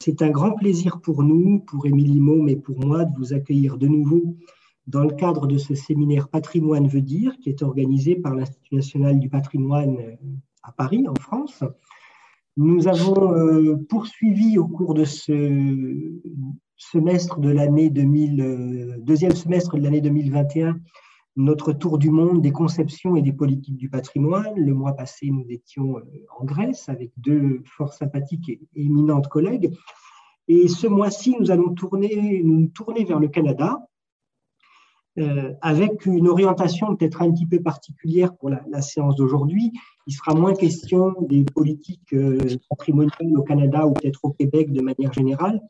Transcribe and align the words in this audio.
C'est 0.00 0.22
un 0.22 0.30
grand 0.30 0.52
plaisir 0.52 1.00
pour 1.00 1.22
nous, 1.22 1.60
pour 1.60 1.86
Émilie 1.86 2.20
Môme 2.20 2.48
et 2.48 2.56
pour 2.56 2.78
moi, 2.84 3.04
de 3.04 3.16
vous 3.16 3.32
accueillir 3.32 3.76
de 3.76 3.88
nouveau 3.88 4.36
dans 4.88 5.04
le 5.04 5.14
cadre 5.14 5.46
de 5.46 5.58
ce 5.58 5.74
séminaire 5.74 6.28
Patrimoine 6.28 6.88
veut 6.88 7.02
dire, 7.02 7.36
qui 7.40 7.50
est 7.50 7.62
organisé 7.62 8.16
par 8.16 8.34
l'Institut 8.34 8.76
national 8.76 9.20
du 9.20 9.28
patrimoine 9.28 9.98
euh, 9.98 10.16
à 10.62 10.72
Paris, 10.72 11.06
en 11.06 11.14
France. 11.14 11.62
Nous 12.56 12.88
avons 12.88 13.34
euh, 13.34 13.76
poursuivi 13.88 14.58
au 14.58 14.66
cours 14.66 14.94
de 14.94 15.04
ce 15.04 15.32
semestre 16.76 17.38
de 17.38 17.50
l'année 17.50 17.90
2000, 17.90 18.40
euh, 18.40 18.96
deuxième 18.98 19.34
semestre 19.34 19.76
de 19.76 19.82
l'année 19.82 20.00
2021, 20.00 20.80
notre 21.38 21.72
tour 21.72 21.98
du 21.98 22.10
monde 22.10 22.42
des 22.42 22.52
conceptions 22.52 23.16
et 23.16 23.22
des 23.22 23.32
politiques 23.32 23.76
du 23.76 23.88
patrimoine. 23.88 24.54
Le 24.56 24.74
mois 24.74 24.92
passé, 24.92 25.30
nous 25.30 25.46
étions 25.48 25.96
en 26.38 26.44
Grèce 26.44 26.88
avec 26.88 27.12
deux 27.16 27.62
fort 27.64 27.94
sympathiques 27.94 28.48
et 28.50 28.60
éminentes 28.74 29.28
collègues. 29.28 29.72
Et 30.48 30.68
ce 30.68 30.86
mois-ci, 30.86 31.36
nous 31.38 31.50
allons 31.50 31.72
tourner, 31.74 32.42
nous 32.44 32.66
tourner 32.68 33.04
vers 33.04 33.20
le 33.20 33.28
Canada, 33.28 33.78
euh, 35.18 35.52
avec 35.62 36.06
une 36.06 36.28
orientation 36.28 36.94
peut-être 36.94 37.22
un 37.22 37.32
petit 37.32 37.46
peu 37.46 37.60
particulière 37.60 38.36
pour 38.36 38.50
la, 38.50 38.82
séance 38.82 39.16
d'aujourd'hui. 39.16 39.72
Il 40.06 40.12
sera 40.12 40.34
moins 40.34 40.54
question 40.54 41.14
des 41.22 41.44
politiques 41.44 42.12
euh, 42.12 42.38
patrimoniales 42.68 43.36
au 43.36 43.42
Canada 43.42 43.86
ou 43.86 43.94
peut-être 43.94 44.20
au 44.24 44.30
Québec 44.30 44.72
de 44.72 44.80
manière 44.80 45.12
générale, 45.12 45.60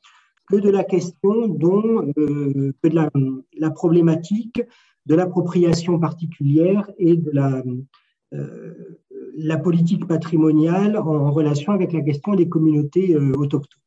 que 0.48 0.56
de 0.56 0.68
la 0.68 0.84
question 0.84 1.48
dont, 1.48 2.12
euh, 2.18 2.74
que 2.82 2.88
de 2.88 3.09
la, 3.59 3.70
problématique 3.70 4.62
de 5.08 5.14
l'appropriation 5.14 5.98
particulière 5.98 6.88
et 6.98 7.16
de 7.16 7.30
la, 7.32 7.62
la 9.36 9.56
politique 9.56 10.06
patrimoniale 10.06 10.96
en, 10.98 11.30
relation 11.32 11.72
avec 11.72 11.92
la 11.92 12.02
question 12.02 12.34
des 12.34 12.48
communautés 12.48 13.16
autochtones. 13.16 13.80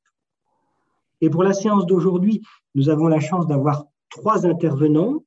Et 1.21 1.29
pour 1.29 1.43
la 1.43 1.53
séance 1.53 1.85
d'aujourd'hui, 1.85 2.41
nous 2.75 2.89
avons 2.89 3.07
la 3.07 3.19
chance 3.19 3.47
d'avoir 3.47 3.85
trois 4.09 4.45
intervenants 4.45 5.23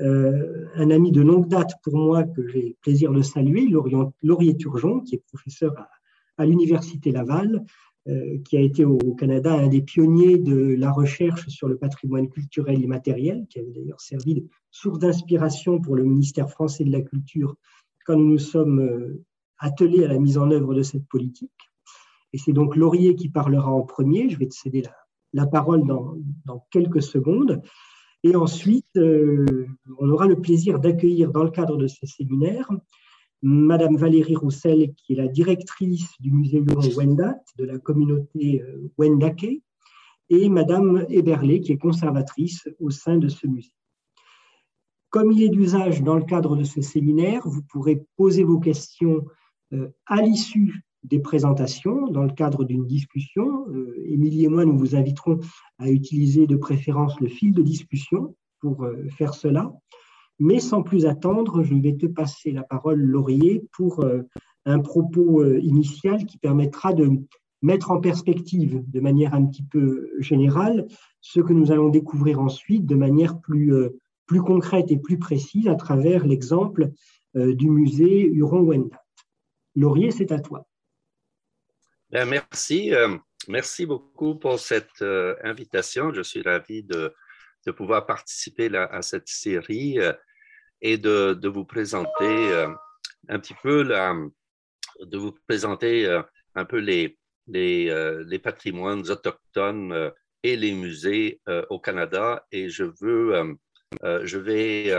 euh, 0.00 0.66
un 0.74 0.90
ami 0.90 1.12
de 1.12 1.20
longue 1.20 1.48
date 1.48 1.74
pour 1.82 1.96
moi 1.96 2.24
que 2.24 2.48
j'ai 2.48 2.76
plaisir 2.80 3.12
de 3.12 3.22
saluer, 3.22 3.68
Laurier 4.22 4.56
Turgeon, 4.56 5.00
qui 5.00 5.16
est 5.16 5.22
professeur 5.28 5.74
à, 6.38 6.46
l'Université 6.46 7.12
Laval, 7.12 7.56
euh, 7.56 7.58
qui 8.44 8.56
a 8.56 8.60
été 8.60 8.84
au, 8.84 8.98
Canada 9.14 9.54
un 9.54 9.68
des 9.68 9.80
pionniers 9.80 10.36
de 10.36 10.74
la 10.74 10.90
recherche 10.90 11.46
sur 11.48 11.68
le 11.68 11.76
patrimoine 11.76 12.28
culturel 12.28 12.80
immatériel, 12.80 13.46
qui 13.48 13.60
avait 13.60 13.70
d'ailleurs 13.70 14.00
servi 14.00 14.34
de 14.34 14.44
source 14.72 14.98
d'inspiration 14.98 15.80
pour 15.80 15.94
le 15.94 16.02
ministère 16.02 16.50
français 16.50 16.82
de 16.82 16.90
la 16.90 17.00
Culture 17.00 17.56
quand 18.04 18.16
nous 18.16 18.28
nous 18.28 18.38
sommes 18.38 18.80
euh, 18.80 19.24
attelés 19.58 20.04
à 20.04 20.08
la 20.08 20.18
mise 20.18 20.38
en 20.38 20.50
œuvre 20.50 20.74
de 20.74 20.82
cette 20.82 21.06
politique. 21.06 21.50
Et 22.32 22.38
c'est 22.38 22.52
donc 22.52 22.76
Laurier 22.76 23.14
qui 23.14 23.28
parlera 23.28 23.70
en 23.70 23.82
premier. 23.82 24.28
Je 24.28 24.38
vais 24.38 24.48
te 24.48 24.54
céder 24.54 24.82
la, 25.32 25.46
parole 25.46 25.86
dans, 25.86 26.16
dans 26.44 26.66
quelques 26.70 27.02
secondes. 27.02 27.62
Et 28.24 28.36
ensuite, 28.36 28.96
euh, 28.96 29.66
on 29.98 30.08
aura 30.08 30.26
le 30.26 30.40
plaisir 30.40 30.78
d'accueillir 30.78 31.30
dans 31.30 31.44
le 31.44 31.50
cadre 31.50 31.76
de 31.76 31.86
ce 31.86 32.06
séminaire 32.06 32.70
Madame 33.42 33.96
Valérie 33.96 34.36
Roussel, 34.36 34.94
qui 34.94 35.12
est 35.12 35.16
la 35.16 35.26
directrice 35.26 36.12
du 36.20 36.30
musée 36.30 36.58
Huron-Wendat 36.58 37.40
de 37.58 37.64
la 37.64 37.78
communauté 37.78 38.62
euh, 38.62 38.90
Wendake, 38.96 39.62
et 40.30 40.48
Madame 40.48 41.04
Eberlé, 41.10 41.60
qui 41.60 41.72
est 41.72 41.78
conservatrice 41.78 42.68
au 42.78 42.90
sein 42.90 43.18
de 43.18 43.28
ce 43.28 43.46
musée. 43.46 43.74
Comme 45.10 45.32
il 45.32 45.42
est 45.42 45.48
d'usage 45.48 46.02
dans 46.02 46.14
le 46.14 46.24
cadre 46.24 46.56
de 46.56 46.64
ce 46.64 46.80
séminaire, 46.80 47.42
vous 47.44 47.62
pourrez 47.62 48.04
poser 48.16 48.44
vos 48.44 48.60
questions 48.60 49.26
euh, 49.72 49.88
à 50.06 50.22
l'issue 50.22 50.84
des 51.02 51.18
présentations 51.18 52.06
dans 52.06 52.22
le 52.22 52.32
cadre 52.32 52.64
d'une 52.64 52.86
discussion. 52.86 53.66
Euh, 53.70 53.92
Émilie 54.06 54.44
et 54.44 54.48
moi, 54.48 54.64
nous 54.64 54.78
vous 54.78 54.94
inviterons 54.94 55.40
à 55.78 55.90
utiliser 55.90 56.46
de 56.46 56.56
préférence 56.56 57.18
le 57.20 57.28
fil 57.28 57.52
de 57.52 57.62
discussion 57.62 58.36
pour 58.60 58.86
faire 59.18 59.34
cela. 59.34 59.72
Mais 60.42 60.60
sans 60.60 60.82
plus 60.82 61.06
attendre, 61.06 61.62
je 61.62 61.74
vais 61.74 61.96
te 61.96 62.06
passer 62.06 62.50
la 62.50 62.62
parole, 62.62 63.00
Laurier, 63.00 63.62
pour 63.72 64.04
euh, 64.04 64.22
un 64.64 64.80
propos 64.80 65.44
initial 65.44 66.26
qui 66.26 66.38
permettra 66.38 66.92
de 66.92 67.10
mettre 67.62 67.90
en 67.90 68.00
perspective 68.00 68.82
de 68.88 69.00
manière 69.00 69.34
un 69.34 69.46
petit 69.46 69.62
peu 69.62 70.10
générale 70.18 70.86
ce 71.20 71.40
que 71.40 71.52
nous 71.52 71.70
allons 71.70 71.88
découvrir 71.88 72.40
ensuite 72.40 72.86
de 72.86 72.94
manière 72.94 73.40
plus, 73.40 73.72
plus 74.26 74.40
concrète 74.40 74.90
et 74.90 74.98
plus 74.98 75.18
précise 75.18 75.68
à 75.68 75.74
travers 75.74 76.26
l'exemple 76.26 76.90
du 77.34 77.70
musée 77.70 78.26
Huron-Wendat. 78.26 79.02
Laurier, 79.74 80.10
c'est 80.10 80.32
à 80.32 80.40
toi. 80.40 80.66
Ben, 82.12 82.28
merci. 82.28 82.94
Euh, 82.94 83.16
merci 83.48 83.86
beaucoup 83.86 84.34
pour 84.34 84.60
cette 84.60 85.00
euh, 85.00 85.34
invitation. 85.42 86.12
Je 86.12 86.22
suis 86.22 86.42
ravi 86.42 86.82
de, 86.82 87.14
pouvoir 87.76 88.06
participer 88.06 88.74
à 88.76 89.00
cette 89.02 89.28
série 89.28 89.98
euh, 89.98 90.12
et 90.82 90.98
de, 90.98 91.48
vous 91.48 91.64
présenter 91.64 92.66
un 93.28 93.38
petit 93.38 93.54
peu 93.62 93.84
de 93.84 95.18
vous 95.18 95.32
présenter 95.48 96.20
un 96.54 96.64
peu 96.64 96.78
les, 96.78 97.18
les, 97.46 98.38
patrimoines 98.38 99.08
autochtones 99.10 100.12
et 100.42 100.56
les 100.56 100.72
musées 100.72 101.40
au 101.70 101.78
Canada. 101.78 102.46
Et 102.52 102.68
je 102.68 102.84
veux, 103.00 103.56
je 104.02 104.38
vais 104.38 104.92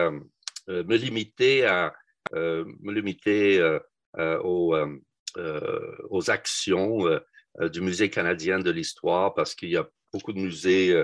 me 0.67 0.95
limiter 0.95 1.65
à 1.65 1.93
me 2.33 2.91
limiter 2.91 3.79
au 4.17 4.75
euh, 5.37 5.97
aux 6.09 6.29
actions 6.29 7.07
euh, 7.07 7.19
euh, 7.59 7.67
du 7.67 7.81
Musée 7.81 8.11
canadien 8.11 8.59
de 8.59 8.69
l'histoire 8.69 9.33
parce 9.33 9.55
qu'il 9.55 9.69
y 9.69 9.77
a 9.77 9.89
beaucoup 10.13 10.31
de 10.31 10.39
musées 10.39 11.03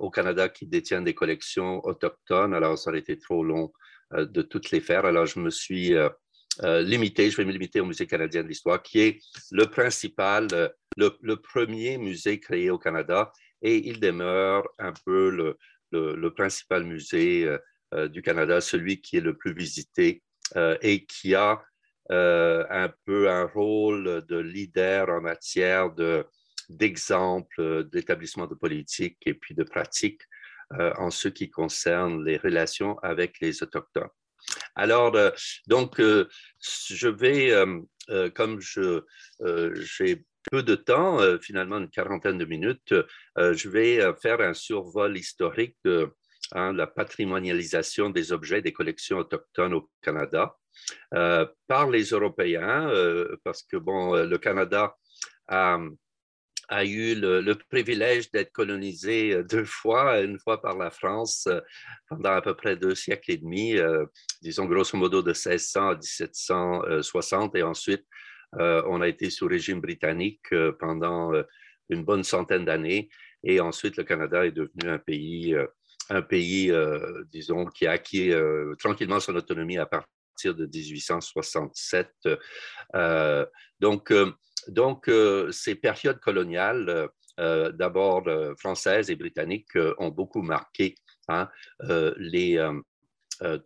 au 0.00 0.10
Canada 0.10 0.48
qui 0.48 0.66
détiennent 0.66 1.04
des 1.04 1.14
collections 1.14 1.80
autochtones. 1.86 2.54
Alors, 2.54 2.76
ça 2.76 2.90
aurait 2.90 2.98
été 2.98 3.16
trop 3.16 3.44
long 3.44 3.72
de 4.12 4.42
toutes 4.42 4.70
les 4.70 4.80
faire. 4.80 5.04
Alors, 5.04 5.26
je 5.26 5.40
me 5.40 5.50
suis 5.50 5.94
limité, 6.62 7.30
je 7.30 7.36
vais 7.36 7.44
me 7.44 7.52
limiter 7.52 7.80
au 7.80 7.86
Musée 7.86 8.06
canadien 8.06 8.42
de 8.42 8.48
l'histoire, 8.48 8.82
qui 8.82 9.00
est 9.00 9.20
le 9.50 9.66
principal, 9.66 10.48
le, 10.96 11.34
premier 11.34 11.98
musée 11.98 12.40
créé 12.40 12.70
au 12.70 12.78
Canada 12.78 13.30
et 13.62 13.88
il 13.88 14.00
demeure 14.00 14.66
un 14.78 14.92
peu 15.04 15.56
le, 15.92 16.30
principal 16.34 16.84
musée 16.84 17.48
du 18.08 18.22
Canada, 18.22 18.60
celui 18.60 19.00
qui 19.00 19.18
est 19.18 19.20
le 19.20 19.36
plus 19.36 19.54
visité 19.54 20.22
et 20.82 21.04
qui 21.04 21.34
a 21.34 21.62
euh, 22.12 22.64
un 22.70 22.92
peu 23.04 23.28
un 23.28 23.46
rôle 23.46 24.24
de 24.28 24.36
leader 24.38 25.08
en 25.08 25.20
matière 25.20 25.92
de, 25.92 26.24
d'exemple 26.68 27.88
d'établissement 27.90 28.46
de 28.46 28.54
politique 28.54 29.18
et 29.26 29.34
puis 29.34 29.56
de 29.56 29.64
pratique 29.64 30.20
euh, 30.22 30.35
en 30.70 31.10
ce 31.10 31.28
qui 31.28 31.50
concerne 31.50 32.24
les 32.24 32.36
relations 32.36 32.98
avec 32.98 33.40
les 33.40 33.62
Autochtones. 33.62 34.08
Alors, 34.74 35.14
euh, 35.16 35.30
donc, 35.66 36.00
je 36.00 37.08
vais, 37.08 37.52
comme 38.34 38.60
j'ai 38.60 40.24
peu 40.50 40.62
de 40.62 40.74
temps, 40.74 41.18
finalement 41.40 41.78
une 41.78 41.90
quarantaine 41.90 42.38
de 42.38 42.44
minutes, 42.44 42.94
je 43.36 43.68
vais 43.68 44.00
faire 44.20 44.40
un 44.40 44.54
survol 44.54 45.16
historique 45.16 45.76
de 45.84 46.12
hein, 46.52 46.72
la 46.72 46.86
patrimonialisation 46.86 48.10
des 48.10 48.32
objets 48.32 48.62
des 48.62 48.72
collections 48.72 49.18
autochtones 49.18 49.74
au 49.74 49.90
Canada. 50.02 50.56
Euh, 51.14 51.46
par 51.66 51.88
les 51.90 52.04
Européens, 52.04 52.88
euh, 52.88 53.36
parce 53.44 53.62
que 53.62 53.76
bon, 53.76 54.14
euh, 54.14 54.26
le 54.26 54.38
Canada 54.38 54.96
a, 55.48 55.78
a 56.68 56.84
eu 56.84 57.14
le, 57.14 57.54
privilège 57.70 58.30
d'être 58.30 58.52
colonisé 58.52 59.42
deux 59.44 59.64
fois, 59.64 60.20
une 60.20 60.38
fois 60.38 60.60
par 60.60 60.76
la 60.76 60.90
France 60.90 61.48
pendant 62.08 62.32
à 62.32 62.42
peu 62.42 62.54
près 62.54 62.76
deux 62.76 62.94
siècles 62.94 63.32
et 63.32 63.36
demi, 63.36 63.76
disons 64.42 64.66
grosso 64.66 64.96
modo 64.96 65.22
de 65.22 65.28
1600 65.28 65.88
à 65.88 65.94
1760, 65.94 67.56
et 67.56 67.62
ensuite 67.62 68.04
on 68.52 69.00
a 69.00 69.08
été 69.08 69.30
sous 69.30 69.46
régime 69.46 69.80
britannique 69.80 70.48
pendant 70.78 71.32
une 71.88 72.04
bonne 72.04 72.24
centaine 72.24 72.64
d'années, 72.64 73.08
et 73.44 73.60
ensuite 73.60 73.96
le 73.96 74.04
Canada 74.04 74.44
est 74.44 74.52
devenu 74.52 74.90
un 74.90 74.98
pays 74.98 75.56
un 76.08 76.22
pays, 76.22 76.72
disons, 77.32 77.66
qui 77.66 77.86
a 77.86 77.92
acquis 77.92 78.32
tranquillement 78.78 79.20
son 79.20 79.34
autonomie 79.34 79.78
à 79.78 79.86
partir 79.86 80.54
de 80.54 80.66
1867. 80.66 82.10
Euh, 82.94 83.46
donc, 83.80 84.10
euh, 84.10 84.32
donc 84.68 85.08
euh, 85.08 85.50
ces 85.52 85.74
périodes 85.74 86.20
coloniales, 86.20 87.08
d'abord 87.38 88.26
françaises 88.58 89.10
et 89.10 89.14
britanniques, 89.14 89.76
ont 89.98 90.08
beaucoup 90.08 90.40
marqué 90.40 90.94
hein, 91.28 91.50
les, 92.16 92.66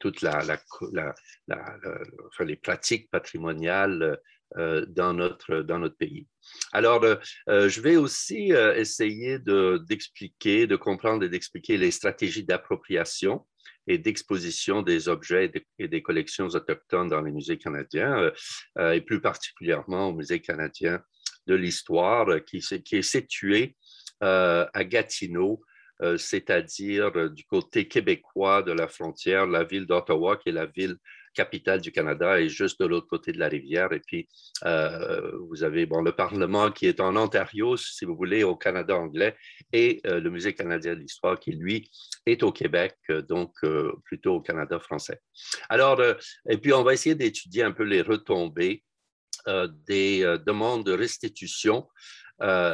toutes 0.00 0.22
les 0.22 2.56
pratiques 2.56 3.08
patrimoniales 3.12 4.18
dans 4.56 5.14
notre 5.14 5.96
pays. 5.96 6.26
Alors, 6.72 7.04
je 7.46 7.80
vais 7.80 7.94
aussi 7.94 8.50
essayer 8.74 9.38
d'expliquer, 9.38 10.66
de, 10.66 10.74
comprendre 10.74 11.22
et 11.22 11.28
d'expliquer 11.28 11.76
les 11.76 11.92
stratégies 11.92 12.42
d'appropriation 12.42 13.46
et 13.90 13.98
d'exposition 13.98 14.82
des 14.82 15.08
objets 15.08 15.50
et 15.78 15.88
des 15.88 16.02
collections 16.02 16.46
autochtones 16.46 17.08
dans 17.08 17.20
les 17.20 17.32
musées 17.32 17.58
canadiens, 17.58 18.16
euh, 18.18 18.30
euh, 18.78 18.92
et 18.92 19.00
plus 19.00 19.20
particulièrement 19.20 20.08
au 20.08 20.12
Musée 20.12 20.40
canadien 20.40 21.02
de 21.46 21.54
l'histoire, 21.54 22.26
qui, 22.44 22.60
qui, 22.60 22.96
est 22.96 23.02
situé 23.02 23.76
à 24.20 24.84
Gatineau, 24.84 25.62
c'est-à-dire 26.18 27.30
du 27.30 27.44
côté 27.44 27.88
québécois 27.88 28.62
de 28.62 28.72
la 28.72 28.86
frontière, 28.86 29.46
la 29.46 29.64
ville 29.64 29.86
d'Ottawa, 29.86 30.36
qui 30.36 30.50
est 30.50 30.52
la 30.52 30.66
ville 30.66 30.96
capitale 31.34 31.80
du 31.80 31.92
Canada, 31.92 32.40
est 32.40 32.48
juste 32.48 32.80
de 32.80 32.86
l'autre 32.86 33.06
côté 33.06 33.32
de 33.32 33.38
la 33.38 33.48
rivière. 33.48 33.92
Et 33.92 34.00
puis, 34.00 34.28
euh, 34.64 35.32
vous 35.48 35.62
avez 35.62 35.86
bon, 35.86 36.02
le 36.02 36.12
Parlement 36.12 36.70
qui 36.70 36.86
est 36.86 37.00
en 37.00 37.16
Ontario, 37.16 37.76
si 37.76 38.04
vous 38.04 38.16
voulez, 38.16 38.42
au 38.42 38.56
Canada 38.56 38.96
anglais, 38.96 39.36
et 39.72 40.00
euh, 40.06 40.20
le 40.20 40.30
Musée 40.30 40.54
canadien 40.54 40.94
de 40.94 41.00
l'histoire 41.00 41.38
qui, 41.38 41.52
lui, 41.52 41.90
est 42.26 42.42
au 42.42 42.52
Québec, 42.52 42.96
euh, 43.10 43.22
donc 43.22 43.54
plutôt 44.04 44.36
au 44.36 44.40
Canada 44.40 44.78
français. 44.78 45.20
Alors, 45.68 46.02
et 46.48 46.58
puis, 46.58 46.72
on 46.72 46.82
va 46.82 46.92
essayer 46.92 47.14
d'étudier 47.14 47.62
un 47.62 47.72
peu 47.72 47.84
les 47.84 48.02
retombées 48.02 48.84
des 49.86 50.22
demandes 50.46 50.84
de 50.84 50.92
restitution 50.92 51.88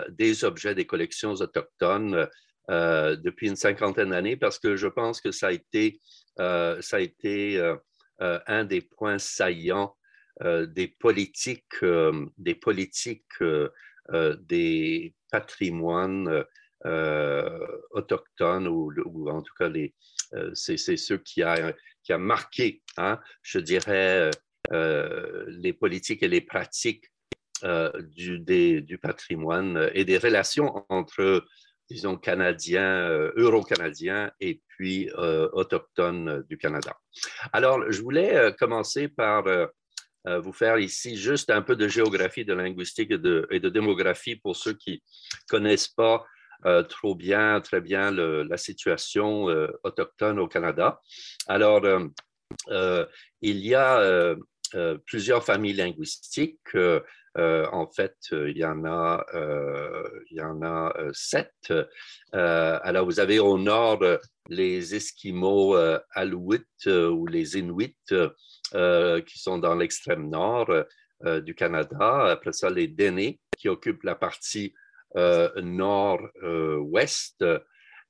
des 0.09 0.45
objets 0.45 0.75
des 0.75 0.87
collections 0.87 1.33
autochtones 1.33 2.29
depuis 2.69 3.49
une 3.49 3.57
cinquantaine 3.57 4.11
d'années, 4.11 4.37
parce 4.37 4.59
que 4.59 4.77
je 4.77 4.89
pense 4.89 5.21
que 5.21 5.31
ça 5.31 5.49
a 5.49 5.53
été, 5.53 6.01
ça 6.39 6.97
a 6.97 7.01
été 7.01 7.77
un 8.19 8.65
des 8.65 8.81
points 8.81 9.19
saillants 9.19 9.97
euh, 10.43 10.67
des 10.67 10.89
politiques, 10.89 11.83
euh, 11.83 12.27
des 12.37 12.55
politiques 12.55 13.43
des 14.39 15.15
patrimoines 15.33 16.45
autochtones 17.91 18.69
ou, 18.69 19.29
en 19.29 19.43
tout 19.43 19.55
cas 19.59 19.69
c'est 20.55 20.77
ceux 20.77 21.19
qui 21.19 21.43
a, 21.43 21.75
qui 22.05 22.13
a 22.13 22.19
marqué, 22.19 22.83
hein, 22.99 23.19
je 23.43 23.59
dirais, 23.59 24.31
les 24.71 25.73
politiques 25.73 26.23
et 26.23 26.29
les 26.29 26.41
pratiques 26.41 27.11
du, 28.15 28.39
du, 28.83 28.99
patrimoine 28.99 29.91
et 29.93 30.05
des 30.05 30.19
relations 30.19 30.87
entre 30.89 31.45
disons, 31.89 32.17
canadiens, 32.17 33.09
euh, 33.09 33.33
euro-canadiens 33.37 34.31
et 34.41 34.61
puis 34.69 35.11
euh, 35.19 35.49
autochtones 35.53 36.45
du 36.49 36.59
Canada. 36.59 36.97
Alors, 37.53 37.91
je 37.91 38.03
voulais 38.03 38.37
euh, 38.37 38.51
commencer 38.53 39.09
par 39.09 39.45
vous 40.43 40.53
faire 40.53 40.77
ici 40.79 41.17
juste 41.17 41.51
un 41.51 41.63
peu 41.63 41.77
de 41.77 41.87
géographie, 41.87 42.45
de 42.45 42.53
linguistique 42.53 43.13
et 43.13 43.61
de 43.61 43.69
démographie 43.69 44.35
pour 44.35 44.57
ceux 44.57 44.73
qui 44.73 44.95
ne 44.95 45.49
connaissent 45.49 45.87
pas 45.87 46.25
trop 46.89 47.15
bien, 47.15 47.61
très 47.61 47.81
bien 47.81 48.11
la 48.11 48.57
situation 48.57 49.45
autochtone 49.85 50.41
au 50.41 50.49
Canada. 50.49 51.01
Alors, 51.47 51.87
il 53.41 53.59
y 53.59 53.75
a 53.77 54.35
plusieurs 55.07 55.45
familles 55.45 55.75
linguistiques. 55.75 56.77
Euh, 57.37 57.67
en 57.73 57.87
fait, 57.87 58.17
euh, 58.33 58.51
il 58.51 58.57
y 58.57 58.65
en 58.65 58.85
a, 58.85 59.25
euh, 59.35 60.09
il 60.31 60.39
y 60.39 60.43
en 60.43 60.63
a 60.63 60.95
sept. 61.13 61.73
alors, 62.33 63.05
vous 63.05 63.21
avez 63.21 63.39
au 63.39 63.59
nord 63.59 64.03
les 64.49 64.95
Esquimaux 64.95 65.77
Alouites 66.13 66.87
ou 66.87 67.27
les 67.27 67.59
Inuits 67.59 67.99
qui 68.11 69.39
sont 69.39 69.59
dans 69.59 69.75
l'extrême 69.75 70.31
nord 70.31 70.73
du 71.43 71.55
Canada. 71.55 72.27
Après 72.27 72.53
ça, 72.53 72.71
les 72.71 72.89
Dénés 72.89 73.41
qui 73.57 73.69
occupent 73.69 74.05
la 74.05 74.15
partie 74.15 74.73
nord-ouest. 75.15 77.45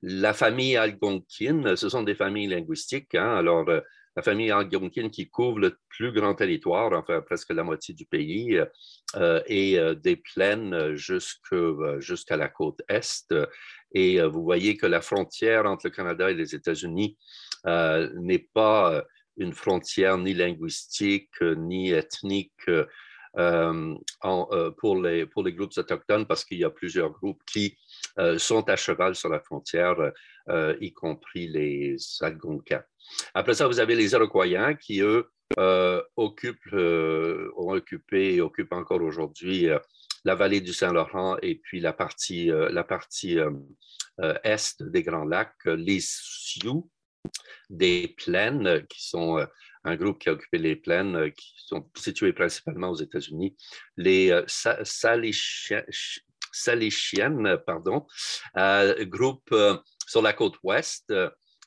La 0.03 0.35
famille 0.35 0.77
Algonquine, 0.77 1.75
ce 1.75 1.89
sont 1.89 2.03
des 2.03 2.15
familles 2.15 2.49
linguistiques. 2.49 3.15
Hein. 3.15 3.37
alors, 3.37 3.65
la 4.17 4.23
famille 4.23 4.51
Algonquin 4.51 5.11
qui 5.11 5.29
couvre 5.29 5.59
le 5.59 5.79
plus 5.89 6.13
grand 6.13 6.35
territoire, 6.35 6.93
enfin 6.93 7.21
presque 7.21 7.53
la 7.53 7.63
moitié 7.63 7.95
du 7.95 8.07
pays, 8.07 8.59
et 9.47 9.79
euh, 9.79 9.95
des 9.95 10.17
plaines 10.17 10.75
euh, 10.75 10.97
jusqu'à 12.01 12.37
la 12.37 12.49
côte 12.49 12.83
est. 12.89 13.35
Et 13.93 14.21
vous 14.21 14.43
voyez 14.43 14.77
que 14.77 14.87
la 14.87 15.01
frontière 15.01 15.65
entre 15.67 15.87
le 15.87 15.91
Canada 15.91 16.31
et 16.31 16.35
les 16.35 16.55
États-Unis 16.55 17.17
n'est 17.65 18.47
pas 18.53 19.03
une 19.39 19.55
frontière 19.55 20.19
ni 20.19 20.35
linguistique 20.35 21.41
ni 21.41 21.93
ethnique 21.93 22.71
pour 23.33 24.97
les 25.03 25.53
groupes 25.55 25.79
autochtones 25.79 26.27
parce 26.27 26.45
qu'il 26.45 26.59
y 26.59 26.65
a 26.65 26.71
plusieurs 26.71 27.11
groupes 27.11 27.43
qui 27.47 27.79
sont 28.37 28.69
à 28.69 28.77
cheval 28.77 29.15
sur 29.15 29.31
la 29.31 29.41
frontière, 29.41 29.95
y 30.81 30.93
compris 30.93 31.47
les 31.49 31.97
Algonquins. 32.21 32.85
Après 33.33 33.55
ça, 33.55 33.67
vous 33.67 33.81
avez 33.81 33.95
les 33.95 34.13
Iroquois 34.13 34.75
qui, 34.75 35.01
eux, 35.01 35.31
euh, 35.59 36.03
euh, 36.73 37.53
ont 37.57 37.73
occupé 37.73 38.35
et 38.35 38.41
occupent 38.41 38.73
encore 38.73 39.01
aujourd'hui 39.03 39.69
euh, 39.69 39.79
la 40.25 40.35
vallée 40.35 40.61
du 40.61 40.73
Saint-Laurent 40.73 41.37
et 41.41 41.55
puis 41.57 41.81
la 41.81 41.93
partie, 41.93 42.47
la 42.47 42.83
partie 42.83 43.39
est 44.19 44.83
des 44.83 45.03
Grands 45.05 45.25
Lacs, 45.25 45.67
les 45.67 46.01
Sioux 46.01 46.91
des 47.71 48.09
plaines, 48.17 48.85
qui 48.89 49.07
sont 49.07 49.39
un 49.85 49.95
groupe 49.95 50.19
qui 50.19 50.29
a 50.29 50.33
occupé 50.33 50.59
les 50.59 50.75
plaines, 50.75 51.31
qui 51.31 51.55
sont 51.59 51.89
situées 51.97 52.33
principalement 52.33 52.91
aux 52.91 52.97
États-Unis, 52.97 53.57
les 53.97 54.33
Saléchiennes, 56.51 57.59
pardon, 57.65 58.05
groupe 59.03 59.55
sur 60.09 60.23
la 60.23 60.33
côte 60.33 60.57
ouest, 60.65 61.13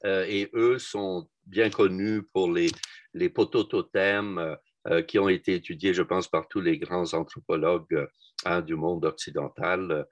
euh, 0.06 0.26
et 0.28 0.50
eux 0.54 0.80
sont 0.80 1.30
bien 1.50 1.70
connus 1.70 2.24
pour 2.34 2.52
les, 2.52 2.70
les 3.14 3.32
totems 3.32 4.38
euh, 4.38 4.56
euh, 4.88 5.02
qui 5.02 5.20
ont 5.20 5.30
été 5.30 5.56
étudiés, 5.56 5.94
je 5.94 6.04
pense, 6.04 6.28
par 6.28 6.48
tous 6.48 6.62
les 6.62 6.78
grands 6.78 7.14
anthropologues 7.14 8.08
hein, 8.46 8.62
du 8.62 8.76
monde 8.76 9.06
occidental. 9.06 10.06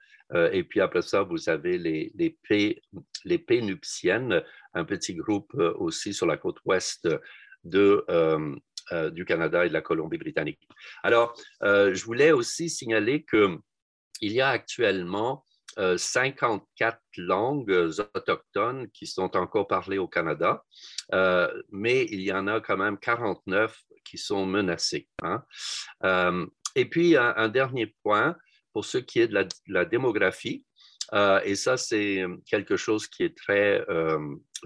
et 0.52 0.62
puis 0.62 0.82
après 0.82 1.00
ça, 1.00 1.22
vous 1.22 1.48
avez 1.48 1.78
les, 1.78 2.12
les, 2.14 2.36
les 3.24 3.38
Pénuptiennes, 3.38 4.42
un 4.74 4.84
petit 4.84 5.14
groupe 5.14 5.54
aussi 5.78 6.12
sur 6.12 6.26
la 6.26 6.36
côte 6.36 6.58
ouest 6.66 7.08
de, 7.64 8.04
du 9.10 9.24
Canada 9.24 9.64
et 9.64 9.68
de 9.68 9.72
la 9.72 9.80
Colombie-Britannique. 9.80 10.60
Alors, 11.02 11.34
je 11.62 12.04
voulais 12.04 12.32
aussi 12.32 12.68
signaler 12.68 13.24
qu'il 13.24 14.32
y 14.32 14.42
a 14.42 14.50
actuellement 14.50 15.46
54 15.96 16.96
euh, 16.96 17.22
langues 17.22 17.90
autochtones 18.14 18.90
qui 18.90 19.06
sont 19.06 19.36
encore 19.36 19.68
parlées 19.68 19.98
au 19.98 20.08
Canada, 20.08 20.64
euh, 21.14 21.62
mais 21.70 22.04
il 22.10 22.20
y 22.20 22.32
en 22.32 22.46
a 22.48 22.60
quand 22.60 22.76
même 22.76 22.98
49 22.98 23.76
qui 24.04 24.18
sont 24.18 24.44
menacées. 24.46 25.08
Hein. 25.22 25.42
Euh, 26.04 26.46
et 26.74 26.84
puis, 26.84 27.16
un, 27.16 27.48
dernier 27.48 27.94
point 28.02 28.36
pour 28.72 28.84
ce 28.84 28.98
qui 28.98 29.20
est 29.20 29.28
de 29.28 29.46
la, 29.66 29.84
démographie. 29.84 30.64
et 31.44 31.54
ça, 31.54 31.76
c'est 31.76 32.24
quelque 32.48 32.76
chose 32.76 33.08
qui 33.08 33.24
est 33.24 33.36
très, 33.36 33.84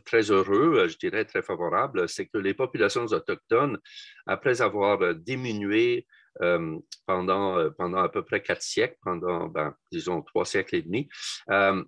très 0.05 0.31
heureux, 0.31 0.89
je 0.89 0.99
dirais 0.99 1.25
très 1.25 1.43
favorable, 1.43 2.09
c'est 2.09 2.27
que 2.27 2.39
les 2.39 2.53
populations 2.53 3.07
autochtones, 3.07 3.79
après 4.27 4.61
avoir 4.61 5.15
diminué 5.15 6.07
euh, 6.41 6.79
pendant, 7.07 7.59
euh, 7.59 7.71
pendant 7.71 7.99
à 7.99 8.09
peu 8.09 8.25
près 8.25 8.43
quatre 8.43 8.63
siècles, 8.63 8.97
pendant, 9.03 9.49
ben, 9.49 9.75
disons, 9.91 10.23
trois 10.23 10.47
siècles 10.47 10.77
et 10.77 10.83
demi, 10.83 11.09
euh, 11.51 11.85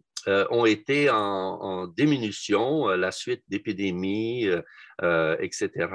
ont 0.51 0.67
été 0.67 1.09
en, 1.11 1.87
diminution 1.87 2.89
la 2.89 3.11
suite 3.11 3.43
d'épidémies, 3.49 4.49
etc. 5.03 5.89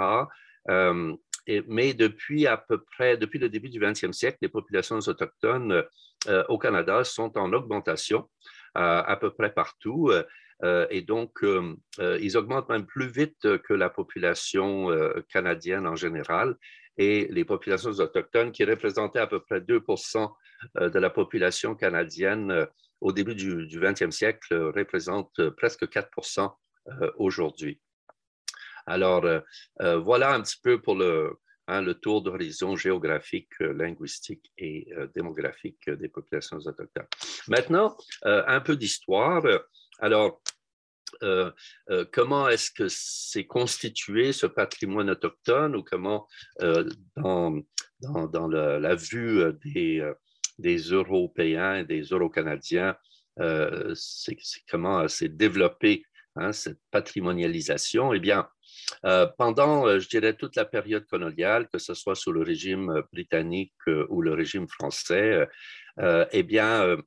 mais 1.67 1.93
depuis 1.95 2.45
à 2.45 2.57
peu 2.57 2.83
près, 2.83 3.17
depuis 3.17 3.39
le 3.39 3.49
début 3.49 3.69
du 3.69 3.79
20e 3.79 4.13
siècle, 4.13 4.37
les 4.41 4.49
populations 4.49 4.99
autochtones 4.99 5.83
au 6.47 6.59
Canada 6.59 7.03
sont 7.03 7.35
en 7.39 7.53
augmentation 7.53 8.29
à 8.75 9.17
peu 9.19 9.31
près 9.31 9.51
partout. 9.51 10.11
et 10.63 11.01
donc, 11.01 11.43
ils 11.99 12.37
augmentent 12.37 12.69
même 12.69 12.85
plus 12.85 13.07
vite 13.07 13.57
que 13.63 13.73
la 13.73 13.89
population 13.89 14.89
canadienne 15.27 15.87
en 15.87 15.95
général 15.95 16.55
et 16.99 17.27
les 17.31 17.45
populations 17.45 17.91
autochtones 17.91 18.51
qui 18.51 18.65
représentaient 18.65 19.19
à 19.19 19.27
peu 19.27 19.39
près 19.39 19.61
2% 19.61 20.31
euh, 20.77 20.89
de 20.89 20.99
la 20.99 21.09
population 21.09 21.73
canadienne 21.73 22.51
euh, 22.51 22.65
au 22.99 23.13
début 23.13 23.35
du, 23.35 23.79
XXe 23.79 24.13
siècle 24.13 24.53
représentent 24.75 25.49
presque 25.51 25.85
4% 25.85 26.53
euh, 26.87 27.11
aujourd'hui. 27.15 27.79
Alors, 28.85 29.23
voilà 29.79 30.33
un 30.33 30.41
petit 30.41 30.57
peu 30.63 30.81
pour 30.81 30.95
le, 30.95 31.37
hein, 31.67 31.81
le 31.83 31.93
tour 31.93 32.23
d'horizon 32.23 32.75
géographique, 32.75 33.53
linguistique 33.59 34.51
et 34.57 34.91
démographique 35.13 35.87
des 35.87 36.09
populations 36.09 36.57
autochtones. 36.57 37.05
Maintenant, 37.47 37.95
un 38.23 38.59
peu 38.61 38.75
d'histoire. 38.75 39.43
Alors, 39.99 40.41
euh, 41.23 41.51
euh, 41.89 42.05
comment 42.11 42.47
est-ce 42.47 42.71
que 42.71 42.87
c'est 42.87 43.45
constitué 43.45 44.31
ce 44.31 44.45
patrimoine 44.45 45.09
autochtone 45.09 45.75
ou 45.75 45.83
comment, 45.83 46.27
euh, 46.61 46.89
dans, 47.15 47.61
dans, 48.01 48.47
la, 48.47 48.95
vue 48.95 49.53
des, 49.65 50.09
des 50.57 50.77
Européens 50.77 51.75
et 51.75 51.85
des 51.85 52.01
Euro-Canadiens, 52.01 52.95
c'est, 53.93 54.37
comment 54.69 55.07
s'est 55.07 55.29
développée 55.29 56.03
hein, 56.35 56.53
cette 56.53 56.79
patrimonialisation? 56.91 58.13
Eh 58.13 58.19
bien, 58.19 58.47
pendant, 59.37 59.99
je 59.99 60.07
dirais, 60.07 60.33
toute 60.33 60.55
la 60.55 60.65
période 60.65 61.05
coloniale, 61.07 61.67
que 61.67 61.79
ce 61.79 61.93
soit 61.93 62.15
sous 62.15 62.31
le 62.31 62.41
régime 62.41 63.03
britannique 63.11 63.73
ou 64.09 64.21
le 64.21 64.33
régime 64.33 64.67
français, 64.67 65.47
eh 65.97 66.43
bien, 66.43 66.97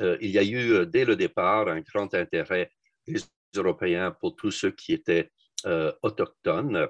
il 0.00 0.30
y 0.30 0.38
a 0.38 0.44
eu 0.44 0.86
dès 0.86 1.04
le 1.04 1.16
départ 1.16 1.68
un 1.68 1.80
grand 1.80 2.14
intérêt 2.14 2.70
des 3.06 3.20
Européens 3.54 4.10
pour 4.20 4.36
tous 4.36 4.50
ceux 4.50 4.70
qui 4.70 4.92
étaient 4.92 5.30
autochtones, 6.02 6.88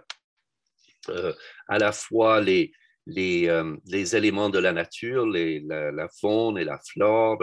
à 1.69 1.79
la 1.79 1.93
fois 1.93 2.41
les, 2.41 2.73
les, 3.07 3.63
les, 3.87 4.17
éléments 4.17 4.51
de 4.51 4.59
la 4.59 4.73
nature, 4.73 5.27
la, 5.27 6.09
faune 6.21 6.59
et 6.59 6.65
la 6.65 6.79
flore 6.79 7.43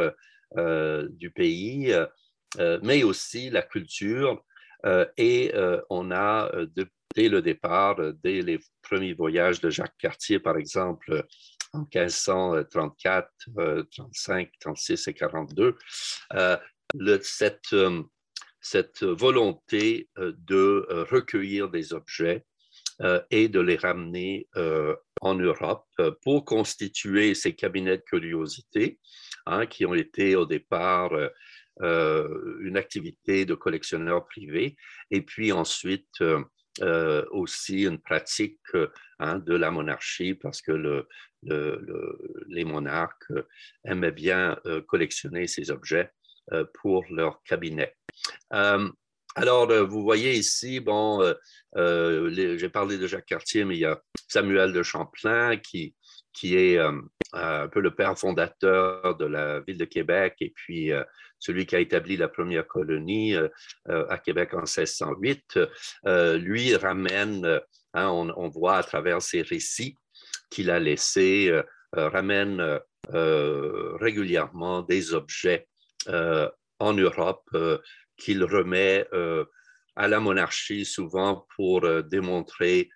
du 1.10 1.32
pays, 1.32 1.94
mais 2.84 3.04
aussi 3.04 3.50
la 3.50 3.62
culture. 3.62 4.44
et 5.18 5.52
on 5.90 6.12
a, 6.12 6.52
dès 7.16 7.30
le 7.30 7.42
départ, 7.42 7.98
dès 8.24 8.42
les 8.42 8.60
premiers 8.82 9.14
voyages 9.14 9.60
de 9.60 9.70
Jacques 9.70 9.98
Cartier, 9.98 10.40
par 10.40 10.58
exemple, 10.58 11.26
en 11.74 11.80
1534, 11.80 13.30
35, 13.92 14.50
36 14.60 15.08
et 15.08 15.14
42, 15.14 15.76
le, 16.94 17.20
cette, 17.22 17.76
cette 18.62 19.04
volonté 19.04 20.10
de 20.18 20.86
recueillir 21.10 21.70
des 21.70 21.94
objets 21.94 22.46
et 23.30 23.48
de 23.48 23.60
les 23.60 23.76
ramener 23.76 24.48
en 25.22 25.36
Europe 25.36 25.86
pour 26.24 26.44
constituer 26.46 27.36
ces 27.36 27.54
cabinets 27.54 27.98
de 27.98 28.04
curiosité 28.04 29.00
hein, 29.46 29.66
qui 29.68 29.86
ont 29.86 29.94
été 29.94 30.36
au 30.36 30.46
départ 30.46 31.12
une 31.80 32.78
activité 32.78 33.46
de 33.46 33.54
collectionneurs 33.54 34.26
privés 34.26 34.76
et 35.12 35.22
puis 35.22 35.52
ensuite 35.52 36.22
euh, 36.84 37.26
aussi 37.32 37.84
une 37.86 37.98
pratique 37.98 38.60
hein, 39.18 39.40
de 39.40 39.56
la 39.56 39.72
monarchie 39.72 40.36
parce 40.36 40.62
que 40.62 40.72
le, 40.72 41.08
les 42.50 42.66
monarques 42.66 43.34
aimaient 43.84 44.12
bien 44.12 44.60
euh, 44.68 44.82
collectionner 44.82 45.48
ces 45.48 45.72
objets 45.72 46.12
euh, 46.12 46.17
pour 46.74 47.06
leur 47.10 47.42
cabinet. 47.44 47.96
alors, 48.50 49.72
vous 49.86 50.02
voyez 50.02 50.34
ici, 50.34 50.80
bon, 50.80 51.22
j'ai 51.76 52.70
parlé 52.70 52.98
de 52.98 53.08
Jacques 53.08 53.26
Cartier, 53.26 53.66
mais 53.66 53.76
il 53.76 53.82
y 53.82 53.86
a 53.86 54.02
Samuel 54.28 54.74
de 54.74 54.84
Champlain 54.84 55.58
qui, 55.58 55.96
qui 56.34 56.56
est 56.56 56.78
un 57.34 57.68
peu 57.68 57.82
le 57.82 57.94
père 57.94 58.18
fondateur 58.18 59.16
de 59.18 59.26
la 59.26 59.60
ville 59.62 59.78
de 59.78 59.86
Québec 59.86 60.36
et 60.40 60.52
puis 60.56 60.92
celui 61.40 61.66
qui 61.66 61.76
a 61.76 61.80
établi 61.80 62.18
la 62.18 62.28
première 62.28 62.68
colonie 62.68 63.36
euh, 63.36 63.48
euh, 63.90 64.06
à 64.10 64.18
Québec 64.18 64.54
en 64.54 64.62
1608, 64.62 65.60
euh, 66.06 66.38
lui 66.38 66.76
ramène, 66.76 67.62
hein, 67.94 68.08
on, 68.10 68.50
voit 68.50 68.78
à 68.78 68.84
travers 68.84 69.22
ses 69.22 69.42
récits 69.42 69.96
qu'il 70.50 70.70
a 70.72 70.80
laissés, 70.80 71.52
ramène 71.94 72.80
régulièrement 73.10 74.82
des 74.82 75.14
objets 75.14 75.68
en 76.08 76.94
Europe 76.94 77.50
qu'il 78.18 78.44
remet 78.44 79.08
à 79.96 80.08
la 80.08 80.20
monarchie 80.20 80.86
souvent 80.86 81.46
pour 81.56 81.82
démontrer 82.04 82.90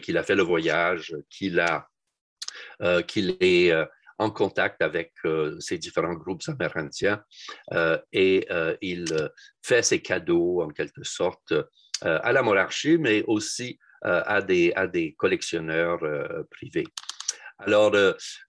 qu'il 0.00 0.18
a 0.18 0.22
fait 0.22 0.34
le 0.34 0.42
voyage, 0.42 1.16
qu'il 1.30 1.58
est 3.40 3.72
en 4.18 4.30
contact 4.30 4.82
avec 4.82 5.12
euh, 5.24 5.58
ces 5.60 5.78
différents 5.78 6.14
groupes 6.14 6.42
amérindiens 6.48 7.22
euh, 7.72 7.98
et 8.12 8.46
euh, 8.50 8.76
il 8.80 9.06
fait 9.62 9.82
ses 9.82 10.00
cadeaux 10.00 10.62
en 10.62 10.68
quelque 10.68 11.04
sorte 11.04 11.54
à 12.02 12.30
la 12.30 12.42
monarchie, 12.42 12.98
mais 12.98 13.24
aussi 13.26 13.78
à 14.02 14.42
des 14.42 15.14
collectionneurs 15.16 16.00
privés. 16.50 16.84
Alors, 17.58 17.92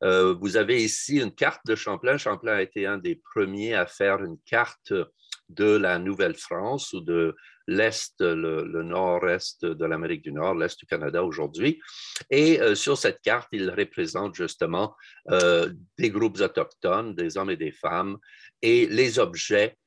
vous 0.02 0.58
avez 0.58 0.84
ici 0.84 1.20
une 1.20 1.34
carte 1.34 1.62
de 1.66 1.76
Champlain. 1.76 2.18
Champlain 2.18 2.54
a 2.54 2.62
été 2.62 2.86
un 2.86 2.98
des 2.98 3.16
premiers 3.16 3.74
à 3.74 3.86
faire 3.86 4.24
une 4.24 4.38
carte 4.46 4.94
de 5.50 5.78
la 5.78 6.00
Nouvelle-France 6.00 6.94
ou 6.94 7.02
de 7.02 7.36
l'Est, 7.68 8.16
le, 8.22 8.84
nord-est 8.84 9.66
de 9.66 9.86
l'Amérique 9.86 10.24
du 10.24 10.32
Nord, 10.32 10.56
l'Est 10.56 10.80
du 10.80 10.86
Canada 10.86 11.24
aujourd'hui. 11.24 11.80
Et 12.30 12.62
euh, 12.62 12.76
sur 12.76 12.98
cette 12.98 13.22
carte, 13.22 13.50
il 13.52 13.70
représente 13.70 14.36
justement 14.36 14.96
euh, 15.30 15.72
des 15.98 16.10
groupes 16.10 16.40
autochtones, 16.40 17.14
des 17.14 17.38
hommes 17.38 17.50
et 17.50 17.58
des 17.58 17.72
femmes, 17.72 18.18
et 18.62 18.88
les 18.88 19.20
objets, 19.20 19.78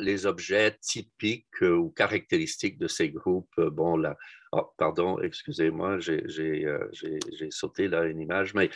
les 0.00 0.26
objets 0.26 0.76
typiques 0.80 1.62
euh, 1.62 1.76
ou 1.76 1.90
caractéristiques 1.90 2.78
de 2.78 2.88
ces 2.88 3.10
groupes. 3.10 3.60
Bon, 3.60 3.96
là, 3.96 4.16
oh, 4.52 4.72
pardon, 4.76 5.20
excusez-moi, 5.20 5.98
j'ai 6.00 7.50
sauté 7.50 7.88
là 7.88 8.04
une 8.04 8.20
image, 8.20 8.54
mais 8.54 8.70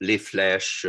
les 0.00 0.18
flèches, 0.18 0.86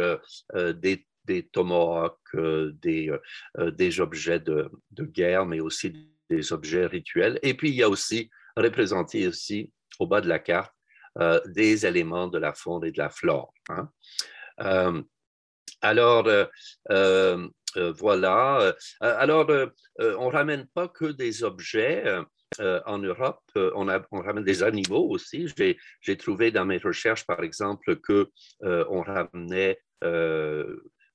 des 0.55 1.05
des 1.25 1.43
tomahawks, 1.43 2.35
des, 2.81 3.99
objets 3.99 4.39
de, 4.39 4.71
guerre, 4.99 5.45
mais 5.45 5.59
aussi 5.59 5.93
des 6.27 6.51
objets 6.53 6.88
rituels. 6.88 7.38
Et 7.43 7.53
puis, 7.53 7.69
il 7.69 7.75
y 7.75 7.83
a 7.83 7.89
aussi 7.89 8.31
représenté 8.55 9.27
aussi 9.27 9.71
au 9.99 10.07
bas 10.07 10.21
de 10.21 10.27
la 10.27 10.39
carte 10.39 10.73
euh, 11.19 11.39
des 11.45 11.85
éléments 11.85 12.27
de 12.27 12.38
la 12.38 12.53
faune 12.53 12.85
et 12.85 12.91
de 12.91 12.97
la 12.97 13.09
flore. 13.09 13.53
Hein. 13.69 13.89
Euh, 14.61 15.01
alors, 15.81 16.27
euh, 17.77 17.91
voilà. 17.91 18.75
Alors, 18.99 19.49
on 19.99 20.27
ne 20.27 20.31
ramène 20.31 20.67
pas 20.73 20.88
que 20.88 21.05
des 21.05 21.43
objets. 21.43 22.03
en 22.59 22.97
Europe, 22.97 23.43
on, 23.55 23.88
on, 24.11 24.21
ramène 24.21 24.43
des 24.43 24.63
animaux 24.63 25.07
aussi. 25.09 25.47
J'ai 26.01 26.17
trouvé 26.17 26.51
dans 26.51 26.65
mes 26.65 26.79
recherches, 26.79 27.25
par 27.25 27.43
exemple, 27.43 27.97
qu'on 27.97 29.01
ramenait 29.03 29.79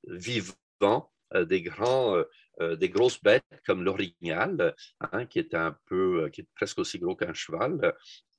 vivants 0.06 1.10
des 1.34 1.62
grands 1.62 2.24
euh, 2.60 2.76
des 2.76 2.88
grosses 2.88 3.20
bêtes 3.20 3.42
comme 3.66 3.82
l'orignal, 3.82 4.74
hein, 5.00 5.26
qui 5.26 5.40
est 5.40 5.54
euh, 5.54 6.28
qui 6.28 6.40
est 6.42 6.48
presque 6.54 6.78
aussi 6.78 7.00
gros 7.00 7.16
qu'un 7.16 7.34
cheval, 7.34 7.92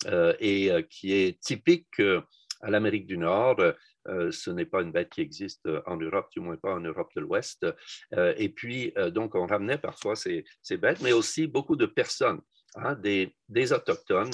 euh, 0.06 0.34
et 0.40 0.72
qui 0.90 1.12
est 1.12 1.42
typique 1.42 2.00
à 2.62 2.70
l'Amérique 2.70 3.08
du 3.08 3.18
Nord. 3.18 3.58
Ce 4.06 4.50
n'est 4.52 4.66
pas 4.66 4.82
une 4.82 4.92
bête 4.92 5.10
qui 5.10 5.22
existe 5.22 5.68
en 5.86 5.98
Europe, 5.98 6.30
du 6.32 6.40
moins 6.40 6.58
pas 6.58 6.74
en 6.74 6.80
Europe 6.80 7.12
de 7.16 7.22
l'Ouest. 7.22 7.66
et 8.16 8.50
puis, 8.50 8.94
donc, 9.12 9.36
on 9.36 9.46
ramenait 9.46 9.78
parfois 9.78 10.16
ces, 10.16 10.46
ces, 10.62 10.78
bêtes, 10.78 11.02
mais 11.02 11.12
aussi 11.12 11.48
beaucoup 11.48 11.76
de 11.76 11.86
personnes, 11.86 12.42
hein, 12.76 12.96
des, 12.96 13.36
des 13.50 13.74
autochtones 13.74 14.32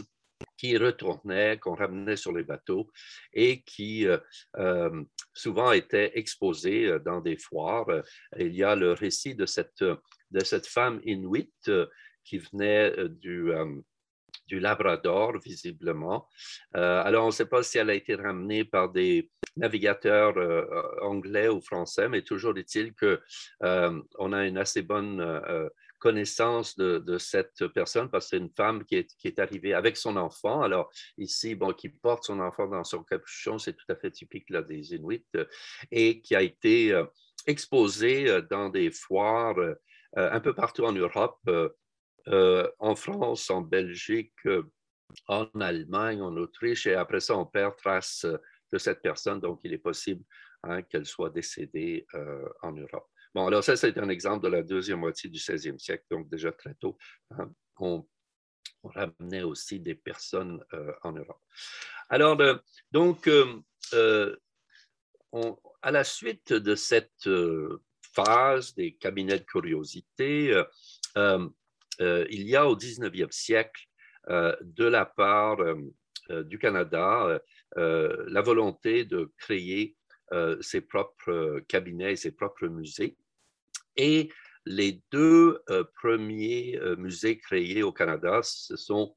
qui 0.57 0.77
retournaient, 0.77 1.57
qu'on 1.57 1.75
ramenait 1.75 2.15
sur 2.15 2.31
les 2.31 2.43
bateaux 2.43 2.89
et 3.33 3.61
qui 3.61 4.07
euh, 4.07 4.17
euh, 4.57 5.03
souvent 5.33 5.71
étaient 5.71 6.11
exposés 6.15 6.85
euh, 6.85 6.99
dans 6.99 7.21
des 7.21 7.37
foires. 7.37 7.87
Il 8.37 8.55
y 8.55 8.63
a 8.63 8.75
le 8.75 8.93
récit 8.93 9.35
de 9.35 9.45
cette, 9.45 9.83
de 9.83 10.43
cette 10.43 10.67
femme 10.67 11.01
inuite 11.03 11.71
qui 12.23 12.37
venait 12.37 12.93
du, 13.09 13.51
du 14.51 14.59
Labrador, 14.59 15.39
visiblement. 15.39 16.27
alors, 16.73 17.23
on 17.23 17.27
ne 17.27 17.31
sait 17.39 17.45
pas 17.45 17.63
si 17.63 17.77
elle 17.77 17.89
a 17.89 17.93
été 17.93 18.15
ramenée 18.15 18.65
par 18.65 18.89
des 18.89 19.31
navigateurs 19.55 20.35
anglais 21.01 21.47
ou 21.47 21.61
français, 21.61 22.09
mais 22.09 22.21
toujours 22.21 22.57
est-il 22.57 22.93
qu'on 22.93 24.33
a 24.33 24.45
une 24.45 24.57
assez 24.57 24.81
bonne 24.81 25.21
connaissance 26.01 26.75
de, 26.75 27.17
cette 27.19 27.67
personne 27.67 28.09
parce 28.09 28.25
que 28.25 28.29
c'est 28.31 28.43
une 28.43 28.49
femme 28.49 28.83
qui 28.83 28.95
est, 28.95 29.15
qui 29.17 29.27
est, 29.27 29.39
arrivée 29.39 29.73
avec 29.73 29.95
son 29.95 30.17
enfant. 30.17 30.61
Alors 30.61 30.91
ici, 31.17 31.55
bon, 31.55 31.71
qui 31.71 31.89
porte 31.89 32.25
son 32.25 32.39
enfant 32.39 32.67
dans 32.67 32.83
son 32.83 33.03
capuchon, 33.03 33.59
c'est 33.59 33.73
tout 33.73 33.85
à 33.87 33.95
fait 33.95 34.11
typique 34.11 34.49
là, 34.49 34.63
des 34.63 34.95
Inuits, 34.95 35.25
euh, 35.37 35.45
et 35.91 36.21
qui 36.21 36.35
a 36.35 36.41
été 36.41 36.91
euh, 36.91 37.05
exposée 37.47 38.27
euh, 38.27 38.41
dans 38.41 38.69
des 38.69 38.91
foires 38.91 39.55
un 40.17 40.41
peu 40.41 40.53
partout 40.53 40.83
en 40.83 40.91
Europe, 40.91 41.39
en 42.27 42.95
France, 42.95 43.49
en 43.49 43.61
Belgique, 43.61 44.47
en 45.27 45.47
Allemagne, 45.59 46.21
en 46.21 46.35
Autriche, 46.37 46.87
et 46.87 46.95
après 46.95 47.19
ça, 47.19 47.37
on 47.37 47.45
perd 47.45 47.75
trace 47.75 48.25
de 48.71 48.77
cette 48.77 49.01
personne, 49.01 49.39
donc 49.39 49.59
il 49.63 49.73
est 49.73 49.77
possible 49.77 50.23
hein, 50.63 50.81
qu'elle 50.83 51.05
soit 51.05 51.29
décédée 51.29 52.05
en 52.61 52.71
Europe. 52.71 53.07
Bon, 53.33 53.47
alors 53.47 53.63
ça, 53.63 53.77
c'est 53.77 53.97
un 53.97 54.09
exemple 54.09 54.43
de 54.43 54.49
la 54.49 54.61
deuxième 54.61 54.99
moitié 54.99 55.29
du 55.29 55.39
16e 55.39 55.79
siècle, 55.79 56.03
donc 56.11 56.29
déjà 56.29 56.51
très 56.51 56.73
tôt, 56.75 56.97
hein, 57.31 57.49
on, 57.79 58.05
ramenait 58.83 59.43
aussi 59.43 59.79
des 59.79 59.93
personnes 59.93 60.59
euh, 60.73 60.91
en 61.03 61.11
Europe. 61.11 61.39
Alors, 62.09 62.39
euh, 62.41 62.55
donc, 62.91 63.27
euh, 63.27 64.35
à 65.83 65.91
la 65.91 66.03
suite 66.03 66.51
de 66.51 66.73
cette 66.73 67.29
phase 68.01 68.73
des 68.73 68.95
cabinets 68.95 69.37
de 69.37 69.45
curiosité, 69.45 70.51
il 71.99 72.47
y 72.47 72.55
a 72.55 72.67
au 72.67 72.75
19e 72.75 73.31
siècle, 73.31 73.85
de 74.27 74.85
la 74.85 75.05
part 75.05 75.57
du 76.29 76.59
Canada, 76.59 77.39
la 77.75 78.41
volonté 78.41 79.05
de 79.05 79.31
créer 79.37 79.95
ses 80.61 80.81
propres 80.81 81.61
cabinets, 81.67 82.15
ses 82.15 82.31
propres 82.31 82.67
musées. 82.67 83.17
Et 83.97 84.29
les 84.65 85.01
deux 85.11 85.61
euh, 85.69 85.83
premiers 86.01 86.77
euh, 86.79 86.95
musées 86.95 87.37
créés 87.39 87.83
au 87.83 87.91
Canada, 87.91 88.41
ce 88.43 88.75
sont 88.75 89.15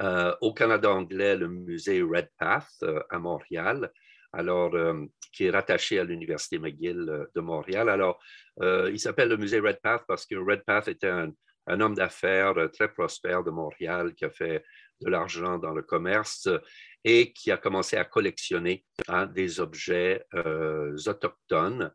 euh, 0.00 0.34
au 0.40 0.52
Canada 0.52 0.90
anglais 0.90 1.36
le 1.36 1.48
musée 1.48 2.02
Redpath 2.02 2.84
à 3.10 3.18
Montréal, 3.18 3.90
alors, 4.34 4.74
qui 5.30 5.44
est 5.44 5.50
rattaché 5.50 5.98
à 5.98 6.04
l'Université 6.04 6.58
McGill 6.58 7.26
de 7.34 7.40
Montréal. 7.42 7.90
Alors, 7.90 8.18
il 8.62 8.98
s'appelle 8.98 9.28
le 9.28 9.36
musée 9.36 9.60
Redpath 9.60 10.04
parce 10.08 10.24
que 10.24 10.36
Redpath 10.36 10.88
était 10.88 11.10
un, 11.10 11.34
un 11.66 11.80
homme 11.80 11.94
d'affaires 11.94 12.54
très 12.72 12.92
prospère 12.92 13.44
de 13.44 13.50
Montréal 13.50 14.14
qui 14.14 14.24
a 14.24 14.30
fait 14.30 14.64
de 15.00 15.10
l'argent 15.10 15.58
dans 15.58 15.72
le 15.72 15.82
commerce 15.82 16.48
et 17.04 17.32
qui 17.32 17.50
a 17.50 17.56
commencé 17.56 17.96
à 17.96 18.04
collectionner 18.04 18.84
hein, 19.08 19.26
des 19.26 19.60
objets 19.60 20.24
euh, 20.34 20.96
autochtones, 21.06 21.92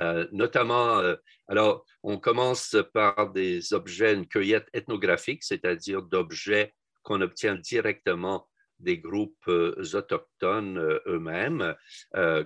euh, 0.00 0.26
notamment, 0.32 0.98
euh, 0.98 1.16
alors 1.48 1.84
on 2.02 2.18
commence 2.18 2.76
par 2.92 3.32
des 3.32 3.72
objets, 3.72 4.14
une 4.14 4.28
cueillette 4.28 4.68
ethnographique, 4.72 5.42
c'est-à-dire 5.42 6.02
d'objets 6.02 6.72
qu'on 7.02 7.20
obtient 7.20 7.56
directement 7.56 8.48
des 8.78 8.98
groupes 8.98 9.46
autochtones 9.46 10.78
eux-mêmes, 11.06 11.74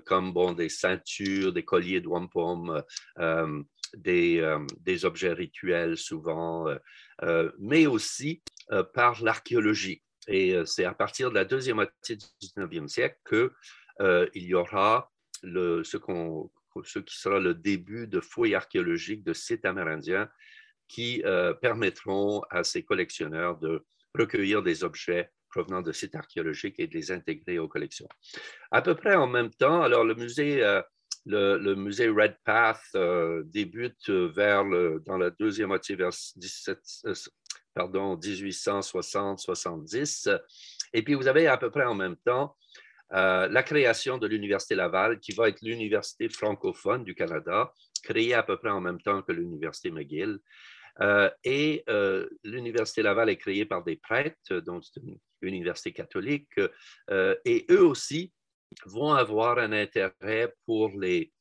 comme 0.04 0.32
bon, 0.32 0.52
des 0.52 0.68
ceintures, 0.68 1.52
des 1.52 1.64
colliers 1.64 2.02
de 2.02 2.08
wampum, 2.08 2.82
des, 3.96 4.56
des, 4.80 5.04
objets 5.04 5.32
rituels 5.32 5.96
souvent, 5.96 6.66
mais 7.58 7.86
aussi 7.86 8.42
par 8.94 9.22
l'archéologie. 9.22 10.02
Et 10.28 10.54
euh, 10.54 10.64
c'est 10.64 10.84
à 10.84 10.94
partir 10.94 11.30
de 11.30 11.34
la 11.34 11.44
deuxième 11.44 11.76
moitié 11.76 12.16
du 12.16 12.26
19e 12.42 12.86
siècle 12.86 13.20
qu'il 13.30 14.06
euh, 14.06 14.28
y 14.34 14.54
aura 14.54 15.10
ce, 15.42 15.82
ce, 15.82 16.98
qui 16.98 17.16
sera 17.16 17.40
le 17.40 17.54
début 17.54 18.06
de 18.06 18.20
fouilles 18.20 18.54
archéologiques 18.54 19.24
de 19.24 19.32
sites 19.32 19.64
amérindiens 19.64 20.30
qui 20.86 21.22
euh, 21.24 21.54
permettront 21.54 22.42
à 22.50 22.62
ces 22.62 22.82
collectionneurs 22.84 23.58
de 23.58 23.84
recueillir 24.14 24.62
des 24.62 24.84
objets 24.84 25.30
provenant 25.50 25.80
de 25.80 25.92
sites 25.92 26.14
archéologiques 26.14 26.78
et 26.78 26.86
de 26.86 26.94
les 26.94 27.10
intégrer 27.10 27.58
aux 27.58 27.68
collections. 27.68 28.08
À 28.70 28.82
peu 28.82 28.94
près 28.94 29.14
en 29.14 29.26
même 29.26 29.50
temps, 29.50 29.82
alors 29.82 30.04
le 30.04 30.14
musée, 30.14 30.62
le, 31.26 31.74
musée 31.74 32.08
Red 32.08 32.36
Path 32.44 32.80
débute 33.44 34.08
vers 34.08 34.64
le, 34.64 35.02
dans 35.06 35.18
la 35.18 35.30
deuxième 35.30 35.68
moitié 35.68 35.94
vers 35.96 36.10
17, 36.36 36.78
pardon, 37.74 38.16
1860-70. 38.16 40.40
Et 40.92 41.02
puis, 41.02 41.14
vous 41.14 41.28
avez 41.28 41.46
à 41.46 41.56
peu 41.56 41.70
près 41.70 41.84
en 41.84 41.94
même 41.94 42.16
temps 42.24 42.56
euh, 43.12 43.48
la 43.48 43.62
création 43.62 44.18
de 44.18 44.26
l'Université 44.26 44.74
Laval, 44.74 45.18
qui 45.20 45.32
va 45.32 45.48
être 45.48 45.62
l'université 45.62 46.28
francophone 46.28 47.04
du 47.04 47.14
Canada, 47.14 47.72
créée 48.02 48.34
à 48.34 48.42
peu 48.42 48.58
près 48.58 48.70
en 48.70 48.80
même 48.80 49.00
temps 49.00 49.22
que 49.22 49.32
l'Université 49.32 49.90
McGill. 49.90 50.38
Euh, 51.00 51.30
et 51.44 51.84
euh, 51.88 52.28
l'Université 52.42 53.02
Laval 53.02 53.30
est 53.30 53.36
créée 53.36 53.64
par 53.64 53.84
des 53.84 53.96
prêtres, 53.96 54.56
donc 54.56 54.84
c'est 54.84 55.00
une 55.00 55.18
université 55.40 55.92
catholique, 55.92 56.50
et 57.44 57.66
eux 57.70 57.84
aussi 57.84 58.32
vont 58.86 59.12
avoir 59.12 59.58
un 59.58 59.72
intérêt 59.72 60.54
pour 60.66 60.90
les, 60.98 61.32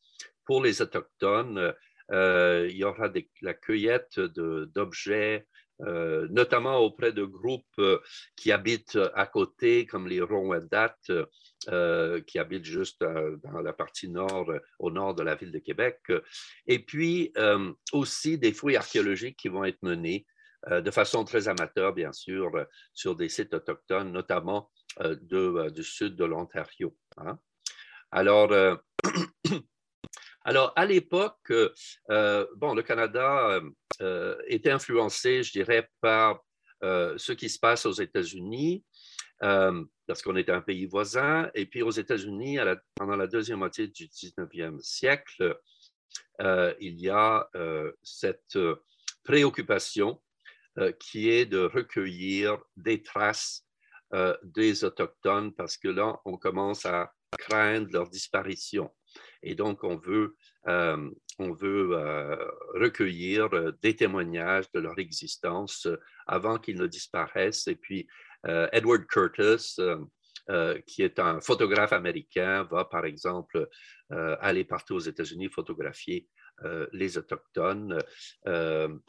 pour 0.45 0.63
les 0.63 0.81
Autochtones. 0.81 1.73
il 2.11 2.75
y 2.75 2.83
aura 2.83 3.11
la 3.41 3.53
cueillette 3.53 4.19
d'objets 4.19 5.45
euh, 5.81 6.27
notamment 6.31 6.79
auprès 6.79 7.11
de 7.11 7.23
groupes 7.23 7.65
euh, 7.77 7.99
qui 8.35 8.51
habitent 8.51 8.97
à 9.13 9.27
côté, 9.27 9.85
comme 9.85 10.07
les 10.07 10.21
Ronwendat, 10.21 10.95
euh, 11.69 12.21
qui 12.21 12.39
habitent 12.39 12.65
juste 12.65 13.01
dans 13.01 13.61
la 13.61 13.73
partie 13.73 14.09
nord, 14.09 14.51
au 14.79 14.89
nord 14.89 15.13
de 15.13 15.21
la 15.21 15.35
ville 15.35 15.51
de 15.51 15.59
Québec. 15.59 15.99
Et 16.65 16.79
puis 16.79 17.33
aussi 17.91 18.37
des 18.37 18.53
fouilles 18.53 18.77
archéologiques 18.77 19.37
qui 19.37 19.49
vont 19.49 19.63
être 19.63 19.81
menées 19.83 20.25
de 20.69 20.91
façon 20.91 21.23
très 21.23 21.47
amateur, 21.47 21.93
bien 21.93 22.11
sûr, 22.11 22.51
sur 22.93 23.15
des 23.15 23.29
sites 23.29 23.53
autochtones, 23.53 24.11
notamment 24.11 24.71
du 25.21 25.83
sud 25.83 26.15
de 26.15 26.25
l'Ontario. 26.25 26.95
Hein. 27.17 27.39
Alors, 28.11 28.51
Alors, 30.47 30.71
à 30.77 30.85
l'époque, 30.85 31.51
bon, 32.07 32.73
le 32.73 32.81
Canada 32.81 33.59
euh, 34.01 34.37
est 34.47 34.65
influencé, 34.65 35.43
je 35.43 35.51
dirais, 35.51 35.89
par 35.99 36.41
euh, 36.83 37.15
ce 37.17 37.33
qui 37.33 37.49
se 37.49 37.59
passe 37.59 37.85
aux 37.85 37.91
États-Unis, 37.91 38.85
euh, 39.43 39.83
parce 40.05 40.21
qu'on 40.21 40.37
est 40.37 40.49
un 40.49 40.61
pays 40.61 40.85
voisin. 40.85 41.51
Et 41.53 41.65
puis 41.65 41.81
aux 41.81 41.91
États-Unis, 41.91 42.59
pendant 42.95 43.17
la 43.17 43.27
deuxième 43.27 43.59
moitié 43.59 43.89
du 43.89 44.05
19e 44.07 44.79
siècle, 44.81 45.59
il 46.39 47.01
y 47.01 47.09
a 47.09 47.49
cette 48.01 48.57
préoccupation 49.25 50.21
qui 50.97 51.29
est 51.29 51.45
de 51.45 51.59
recueillir 51.59 52.57
des 52.77 53.03
traces 53.03 53.66
des 54.43 54.83
Autochtones, 54.83 55.53
parce 55.53 55.77
que 55.77 55.89
là, 55.89 56.19
on 56.25 56.37
commence 56.37 56.85
à 56.85 57.11
craindre 57.37 57.89
leur 57.91 58.09
disparition. 58.09 58.91
Et 59.43 59.55
donc, 59.55 59.83
on 59.83 59.97
veut, 59.97 60.35
euh, 60.67 61.09
on 61.39 61.53
veut 61.53 61.91
euh, 61.93 62.35
recueillir 62.75 63.53
euh, 63.53 63.71
des 63.81 63.95
témoignages 63.95 64.71
de 64.71 64.79
leur 64.79 64.97
existence 64.99 65.87
avant 66.25 66.57
qu'ils 66.57 66.77
ne 66.77 66.87
disparaissent. 66.87 67.67
Et 67.67 67.75
puis, 67.75 68.07
Edward 68.71 69.05
Curtis, 69.07 69.75
qui 70.85 71.01
est 71.01 71.19
un 71.19 71.41
photographe 71.41 71.91
américain, 71.91 72.63
va 72.71 72.85
par 72.85 73.03
exemple 73.03 73.67
aller 74.09 74.63
partout 74.63 74.93
aux 74.93 74.99
États-Unis 74.99 75.49
photographier 75.49 76.29
les 76.93 77.17
Autochtones 77.17 77.99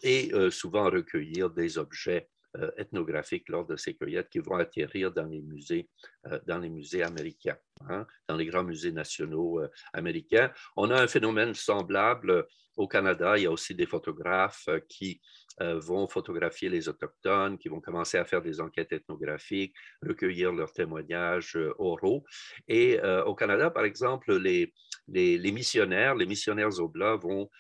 et 0.02 0.32
souvent 0.50 0.90
recueillir 0.90 1.50
des 1.50 1.78
objets 1.78 2.28
euh, 2.28 2.37
ethnographiques 2.76 3.48
lors 3.48 3.66
de 3.66 3.76
ces 3.76 3.94
cueillettes 3.94 4.30
qui 4.30 4.38
vont 4.38 4.56
atterrir 4.56 5.12
dans 5.12 5.26
les 5.26 5.40
musées, 5.40 5.88
euh, 6.26 6.38
dans 6.46 6.58
les 6.58 6.68
musées 6.68 7.02
américains, 7.02 7.56
hein, 7.88 8.06
dans 8.28 8.36
les 8.36 8.46
grands 8.46 8.64
musées 8.64 8.92
nationaux 8.92 9.60
euh, 9.60 9.70
américains. 9.92 10.52
On 10.76 10.90
a 10.90 11.00
un 11.00 11.08
phénomène 11.08 11.54
semblable 11.54 12.46
au 12.76 12.86
Canada. 12.86 13.36
Il 13.36 13.44
y 13.44 13.46
a 13.46 13.50
aussi 13.50 13.74
des 13.74 13.86
photographes 13.86 14.68
qui 14.88 15.20
vont 15.60 16.06
photographier 16.06 16.68
les 16.68 16.88
Autochtones, 16.88 17.58
qui 17.58 17.68
vont 17.68 17.80
commencer 17.80 18.16
à 18.16 18.24
faire 18.24 18.40
des 18.40 18.60
enquêtes 18.60 18.92
ethnographiques, 18.92 19.74
recueillir 20.00 20.52
leurs 20.52 20.72
témoignages 20.72 21.58
oraux. 21.78 22.24
Et 22.68 23.00
au 23.26 23.34
Canada, 23.34 23.68
par 23.68 23.84
exemple, 23.84 24.36
les, 24.36 24.72
les, 25.08 25.36
les 25.36 25.50
missionnaires, 25.50 26.14
les 26.14 26.26
missionnaires 26.26 26.78
oblats 26.78 27.16
vont 27.16 27.50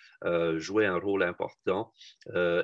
jouer 0.58 0.86
un 0.86 0.98
rôle 0.98 1.24
important 1.24 1.92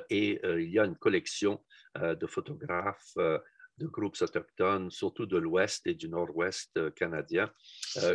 et 0.09 0.39
il 0.41 0.69
y 0.69 0.79
a 0.79 0.85
une 0.85 0.95
collection 0.95 1.59
euh, 1.59 1.74
de 1.95 2.27
photographes 2.27 3.13
euh, 3.17 3.39
de 3.77 3.87
groupes 3.87 4.15
autochtones, 4.21 4.89
surtout 4.89 5.25
de 5.25 5.37
l'ouest 5.37 5.85
et 5.85 5.95
du 5.95 6.07
nord-ouest 6.07 6.71
euh, 6.77 6.91
canadien, 6.91 7.51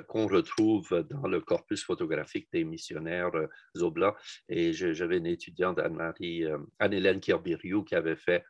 qu'on 0.09 0.27
retrouve 0.27 1.05
dans 1.11 1.29
le 1.29 1.43
corpus 1.43 1.85
photographique 1.85 2.49
des 2.51 2.65
missionnaires 2.65 3.33
Zobla. 3.77 4.17
Et 4.49 4.73
j'avais 4.73 5.19
une 5.19 5.27
étudiante, 5.27 5.79
Anne-Marie, 5.79 6.45
Anne-Hélène 6.79 7.21
Kirbiriou, 7.21 7.85
qui 7.85 7.95
avait 7.95 8.17
fait 8.17 8.43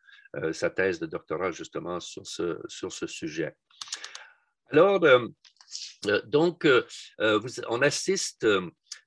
sa 0.52 0.70
thèse 0.70 1.00
de 1.00 1.06
doctorat 1.06 1.50
justement 1.50 1.98
sur 1.98 2.24
ce, 2.24 2.60
sur 2.68 2.92
ce 2.92 3.08
sujet. 3.08 3.56
Alors, 4.70 5.00
donc, 6.26 6.68
on 7.18 7.82
assiste 7.82 8.46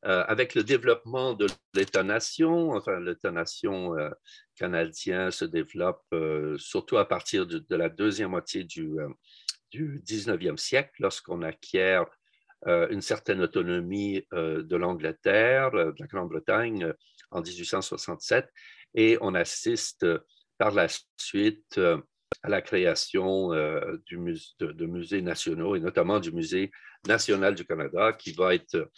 avec 0.04 0.54
le 0.54 0.64
développement 0.64 1.34
de 1.34 1.48
l'État-nation, 1.74 2.72
enfin 2.72 3.00
l'État-nation 3.00 3.96
canadien 4.56 5.32
se 5.32 5.46
développe 5.46 6.04
euh, 6.14 6.58
surtout 6.58 6.98
à 6.98 7.08
partir 7.08 7.46
de, 7.46 7.64
la 7.70 7.90
deuxième 7.90 8.32
moitié 8.32 8.64
du, 8.64 9.00
euh, 9.00 9.10
du 9.72 10.02
19e 10.06 10.58
siècle, 10.58 10.94
lorsqu'on 11.00 11.42
acquiert 11.42 12.06
euh, 12.68 12.88
une 12.90 13.02
certaine 13.02 13.42
autonomie 13.42 14.26
de 14.32 14.76
l'Angleterre, 14.76 15.72
de 15.72 15.94
la 16.00 16.08
Grande-Bretagne 16.08 16.94
en 17.32 17.42
1867, 17.42 18.48
et 18.96 19.18
on 19.22 19.34
assiste 19.36 20.06
par 20.58 20.72
la 20.72 20.88
suite 21.18 21.80
à 22.42 22.50
la 22.50 22.62
création 22.62 23.50
du 24.06 24.18
de, 24.60 24.86
musées 24.86 25.22
nationaux 25.22 25.76
et 25.76 25.80
notamment 25.80 26.20
du 26.20 26.32
musée 26.32 26.72
national 27.08 27.56
du 27.56 27.66
Canada 27.66 28.14
qui 28.14 28.34
va 28.34 28.56
être 28.56 28.90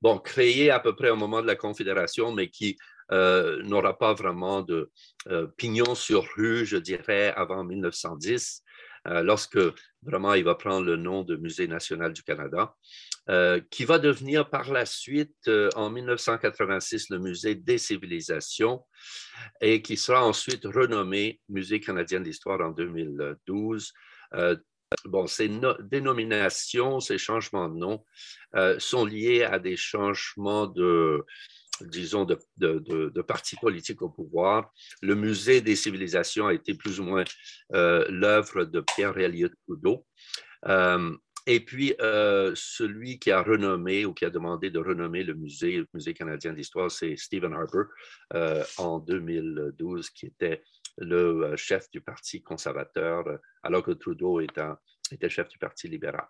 bon, 0.00 0.18
créé 0.18 0.70
à 0.70 0.80
peu 0.80 0.94
près 0.94 1.10
au 1.10 1.16
moment 1.16 1.42
de 1.42 1.46
la 1.46 1.56
Confédération, 1.56 2.32
mais 2.32 2.48
qui 2.48 2.76
euh, 3.10 3.62
n'aura 3.62 3.96
pas 3.96 4.12
vraiment 4.12 4.62
de 4.62 4.90
euh, 5.28 5.46
pignon 5.56 5.94
sur 5.94 6.24
rue, 6.36 6.66
je 6.66 6.76
dirais, 6.76 7.32
avant 7.36 7.64
1910, 7.64 8.62
euh, 8.62 8.67
lorsque 9.22 9.58
vraiment 10.02 10.34
il 10.34 10.44
va 10.44 10.54
prendre 10.54 10.84
le 10.84 10.96
nom 10.96 11.22
de 11.22 11.36
Musée 11.36 11.68
national 11.68 12.12
du 12.12 12.22
Canada, 12.22 12.74
qui 13.70 13.84
va 13.84 13.98
devenir 13.98 14.48
par 14.48 14.72
la 14.72 14.86
suite, 14.86 15.50
en 15.74 15.90
1986, 15.90 17.10
le 17.10 17.18
Musée 17.18 17.54
des 17.54 17.78
civilisations 17.78 18.84
et 19.60 19.82
qui 19.82 19.96
sera 19.96 20.24
ensuite 20.24 20.64
renommé 20.64 21.40
Musée 21.48 21.80
canadien 21.80 22.20
d'histoire 22.20 22.60
en 22.60 22.70
2012. 22.70 23.92
Bon, 25.04 25.26
ces 25.26 25.50
dénominations, 25.80 27.00
ces 27.00 27.18
changements 27.18 27.68
de 27.68 27.76
nom 27.76 28.04
sont 28.78 29.04
liés 29.04 29.42
à 29.42 29.58
des 29.58 29.76
changements 29.76 30.66
de, 30.66 31.24
disons, 31.82 32.24
de, 32.24 32.38
de, 32.56 33.22
partis 33.22 33.56
politiques 33.56 34.02
au 34.02 34.08
pouvoir. 34.08 34.72
Le 35.02 35.14
musée 35.14 35.60
des 35.60 35.76
civilisations 35.76 36.46
a 36.46 36.54
été 36.54 36.74
plus 36.74 37.00
ou 37.00 37.04
moins 37.04 37.24
euh, 37.74 38.04
l'œuvre 38.08 38.64
de 38.64 38.80
Pierre 38.80 39.18
Elliott 39.18 39.52
Trudeau. 39.66 40.06
Euh, 40.66 41.16
et 41.46 41.60
puis, 41.60 41.94
celui 41.98 43.18
qui 43.18 43.30
a 43.30 43.42
renommé 43.42 44.04
ou 44.04 44.12
qui 44.12 44.26
a 44.26 44.30
demandé 44.30 44.68
de 44.70 44.78
renommer 44.78 45.24
le 45.24 45.32
musée, 45.32 45.78
le 45.78 45.86
Musée 45.94 46.12
canadien 46.12 46.52
d'histoire, 46.52 46.90
c'est 46.90 47.16
Stephen 47.16 47.54
Harper 47.54 47.84
en 48.76 48.98
2012, 48.98 50.10
qui 50.10 50.26
était 50.26 50.62
le 50.98 51.56
chef 51.56 51.90
du 51.90 52.02
Parti 52.02 52.42
conservateur, 52.42 53.24
alors 53.62 53.82
que 53.82 53.92
Trudeau 53.92 54.40
était 54.40 55.30
chef 55.30 55.48
du 55.48 55.56
Parti 55.56 55.88
libéral. 55.88 56.28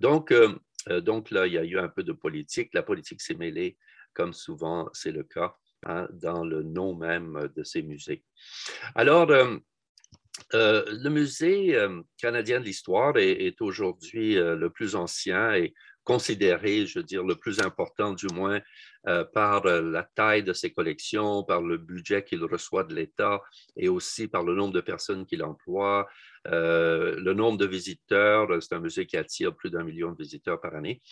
Donc, 0.00 0.34
donc 0.88 1.30
là, 1.30 1.46
il 1.46 1.52
y 1.52 1.58
a 1.58 1.64
eu 1.64 1.78
un 1.78 1.88
peu 1.88 2.02
de 2.02 2.12
politique. 2.12 2.70
La 2.74 2.82
politique 2.82 3.20
s'est 3.20 3.34
mêlée, 3.34 3.76
comme 4.16 4.32
souvent 4.32 4.88
c'est 4.94 5.12
le 5.12 5.22
cas, 5.22 5.54
hein, 5.84 6.08
dans 6.10 6.44
le 6.44 6.62
nom 6.62 6.94
même 6.94 7.50
de 7.54 7.62
ces 7.62 7.82
musées. 7.82 8.24
Alors, 8.94 9.30
euh, 10.54 10.84
le 11.02 11.08
musée 11.08 11.74
euh, 11.76 12.02
canadien 12.18 12.60
de 12.60 12.64
l'histoire 12.64 13.16
est, 13.16 13.60
aujourd'hui 13.60 14.36
euh, 14.36 14.54
le 14.54 14.70
plus 14.70 14.94
ancien 14.94 15.54
et 15.54 15.74
considéré, 16.04 16.86
je 16.86 17.00
veux 17.00 17.04
dire, 17.04 17.24
le 17.24 17.34
plus 17.34 17.60
important 17.60 18.12
du 18.12 18.26
moins 18.32 18.60
par 19.34 19.64
la 19.64 20.02
taille 20.02 20.44
de 20.44 20.52
ses 20.52 20.72
collections, 20.72 21.42
par 21.42 21.62
le 21.62 21.78
budget 21.78 22.24
qu'il 22.24 22.44
reçoit 22.44 22.84
de 22.84 22.94
l'État 22.94 23.40
et 23.76 23.88
aussi 23.88 24.28
par 24.28 24.44
le 24.44 24.54
nombre 24.54 24.72
de 24.72 24.80
personnes 24.80 25.26
qu'il 25.26 25.42
emploie, 25.42 26.08
le 26.44 27.32
nombre 27.32 27.58
de 27.58 27.66
visiteurs. 27.66 28.48
C'est 28.60 28.74
un 28.74 28.80
musée 28.80 29.06
qui 29.06 29.16
attire 29.16 29.54
plus 29.54 29.70
d'un 29.70 29.82
million 29.82 30.12
de 30.12 30.16
visiteurs 30.16 30.60
par 30.60 30.76
année 30.76 31.02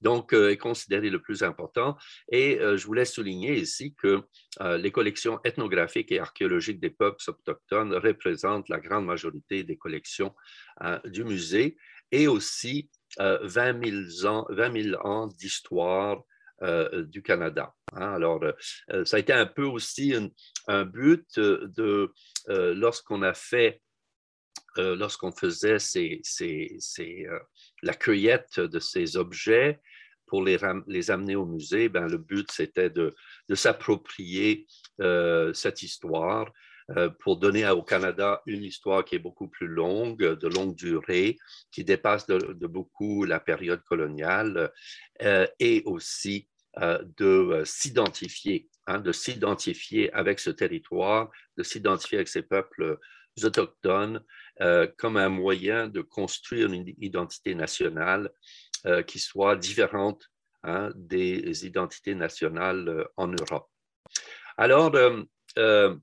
donc 0.00 0.32
euh, 0.32 0.50
est 0.50 0.56
considéré 0.56 1.10
le 1.10 1.20
plus 1.20 1.42
important. 1.42 1.96
Et 2.30 2.58
euh, 2.58 2.76
je 2.76 2.86
voulais 2.86 3.04
souligner 3.04 3.56
ici 3.56 3.94
que 3.94 4.22
euh, 4.60 4.78
les 4.78 4.90
collections 4.90 5.40
ethnographiques 5.44 6.12
et 6.12 6.20
archéologiques 6.20 6.80
des 6.80 6.90
peuples 6.90 7.22
autochtones 7.28 7.94
représentent 7.94 8.68
la 8.68 8.80
grande 8.80 9.06
majorité 9.06 9.64
des 9.64 9.76
collections 9.76 10.34
du 11.04 11.24
musée 11.24 11.76
et 12.10 12.26
aussi 12.26 12.90
20 13.18 13.84
000 14.22 14.26
ans, 14.26 14.46
20 14.48 14.94
ans 15.04 15.26
d'histoire 15.26 16.22
du 17.08 17.22
Canada. 17.22 17.74
Hein. 17.92 18.14
Alors, 18.14 18.42
ça 19.04 19.16
a 19.16 19.20
été 19.20 19.32
un 19.32 19.46
peu 19.46 19.64
aussi 19.64 20.14
un, 20.68 20.84
but 20.84 21.38
de, 21.38 22.12
lorsqu'on 22.48 23.22
a 23.22 23.34
fait 23.34 23.82
lorsqu'on 24.76 25.32
faisait 25.32 25.78
la 27.82 27.94
cueillette 27.94 28.60
de 28.60 28.78
ces 28.78 29.16
objets, 29.16 29.80
pour 30.30 30.44
les, 30.44 31.10
amener 31.10 31.34
au 31.34 31.44
musée, 31.44 31.88
ben, 31.88 32.06
le 32.06 32.16
but, 32.16 32.50
c'était 32.52 32.88
de, 32.88 33.14
de 33.48 33.54
s'approprier 33.56 34.68
euh, 35.00 35.52
cette 35.52 35.82
histoire 35.82 36.52
euh, 36.96 37.10
pour 37.18 37.36
donner 37.36 37.68
au 37.68 37.82
Canada 37.82 38.40
une 38.46 38.62
histoire 38.62 39.04
qui 39.04 39.16
est 39.16 39.24
beaucoup 39.28 39.48
plus 39.48 39.66
longue, 39.66 40.22
de 40.22 40.48
longue 40.48 40.76
durée, 40.76 41.36
qui 41.72 41.82
dépasse 41.82 42.28
de, 42.28 42.66
beaucoup 42.68 43.24
la 43.24 43.40
période 43.40 43.82
coloniale 43.82 44.72
euh, 45.22 45.46
et 45.58 45.82
aussi 45.84 46.48
de 46.80 47.62
s'identifier, 47.64 48.68
hein, 48.86 49.00
de 49.00 49.10
s'identifier 49.10 50.12
avec 50.12 50.38
ce 50.38 50.50
territoire, 50.50 51.28
de 51.56 51.64
s'identifier 51.64 52.18
avec 52.18 52.28
ces 52.28 52.42
peuples 52.42 52.96
autochtones 53.42 54.22
comme 54.96 55.16
un 55.16 55.30
moyen 55.30 55.88
de 55.88 56.02
construire 56.02 56.72
une 56.72 56.94
identité 56.98 57.56
nationale 57.56 58.30
euh, 58.86 59.02
qui 59.02 59.18
soit 59.18 59.56
différente 59.56 60.30
hein, 60.62 60.90
des 60.94 61.66
identités 61.66 62.14
nationales 62.14 62.88
euh, 62.88 63.04
en 63.18 63.26
Europe. 63.26 63.68
Alors, 64.56 64.94
euh, 64.94 65.96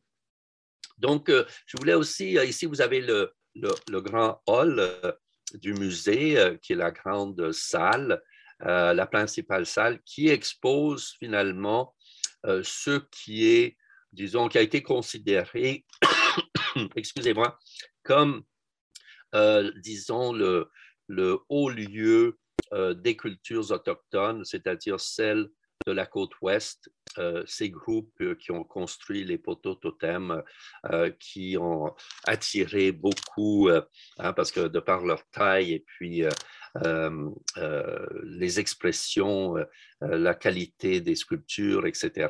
donc, 1.00 1.32
je 1.32 1.78
voulais 1.78 1.96
aussi, 1.96 2.34
ici, 2.34 2.68
vous 2.68 2.82
avez 2.82 3.02
le, 3.02 3.34
le, 3.56 4.00
grand 4.00 4.44
hall 4.46 5.00
du 5.56 5.74
musée, 5.74 6.58
qui 6.62 6.74
est 6.74 6.76
la 6.76 6.92
grande 6.92 7.52
salle, 7.52 8.22
la 8.60 9.08
principale 9.08 9.66
salle, 9.66 10.00
qui 10.04 10.30
expose 10.30 11.16
finalement 11.20 11.96
ce 12.46 13.00
qui 13.12 13.48
est, 13.48 13.78
disons, 14.12 14.50
qui 14.50 14.58
a 14.58 14.62
été 14.62 14.82
considéré, 14.82 15.86
excusez-moi, 16.96 17.60
comme, 18.04 18.44
disons, 19.78 20.34
le, 20.34 20.70
le 21.08 21.40
haut 21.50 21.70
lieu 21.70 22.40
euh, 22.74 22.94
des 22.94 23.16
cultures 23.16 23.72
autochtones, 23.72 24.44
c'est-à-dire 24.44 25.00
celles 25.00 25.48
de 25.86 25.94
la 25.94 26.06
côte 26.06 26.34
ouest, 26.42 26.90
euh, 27.18 27.44
ces 27.46 27.70
groupes 27.70 28.20
euh, 28.20 28.36
qui 28.36 28.52
ont 28.52 28.66
construit 28.66 29.24
les 29.24 29.38
poteaux 29.38 29.76
totems, 29.76 30.44
qui 31.20 31.58
ont 31.58 31.94
attiré 32.26 32.92
beaucoup, 32.92 33.70
hein, 34.18 34.34
parce 34.34 34.52
que 34.52 34.68
de 34.68 34.80
par 34.80 35.06
leur 35.06 35.26
taille 35.30 35.74
et 35.74 35.84
puis 35.86 36.24
les 38.24 38.60
expressions, 38.60 39.56
la 40.02 40.34
qualité 40.36 41.02
des 41.02 41.16
sculptures, 41.16 41.86
etc., 41.88 42.30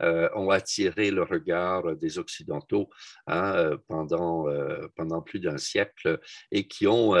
ont 0.00 0.50
attiré 0.50 1.10
le 1.10 1.22
regard 1.22 1.96
des 1.96 2.18
Occidentaux 2.18 2.90
hein, 3.26 3.78
pendant, 3.88 4.46
pendant 4.94 5.22
plus 5.22 5.40
d'un 5.40 5.58
siècle 5.58 6.20
et 6.50 6.66
qui 6.66 6.86
ont 6.86 7.14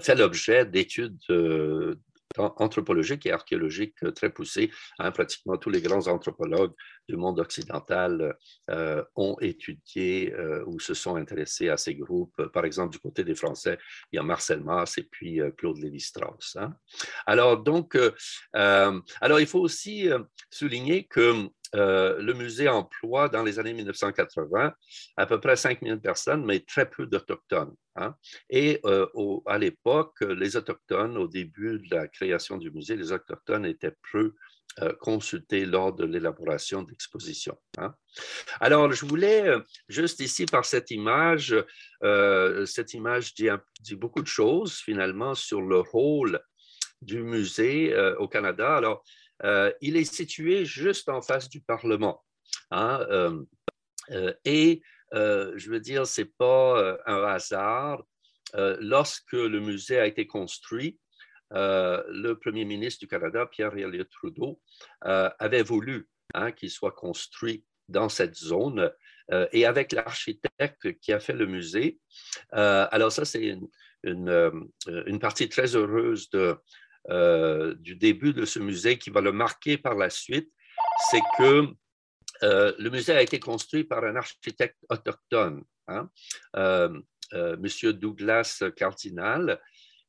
fait 0.00 0.14
l'objet 0.14 0.66
d'études 0.66 1.18
euh, 1.30 1.96
anthropologiques 2.38 3.26
et 3.26 3.32
archéologiques 3.32 4.02
euh, 4.04 4.10
très 4.10 4.30
poussées. 4.30 4.70
Hein. 4.98 5.10
pratiquement 5.10 5.58
tous 5.58 5.70
les 5.70 5.82
grands 5.82 6.06
anthropologues 6.08 6.72
du 7.08 7.16
monde 7.16 7.40
occidental 7.40 8.36
ont 9.16 9.36
étudié 9.40 10.32
ou 10.66 10.78
se 10.78 10.94
sont 10.94 11.16
intéressés 11.16 11.68
à 11.68 11.76
ces 11.76 11.96
groupes. 11.96 12.40
Par 12.52 12.64
exemple, 12.64 12.92
du 12.92 13.00
côté 13.00 13.24
des 13.24 13.34
Français, 13.34 13.76
il 14.12 14.16
y 14.16 14.18
a 14.20 14.22
Marcel 14.22 14.62
Mars 14.62 14.98
et 14.98 15.02
puis 15.02 15.40
Claude 15.58 15.78
Lévi-Strauss. 15.78 16.56
Hein. 16.60 16.74
Alors, 17.26 17.60
donc, 17.60 17.98
alors, 18.52 19.40
il 19.40 19.46
faut 19.46 19.58
aussi 19.58 20.08
souligner 20.48 21.04
que 21.04 21.50
le 21.72 22.32
musée 22.32 22.68
emploie 22.68 23.28
dans 23.28 23.42
les 23.42 23.58
années 23.58 23.72
1980 23.72 24.72
à 25.16 25.26
peu 25.26 25.40
près 25.40 25.56
5000 25.56 26.00
personnes, 26.00 26.44
mais 26.44 26.60
très 26.60 26.88
peu 26.88 27.06
d'Autochtones. 27.06 27.74
Hein. 27.96 28.14
Et 28.48 28.80
euh, 28.84 29.06
à 29.46 29.58
l'époque, 29.58 30.20
les 30.20 30.56
Autochtones, 30.56 31.16
au 31.16 31.28
début 31.28 31.78
de 31.78 31.94
la 31.94 32.08
création 32.08 32.56
du 32.56 32.70
musée, 32.70 32.96
les 32.96 33.12
Autochtones 33.12 33.66
étaient 33.66 33.94
peu 34.10 34.34
euh, 34.80 34.94
consultés 35.00 35.66
lors 35.66 35.92
de 35.92 36.06
l'élaboration 36.06 36.82
d'expositions. 36.82 37.58
Hein. 37.78 37.94
Alors, 38.60 38.90
je 38.92 39.04
voulais 39.04 39.46
euh, 39.46 39.60
juste 39.88 40.20
ici, 40.20 40.46
par 40.46 40.64
cette 40.64 40.90
image, 40.90 41.54
cette 42.66 42.94
image 42.94 43.34
dit, 43.34 43.48
dit, 43.80 43.94
beaucoup 43.94 44.22
de 44.22 44.26
choses 44.26 44.76
finalement 44.76 45.34
sur 45.34 45.60
le 45.60 45.80
rôle 45.80 46.40
du 47.00 47.22
musée 47.22 47.96
au 48.18 48.28
Canada. 48.28 48.76
Alors, 48.76 49.04
il 49.42 49.96
est 49.96 50.12
situé 50.12 50.64
juste 50.64 51.08
en 51.08 51.20
face 51.20 51.48
du 51.48 51.60
Parlement. 51.60 52.24
Hein, 52.70 53.06
et 54.44 54.82
euh, 55.14 55.52
je 55.56 55.70
veux 55.70 55.80
dire, 55.80 56.06
ce 56.06 56.22
n'est 56.22 56.30
pas 56.38 56.78
euh, 56.78 56.96
un 57.06 57.22
hasard. 57.24 58.02
Euh, 58.54 58.76
lorsque 58.80 59.32
le 59.32 59.60
musée 59.60 59.98
a 59.98 60.06
été 60.06 60.26
construit, 60.26 60.98
le 61.54 62.32
premier 62.32 62.64
ministre 62.64 63.00
du 63.00 63.08
Canada, 63.08 63.44
Pierre 63.44 63.76
Elliott 63.76 64.08
Trudeau, 64.08 64.58
avait 65.02 65.62
voulu 65.62 66.08
hein, 66.32 66.50
qu'il 66.50 66.70
soit 66.70 66.92
construit 66.92 67.62
dans 67.88 68.08
cette 68.08 68.34
zone 68.34 68.90
et 69.52 69.66
avec 69.66 69.92
l'architecte 69.92 70.98
qui 71.00 71.12
a 71.12 71.20
fait 71.20 71.34
le 71.34 71.44
musée. 71.44 71.98
alors 72.52 73.12
ça, 73.12 73.26
c'est 73.26 73.58
une, 74.02 75.18
partie 75.20 75.50
très 75.50 75.76
heureuse 75.76 76.30
de, 76.30 76.56
du 77.08 77.96
début 77.96 78.32
de 78.32 78.44
ce 78.44 78.58
musée 78.58 78.98
qui 78.98 79.10
va 79.10 79.20
le 79.20 79.32
marquer 79.32 79.76
par 79.76 79.94
la 79.94 80.08
suite, 80.08 80.50
c'est 81.10 81.22
que 81.38 81.66
euh, 82.42 82.72
le 82.78 82.90
musée 82.90 83.12
a 83.12 83.22
été 83.22 83.38
construit 83.38 83.84
par 83.84 84.04
un 84.04 84.16
architecte 84.16 84.78
autochtone, 84.88 85.62
hein, 85.88 86.10
euh, 86.56 87.00
euh, 87.34 87.56
M. 87.56 87.92
Douglas 87.92 88.64
Cardinal, 88.76 89.60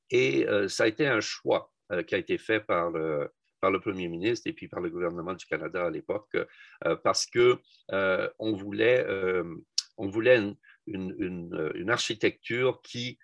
et 0.10 0.46
ça 0.68 0.84
a 0.84 0.88
été 0.88 1.08
un 1.08 1.22
choix 1.22 1.72
qui 2.08 2.14
a 2.14 2.20
été 2.20 2.38
fait 2.38 2.60
par 2.60 2.92
le, 2.92 3.32
par 3.60 3.72
le 3.72 3.80
Premier 3.80 4.08
ministre 4.08 4.48
et 4.48 4.54
puis 4.54 4.68
par 4.68 4.80
le 4.80 4.92
gouvernement 4.92 5.34
du 5.34 5.46
Canada 5.46 5.86
à 5.86 5.90
l'époque, 5.90 6.38
parce 7.04 7.26
que 7.26 7.58
on 8.38 8.54
voulait, 8.54 9.08
on 9.98 10.08
voulait 10.08 10.38
une, 10.86 11.16
une, 11.18 11.90
architecture 11.90 12.80
qui, 12.84 13.18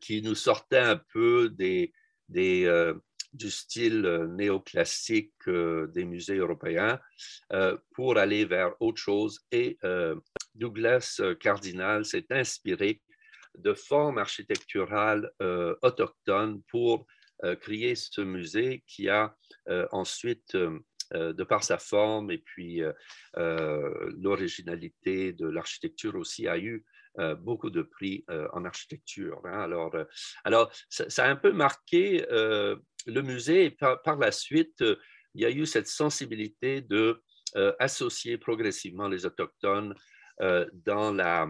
qui 0.00 0.22
nous 0.22 0.34
sortait 0.34 0.78
un 0.78 0.96
peu 0.96 1.48
des, 1.50 1.92
des, 2.30 2.66
du 3.32 3.50
style 3.50 4.04
euh, 4.06 4.26
néoclassique 4.26 5.32
euh, 5.48 5.86
des 5.88 6.04
musées 6.04 6.36
européens 6.36 7.00
euh, 7.52 7.76
pour 7.94 8.18
aller 8.18 8.44
vers 8.44 8.74
autre 8.80 9.00
chose. 9.00 9.40
Et 9.52 9.78
Douglas 10.54 11.20
Cardinal 11.40 12.04
s'est 12.04 12.26
inspiré 12.30 13.00
de 13.56 13.74
formes 13.74 14.18
architecturales 14.18 15.30
autochtones 15.82 16.62
pour 16.68 17.06
créer 17.60 17.94
ce 17.94 18.20
musée 18.20 18.84
qui 18.86 19.08
a 19.08 19.34
ensuite 19.90 20.56
de 20.56 21.44
par 21.44 21.64
sa 21.64 21.78
forme 21.78 22.30
et 22.30 22.38
puis 22.38 22.82
l'originalité 23.34 25.32
de 25.32 25.46
l'architecture 25.48 26.14
aussi, 26.16 26.46
a 26.46 26.58
eu 26.58 26.84
beaucoup 27.40 27.70
de 27.70 27.82
prix 27.82 28.24
en 28.52 28.64
architecture. 28.64 29.40
Hein. 29.44 29.60
Alors, 29.60 29.94
alors 30.44 30.72
ça, 30.88 31.24
a 31.24 31.28
un 31.28 31.36
peu 31.36 31.52
marqué 31.52 32.24
le 32.30 33.22
musée 33.22 33.64
et 33.66 33.70
par, 33.70 34.16
la 34.18 34.32
suite, 34.32 34.84
il 35.34 35.42
y 35.42 35.44
a 35.44 35.50
eu 35.50 35.66
cette 35.66 35.88
sensibilité 35.88 36.80
de 36.80 37.22
associer 37.78 38.38
progressivement 38.38 39.08
les 39.08 39.26
autochtones 39.26 39.94
dans 40.38 41.12
la, 41.12 41.48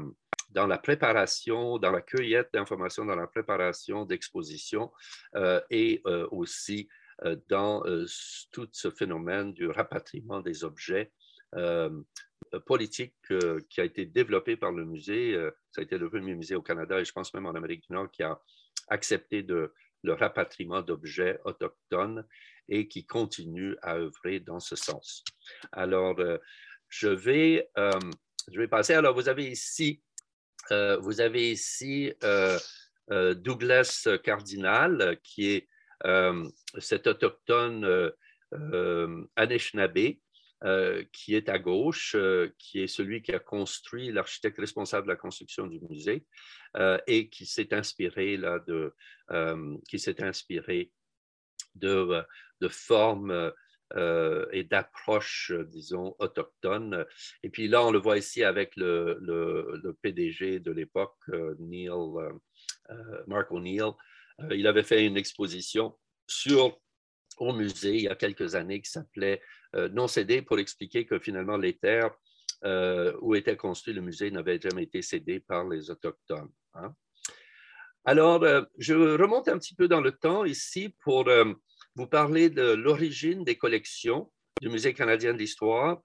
dans 0.50 0.66
la 0.66 0.78
préparation, 0.78 1.78
dans 1.78 1.92
la 1.92 2.02
cueillette 2.02 2.50
d'informations, 2.52 3.04
dans 3.04 3.16
la 3.16 3.26
préparation 3.26 4.04
d'expositions 4.04 4.90
et 5.70 6.02
aussi 6.30 6.88
dans 7.48 7.82
tout 8.52 8.68
ce 8.72 8.90
phénomène 8.90 9.52
du 9.52 9.68
rapatriement 9.68 10.40
des 10.40 10.64
objets 10.64 11.12
politiques 12.66 13.14
qui 13.68 13.80
a 13.80 13.84
été 13.84 14.06
développé 14.06 14.56
par 14.56 14.72
le 14.72 14.84
musée. 14.84 15.34
ça 15.70 15.80
a 15.80 15.84
été 15.84 15.98
le 15.98 16.08
premier 16.08 16.34
musée 16.34 16.54
au 16.54 16.62
Canada 16.62 17.00
et 17.00 17.04
je 17.04 17.12
pense 17.12 17.32
même 17.34 17.46
en 17.46 17.54
Amérique 17.54 17.82
du 17.88 17.92
Nord 17.92 18.10
qui 18.10 18.22
a 18.22 18.40
accepté 18.88 19.42
de, 19.42 19.72
le 20.02 20.14
rapatriement 20.14 20.82
d'objets 20.82 21.38
autochtones 21.44 22.26
et 22.68 22.88
qui 22.88 23.04
continue 23.04 23.76
à 23.82 23.96
œuvrer 23.96 24.40
dans 24.40 24.60
ce 24.60 24.76
sens. 24.76 25.24
Alors, 25.72 26.16
je 26.88 27.08
vais, 27.08 27.68
je 27.76 28.58
vais 28.58 28.68
passer. 28.68 28.94
Alors, 28.94 29.14
vous 29.14 29.28
avez 29.28 29.48
ici, 29.48 30.02
vous 30.70 31.20
avez 31.20 31.52
ici 31.52 32.12
Douglas 33.08 34.08
Cardinal, 34.22 35.18
qui 35.22 35.50
est 35.50 35.68
euh, 36.06 36.48
cet 36.78 37.06
autochtone 37.06 37.84
euh, 38.54 39.26
euh, 40.64 41.04
qui 41.12 41.34
est 41.34 41.48
à 41.48 41.58
gauche, 41.58 42.16
qui 42.58 42.80
est 42.82 42.86
celui 42.86 43.22
qui 43.22 43.32
a 43.32 43.38
construit, 43.38 44.12
l'architecte 44.12 44.58
responsable 44.58 45.06
de 45.06 45.12
la 45.12 45.16
construction 45.16 45.66
du 45.66 45.80
musée, 45.88 46.24
et 47.06 47.28
qui 47.28 47.46
s'est 47.46 47.74
inspiré 47.74 48.38
de, 48.38 48.94
qui 49.88 49.98
s'est 49.98 50.22
inspiré 50.22 50.92
de, 51.74 52.24
formes 52.68 53.52
et 54.52 54.64
d'approches, 54.64 55.52
disons, 55.66 56.14
autochtones. 56.20 57.04
Et 57.42 57.50
puis 57.50 57.66
là, 57.66 57.84
on 57.84 57.90
le 57.90 57.98
voit 57.98 58.18
ici 58.18 58.44
avec 58.44 58.76
le, 58.76 59.18
le, 59.20 59.92
PDG 60.02 60.60
de 60.60 60.70
l'époque, 60.70 61.18
Neil, 61.58 61.90
Mark 63.26 63.50
O'Neill, 63.50 63.92
euh, 64.44 64.56
il 64.56 64.66
avait 64.66 64.82
fait 64.82 65.04
une 65.04 65.16
exposition 65.16 65.96
sur 66.26 66.78
au 67.38 67.52
musée 67.52 67.96
il 67.96 68.02
y 68.02 68.08
a 68.08 68.16
quelques 68.16 68.54
années 68.54 68.80
qui 68.80 68.90
s'appelait 68.90 69.40
euh, 69.40 69.44
Non 69.74 70.08
cédé 70.08 70.42
pour 70.42 70.58
expliquer 70.58 71.06
que 71.06 71.18
finalement 71.18 71.56
les 71.56 71.76
terres 71.76 72.10
euh, 72.64 73.16
où 73.20 73.34
était 73.34 73.56
construit 73.56 73.94
le 73.94 74.00
musée 74.00 74.30
n'avaient 74.30 74.60
jamais 74.60 74.82
été 74.82 75.00
cédées 75.00 75.40
par 75.40 75.68
les 75.68 75.90
Autochtones. 75.90 76.50
Hein. 76.74 76.94
Alors, 78.04 78.44
je 78.78 78.94
remonte 78.94 79.48
un 79.48 79.58
petit 79.58 79.74
peu 79.74 79.86
dans 79.86 80.00
le 80.00 80.12
temps 80.12 80.44
ici 80.44 80.94
pour 81.04 81.28
vous 81.94 82.06
parler 82.06 82.48
de 82.48 82.72
l'origine 82.72 83.44
des 83.44 83.56
collections 83.56 84.32
du 84.60 84.70
Musée 84.70 84.94
canadien 84.94 85.34
d'histoire. 85.34 86.00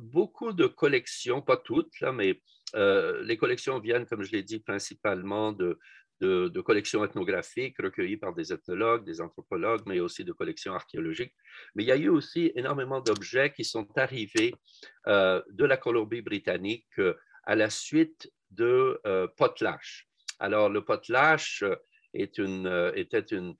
beaucoup 0.00 0.52
de 0.52 0.66
collections, 0.66 1.42
pas 1.42 1.56
toutes, 1.56 1.98
là, 2.00 2.12
mais 2.12 2.40
les 2.74 3.36
collections 3.36 3.80
viennent, 3.80 4.06
comme 4.06 4.22
je 4.22 4.30
l'ai 4.30 4.44
dit, 4.44 4.60
principalement 4.60 5.50
de, 5.50 5.78
de, 6.20 6.60
collections 6.60 7.04
ethnographiques 7.04 7.76
recueillies 7.78 8.16
par 8.16 8.34
des 8.34 8.52
ethnologues, 8.52 9.04
des 9.04 9.20
anthropologues, 9.20 9.82
mais 9.86 10.00
aussi 10.00 10.24
de 10.24 10.32
collections 10.32 10.74
archéologiques. 10.74 11.34
Mais 11.74 11.84
il 11.84 11.86
y 11.86 11.92
a 11.92 11.96
eu 11.96 12.08
aussi 12.08 12.52
énormément 12.54 13.00
d'objets 13.00 13.52
qui 13.52 13.64
sont 13.64 13.86
arrivés 13.96 14.54
euh, 15.06 15.42
de 15.50 15.64
la 15.64 15.76
Colombie-Britannique 15.76 16.86
euh, 16.98 17.14
à 17.44 17.54
la 17.54 17.70
suite 17.70 18.32
de 18.50 19.00
euh, 19.06 19.28
potlatch. 19.36 20.08
Alors, 20.38 20.68
le 20.68 20.84
potlatch 20.84 21.64
une, 22.12 22.92
était 22.94 23.20
une, 23.20 23.54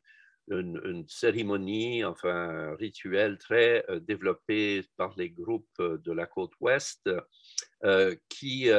une, 0.48 1.04
cérémonie, 1.08 2.04
enfin 2.04 2.30
un 2.30 2.76
rituel 2.76 3.38
très 3.38 3.84
développé 4.02 4.84
par 4.96 5.14
les 5.16 5.30
groupes 5.30 5.80
de 5.80 6.12
la 6.12 6.26
côte 6.26 6.52
ouest 6.60 7.10
qui 8.28 8.70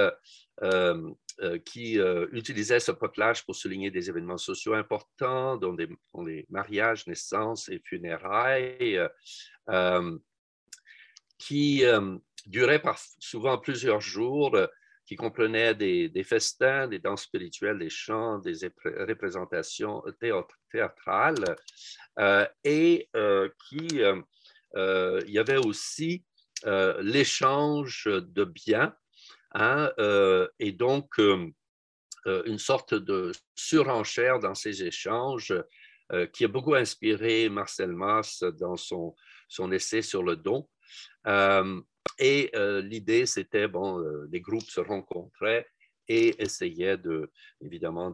euh, 1.43 1.59
qui 1.59 1.99
euh, 1.99 2.25
utilisait 2.31 2.79
ce 2.79 2.91
potelage 2.91 3.45
pour 3.45 3.55
souligner 3.55 3.91
des 3.91 4.09
événements 4.09 4.39
sociaux 4.39 4.73
importants, 4.73 5.55
dont, 5.55 5.73
des, 5.73 5.87
les 6.25 6.47
mariages, 6.49 7.05
naissances 7.05 7.69
et 7.69 7.79
funérailles, 7.85 8.99
euh, 9.69 10.17
qui 11.37 11.83
duraient 12.47 12.81
souvent 13.19 13.59
plusieurs 13.59 14.01
jours, 14.01 14.57
qui 15.07 15.15
comprenaient 15.15 15.73
des, 15.73 16.23
festins, 16.23 16.87
des 16.87 16.99
danses 16.99 17.23
spirituelles, 17.23 17.79
des 17.79 17.89
chants, 17.89 18.39
des 18.39 18.57
représentations 18.83 20.03
théâtrales, 20.69 21.55
et 22.63 23.09
qui, 23.69 23.87
il 23.87 25.31
y 25.31 25.39
avait 25.39 25.57
aussi 25.57 26.25
l'échange 26.65 28.03
de 28.05 28.43
biens 28.43 28.93
Hein, 29.53 29.91
euh, 29.99 30.47
et 30.59 30.71
donc, 30.71 31.19
euh, 31.19 31.49
euh, 32.27 32.43
une 32.45 32.59
sorte 32.59 32.93
de 32.93 33.31
surenchère 33.55 34.39
dans 34.39 34.55
ces 34.55 34.83
échanges 34.83 35.53
qui 36.31 36.45
a 36.45 36.47
beaucoup 36.47 36.73
inspiré 36.73 37.49
Marcel 37.49 37.91
Mauss 37.91 38.41
dans 38.57 38.77
son 38.77 39.71
essai 39.73 40.01
sur 40.01 40.23
le 40.23 40.37
don. 40.37 40.69
Et 42.19 42.51
l'idée, 42.83 43.25
c'était, 43.25 43.67
bon, 43.67 43.99
les 44.31 44.41
groupes 44.41 44.69
se 44.69 44.79
rencontraient 44.79 45.67
et 46.07 46.41
essayaient 46.41 46.97
de, 46.97 47.31
évidemment 47.61 48.13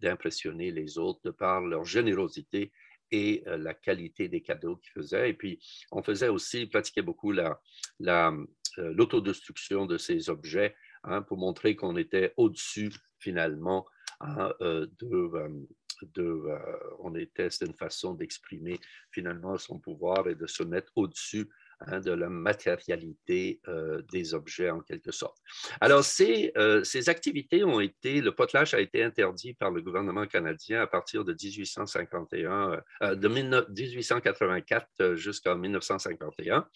d'impressionner 0.00 0.70
les 0.70 0.98
autres 0.98 1.30
par 1.30 1.60
leur 1.60 1.84
générosité 1.84 2.72
et 3.10 3.42
la 3.46 3.74
qualité 3.74 4.28
des 4.28 4.42
cadeaux 4.42 4.76
qu'ils 4.76 4.92
faisaient. 4.92 5.30
Et 5.30 5.34
puis, 5.34 5.58
on 5.92 6.02
faisait 6.02 6.28
aussi, 6.28 6.66
pratiquait 6.66 7.02
beaucoup 7.02 7.32
la, 7.32 7.60
la, 8.00 8.32
euh, 8.78 8.92
l'autodestruction 8.94 9.86
de 9.86 9.98
ces 9.98 10.30
objets 10.30 10.74
hein, 11.04 11.22
pour 11.22 11.38
montrer 11.38 11.74
qu'on 11.74 11.96
était 11.96 12.32
au-dessus 12.36 12.92
finalement 13.18 13.86
hein, 14.20 14.52
euh, 14.60 14.86
euh, 15.02 15.48
de 16.14 16.42
on 17.00 17.14
était, 17.16 17.50
c'est 17.50 17.66
une 17.66 17.74
façon 17.74 18.14
d'exprimer 18.14 18.78
finalement 19.10 19.56
son 19.58 19.80
pouvoir 19.80 20.28
et 20.28 20.36
de 20.36 20.46
se 20.46 20.62
mettre 20.62 20.92
au-dessus 20.94 21.48
Hein, 21.86 22.00
de 22.00 22.10
la 22.10 22.28
matérialité 22.28 23.60
euh, 23.68 24.02
des 24.10 24.34
objets 24.34 24.68
en 24.68 24.80
quelque 24.80 25.12
sorte. 25.12 25.36
Alors, 25.80 26.02
ces, 26.02 26.50
euh, 26.56 26.82
activités 27.06 27.62
ont 27.62 27.78
été, 27.78 28.20
le 28.20 28.34
potelage 28.34 28.74
a 28.74 28.80
été 28.80 29.04
interdit 29.04 29.54
par 29.54 29.70
le 29.70 29.80
gouvernement 29.80 30.26
canadien 30.26 30.82
à 30.82 30.88
partir 30.88 31.24
de 31.24 31.32
1851, 31.40 32.82
euh, 33.02 33.14
de 33.14 33.28
1884 33.28 35.14
jusqu'en 35.14 35.54
1951. 35.54 36.66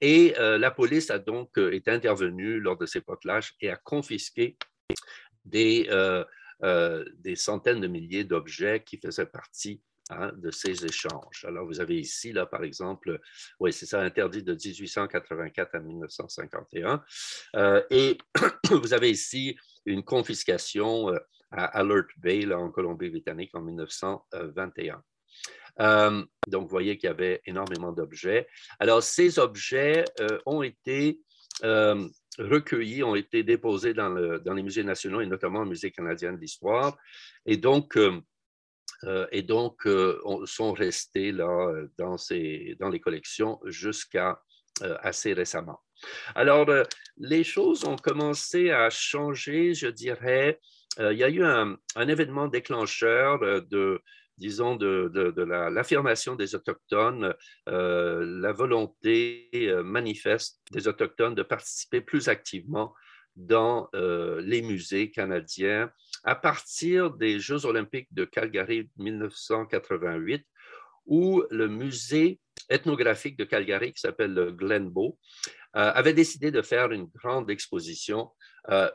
Et 0.00 0.34
la 0.38 0.70
police 0.70 1.10
a 1.10 1.18
donc 1.18 1.58
été 1.58 1.90
intervenue 1.90 2.60
lors 2.60 2.78
de 2.78 2.86
ces 2.86 3.02
potelages 3.02 3.52
et 3.60 3.68
a 3.68 3.76
confisqué 3.76 4.56
des, 5.44 5.90
des 7.18 7.36
centaines 7.36 7.80
de 7.80 7.88
milliers 7.88 8.24
d'objets 8.24 8.82
qui 8.82 8.96
faisaient 8.98 9.26
partie 9.26 9.82
Hein, 10.12 10.32
de 10.36 10.50
ces 10.50 10.84
échanges. 10.84 11.44
Alors, 11.46 11.66
vous 11.66 11.78
avez 11.78 12.00
ici, 12.00 12.32
là, 12.32 12.44
par 12.44 12.64
exemple, 12.64 13.20
oui, 13.60 13.72
c'est 13.72 13.86
ça, 13.86 14.00
interdit 14.00 14.42
de 14.42 14.54
1884 14.54 15.76
à 15.76 15.78
1951. 15.78 17.04
Euh, 17.54 17.80
et 17.90 18.18
vous 18.70 18.92
avez 18.92 19.10
ici 19.10 19.56
une 19.86 20.02
confiscation 20.02 21.10
euh, 21.10 21.18
à 21.52 21.64
Alert 21.78 22.08
Bay, 22.16 22.52
en 22.52 22.70
Colombie-Britannique, 22.70 23.54
en 23.54 23.60
1921. 23.60 25.00
Euh, 25.78 26.24
donc, 26.48 26.62
vous 26.62 26.68
voyez 26.68 26.98
qu'il 26.98 27.06
y 27.06 27.12
avait 27.12 27.40
énormément 27.46 27.92
d'objets. 27.92 28.48
Alors, 28.80 29.04
ces 29.04 29.38
objets 29.38 30.04
ont 30.44 30.62
été 30.64 31.20
recueillis, 32.38 33.02
ont 33.02 33.14
été 33.14 33.42
déposés 33.42 33.94
dans, 33.94 34.10
dans, 34.38 34.54
les 34.54 34.62
musées 34.62 34.84
nationaux 34.84 35.20
et 35.20 35.26
notamment 35.26 35.62
le 35.62 35.68
Musée 35.68 35.90
canadien 35.90 36.32
de 36.32 36.38
l'histoire. 36.38 36.96
Et 37.46 37.56
donc, 37.56 37.96
euh, 37.96 38.20
et 39.32 39.42
donc 39.42 39.86
euh, 39.86 40.20
sont 40.44 40.72
restés 40.72 41.32
là 41.32 41.48
euh, 41.48 41.88
dans, 41.98 42.90
les 42.90 43.00
collections 43.00 43.60
jusqu'à 43.64 44.40
assez 45.02 45.34
récemment. 45.34 45.78
Alors, 46.34 46.66
les 47.18 47.44
choses 47.44 47.84
ont 47.84 47.96
commencé 47.96 48.70
à 48.70 48.88
changer, 48.88 49.74
je 49.74 49.88
dirais. 49.88 50.58
il 50.98 51.18
y 51.18 51.24
a 51.24 51.28
eu 51.28 51.44
un, 51.44 51.76
événement 52.08 52.48
déclencheur 52.48 53.40
de, 53.40 54.00
disons, 54.38 54.76
de, 54.76 55.42
l'affirmation 55.68 56.34
des 56.34 56.54
Autochtones, 56.54 57.34
la 57.66 58.52
volonté 58.52 59.50
manifeste 59.84 60.62
des 60.70 60.88
Autochtones 60.88 61.34
de 61.34 61.42
participer 61.42 62.00
plus 62.00 62.30
activement 62.30 62.94
dans 63.46 63.88
les 63.92 64.62
musées 64.62 65.10
canadiens 65.10 65.90
à 66.24 66.34
partir 66.34 67.10
des 67.12 67.40
Jeux 67.40 67.64
olympiques 67.66 68.12
de 68.12 68.24
Calgary 68.24 68.90
1988, 68.98 70.44
où 71.06 71.42
le 71.50 71.68
musée 71.68 72.40
ethnographique 72.68 73.36
de 73.36 73.44
Calgary, 73.44 73.92
qui 73.92 74.00
s'appelle 74.00 74.34
le 74.34 74.52
Glenbow, 74.52 75.18
avait 75.72 76.12
décidé 76.12 76.50
de 76.50 76.62
faire 76.62 76.92
une 76.92 77.06
grande 77.06 77.50
exposition 77.50 78.30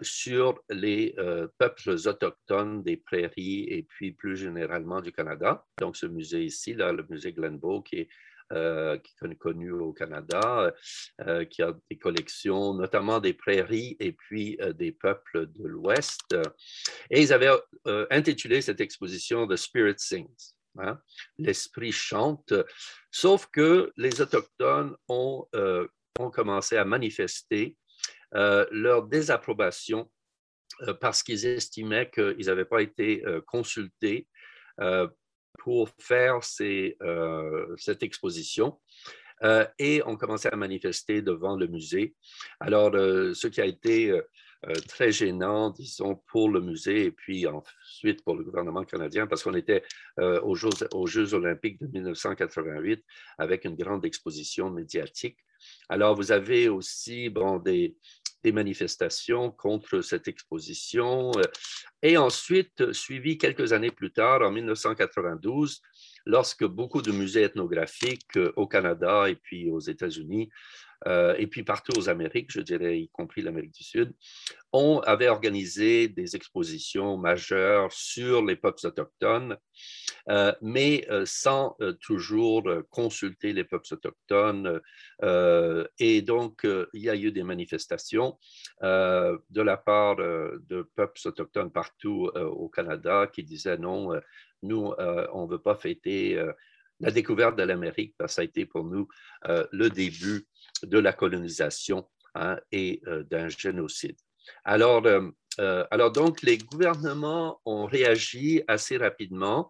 sur 0.02 0.62
les 0.70 1.16
peuples 1.58 1.90
autochtones 2.06 2.84
des 2.84 2.98
prairies 2.98 3.66
et 3.70 3.84
puis 3.84 4.12
plus 4.12 4.38
généralement 4.38 5.02
du 5.02 5.12
Canada. 5.12 5.66
Donc, 5.80 5.98
ce 5.98 6.06
musée 6.06 6.44
ici, 6.44 6.74
le 6.74 7.06
musée 7.10 7.34
Glenbow, 7.34 7.82
qui 7.82 8.02
est 8.02 8.08
euh, 8.08 8.35
qui 8.50 9.26
est 9.26 9.36
connu 9.36 9.72
au 9.72 9.94
Canada, 9.94 10.74
euh, 11.22 11.46
qui 11.46 11.62
a 11.62 11.74
des 11.90 11.98
collections, 11.98 12.74
notamment 12.74 13.20
des 13.20 13.34
prairies 13.34 13.98
et 14.00 14.12
puis 14.12 14.58
euh, 14.62 14.74
des 14.74 14.92
peuples 14.92 15.48
de 15.48 15.68
l'Ouest. 15.68 16.36
Et 17.10 17.22
ils 17.22 17.34
avaient 17.34 17.52
intitulé 18.12 18.62
cette 18.62 18.82
exposition 18.82 19.48
The 19.48 19.56
Spirit 19.56 19.96
Sings. 19.98 20.54
Hein. 20.78 21.00
L'esprit 21.38 21.92
chante, 21.92 22.54
sauf 23.12 23.48
que 23.48 23.92
les 23.98 24.22
Autochtones 24.22 24.96
ont 25.08 25.48
commencé 26.34 26.78
à 26.78 26.86
manifester 26.86 27.78
leur 28.32 29.08
désapprobation 29.08 30.12
parce 31.00 31.24
qu'ils 31.24 31.46
estimaient 31.46 32.10
qu'ils 32.10 32.48
n'avaient 32.48 32.66
pas 32.66 32.82
été 32.82 33.24
consultés 33.48 34.28
pour 35.60 35.90
faire 36.00 36.40
euh, 36.62 37.76
cette 37.78 38.04
exposition. 38.04 38.80
Euh, 39.44 39.66
et 39.80 40.02
on 40.06 40.16
commençait 40.16 40.52
à 40.52 40.56
manifester 40.56 41.22
devant 41.22 41.58
le 41.58 41.68
musée. 41.68 42.16
Alors, 42.60 42.96
euh, 42.96 43.34
ce 43.34 43.48
qui 43.48 43.62
a 43.62 43.66
été 43.66 44.18
très 44.88 45.12
gênant, 45.12 45.70
disons, 45.70 46.16
pour 46.28 46.50
le 46.50 46.60
musée 46.60 47.06
et 47.06 47.12
puis 47.12 47.46
ensuite 47.46 48.24
pour 48.24 48.36
le 48.36 48.44
gouvernement 48.44 48.84
canadien, 48.84 49.28
parce 49.28 49.44
qu'on 49.44 49.54
était 49.54 49.84
aux, 50.18 50.56
Jeux, 50.56 50.72
aux, 50.92 51.06
Jeux, 51.06 51.36
olympiques 51.36 51.80
de 51.80 51.86
1988 51.86 53.06
avec 53.38 53.66
une 53.66 53.76
grande 53.76 54.04
exposition 54.06 54.72
médiatique. 54.72 55.38
Alors, 55.88 56.16
vous 56.16 56.32
avez 56.32 56.68
aussi 56.68 57.30
bon, 57.30 57.60
des, 57.60 57.96
des 58.46 58.52
manifestations 58.52 59.50
contre 59.50 60.02
cette 60.02 60.28
exposition. 60.28 61.32
Euh, 61.36 61.42
et 62.04 62.16
ensuite, 62.16 62.94
suivi 62.94 63.40
quelques 63.40 63.74
années 63.74 63.90
plus 63.90 64.12
tard, 64.12 64.42
en 64.44 64.52
1992, 64.52 65.82
lorsque 66.28 66.64
beaucoup 66.64 67.02
de 67.02 67.12
musées 67.12 67.42
ethnographiques 67.42 68.38
euh, 68.38 68.54
au 68.56 68.68
Canada 68.68 69.28
et 69.28 69.36
puis 69.36 69.72
aux 69.72 69.80
États-Unis 69.80 70.50
euh, 71.08 71.36
et 71.38 71.48
puis 71.48 71.64
partout 71.64 71.98
aux 71.98 72.10
Amériques, 72.10 72.52
je 72.52 72.62
dirais, 72.62 73.00
y 73.00 73.10
compris 73.10 73.42
l'Amérique 73.42 73.74
du 73.74 73.84
Sud, 73.84 74.14
on 74.72 75.00
avait 75.02 75.28
organisé 75.28 76.08
des 76.08 76.36
expositions 76.36 77.18
majeures 77.18 77.92
sur 77.92 78.44
les 78.44 78.56
peuples 78.56 78.86
autochtones, 78.86 79.58
euh, 80.30 80.52
mais 80.62 81.06
euh, 81.10 81.24
sans 81.26 81.78
toujours 82.02 82.68
consulter 82.90 83.54
les 83.54 83.64
peuples 83.64 83.94
autochtones. 83.94 84.82
et 86.00 86.22
donc, 86.22 86.62
il 86.94 87.02
y 87.02 87.10
a 87.10 87.16
eu 87.16 87.32
des 87.32 87.44
manifestations 87.44 88.38
de 88.82 89.62
la 89.62 89.78
part 89.78 90.16
de 90.18 90.90
peuples 90.96 91.20
autochtones 91.26 91.72
partout 91.72 92.32
au 92.36 92.70
Canada 92.70 93.28
qui 93.32 93.44
disaient 93.44 93.78
non, 93.78 94.20
nous, 94.64 94.94
on 95.34 95.46
ne 95.46 95.52
veut 95.52 95.62
pas 95.62 95.76
fêter 95.76 96.42
la 97.00 97.12
découverte 97.12 97.58
de 97.58 97.64
l'Amérique, 97.64 98.16
ça 98.28 98.42
a 98.42 98.46
été 98.46 98.66
pour 98.66 98.86
nous 98.86 99.08
le 99.46 99.90
début 99.90 100.48
de 100.84 101.00
la 101.00 101.14
colonisation 101.14 102.08
hein, 102.36 102.58
et 102.72 103.02
euh, 103.08 103.24
d'un 103.24 103.50
génocide. 103.50 104.18
Alors, 104.64 105.06
euh, 105.06 105.30
euh, 105.60 105.86
alors, 105.90 106.12
donc, 106.12 106.42
les 106.42 106.58
gouvernements 106.58 107.62
ont 107.66 107.86
réagi 107.86 108.62
assez 108.68 108.98
rapidement. 108.98 109.70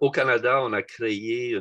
au 0.00 0.10
Canada, 0.10 0.60
on 0.62 0.72
a 0.72 0.82
créé 0.82 1.56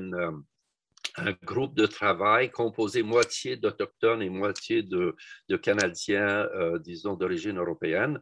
un 1.17 1.31
groupe 1.43 1.75
de 1.75 1.85
travail 1.85 2.49
composé 2.49 3.03
moitié 3.03 3.57
d'Autochtones 3.57 4.23
et 4.23 4.29
moitié 4.29 4.81
de 4.81 5.15
Canadiens, 5.61 6.49
disons, 6.79 7.13
d'origine 7.13 7.59
européenne. 7.59 8.19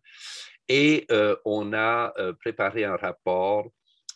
Et 0.68 1.08
on 1.46 1.72
a 1.74 2.14
préparé 2.40 2.84
un 2.84 2.98
rapport 2.98 3.72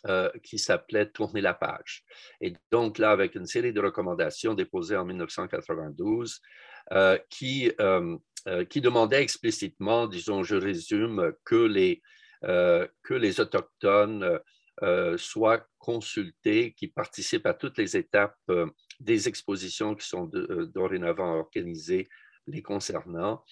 euh, 0.06 0.30
qui 0.42 0.58
s'appelait 0.58 1.06
Tourner 1.06 1.40
la 1.40 1.54
page. 1.54 2.04
Et 2.42 2.52
donc 2.70 2.98
là, 2.98 3.10
avec 3.10 3.34
une 3.36 3.46
série 3.46 3.72
de 3.72 3.80
recommandations 3.80 4.52
déposées 4.52 4.96
en 4.96 5.06
1992, 5.06 6.42
euh, 6.92 7.18
qui, 7.30 7.72
euh, 7.80 8.18
qui 8.68 8.82
demandaient 8.82 9.22
explicitement, 9.22 10.06
disons, 10.06 10.42
je 10.42 10.56
résume, 10.56 11.32
que 11.46 11.54
les, 11.54 12.02
que 12.42 13.14
les 13.14 13.40
Autochtones 13.40 14.38
soient 15.16 15.66
consultés, 15.78 16.74
qui 16.74 16.88
participent 16.88 17.46
à 17.46 17.54
toutes 17.54 17.78
les 17.78 17.96
étapes 17.96 18.36
des 19.00 19.28
expositions 19.28 19.94
qui 19.94 20.06
sont 20.06 20.30
dorénavant 20.74 21.38
organisées 21.38 22.06
les 22.46 22.60
concernant, 22.60 23.42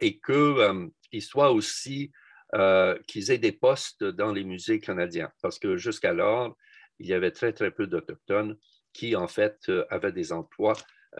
et 0.00 0.20
qu'ils 0.20 1.22
soient 1.22 1.50
aussi 1.50 2.12
euh, 2.54 2.98
qu'ils 3.06 3.30
aient 3.30 3.38
des 3.38 3.52
postes 3.52 4.04
dans 4.04 4.30
les 4.30 4.44
musées 4.44 4.78
canadiens, 4.78 5.30
parce 5.40 5.58
que 5.58 5.78
jusqu'alors, 5.78 6.54
il 6.98 7.06
y 7.06 7.14
avait 7.14 7.30
très, 7.30 7.54
très 7.54 7.70
peu 7.70 7.86
d'Autochtones 7.86 8.58
qui, 8.92 9.16
en 9.16 9.26
fait, 9.26 9.56
euh, 9.70 9.86
avaient 9.88 10.12
des 10.12 10.32
emplois 10.34 10.74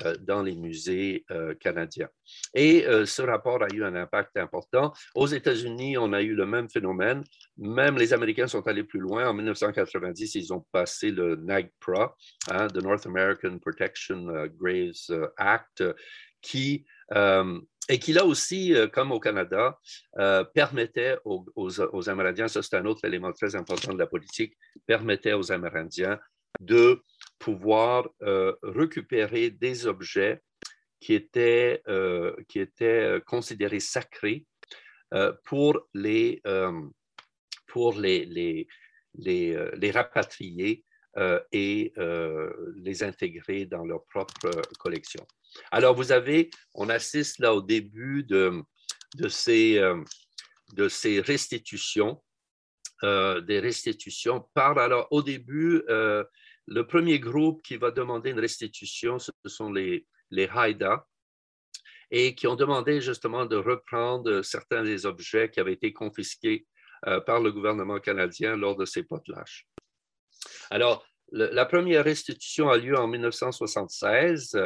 euh, 0.05 0.15
dans 0.21 0.43
les 0.43 0.55
musées 0.55 1.25
canadiens. 1.59 2.11
Et 2.55 2.85
ce 3.07 3.23
rapport 3.23 3.63
a 3.63 3.69
eu 3.75 3.83
un 3.83 3.95
impact 3.95 4.37
important. 4.37 4.93
Aux 5.15 5.27
États-Unis, 5.27 5.97
on 5.97 6.13
a 6.13 6.21
eu 6.21 6.35
le 6.35 6.45
même 6.45 6.69
phénomène. 6.69 7.25
Même 7.57 7.97
les 7.97 8.13
Américains 8.13 8.47
sont 8.47 8.67
allés 8.67 8.85
plus 8.85 9.01
loin. 9.01 9.27
En 9.27 9.33
1990, 9.33 10.35
ils 10.35 10.53
ont 10.53 10.67
passé 10.71 11.11
le 11.11 11.37
NAGPRA, 11.37 12.15
hein, 12.51 12.69
the 12.69 12.83
North 12.83 13.07
American 13.07 13.59
Protection 13.59 14.49
Graves 14.59 15.31
Act, 15.39 15.83
qui 16.43 16.85
et 17.89 17.99
qui 17.99 18.13
là 18.13 18.25
aussi, 18.25 18.75
euh, 18.75 18.87
comme 18.87 19.13
au 19.13 19.21
Canada, 19.21 19.79
euh, 20.19 20.45
permettait 20.45 21.19
aux, 21.25 22.09
Amérindiens, 22.09 22.49
ça 22.49 22.63
c'est 22.63 22.77
un 22.77 22.85
autre 22.85 23.05
élément 23.05 23.33
très 23.33 23.57
important 23.57 23.93
de 23.93 23.99
la 23.99 24.07
politique, 24.07 24.57
permettait 24.87 25.33
aux 25.33 25.51
Amérindiens 25.51 26.19
de 26.61 27.03
pouvoir 27.39 28.09
euh, 28.23 28.55
récupérer 28.63 29.51
des 29.51 29.87
objets 29.87 30.41
qui 31.01 31.15
étaient, 31.15 31.83
qui 32.47 32.61
étaient 32.61 33.21
considérés 33.27 33.81
sacrés 33.81 34.47
pour 35.43 35.89
les, 35.95 36.41
pour 37.67 37.99
les, 37.99 38.25
les, 38.25 38.69
les, 39.15 39.71
les 39.75 39.91
rapatrier 39.91 40.85
et 41.51 41.93
les 42.77 43.03
intégrer 43.03 43.67
dans 43.67 43.85
leur 43.85 44.05
propre 44.05 44.49
collection. 44.79 45.27
Alors, 45.71 45.95
vous 45.95 46.13
avez, 46.13 46.51
on 46.75 46.89
assiste 46.89 47.39
là 47.39 47.55
au 47.55 47.63
début 47.63 48.25
de, 48.25 48.63
euh, 49.49 50.89
ces 50.89 51.21
restitutions, 51.21 52.23
euh, 53.03 53.41
des 53.41 53.61
restitutions 53.61 54.49
par, 54.55 54.79
alors 54.79 55.09
au 55.11 55.23
début, 55.23 55.83
euh, 55.89 56.25
le 56.67 56.87
premier 56.87 57.19
groupe 57.19 57.63
qui 57.63 57.77
va 57.77 57.91
demander 57.91 58.31
une 58.31 58.41
restitution, 58.41 59.19
ce 59.19 59.33
sont 59.47 59.73
les, 59.73 60.07
les 60.31 60.49
et 62.11 62.35
qui 62.35 62.47
ont 62.47 62.57
demandé 62.57 63.01
justement 63.01 63.47
de 63.47 63.57
reprendre 63.57 64.43
certains 64.43 64.85
des 64.85 65.07
objets 65.07 65.51
qui 65.51 65.61
avaient 65.61 65.73
été 65.73 65.93
confisqués 65.93 66.67
par 67.27 67.41
le 67.41 67.51
gouvernement 67.51 67.99
canadien 67.99 68.55
lors 68.55 68.77
de 68.77 68.85
ces 68.85 69.03
potelages. 69.03 69.67
Alors, 70.71 71.05
la 71.33 71.65
première 71.65 72.05
restitution 72.05 72.69
a 72.69 72.77
lieu 72.77 72.97
en 72.97 73.09
1976 73.09 74.59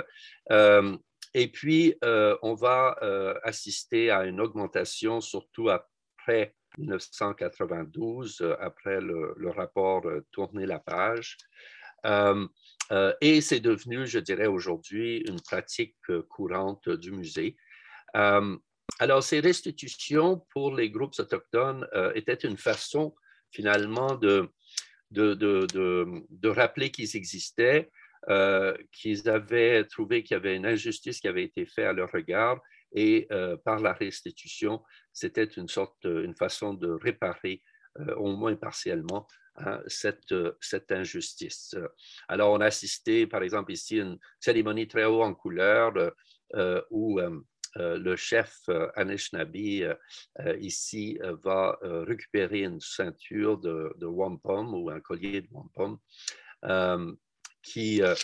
euh, 0.51 0.97
et 1.33 1.49
puis 1.49 1.95
euh, 2.05 2.37
on 2.43 2.55
va 2.55 2.97
euh, 3.03 3.35
assister 3.45 4.11
à 4.11 4.25
une 4.25 4.41
augmentation 4.41 5.21
surtout 5.21 5.71
après 5.71 6.55
1992, 6.79 8.55
après 8.61 9.01
le, 9.01 9.51
rapport 9.51 10.05
Tourner 10.33 10.67
la 10.67 10.79
page. 10.79 11.39
et 12.05 13.41
c'est 13.41 13.61
devenu, 13.61 14.07
je 14.07 14.19
dirais 14.19 14.47
aujourd'hui, 14.47 15.25
une 15.27 15.41
pratique 15.41 15.97
courante 16.29 16.91
du 16.91 17.13
musée. 17.13 17.57
alors, 18.13 19.23
ces 19.23 19.41
restitutions 19.41 20.45
pour 20.51 20.75
les 20.75 20.91
groupes 20.91 21.15
autochtones 21.19 21.87
étaient 22.15 22.35
une 22.35 22.59
façon 22.59 23.15
finalement 23.53 24.15
de, 24.17 24.51
de, 25.11 25.35
de, 25.35 26.49
rappeler 26.49 26.91
qu'ils 26.91 27.17
existaient, 27.17 27.91
euh, 28.29 28.77
qu'ils 28.93 29.29
avaient 29.29 29.85
trouvé 29.85 30.23
qu'il 30.23 30.35
y 30.35 30.39
avait 30.39 30.57
une 30.57 30.67
injustice 30.67 31.21
qui 31.21 31.29
avait 31.29 31.45
été 31.45 31.67
faite 31.67 31.87
à 31.87 31.93
leur 31.93 32.11
regard 32.11 32.61
et 32.93 33.27
euh, 33.31 33.57
par 33.57 33.81
la 33.81 33.93
restitution, 33.93 34.83
c'était 35.13 35.45
une 35.45 35.69
sorte, 35.69 36.05
une 36.05 36.35
façon 36.35 36.75
de 36.75 36.89
réparer 36.89 37.63
euh, 38.01 38.15
au 38.17 38.35
moins 38.37 38.57
partiellement 38.57 39.27
hein, 39.57 39.81
cette, 39.87 40.35
cette 40.61 40.93
injustice. 40.93 41.77
Alors, 42.29 42.53
on 42.53 42.61
a 42.61 42.67
assisté, 42.67 43.27
par 43.27 43.43
exemple, 43.43 43.73
ici, 43.73 44.01
à 44.01 44.05
une 44.05 44.19
cérémonie 44.41 44.89
très 44.89 45.05
haut 45.05 45.23
en 45.23 45.35
couleur 45.35 45.93
où 46.91 47.21
le 47.79 48.17
chef 48.17 48.61
euh, 48.69 48.89
Anishinaabe 48.95 49.57
euh, 49.57 49.95
ici 50.61 51.19
va 51.45 51.79
récupérer 51.83 52.61
une 52.61 52.81
ceinture 52.81 53.59
de, 53.59 54.07
wampum 54.07 54.75
ou 54.75 54.91
un 54.91 55.01
collier 55.01 55.43
de 55.43 55.49
wampum 55.51 55.99
qui 57.63 58.03
a 58.03 58.15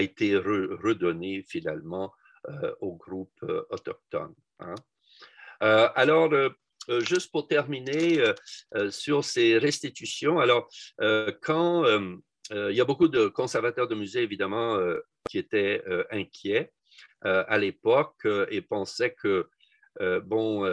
été 0.00 0.36
redonné 0.36 1.44
finalement 1.48 2.12
au 2.80 2.94
groupe 2.94 3.44
autochtone. 3.70 4.34
Hein. 4.60 4.74
alors, 5.60 6.32
juste 7.00 7.30
pour 7.30 7.46
terminer 7.46 8.22
sur 8.90 9.24
ces 9.24 9.58
restitutions, 9.58 10.38
alors 10.38 10.68
quand 11.42 11.84
il 12.50 12.74
y 12.74 12.80
a 12.80 12.84
beaucoup 12.84 13.08
de 13.08 13.28
conservateurs 13.28 13.88
de 13.88 13.94
musées, 13.94 14.22
évidemment, 14.22 14.78
qui 15.28 15.38
étaient 15.38 15.82
inquiets 16.10 16.72
à 17.22 17.58
l'époque 17.58 18.26
et 18.50 18.62
pensaient 18.62 19.14
que 19.14 19.48
bon, 20.24 20.64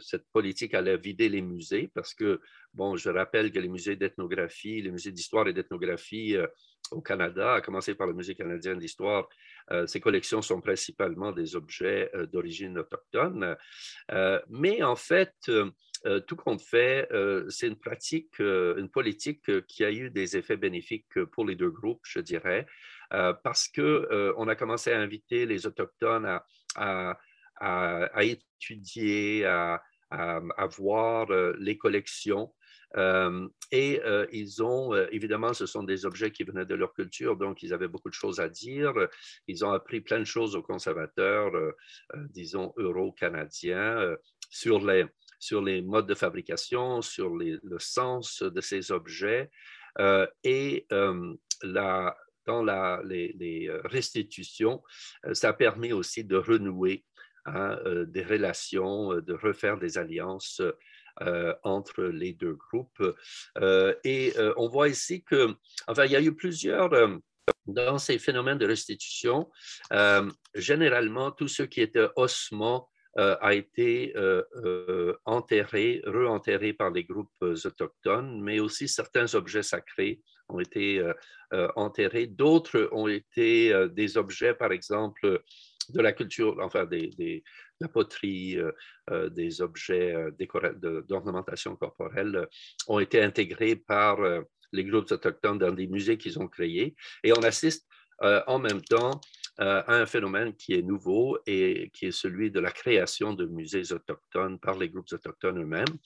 cette 0.00 0.26
politique 0.32 0.74
allait 0.74 0.96
vider 0.96 1.28
les 1.28 1.42
musées 1.42 1.90
parce 1.94 2.14
que, 2.14 2.40
bon, 2.72 2.96
je 2.96 3.10
rappelle 3.10 3.52
que 3.52 3.58
les 3.58 3.68
musées 3.68 3.96
d'ethnographie, 3.96 4.80
les 4.80 4.90
musées 4.90 5.12
d'histoire 5.12 5.46
et 5.48 5.52
d'ethnographie 5.52 6.36
au 6.90 7.00
Canada, 7.00 7.54
à 7.54 7.60
commencer 7.60 7.94
par 7.94 8.06
le 8.06 8.14
Musée 8.14 8.34
canadien 8.34 8.76
d'histoire, 8.76 9.28
ces 9.86 10.00
collections 10.00 10.42
sont 10.42 10.60
principalement 10.60 11.32
des 11.32 11.56
objets 11.56 12.10
d'origine 12.32 12.78
autochtone. 12.78 13.56
mais 14.48 14.82
en 14.82 14.96
fait, 14.96 15.34
tout 16.26 16.36
compte 16.36 16.62
fait, 16.62 17.08
c'est 17.48 17.66
une 17.66 17.78
pratique, 17.78 18.38
une 18.38 18.88
politique 18.88 19.66
qui 19.66 19.84
a 19.84 19.90
eu 19.90 20.10
des 20.10 20.36
effets 20.36 20.56
bénéfiques 20.56 21.24
pour 21.32 21.44
les 21.44 21.56
deux 21.56 21.70
groupes, 21.70 22.02
je 22.04 22.20
dirais, 22.20 22.66
parce 23.10 23.68
qu'on 23.68 24.48
a 24.48 24.54
commencé 24.54 24.92
à 24.92 25.00
inviter 25.00 25.46
les 25.46 25.66
Autochtones 25.66 26.40
à 27.60 28.24
étudier, 28.24 29.44
à, 29.44 30.66
voir 30.76 31.30
euh, 31.30 31.54
les 31.58 31.76
collections. 31.76 32.52
Euh, 32.96 33.48
et 33.72 34.00
euh, 34.04 34.26
ils 34.32 34.62
ont, 34.62 34.94
évidemment, 35.10 35.52
ce 35.52 35.66
sont 35.66 35.82
des 35.82 36.06
objets 36.06 36.30
qui 36.30 36.44
venaient 36.44 36.64
de 36.64 36.74
leur 36.74 36.94
culture, 36.94 37.36
donc 37.36 37.62
ils 37.62 37.74
avaient 37.74 37.88
beaucoup 37.88 38.08
de 38.08 38.14
choses 38.14 38.40
à 38.40 38.48
dire. 38.48 38.94
Ils 39.48 39.64
ont 39.64 39.72
appris 39.72 40.00
plein 40.00 40.20
de 40.20 40.24
choses 40.24 40.54
aux 40.54 40.62
conservateurs, 40.62 41.52
disons, 42.30 42.72
euro-canadiens, 42.76 44.16
sur 44.48 44.80
les 44.80 45.82
modes 45.82 46.06
de 46.06 46.14
fabrication, 46.14 47.02
sur 47.02 47.34
le 47.34 47.78
sens 47.78 48.42
de 48.42 48.60
ces 48.60 48.92
objets. 48.92 49.50
et 50.44 50.86
la, 51.62 52.16
dans 52.46 52.62
les, 53.02 53.34
les, 53.38 53.70
restitutions, 53.84 54.82
ça 55.32 55.52
permet 55.52 55.92
aussi 55.92 56.24
de 56.24 56.36
renouer 56.36 57.04
euh, 57.48 58.04
des 58.06 58.24
relations, 58.24 59.12
euh, 59.12 59.22
de 59.22 59.32
refaire 59.32 59.78
des 59.78 59.98
alliances 59.98 60.60
euh, 61.22 61.54
entre 61.62 62.02
les 62.02 62.32
deux 62.32 62.54
groupes. 62.54 63.16
et 64.04 64.34
on 64.56 64.68
voit 64.68 64.88
ici 64.88 65.22
que, 65.22 65.54
enfin, 65.86 66.06
il 66.06 66.12
y 66.12 66.16
a 66.16 66.20
eu 66.20 66.34
plusieurs 66.34 66.90
dans 67.66 67.98
ces 67.98 68.18
phénomènes 68.18 68.58
de 68.58 68.66
restitution, 68.66 69.48
généralement, 70.54 71.30
tout 71.30 71.48
ce 71.48 71.62
qui 71.62 71.80
était 71.80 72.08
ossement 72.16 72.90
a 73.16 73.54
été 73.54 74.12
enterré, 75.24 76.02
re-enterré 76.04 76.74
par 76.74 76.90
les 76.90 77.04
groupes 77.04 77.40
autochtones, 77.40 78.42
mais 78.42 78.60
aussi 78.60 78.88
certains 78.88 79.34
objets 79.34 79.62
sacrés 79.62 80.20
ont 80.48 80.60
été 80.60 81.02
enterrés. 81.76 82.26
D'autres 82.26 82.88
ont 82.92 83.08
été 83.08 83.72
des 83.92 84.16
objets, 84.16 84.54
par 84.54 84.72
exemple, 84.72 85.42
de 85.88 86.00
la 86.00 86.12
culture, 86.12 86.56
enfin 86.60 86.84
des 86.84 87.42
la 87.80 87.88
poterie, 87.88 88.56
euh, 88.58 88.72
euh, 89.10 89.28
des 89.28 89.60
objets 89.60 90.14
euh, 90.14 91.02
d'ornementation 91.08 91.76
corporelle 91.76 92.46
ont 92.88 92.98
été 92.98 93.22
intégrés 93.22 93.76
par 93.76 94.18
les 94.72 94.84
groupes 94.84 95.10
autochtones 95.10 95.58
dans 95.58 95.72
des 95.72 95.86
musées 95.86 96.18
qu'ils 96.18 96.38
ont 96.38 96.48
créés. 96.48 96.96
Et 97.22 97.32
on 97.32 97.42
assiste 97.42 97.86
en 98.20 98.58
même 98.58 98.82
temps 98.82 99.20
euh, 99.60 99.82
un 99.86 100.04
phénomène 100.04 100.54
qui 100.54 100.74
est 100.74 100.82
nouveau 100.82 101.38
et 101.46 101.90
qui 101.94 102.06
est 102.06 102.12
celui 102.12 102.50
de 102.50 102.60
la 102.60 102.70
création 102.70 103.32
de 103.32 103.46
musées 103.46 103.90
autochtones 103.90 104.58
par 104.58 104.76
les 104.76 104.90
groupes 104.90 105.10
autochtones 105.10 105.62
eux-mêmes. 105.62 105.96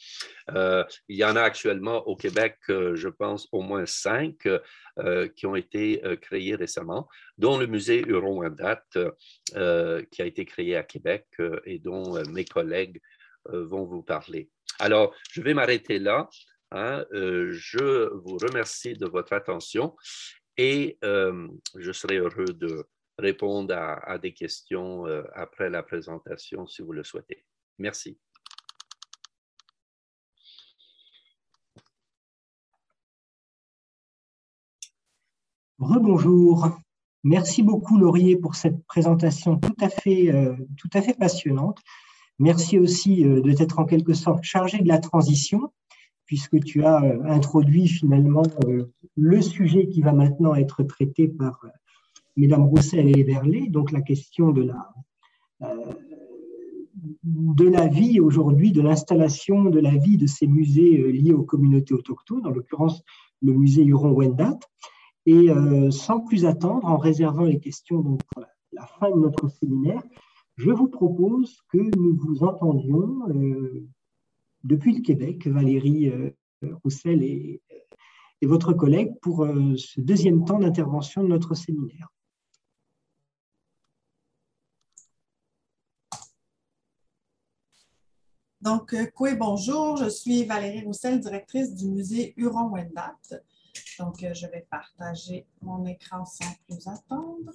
Euh, 0.53 0.85
il 1.09 1.17
y 1.17 1.25
en 1.25 1.35
a 1.35 1.43
actuellement 1.43 2.07
au 2.07 2.15
Québec, 2.15 2.59
euh, 2.69 2.95
je 2.95 3.09
pense, 3.09 3.49
au 3.51 3.63
moins 3.63 3.87
cinq 3.87 4.49
qui 5.35 5.47
ont 5.47 5.57
été 5.57 6.03
créés 6.21 6.55
récemment, 6.55 7.09
dont 7.39 7.57
le 7.57 7.67
musée 7.67 8.03
Huron-Wendat 8.07 8.85
qui 8.93 10.23
a 10.23 10.27
été 10.27 10.45
créé 10.45 10.77
à 10.77 10.83
Québec 10.83 11.27
et 11.65 11.79
dont 11.79 12.23
mes 12.31 12.45
collègues 12.45 13.01
vont 13.47 13.85
vous 13.85 14.03
parler. 14.03 14.51
Alors, 14.79 15.15
je 15.31 15.41
vais 15.41 15.55
m'arrêter 15.55 15.99
là. 15.99 16.29
Hein. 16.71 17.07
je 17.13 18.13
vous 18.13 18.37
remercie 18.37 18.93
de 18.93 19.07
votre 19.07 19.33
attention 19.33 19.97
et 20.59 20.99
je 21.03 21.93
serai 21.93 22.19
heureux 22.19 22.45
de 22.45 22.85
répondre 23.21 23.75
à, 23.75 24.19
des 24.19 24.33
questions 24.33 25.07
euh, 25.07 25.23
après 25.35 25.71
la 25.71 25.83
présentation 25.83 26.67
si 26.67 26.83
vous 26.83 26.93
le 26.93 27.05
souhaitez. 27.05 27.45
Merci. 27.79 28.19
Rebonjour. 35.79 36.69
Merci 37.23 37.63
beaucoup 37.63 37.99
Laurier 37.99 38.37
pour 38.37 38.55
cette 38.55 38.85
présentation 38.87 39.57
tout 39.59 39.77
à 39.81 39.89
fait, 39.89 40.31
euh, 40.33 40.57
passionnante. 41.19 41.79
Merci 42.39 42.79
aussi 42.79 43.25
euh, 43.25 43.41
de 43.41 43.53
t'être 43.53 43.79
en 43.79 43.85
quelque 43.85 44.15
sorte 44.15 44.43
chargé 44.43 44.79
de 44.79 44.89
la 44.89 44.99
transition, 44.99 45.73
puisque 46.27 46.63
tu 46.65 46.85
as 46.85 46.99
introduit 47.25 47.89
finalement 47.89 48.43
le 49.17 49.43
sujet 49.43 49.89
qui 49.89 50.01
va 50.01 50.13
maintenant 50.13 50.55
être 50.55 50.83
traité 50.83 51.29
par 51.29 51.65
Mesdames 52.41 52.65
Roussel 52.65 53.07
et 53.07 53.21
Everley, 53.21 53.69
donc 53.69 53.93
la 53.93 54.01
question 54.01 54.51
de 54.51 54.63
la, 54.63 54.95
euh, 55.61 55.93
de 57.23 57.69
la 57.69 57.87
vie 57.87 58.19
aujourd'hui, 58.19 58.73
de 58.73 58.81
l'installation 58.81 59.65
de 59.65 59.79
la 59.79 59.95
vie 59.95 60.17
de 60.17 60.27
ces 60.27 60.47
musées 60.47 61.03
euh, 61.03 61.11
liés 61.11 61.35
aux 61.35 61.43
communautés 61.43 61.93
autochtones, 61.93 62.47
en 62.47 62.51
l'occurrence 62.51 63.03
le 63.43 63.53
musée 63.53 63.85
Huron-Wendat. 63.85 64.59
Et 65.27 65.51
euh, 65.51 65.91
sans 65.91 66.21
plus 66.21 66.47
attendre, 66.47 66.87
en 66.87 66.97
réservant 66.97 67.45
les 67.45 67.61
questions 67.61 68.01
donc, 68.01 68.23
pour 68.33 68.43
la, 68.73 68.87
fin 68.87 69.11
de 69.11 69.21
notre 69.21 69.49
séminaire, 69.49 70.03
je 70.57 70.71
vous 70.71 70.89
propose 70.89 71.59
que 71.69 71.95
nous 71.99 72.17
vous 72.17 72.43
entendions 72.43 73.19
depuis 74.65 74.95
le 74.95 75.03
Québec, 75.03 75.47
Valérie 75.47 76.11
Roussel 76.83 77.23
et, 77.23 77.61
et, 78.41 78.47
votre 78.47 78.73
collègue, 78.73 79.13
pour 79.21 79.47
ce 79.77 80.01
deuxième 80.01 80.45
temps 80.45 80.59
d'intervention 80.59 81.23
de 81.23 81.29
notre 81.29 81.55
séminaire. 81.55 82.09
Donc, 88.61 88.95
quoi 89.15 89.31
euh, 89.31 89.37
bonjour, 89.37 89.97
je 89.97 90.11
suis 90.11 90.45
Valérie 90.45 90.85
Roussel, 90.85 91.19
directrice 91.19 91.75
du 91.75 91.89
musée 91.89 92.35
Huron-Wendat. 92.37 93.17
Donc, 93.99 94.23
euh, 94.23 94.35
je 94.35 94.47
vais 94.49 94.67
partager 94.71 95.47
mon 95.63 95.87
écran 95.87 96.27
sans 96.27 96.53
plus 96.67 96.87
attendre. 96.87 97.55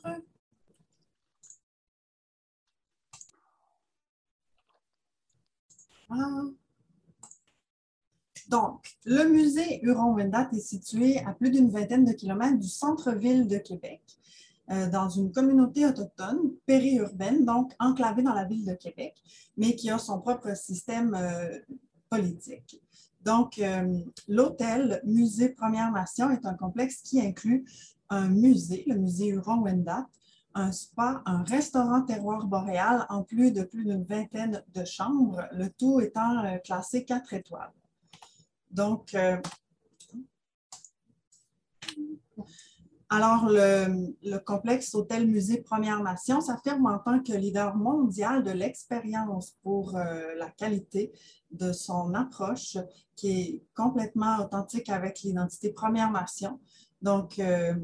Donc, 8.49 8.87
le 9.05 9.29
musée 9.29 9.79
Huron-Wendat 9.83 10.49
est 10.53 10.59
situé 10.59 11.19
à 11.19 11.33
plus 11.33 11.51
d'une 11.51 11.69
vingtaine 11.69 12.05
de 12.05 12.13
kilomètres 12.13 12.59
du 12.59 12.67
centre-ville 12.67 13.47
de 13.47 13.57
Québec. 13.59 14.01
Euh, 14.71 14.89
dans 14.89 15.09
une 15.09 15.31
communauté 15.31 15.85
autochtone 15.85 16.39
périurbaine, 16.65 17.45
donc 17.45 17.71
enclavée 17.79 18.23
dans 18.23 18.33
la 18.33 18.45
ville 18.45 18.65
de 18.65 18.73
Québec, 18.73 19.13
mais 19.57 19.75
qui 19.75 19.91
a 19.91 19.99
son 19.99 20.19
propre 20.19 20.57
système 20.57 21.13
euh, 21.13 21.59
politique. 22.09 22.81
Donc, 23.21 23.59
euh, 23.59 23.99
l'hôtel 24.27 25.01
Musée 25.05 25.49
Première 25.49 25.91
Nation 25.91 26.31
est 26.31 26.47
un 26.47 26.55
complexe 26.55 27.03
qui 27.03 27.21
inclut 27.21 27.63
un 28.09 28.27
musée, 28.27 28.83
le 28.87 28.95
musée 28.95 29.27
Huron-Wendat, 29.27 30.07
un 30.55 30.71
spa, 30.71 31.21
un 31.27 31.43
restaurant 31.43 32.01
terroir 32.01 32.47
boréal 32.47 33.05
en 33.09 33.21
plus 33.21 33.51
de 33.51 33.61
plus 33.61 33.85
d'une 33.85 34.03
vingtaine 34.03 34.63
de 34.73 34.83
chambres, 34.83 35.43
le 35.51 35.69
tout 35.69 35.99
étant 35.99 36.59
classé 36.63 37.05
4 37.05 37.33
étoiles. 37.33 37.73
Donc, 38.71 39.15
alors, 43.09 43.47
le, 43.47 44.37
complexe 44.39 44.95
Hôtel-Musée 44.95 45.61
Première 45.61 46.01
Nation 46.01 46.41
s'affirme 46.41 46.87
en 46.87 46.97
tant 46.97 47.21
que 47.21 47.33
leader 47.33 47.75
mondial 47.75 48.43
de 48.43 48.49
l'expérience 48.49 49.55
pour 49.61 49.95
euh, 49.95 50.33
la 50.37 50.49
qualité 50.49 51.11
de 51.51 51.71
son 51.71 52.15
approche 52.15 52.77
qui 53.15 53.29
est 53.29 53.63
complètement 53.75 54.39
authentique 54.39 54.89
avec 54.89 55.21
l'identité 55.21 55.71
Première 55.71 56.11
Nation. 56.11 56.59
Donc, 57.03 57.37
euh, 57.37 57.75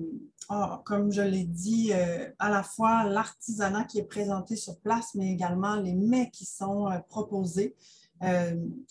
comme 0.86 1.12
je 1.12 1.22
l'ai 1.22 1.46
dit, 1.46 1.92
euh, 1.94 2.28
à 2.40 2.50
la 2.50 2.64
fois 2.64 3.04
l'artisanat 3.04 3.84
qui 3.84 4.00
est 4.00 4.08
présenté 4.08 4.56
sur 4.56 4.80
place, 4.80 5.14
mais 5.14 5.32
également 5.32 5.76
les 5.76 5.94
mets 5.94 6.32
qui 6.32 6.46
sont 6.46 6.90
proposés 7.10 7.76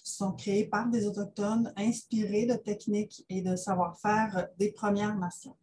sont 0.02 0.32
créés 0.32 0.66
par 0.66 0.88
des 0.88 1.06
Autochtones 1.06 1.72
inspirés 1.76 2.46
de 2.46 2.54
techniques 2.54 3.24
et 3.28 3.42
de 3.42 3.54
savoir-faire 3.54 4.48
des 4.58 4.72
Premières 4.72 5.16
Nations. 5.16 5.54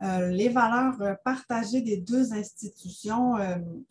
Les 0.00 0.48
valeurs 0.48 1.18
partagées 1.24 1.82
des 1.82 1.98
deux 1.98 2.32
institutions, 2.32 3.34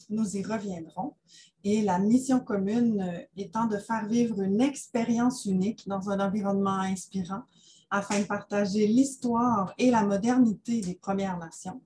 nous 0.10 0.38
y 0.38 0.44
reviendrons. 0.44 1.16
Et 1.64 1.82
la 1.82 2.00
mission 2.00 2.40
commune 2.40 3.26
étant 3.36 3.68
de 3.68 3.78
faire 3.78 4.08
vivre 4.08 4.42
une 4.42 4.62
expérience 4.62 5.46
unique 5.46 5.88
dans 5.88 6.10
un 6.10 6.20
environnement 6.20 6.80
inspirant 6.80 7.44
afin 7.92 8.20
de 8.20 8.26
partager 8.26 8.88
l'histoire 8.88 9.74
et 9.78 9.92
la 9.92 10.04
modernité 10.04 10.82
des 10.82 10.96
Premières 10.96 11.38
Nations. 11.38 11.82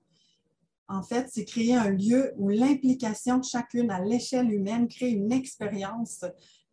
En 0.86 1.02
fait, 1.02 1.28
c'est 1.30 1.44
créer 1.44 1.74
un 1.74 1.90
lieu 1.90 2.32
où 2.36 2.50
l'implication 2.50 3.38
de 3.38 3.44
chacune 3.44 3.90
à 3.90 4.00
l'échelle 4.00 4.50
humaine 4.50 4.86
crée 4.86 5.10
une 5.10 5.32
expérience 5.32 6.24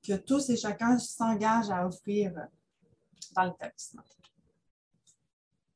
que 0.03 0.13
tous 0.13 0.49
et 0.49 0.57
chacun 0.57 0.97
s'engagent 0.99 1.69
à 1.69 1.87
offrir 1.87 2.33
dans 3.35 3.51
texte. 3.51 3.95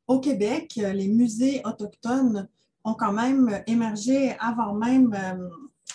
Au 0.07 0.19
Québec, 0.19 0.73
les 0.75 1.07
musées 1.07 1.61
autochtones 1.65 2.47
ont 2.83 2.93
quand 2.93 3.13
même 3.13 3.63
émergé 3.67 4.35
avant 4.39 4.73
même 4.73 5.13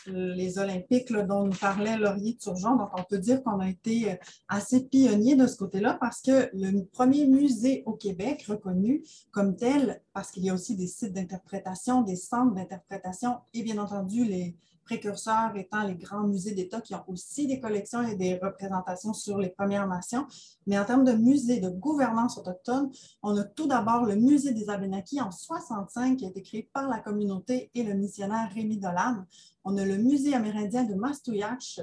euh, 0.09 0.35
les 0.35 0.59
Olympiques 0.59 1.13
dont 1.13 1.45
nous 1.45 1.57
parlait 1.57 1.97
Laurier 1.97 2.37
Turgeon. 2.37 2.77
Donc, 2.77 2.91
on 2.99 3.05
peut 3.05 3.19
dire 3.19 3.43
qu'on 3.43 3.61
a 3.61 3.69
été 3.69 4.13
euh, 4.13 4.17
assez 4.49 4.85
pionnier 4.85 5.37
de 5.37 5.47
ce 5.47 5.57
côté-là 5.57 5.97
parce 6.01 6.23
que 6.23 6.51
le 6.53 6.85
premier 6.85 7.27
musée 7.27 7.83
au 7.87 7.93
Québec 7.93 8.45
reconnu 8.49 9.05
comme 9.31 9.57
tel, 9.57 10.03
parce 10.13 10.31
qu'il 10.31 10.45
y 10.45 10.51
a 10.51 10.55
aussi 10.55 10.77
des 10.77 10.87
sites 10.87 11.13
d'interprétation, 11.13 12.03
des 12.03 12.17
centres 12.17 12.55
d'interprétation 12.55 13.39
et 13.55 13.63
bien 13.63 13.79
entendu 13.79 14.25
les, 14.25 14.57
précurseurs 14.91 15.55
étant 15.55 15.84
les 15.84 15.95
grands 15.95 16.26
musées 16.26 16.53
d'État 16.53 16.80
qui 16.80 16.97
ont 16.97 17.05
aussi 17.07 17.47
des 17.47 17.61
collections 17.61 18.03
et 18.03 18.16
des 18.16 18.38
représentations 18.38 19.12
sur 19.12 19.38
les 19.38 19.51
Premières 19.51 19.86
Nations. 19.86 20.26
Mais 20.66 20.76
en 20.80 20.84
termes 20.84 21.05
de 21.05 21.12
musées 21.12 21.61
de 21.61 21.68
gouvernance 21.68 22.36
autochtone, 22.38 22.91
on 23.22 23.36
a 23.36 23.45
tout 23.45 23.68
d'abord 23.68 24.05
le 24.05 24.16
musée 24.16 24.53
des 24.53 24.68
Abénakis 24.68 25.20
en 25.20 25.30
65 25.30 26.16
qui 26.16 26.26
a 26.26 26.30
été 26.30 26.43
créé 26.43 26.68
par 26.72 26.88
la 26.88 26.99
communauté 26.99 27.70
et 27.72 27.84
le 27.84 27.95
missionnaire 27.95 28.51
Rémi 28.53 28.78
Dolan. 28.78 29.24
On 29.62 29.76
a 29.76 29.84
le 29.84 29.97
musée 29.97 30.34
amérindien 30.34 30.82
de 30.82 30.95
Mastouyache 30.95 31.78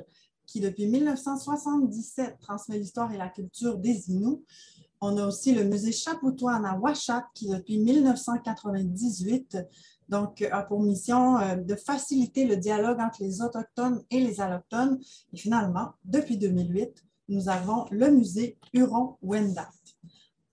qui, 0.46 0.60
depuis 0.60 0.88
1977, 0.88 2.40
transmet 2.42 2.78
l'histoire 2.78 3.14
et 3.14 3.18
la 3.18 3.30
culture 3.30 3.78
des 3.78 4.12
Inuits. 4.12 4.44
On 5.00 5.16
a 5.18 5.28
aussi 5.28 5.54
le 5.54 5.64
musée 5.64 5.94
Chapoutoine 5.94 6.66
à 6.66 6.78
Ouachat 6.78 7.26
qui, 7.34 7.48
depuis 7.48 7.78
1998, 7.78 9.60
donc, 10.10 10.42
a 10.42 10.64
pour 10.64 10.82
mission 10.82 11.38
euh, 11.38 11.56
de 11.56 11.76
faciliter 11.76 12.46
le 12.46 12.58
dialogue 12.58 13.00
entre 13.00 13.22
les 13.22 13.42
Autochtones 13.42 14.04
et 14.10 14.20
les 14.20 14.40
Allochtones. 14.40 15.00
Et 15.34 15.38
finalement, 15.38 15.92
depuis 16.06 16.38
2008, 16.38 17.04
nous 17.30 17.50
avons 17.50 17.86
le 17.92 18.10
musée 18.10 18.58
Huron-Wendat. 18.74 19.70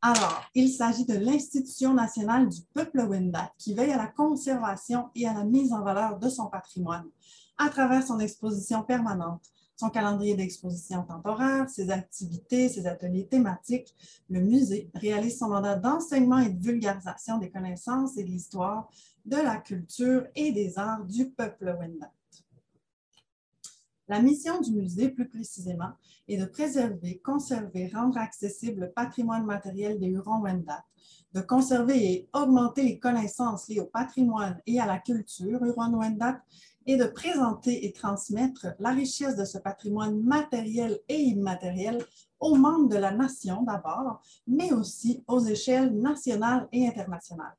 Alors, 0.03 0.43
il 0.55 0.71
s'agit 0.71 1.07
de 1.07 1.15
l'Institution 1.15 1.95
nationale 1.95 2.49
du 2.49 2.61
peuple 2.75 3.01
Wendat 3.01 3.53
qui 3.57 3.75
veille 3.75 3.93
à 3.93 3.97
la 3.97 4.09
conservation 4.09 5.09
et 5.15 5.27
à 5.27 5.33
la 5.33 5.45
mise 5.45 5.73
en 5.73 5.83
valeur 5.83 6.19
de 6.19 6.29
son 6.29 6.47
patrimoine 6.47 7.07
à 7.57 7.69
travers 7.71 8.07
son 8.07 8.19
exposition 8.19 8.83
permanente, 8.83 9.43
son 9.77 9.89
calendrier 9.89 10.35
d'exposition 10.35 11.05
temporaire, 11.05 11.71
ses 11.71 11.91
activités, 11.91 12.69
ses 12.69 12.87
ateliers 12.87 13.27
thématiques. 13.27 13.95
Le 14.29 14.41
musée 14.41 14.91
réalise 14.95 15.39
son 15.39 15.49
mandat 15.49 15.77
d'enseignement 15.77 16.39
et 16.39 16.51
de 16.51 16.63
vulgarisation 16.63 17.39
des 17.39 17.51
connaissances 17.51 18.19
et 18.19 18.25
de 18.25 18.29
l'histoire 18.29 18.91
de 19.25 19.37
la 19.37 19.57
culture 19.57 20.27
et 20.35 20.53
des 20.53 20.79
arts 20.79 21.05
du 21.05 21.31
peuple 21.31 21.77
Wendat. 21.79 22.13
La 24.07 24.21
mission 24.21 24.61
du 24.61 24.73
musée, 24.73 25.09
plus 25.09 25.27
précisément, 25.27 25.93
est 26.29 26.37
de 26.37 26.45
préserver, 26.45 27.19
conserver, 27.25 27.89
rendre 27.89 28.19
accessible 28.19 28.83
le 28.83 28.91
patrimoine 28.91 29.47
matériel 29.47 29.99
des 29.99 30.09
Hurons-Wendat, 30.09 30.85
de 31.33 31.41
conserver 31.41 32.13
et 32.13 32.29
augmenter 32.35 32.83
les 32.83 32.99
connaissances 32.99 33.67
liées 33.69 33.81
au 33.81 33.87
patrimoine 33.87 34.61
et 34.67 34.79
à 34.79 34.85
la 34.85 34.99
culture 34.99 35.63
Huron-Wendat 35.65 36.43
et 36.87 36.97
de 36.99 37.07
présenter 37.07 37.87
et 37.87 37.93
transmettre 37.93 38.67
la 38.79 38.91
richesse 38.91 39.37
de 39.37 39.47
ce 39.47 39.57
patrimoine 39.57 40.21
matériel 40.21 41.01
et 41.09 41.21
immatériel 41.21 42.05
aux 42.41 42.57
membres 42.57 42.91
de 42.91 42.99
la 42.99 43.11
nation 43.11 43.63
d'abord, 43.63 44.21
mais 44.47 44.71
aussi 44.73 45.25
aux 45.27 45.41
échelles 45.41 45.99
nationales 45.99 46.69
et 46.73 46.87
internationales. 46.87 47.57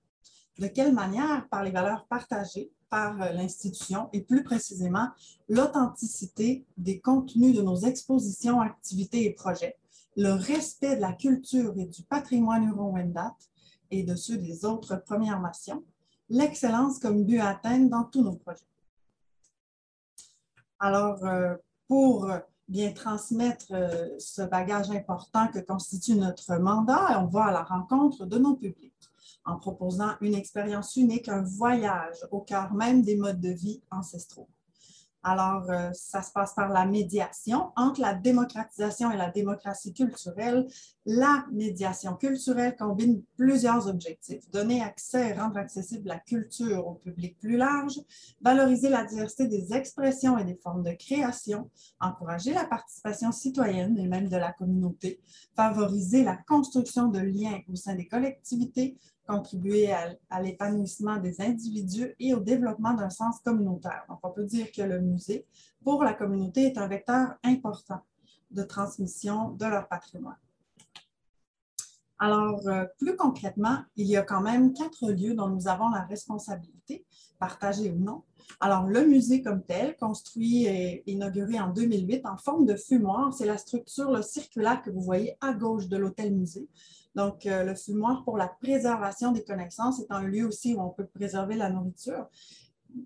De 0.59 0.67
quelle 0.67 0.93
manière? 0.93 1.47
Par 1.49 1.63
les 1.63 1.71
valeurs 1.71 2.05
partagées 2.07 2.71
par 2.89 3.21
euh, 3.21 3.31
l'institution 3.31 4.09
et 4.13 4.21
plus 4.21 4.43
précisément 4.43 5.09
l'authenticité 5.49 6.65
des 6.77 6.99
contenus 6.99 7.55
de 7.55 7.61
nos 7.61 7.75
expositions, 7.77 8.61
activités 8.61 9.25
et 9.25 9.31
projets, 9.31 9.75
le 10.15 10.31
respect 10.31 10.95
de 10.95 11.01
la 11.01 11.13
culture 11.13 11.73
et 11.77 11.85
du 11.85 12.03
patrimoine 12.03 12.69
Huron-Wendat 12.69 13.35
et 13.91 14.03
de 14.03 14.15
ceux 14.15 14.37
des 14.37 14.63
autres 14.65 14.95
Premières 14.95 15.41
Nations, 15.41 15.83
l'excellence 16.29 16.99
comme 16.99 17.25
but 17.25 17.39
à 17.39 17.49
atteindre 17.49 17.89
dans 17.89 18.03
tous 18.05 18.23
nos 18.23 18.35
projets. 18.35 18.65
Alors, 20.79 21.23
euh, 21.25 21.55
pour 21.87 22.29
bien 22.67 22.91
transmettre 22.93 23.67
euh, 23.71 24.07
ce 24.19 24.41
bagage 24.41 24.89
important 24.89 25.47
que 25.49 25.59
constitue 25.59 26.15
notre 26.15 26.55
mandat, 26.57 27.21
on 27.21 27.27
va 27.27 27.45
à 27.45 27.51
la 27.51 27.63
rencontre 27.63 28.25
de 28.25 28.37
nos 28.37 28.55
publics 28.55 28.93
en 29.45 29.57
proposant 29.57 30.11
une 30.21 30.35
expérience 30.35 30.95
unique, 30.95 31.29
un 31.29 31.43
voyage 31.43 32.17
au 32.31 32.41
cœur 32.41 32.73
même 32.73 33.03
des 33.03 33.15
modes 33.15 33.39
de 33.39 33.49
vie 33.49 33.81
ancestraux. 33.91 34.49
Alors, 35.23 35.69
euh, 35.71 35.89
ça 35.93 36.21
se 36.21 36.31
passe 36.31 36.53
par 36.53 36.69
la 36.69 36.85
médiation 36.85 37.71
entre 37.75 37.99
la 37.99 38.13
démocratisation 38.13 39.11
et 39.11 39.17
la 39.17 39.31
démocratie 39.31 39.91
culturelle. 39.91 40.67
La 41.07 41.45
médiation 41.51 42.15
culturelle 42.15 42.75
combine 42.75 43.21
plusieurs 43.37 43.87
objectifs. 43.87 44.49
Donner 44.49 44.81
accès 44.81 45.29
et 45.29 45.33
rendre 45.33 45.57
accessible 45.57 46.07
la 46.07 46.17
culture 46.17 46.87
au 46.87 46.95
public 46.95 47.37
plus 47.37 47.57
large, 47.57 48.01
valoriser 48.41 48.89
la 48.89 49.03
diversité 49.03 49.47
des 49.47 49.71
expressions 49.71 50.39
et 50.39 50.43
des 50.43 50.55
formes 50.55 50.81
de 50.81 50.93
création, 50.93 51.69
encourager 51.99 52.53
la 52.53 52.65
participation 52.65 53.31
citoyenne 53.31 53.99
et 53.99 54.07
même 54.07 54.29
de 54.29 54.37
la 54.37 54.51
communauté, 54.51 55.21
favoriser 55.55 56.23
la 56.23 56.37
construction 56.37 57.09
de 57.09 57.19
liens 57.19 57.59
au 57.71 57.75
sein 57.75 57.93
des 57.93 58.07
collectivités, 58.07 58.97
contribuer 59.27 59.91
à, 59.91 60.41
l'épanouissement 60.41 61.17
des 61.17 61.39
individus 61.39 62.15
et 62.19 62.33
au 62.33 62.39
développement 62.39 62.93
d'un 62.93 63.11
sens 63.11 63.39
communautaire. 63.41 64.05
Donc, 64.09 64.19
on 64.23 64.31
peut 64.31 64.45
dire 64.45 64.71
que 64.71 64.81
le 64.81 65.01
musée, 65.01 65.45
pour 65.83 66.03
la 66.03 66.13
communauté, 66.13 66.63
est 66.63 66.79
un 66.79 66.87
vecteur 66.87 67.35
important 67.43 68.01
de 68.49 68.63
transmission 68.63 69.51
de 69.51 69.65
leur 69.65 69.87
patrimoine. 69.87 70.37
Alors, 72.17 72.65
euh, 72.67 72.85
plus 72.97 73.17
concrètement, 73.17 73.79
il 73.97 74.07
y 74.07 74.15
a 74.15 74.21
quand 74.21 74.41
même 74.41 74.73
quatre 74.73 75.11
lieux 75.11 75.33
dont 75.33 75.49
nous 75.49 75.67
avons 75.67 75.89
la 75.89 76.01
responsabilité, 76.01 77.05
partagée 77.39 77.91
ou 77.91 77.99
non. 77.99 78.23
Alors, 78.61 78.85
le 78.85 79.05
musée 79.05 79.41
comme 79.41 79.63
tel, 79.63 79.97
construit 79.97 80.65
et 80.65 81.03
inauguré 81.11 81.59
en 81.59 81.69
2008 81.69 82.25
en 82.25 82.37
forme 82.37 82.65
de 82.65 82.75
fumoir, 82.75 83.33
c'est 83.33 83.45
la 83.45 83.57
structure 83.57 84.23
circulaire 84.23 84.81
que 84.81 84.91
vous 84.91 85.01
voyez 85.01 85.35
à 85.41 85.53
gauche 85.53 85.87
de 85.87 85.97
l'hôtel-musée. 85.97 86.69
Donc, 87.15 87.45
euh, 87.45 87.63
le 87.63 87.75
fumoir 87.75 88.23
pour 88.23 88.37
la 88.37 88.47
préservation 88.47 89.31
des 89.31 89.43
connaissances 89.43 89.99
est 89.99 90.11
un 90.11 90.23
lieu 90.23 90.45
aussi 90.45 90.73
où 90.73 90.81
on 90.81 90.89
peut 90.89 91.07
préserver 91.07 91.55
la 91.55 91.69
nourriture. 91.69 92.27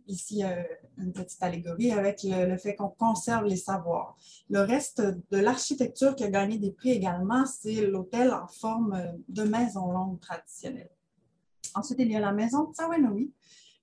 Ici, 0.07 0.43
euh, 0.43 0.63
une 0.97 1.11
petite 1.11 1.41
allégorie 1.41 1.91
avec 1.91 2.21
le, 2.23 2.57
fait 2.57 2.75
qu'on 2.75 2.89
conserve 2.89 3.45
les 3.45 3.55
savoirs. 3.55 4.15
Le 4.49 4.61
reste 4.61 5.01
de 5.01 5.37
l'architecture 5.37 6.15
qui 6.15 6.23
a 6.23 6.29
gagné 6.29 6.57
des 6.57 6.71
prix 6.71 6.91
également, 6.91 7.45
c'est 7.45 7.87
l'hôtel 7.87 8.31
en 8.31 8.47
forme 8.47 9.01
de 9.27 9.43
maison 9.43 9.91
longue 9.91 10.19
traditionnelle. 10.19 10.91
Ensuite, 11.75 11.99
il 11.99 12.11
y 12.11 12.15
a 12.15 12.19
la 12.19 12.31
maison 12.31 12.71
Tsawanoui, 12.73 13.31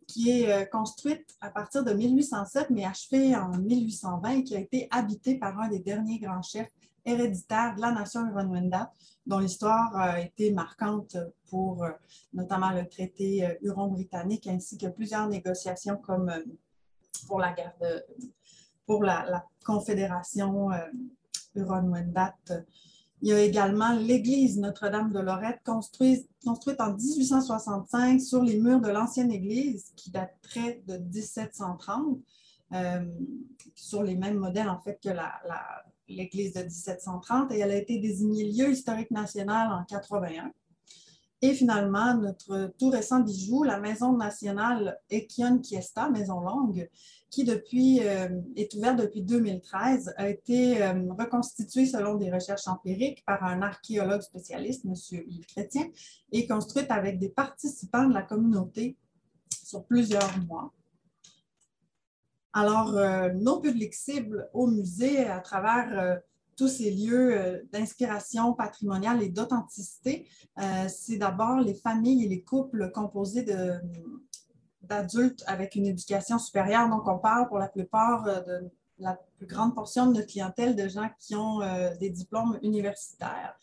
qui 0.06 0.30
est 0.30 0.52
euh, 0.52 0.64
construite 0.64 1.36
à 1.40 1.50
partir 1.50 1.84
de 1.84 1.92
1807, 1.92 2.70
mais 2.70 2.84
achevée 2.84 3.34
en 3.34 3.50
1820, 3.58 4.42
qui 4.42 4.56
a 4.56 4.60
été 4.60 4.88
habitée 4.90 5.36
par 5.38 5.58
un 5.58 5.68
des 5.68 5.80
derniers 5.80 6.18
grands 6.18 6.42
chefs 6.42 6.70
héréditaire 7.06 7.76
de 7.76 7.80
la 7.80 7.92
nation 7.92 8.26
Huron-Wendat, 8.26 8.90
dont 9.26 9.38
l'histoire 9.38 9.94
a 9.96 10.20
été 10.20 10.52
marquante 10.52 11.16
pour 11.48 11.84
euh, 11.84 11.90
notamment 12.32 12.70
le 12.70 12.88
traité 12.88 13.44
euh, 13.44 13.54
Huron-Britannique 13.62 14.46
ainsi 14.46 14.78
que 14.78 14.86
plusieurs 14.86 15.28
négociations 15.28 15.96
comme 15.96 16.28
euh, 16.28 16.44
pour 17.26 17.40
la 17.40 17.52
guerre 17.52 17.74
de, 17.80 18.04
pour 18.86 19.02
la, 19.02 19.44
confédération 19.64 20.70
Huron-Wendat. 21.56 22.36
Il 23.20 23.30
y 23.30 23.32
a 23.32 23.40
également 23.40 23.94
l'église 23.94 24.60
Notre-Dame 24.60 25.12
de 25.12 25.18
Lorette, 25.18 25.58
construite, 25.64 26.30
construite, 26.44 26.80
en 26.80 26.94
1865 26.94 28.20
sur 28.20 28.44
les 28.44 28.60
murs 28.60 28.80
de 28.80 28.90
l'ancienne 28.90 29.32
église 29.32 29.92
qui 29.96 30.12
daterait 30.12 30.84
de 30.86 30.98
1730, 30.98 32.20
sur 33.74 34.04
les 34.04 34.14
mêmes 34.14 34.36
modèles 34.36 34.68
en 34.68 34.78
fait 34.78 35.00
que 35.02 35.08
la, 35.08 35.32
l'église 36.08 36.52
de 36.52 36.62
1730 36.62 37.52
et 37.52 37.58
elle 37.58 37.70
a 37.70 37.76
été 37.76 37.98
désignée 37.98 38.44
lieu 38.44 38.70
historique 38.70 39.10
national 39.10 39.72
en 39.72 39.84
81. 39.84 40.52
Et 41.42 41.52
finalement, 41.52 42.14
notre 42.14 42.72
tout 42.78 42.88
récent 42.88 43.20
bijou, 43.20 43.62
la 43.62 43.78
Maison 43.78 44.16
nationale 44.16 44.98
Ekion 45.10 45.58
Kiesta, 45.58 46.08
Maison 46.08 46.40
Longue, 46.40 46.88
qui 47.28 47.44
depuis, 47.44 48.00
euh, 48.02 48.28
est 48.56 48.72
ouverte 48.74 48.98
depuis 48.98 49.22
2013, 49.22 50.14
a 50.16 50.30
été 50.30 50.82
euh, 50.82 51.12
reconstituée 51.18 51.84
selon 51.84 52.14
des 52.14 52.32
recherches 52.32 52.66
empiriques 52.66 53.22
par 53.26 53.44
un 53.44 53.60
archéologue 53.60 54.22
spécialiste, 54.22 54.86
M. 54.86 54.94
Yves 55.28 55.46
Chrétien, 55.46 55.86
et 56.32 56.46
construite 56.46 56.90
avec 56.90 57.18
des 57.18 57.28
participants 57.28 58.08
de 58.08 58.14
la 58.14 58.22
communauté 58.22 58.96
sur 59.62 59.84
plusieurs 59.84 60.38
mois. 60.46 60.72
Alors, 62.58 62.96
euh, 62.96 63.32
nos 63.34 63.60
publics 63.60 63.94
cibles 63.94 64.48
au 64.54 64.66
musée, 64.66 65.26
à 65.26 65.40
travers 65.40 66.22
tous 66.56 66.68
ces 66.68 66.90
lieux 66.90 67.38
euh, 67.38 67.62
d'inspiration 67.72 68.54
patrimoniale 68.54 69.22
et 69.22 69.28
d'authenticité, 69.28 70.26
euh, 70.58 70.88
c'est 70.88 71.18
d'abord 71.18 71.60
les 71.60 71.74
familles 71.74 72.24
et 72.24 72.28
les 72.28 72.42
couples 72.42 72.90
composés 72.92 73.46
d'adultes 74.82 75.44
avec 75.46 75.74
une 75.74 75.86
éducation 75.86 76.38
supérieure. 76.38 76.88
Donc, 76.88 77.06
on 77.06 77.18
parle 77.18 77.46
pour 77.48 77.58
la 77.58 77.68
plupart 77.68 78.26
euh, 78.26 78.40
de 78.40 78.70
la 78.98 79.18
plus 79.36 79.46
grande 79.46 79.74
portion 79.74 80.06
de 80.06 80.14
notre 80.14 80.28
clientèle 80.28 80.74
de 80.74 80.88
gens 80.88 81.10
qui 81.20 81.36
ont 81.36 81.60
des 82.00 82.08
diplômes 82.08 82.58
universitaires, 82.62 83.54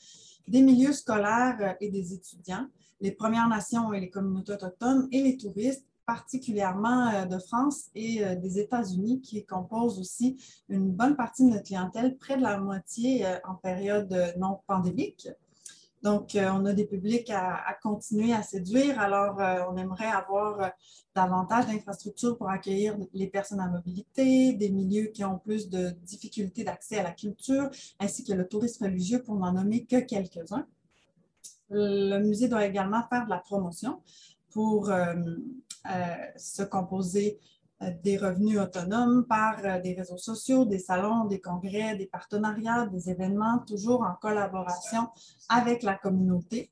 des 0.47 0.61
milieux 0.61 0.93
scolaires 0.93 1.75
et 1.81 1.89
des 1.89 2.13
étudiants, 2.13 2.67
les 3.01 3.11
Premières 3.11 3.47
Nations 3.47 3.91
et 3.93 3.99
les 3.99 4.11
communautés 4.11 4.53
autochtones 4.53 5.07
et 5.11 5.23
les 5.23 5.35
touristes 5.35 5.87
particulièrement 6.05 7.09
euh, 7.09 7.25
de 7.25 7.37
France 7.39 7.85
et 7.95 8.23
euh, 8.23 8.35
des 8.35 8.59
États-Unis, 8.59 9.21
qui 9.21 9.45
composent 9.45 9.99
aussi 9.99 10.37
une 10.69 10.91
bonne 10.91 11.15
partie 11.15 11.45
de 11.45 11.49
notre 11.49 11.63
clientèle, 11.63 12.17
près 12.17 12.37
de 12.37 12.41
la 12.41 12.57
moitié 12.57 13.25
euh, 13.25 13.37
en 13.45 13.55
période 13.55 14.33
non 14.37 14.59
pandémique. 14.67 15.29
Donc, 16.01 16.35
on 16.35 16.65
a 16.65 16.73
des 16.73 16.83
publics 16.83 17.29
à, 17.29 17.77
continuer 17.81 18.33
à 18.33 18.43
séduire. 18.43 18.99
Alors, 18.99 19.37
on 19.71 19.77
aimerait 19.77 20.11
avoir 20.11 20.73
davantage 21.15 21.67
d'infrastructures 21.67 22.37
pour 22.37 22.49
accueillir 22.49 22.97
les 23.13 23.27
personnes 23.27 23.61
à 23.61 23.69
mobilité, 23.69 24.51
des 24.51 24.69
milieux 24.69 25.05
qui 25.13 25.23
ont 25.23 25.39
plus 25.39 25.69
de 25.69 25.91
difficultés 26.01 26.65
d'accès 26.65 26.97
à 26.97 27.03
la 27.03 27.11
culture, 27.11 27.69
ainsi 28.01 28.25
que 28.25 28.33
le 28.33 28.45
tourisme 28.45 28.83
religieux, 28.83 29.23
pour 29.23 29.35
n'en 29.35 29.53
nommer 29.53 29.85
que 29.85 30.01
quelques-uns. 30.01 30.67
Le 31.69 32.17
musée 32.19 32.49
doit 32.49 32.65
également 32.65 33.03
faire 33.07 33.23
de 33.23 33.29
la 33.29 33.37
promotion 33.37 34.01
pour 34.53 34.91
se 36.37 36.63
composer 36.63 37.39
euh, 37.83 37.91
des 38.03 38.17
revenus 38.17 38.59
autonomes 38.59 39.25
par 39.25 39.57
euh, 39.63 39.79
des 39.81 39.93
réseaux 39.93 40.17
sociaux, 40.17 40.65
des 40.65 40.79
salons, 40.79 41.25
des 41.25 41.39
congrès, 41.39 41.95
des 41.95 42.05
partenariats, 42.05 42.85
des 42.87 43.09
événements, 43.09 43.59
toujours 43.59 44.01
en 44.01 44.13
collaboration 44.21 45.07
avec 45.49 45.83
la 45.83 45.95
communauté. 45.95 46.69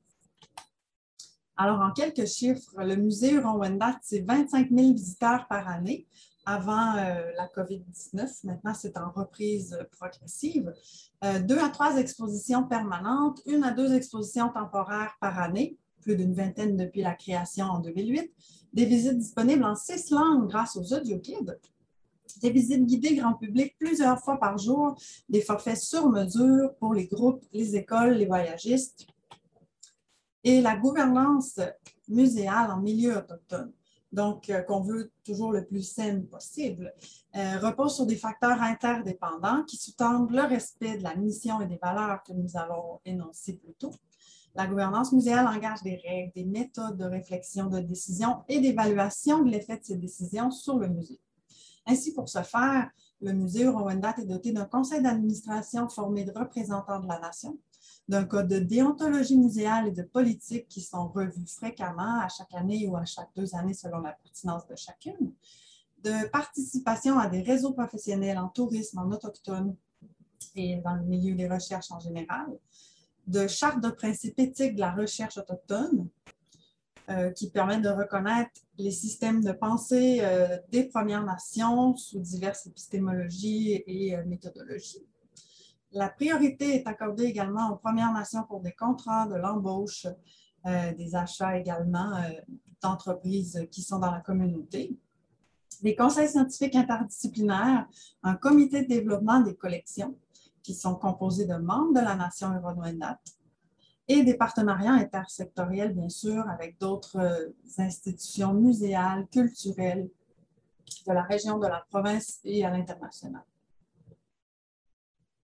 Alors, 1.56 1.80
en 1.80 1.92
quelques 1.92 2.26
chiffres, 2.26 2.72
le 2.78 2.96
musée 2.96 3.32
Huron-Wendat, 3.32 3.98
c'est 4.02 4.20
25 4.20 4.70
000 4.70 4.92
visiteurs 4.94 5.46
par 5.48 5.68
année 5.68 6.06
avant 6.44 6.94
la 6.94 7.46
COVID-19. 7.54 8.26
Maintenant, 8.44 8.74
c'est 8.74 8.96
en 8.96 9.10
reprise 9.12 9.78
progressive. 9.92 10.72
deux 11.42 11.58
à 11.58 11.68
trois 11.68 11.98
expositions 11.98 12.64
permanentes, 12.66 13.40
une 13.46 13.62
à 13.62 13.70
deux 13.70 13.92
expositions 13.92 14.48
temporaires 14.48 15.14
par 15.20 15.38
année, 15.38 15.76
plus 16.00 16.16
d'une 16.16 16.34
vingtaine 16.34 16.76
depuis 16.76 17.02
la 17.02 17.14
création 17.14 17.66
en 17.66 17.78
2008 17.78 18.32
des 18.72 18.84
visites 18.84 19.18
disponibles 19.18 19.64
en 19.64 19.74
six 19.74 20.10
langues 20.10 20.48
grâce 20.48 20.76
aux 20.76 20.94
AudioKids, 20.94 21.52
des 22.40 22.50
visites 22.50 22.86
guidées 22.86 23.16
grand 23.16 23.34
public 23.34 23.74
plusieurs 23.78 24.18
fois 24.20 24.38
par 24.38 24.58
jour, 24.58 24.96
des 25.28 25.42
forfaits 25.42 25.78
sur 25.78 26.08
mesure 26.08 26.74
pour 26.76 26.94
les 26.94 27.06
groupes, 27.06 27.44
les 27.52 27.76
écoles, 27.76 28.14
les 28.14 28.26
voyagistes, 28.26 29.06
et 30.44 30.60
la 30.60 30.76
gouvernance 30.76 31.60
muséale 32.08 32.70
en 32.70 32.80
milieu 32.80 33.16
autochtone, 33.16 33.72
donc 34.10 34.50
euh, 34.50 34.62
qu'on 34.62 34.82
veut 34.82 35.10
toujours 35.24 35.52
le 35.52 35.64
plus 35.64 35.82
saine 35.82 36.26
possible, 36.26 36.92
euh, 37.36 37.58
repose 37.58 37.94
sur 37.94 38.06
des 38.06 38.16
facteurs 38.16 38.60
interdépendants 38.60 39.62
qui 39.64 39.76
sous-tendent 39.76 40.30
le 40.30 40.42
respect 40.42 40.98
de 40.98 41.02
la 41.02 41.14
mission 41.14 41.60
et 41.60 41.66
des 41.66 41.78
valeurs 41.80 42.22
que 42.22 42.32
nous 42.32 42.56
avons 42.56 43.00
énoncées 43.04 43.54
plus 43.54 43.74
tôt, 43.74 43.92
la 44.54 44.66
gouvernance 44.66 45.12
muséale 45.12 45.46
engage 45.46 45.82
des 45.82 45.96
règles, 45.96 46.32
des 46.34 46.44
méthodes 46.44 46.96
de 46.96 47.04
réflexion, 47.04 47.66
de 47.66 47.80
décision 47.80 48.42
et 48.48 48.60
d'évaluation 48.60 49.42
de 49.42 49.50
l'effet 49.50 49.78
de 49.78 49.84
ces 49.84 49.96
décisions 49.96 50.50
sur 50.50 50.78
le 50.78 50.88
musée. 50.88 51.20
Ainsi, 51.86 52.12
pour 52.12 52.28
ce 52.28 52.42
faire, 52.42 52.90
le 53.20 53.32
musée 53.32 53.66
Rowendat 53.66 54.14
est 54.18 54.26
doté 54.26 54.52
d'un 54.52 54.66
conseil 54.66 55.02
d'administration 55.02 55.88
formé 55.88 56.24
de 56.24 56.32
représentants 56.32 57.00
de 57.00 57.08
la 57.08 57.18
nation, 57.18 57.58
d'un 58.08 58.24
code 58.24 58.48
de 58.48 58.58
déontologie 58.58 59.38
muséale 59.38 59.88
et 59.88 59.92
de 59.92 60.02
politique 60.02 60.68
qui 60.68 60.80
sont 60.80 61.08
revus 61.08 61.46
fréquemment 61.46 62.20
à 62.20 62.28
chaque 62.28 62.52
année 62.54 62.86
ou 62.88 62.96
à 62.96 63.04
chaque 63.04 63.30
deux 63.34 63.54
années 63.54 63.74
selon 63.74 64.00
la 64.00 64.12
pertinence 64.12 64.66
de 64.66 64.76
chacune, 64.76 65.32
de 66.02 66.28
participation 66.28 67.18
à 67.18 67.28
des 67.28 67.42
réseaux 67.42 67.72
professionnels 67.72 68.38
en 68.38 68.48
tourisme, 68.48 68.98
en 68.98 69.10
autochtone 69.10 69.76
et 70.54 70.76
dans 70.76 70.96
le 70.96 71.04
milieu 71.04 71.34
des 71.34 71.48
recherches 71.48 71.90
en 71.90 72.00
général, 72.00 72.46
de 73.26 73.46
charte 73.46 73.82
de 73.82 73.90
principes 73.90 74.38
éthiques 74.38 74.74
de 74.74 74.80
la 74.80 74.92
recherche 74.92 75.38
autochtone 75.38 76.08
euh, 77.10 77.30
qui 77.30 77.50
permet 77.50 77.80
de 77.80 77.88
reconnaître 77.88 78.60
les 78.78 78.92
systèmes 78.92 79.42
de 79.42 79.50
pensée 79.50 80.20
euh, 80.22 80.56
des 80.70 80.84
Premières 80.84 81.24
Nations 81.24 81.96
sous 81.96 82.20
diverses 82.20 82.66
épistémologies 82.66 83.82
et 83.86 84.16
euh, 84.16 84.24
méthodologies. 84.24 85.04
La 85.90 86.08
priorité 86.08 86.76
est 86.76 86.86
accordée 86.86 87.24
également 87.24 87.70
aux 87.70 87.76
Premières 87.76 88.12
Nations 88.12 88.44
pour 88.44 88.60
des 88.60 88.72
contrats, 88.72 89.26
de 89.26 89.34
l'embauche, 89.34 90.06
des 90.64 91.16
achats 91.16 91.58
également 91.58 92.14
d'entreprises 92.80 93.66
qui 93.70 93.82
sont 93.82 93.98
dans 93.98 94.10
la 94.10 94.20
communauté. 94.20 94.96
Des 95.82 95.94
conseils 95.94 96.28
scientifiques 96.28 96.76
interdisciplinaires, 96.76 97.86
un 98.22 98.36
comité 98.36 98.84
de 98.84 98.88
développement 98.88 99.40
des 99.40 99.54
collections, 99.54 100.16
qui 100.62 100.74
sont 100.74 100.94
composés 100.94 101.46
de 101.46 101.54
membres 101.54 101.94
de 101.94 102.00
la 102.00 102.14
nation 102.14 102.52
Huron-Wendat 102.54 103.18
et 104.08 104.22
des 104.22 104.34
partenariats 104.34 104.94
intersectoriels, 104.94 105.94
bien 105.94 106.08
sûr, 106.08 106.48
avec 106.48 106.78
d'autres 106.78 107.18
euh, 107.18 107.48
institutions 107.78 108.52
muséales, 108.52 109.26
culturelles 109.28 110.08
de 111.06 111.12
la 111.12 111.22
région, 111.22 111.58
de 111.58 111.66
la 111.66 111.84
province 111.88 112.40
et 112.44 112.64
à 112.64 112.70
l'international. 112.70 113.42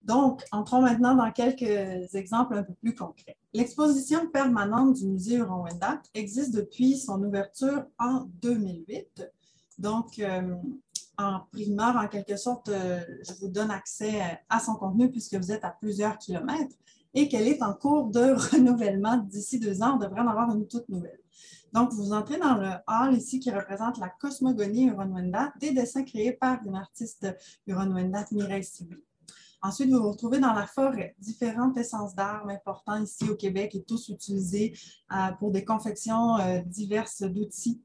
Donc, 0.02 0.42
entrons 0.50 0.82
maintenant 0.82 1.14
dans 1.14 1.30
quelques 1.30 2.14
exemples 2.14 2.54
un 2.54 2.64
peu 2.64 2.74
plus 2.74 2.94
concrets. 2.94 3.36
L'exposition 3.52 4.28
permanente 4.28 4.94
du 4.94 5.06
musée 5.06 5.36
Huron-Wendat 5.36 6.02
existe 6.14 6.54
depuis 6.54 6.96
son 6.96 7.22
ouverture 7.22 7.84
en 7.98 8.26
2008. 8.42 9.30
Donc, 9.78 10.18
euh, 10.18 10.56
en 11.18 11.40
primeur, 11.52 11.96
en 11.96 12.08
quelque 12.08 12.36
sorte, 12.36 12.68
euh, 12.68 13.00
je 13.26 13.32
vous 13.40 13.48
donne 13.48 13.70
accès 13.70 14.20
à 14.48 14.60
son 14.60 14.74
contenu 14.74 15.10
puisque 15.10 15.34
vous 15.34 15.52
êtes 15.52 15.64
à 15.64 15.70
plusieurs 15.70 16.18
kilomètres 16.18 16.74
et 17.14 17.28
qu'elle 17.28 17.46
est 17.46 17.62
en 17.62 17.74
cours 17.74 18.08
de 18.08 18.20
renouvellement. 18.52 19.18
D'ici 19.18 19.58
deux 19.58 19.82
ans, 19.82 19.96
on 19.96 19.98
devrait 19.98 20.20
en 20.20 20.28
avoir 20.28 20.54
une 20.54 20.66
toute 20.66 20.88
nouvelle. 20.88 21.18
Donc, 21.72 21.92
vous 21.92 22.12
entrez 22.12 22.38
dans 22.38 22.54
le 22.54 22.70
hall 22.86 23.14
ici 23.14 23.40
qui 23.40 23.50
représente 23.50 23.98
la 23.98 24.08
cosmogonie 24.08 24.88
Huron-Wendat, 24.88 25.54
des 25.58 25.72
dessins 25.72 26.04
créés 26.04 26.32
par 26.32 26.58
une 26.66 26.74
artiste 26.74 27.26
Huron-Wendat, 27.66 28.26
Mireille 28.32 28.64
Sibi. 28.64 28.96
Ensuite, 29.62 29.90
vous 29.90 30.02
vous 30.02 30.10
retrouvez 30.10 30.38
dans 30.38 30.52
la 30.52 30.66
forêt. 30.66 31.14
Différentes 31.18 31.78
essences 31.78 32.14
d'armes 32.14 32.50
importantes 32.50 33.08
ici 33.08 33.30
au 33.30 33.36
Québec 33.36 33.74
et 33.74 33.82
tous 33.84 34.08
utilisés 34.08 34.74
euh, 35.12 35.32
pour 35.38 35.50
des 35.50 35.64
confections 35.64 36.36
euh, 36.38 36.60
diverses 36.66 37.22
d'outils 37.22 37.80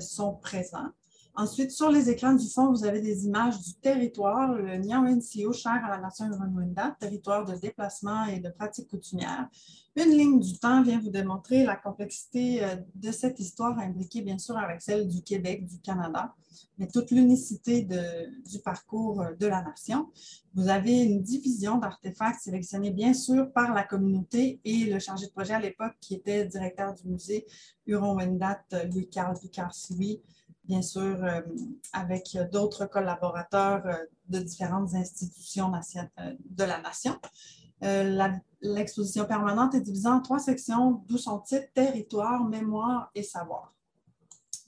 sont 0.00 0.34
présents. 0.34 0.90
Ensuite, 1.34 1.70
sur 1.70 1.90
les 1.90 2.10
écrans 2.10 2.34
du 2.34 2.46
fond, 2.46 2.70
vous 2.70 2.84
avez 2.84 3.00
des 3.00 3.24
images 3.24 3.58
du 3.58 3.72
territoire, 3.74 4.52
le 4.52 4.76
NCO, 4.76 5.54
cher 5.54 5.80
à 5.82 5.88
la 5.88 5.98
nation 5.98 6.26
Huron-Wendat, 6.26 6.96
territoire 7.00 7.46
de 7.46 7.54
déplacement 7.54 8.26
et 8.26 8.38
de 8.38 8.50
pratique 8.50 8.90
coutumière. 8.90 9.48
Une 9.96 10.10
ligne 10.10 10.40
du 10.40 10.58
temps 10.58 10.82
vient 10.82 11.00
vous 11.00 11.08
démontrer 11.08 11.64
la 11.64 11.76
complexité 11.76 12.62
euh, 12.62 12.76
de 12.94 13.10
cette 13.12 13.40
histoire 13.40 13.78
imbriquée, 13.78 14.20
bien 14.20 14.36
sûr, 14.36 14.58
avec 14.58 14.82
celle 14.82 15.08
du 15.08 15.22
Québec, 15.22 15.66
du 15.66 15.78
Canada, 15.80 16.34
mais 16.76 16.86
toute 16.86 17.10
l'unicité 17.10 17.82
du 17.82 18.58
parcours 18.58 19.22
euh, 19.22 19.32
de 19.38 19.46
la 19.46 19.62
nation. 19.62 20.10
Vous 20.54 20.68
avez 20.68 21.02
une 21.02 21.22
division 21.22 21.78
d'artefacts 21.78 22.40
sélectionnés, 22.40 22.90
bien 22.90 23.14
sûr, 23.14 23.50
par 23.52 23.72
la 23.72 23.84
communauté 23.84 24.60
et 24.66 24.84
le 24.84 24.98
chargé 24.98 25.26
de 25.26 25.32
projet 25.32 25.54
à 25.54 25.60
l'époque, 25.60 25.94
qui 26.00 26.14
était 26.14 26.44
directeur 26.44 26.92
du 26.92 27.08
musée 27.08 27.46
Huron-Wendat, 27.86 28.64
Louis-Carl 28.90 29.38
Picard-Siwi, 29.38 30.20
bien 30.64 30.82
sûr, 30.82 31.24
euh, 31.24 31.40
avec 31.92 32.36
d'autres 32.52 32.86
collaborateurs 32.86 33.86
euh, 33.86 33.94
de 34.28 34.38
différentes 34.38 34.94
institutions 34.94 35.72
euh, 35.74 36.32
de 36.50 36.64
la 36.64 36.80
nation. 36.80 37.18
L'exposition 38.60 39.24
permanente 39.24 39.74
est 39.74 39.80
divisée 39.80 40.08
en 40.08 40.20
trois 40.20 40.38
sections, 40.38 41.02
d'où 41.08 41.18
son 41.18 41.40
titre 41.40 41.66
Territoire, 41.74 42.44
mémoire 42.44 43.10
et 43.16 43.24
savoir. 43.24 43.74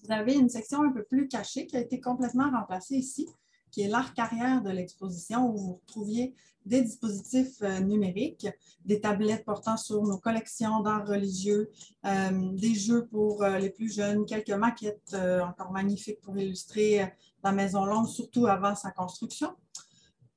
Vous 0.03 0.13
avez 0.13 0.35
une 0.35 0.49
section 0.49 0.83
un 0.83 0.91
peu 0.91 1.05
plus 1.05 1.29
cachée 1.29 1.69
qui 1.69 1.77
a 1.77 1.81
été 1.81 2.01
complètement 2.01 2.51
remplacée 2.51 2.97
ici, 2.97 3.29
qui 3.71 3.83
est 3.83 3.89
l'arc 3.89 4.19
arrière 4.19 4.63
de 4.63 4.71
l'exposition 4.71 5.49
où 5.49 5.57
vous 5.57 5.75
retrouviez 5.75 6.35
des 6.65 6.83
dispositifs 6.83 7.63
euh, 7.63 7.81
numériques, 7.81 8.49
des 8.85 9.01
tablettes 9.01 9.45
portant 9.45 9.77
sur 9.77 10.03
nos 10.03 10.19
collections 10.19 10.81
d'art 10.81 11.07
religieux, 11.07 11.71
euh, 12.07 12.53
des 12.53 12.75
jeux 12.75 13.07
pour 13.07 13.43
euh, 13.43 13.59
les 13.59 13.71
plus 13.71 13.93
jeunes, 13.93 14.25
quelques 14.25 14.51
maquettes 14.51 15.15
encore 15.15 15.73
magnifiques 15.73 16.21
pour 16.21 16.37
illustrer 16.39 17.13
la 17.43 17.53
Maison 17.53 17.85
Longue, 17.85 18.09
surtout 18.09 18.47
avant 18.47 18.75
sa 18.75 18.91
construction. 18.91 19.55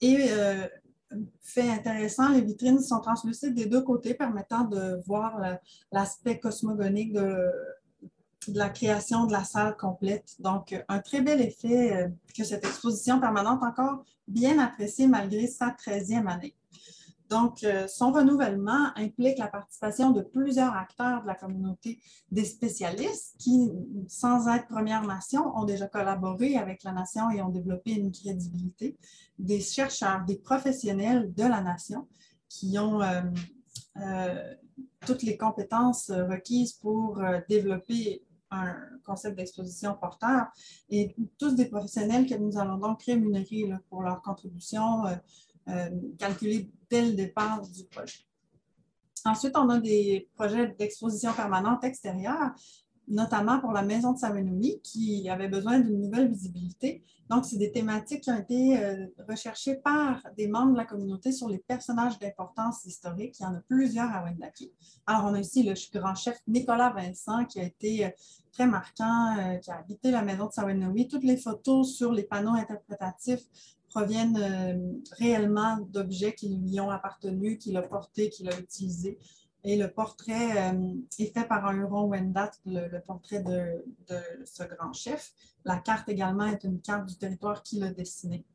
Et 0.01 0.29
fait 1.41 1.69
intéressant, 1.69 2.29
les 2.29 2.41
vitrines 2.41 2.81
sont 2.81 2.99
translucides 2.99 3.55
des 3.55 3.65
deux 3.65 3.81
côtés, 3.81 4.13
permettant 4.13 4.65
de 4.65 5.01
voir 5.07 5.41
l'aspect 5.91 6.37
cosmogonique 6.39 7.13
de, 7.13 7.49
de 8.51 8.57
la 8.57 8.69
création 8.69 9.25
de 9.25 9.31
la 9.31 9.43
salle 9.43 9.75
complète. 9.77 10.35
Donc, 10.39 10.75
un 10.87 10.99
très 10.99 11.21
bel 11.21 11.41
effet 11.41 11.93
euh, 11.93 12.07
que 12.35 12.43
cette 12.43 12.65
exposition 12.65 13.19
permanente 13.19 13.63
encore 13.63 14.03
bien 14.27 14.59
appréciée 14.59 15.07
malgré 15.07 15.47
sa 15.47 15.69
13e 15.69 16.27
année. 16.27 16.55
Donc, 17.29 17.63
euh, 17.63 17.87
son 17.87 18.13
renouvellement 18.13 18.91
implique 18.95 19.37
la 19.37 19.47
participation 19.47 20.11
de 20.11 20.21
plusieurs 20.21 20.73
acteurs 20.73 21.23
de 21.23 21.27
la 21.27 21.35
communauté 21.35 21.99
des 22.31 22.45
spécialistes 22.45 23.35
qui, 23.37 23.69
sans 24.07 24.47
être 24.47 24.67
Première 24.67 25.03
Nation, 25.03 25.53
ont 25.57 25.65
déjà 25.65 25.87
collaboré 25.87 26.55
avec 26.55 26.83
la 26.83 26.93
Nation 26.93 27.29
et 27.29 27.41
ont 27.41 27.49
développé 27.49 27.91
une 27.91 28.11
crédibilité, 28.13 28.97
des 29.39 29.59
chercheurs, 29.59 30.23
des 30.25 30.37
professionnels 30.37 31.33
de 31.33 31.43
la 31.43 31.59
Nation 31.61 32.07
qui 32.47 32.79
ont 32.79 33.01
euh, 33.01 34.53
toutes 35.05 35.23
les 35.23 35.35
compétences 35.35 36.09
requises 36.11 36.73
pour 36.73 37.21
développer 37.49 38.23
un 38.51 38.75
concept 39.05 39.37
d'exposition 39.37 39.95
porteur 39.95 40.47
et 40.89 41.15
tous 41.37 41.55
des 41.55 41.65
professionnels 41.65 42.25
que 42.25 42.35
nous 42.35 42.57
allons 42.57 42.77
donc 42.77 43.03
rémunérer 43.03 43.71
pour 43.89 44.03
leur 44.03 44.21
contribution 44.21 45.05
euh, 45.05 45.15
euh, 45.69 45.89
calculée 46.17 46.71
dès 46.89 47.05
le 47.05 47.13
départ 47.13 47.61
du 47.61 47.83
projet. 47.85 48.19
Ensuite, 49.25 49.57
on 49.57 49.67
a 49.69 49.79
des 49.79 50.29
projets 50.35 50.67
d'exposition 50.79 51.33
permanente 51.33 51.83
extérieure 51.83 52.53
notamment 53.07 53.59
pour 53.59 53.71
la 53.71 53.83
maison 53.83 54.13
de 54.13 54.17
Savenoumi 54.17 54.81
qui 54.81 55.29
avait 55.29 55.47
besoin 55.47 55.79
d'une 55.79 56.01
nouvelle 56.01 56.29
visibilité. 56.29 57.03
Donc, 57.29 57.45
c'est 57.45 57.57
des 57.57 57.71
thématiques 57.71 58.21
qui 58.21 58.31
ont 58.31 58.39
été 58.39 58.77
euh, 58.77 59.05
recherchées 59.27 59.75
par 59.75 60.21
des 60.37 60.47
membres 60.47 60.73
de 60.73 60.77
la 60.77 60.85
communauté 60.85 61.31
sur 61.31 61.49
les 61.49 61.57
personnages 61.57 62.19
d'importance 62.19 62.85
historique. 62.85 63.39
Il 63.39 63.43
y 63.43 63.45
en 63.45 63.55
a 63.55 63.61
plusieurs 63.67 64.09
à 64.13 64.23
Wendake. 64.23 64.71
Alors, 65.05 65.25
on 65.25 65.33
a 65.33 65.39
ici 65.39 65.63
le 65.63 65.73
grand 65.99 66.15
chef 66.15 66.37
Nicolas 66.47 66.91
Vincent 66.91 67.45
qui 67.45 67.59
a 67.59 67.63
été 67.63 68.05
euh, 68.05 68.09
très 68.51 68.65
marquant, 68.65 69.37
euh, 69.37 69.55
qui 69.57 69.71
a 69.71 69.77
habité 69.77 70.11
la 70.11 70.21
maison 70.21 70.47
de 70.47 70.53
Savenoumi. 70.53 71.07
Toutes 71.07 71.23
les 71.23 71.37
photos 71.37 71.93
sur 71.95 72.11
les 72.11 72.23
panneaux 72.23 72.55
interprétatifs 72.55 73.43
proviennent 73.89 75.01
réellement 75.17 75.77
d'objets 75.79 76.35
qui 76.35 76.49
lui 76.49 76.79
ont 76.81 76.91
appartenu, 76.91 77.57
qu'il 77.57 77.77
a 77.77 77.81
portés, 77.81 78.29
qu'il 78.29 78.49
a 78.49 78.59
utilisés. 78.59 79.17
Et 79.69 79.75
le 79.75 79.91
portrait 79.91 80.71
euh, 80.71 80.93
est 81.19 81.33
fait 81.33 81.45
par 81.45 81.65
un 81.65 81.75
Huron 81.75 82.05
Wendat, 82.05 82.51
le, 82.65 82.99
portrait 82.99 83.43
de, 83.43 83.83
ce 84.45 84.63
grand 84.63 84.93
chef. 84.93 85.33
La 85.65 85.75
carte 85.75 86.07
également 86.07 86.45
est 86.45 86.63
une 86.63 86.79
carte 86.79 87.05
du 87.05 87.17
territoire 87.17 87.63
qu'il 87.63 87.83
a 87.83 87.91
dessiné. 87.91 88.45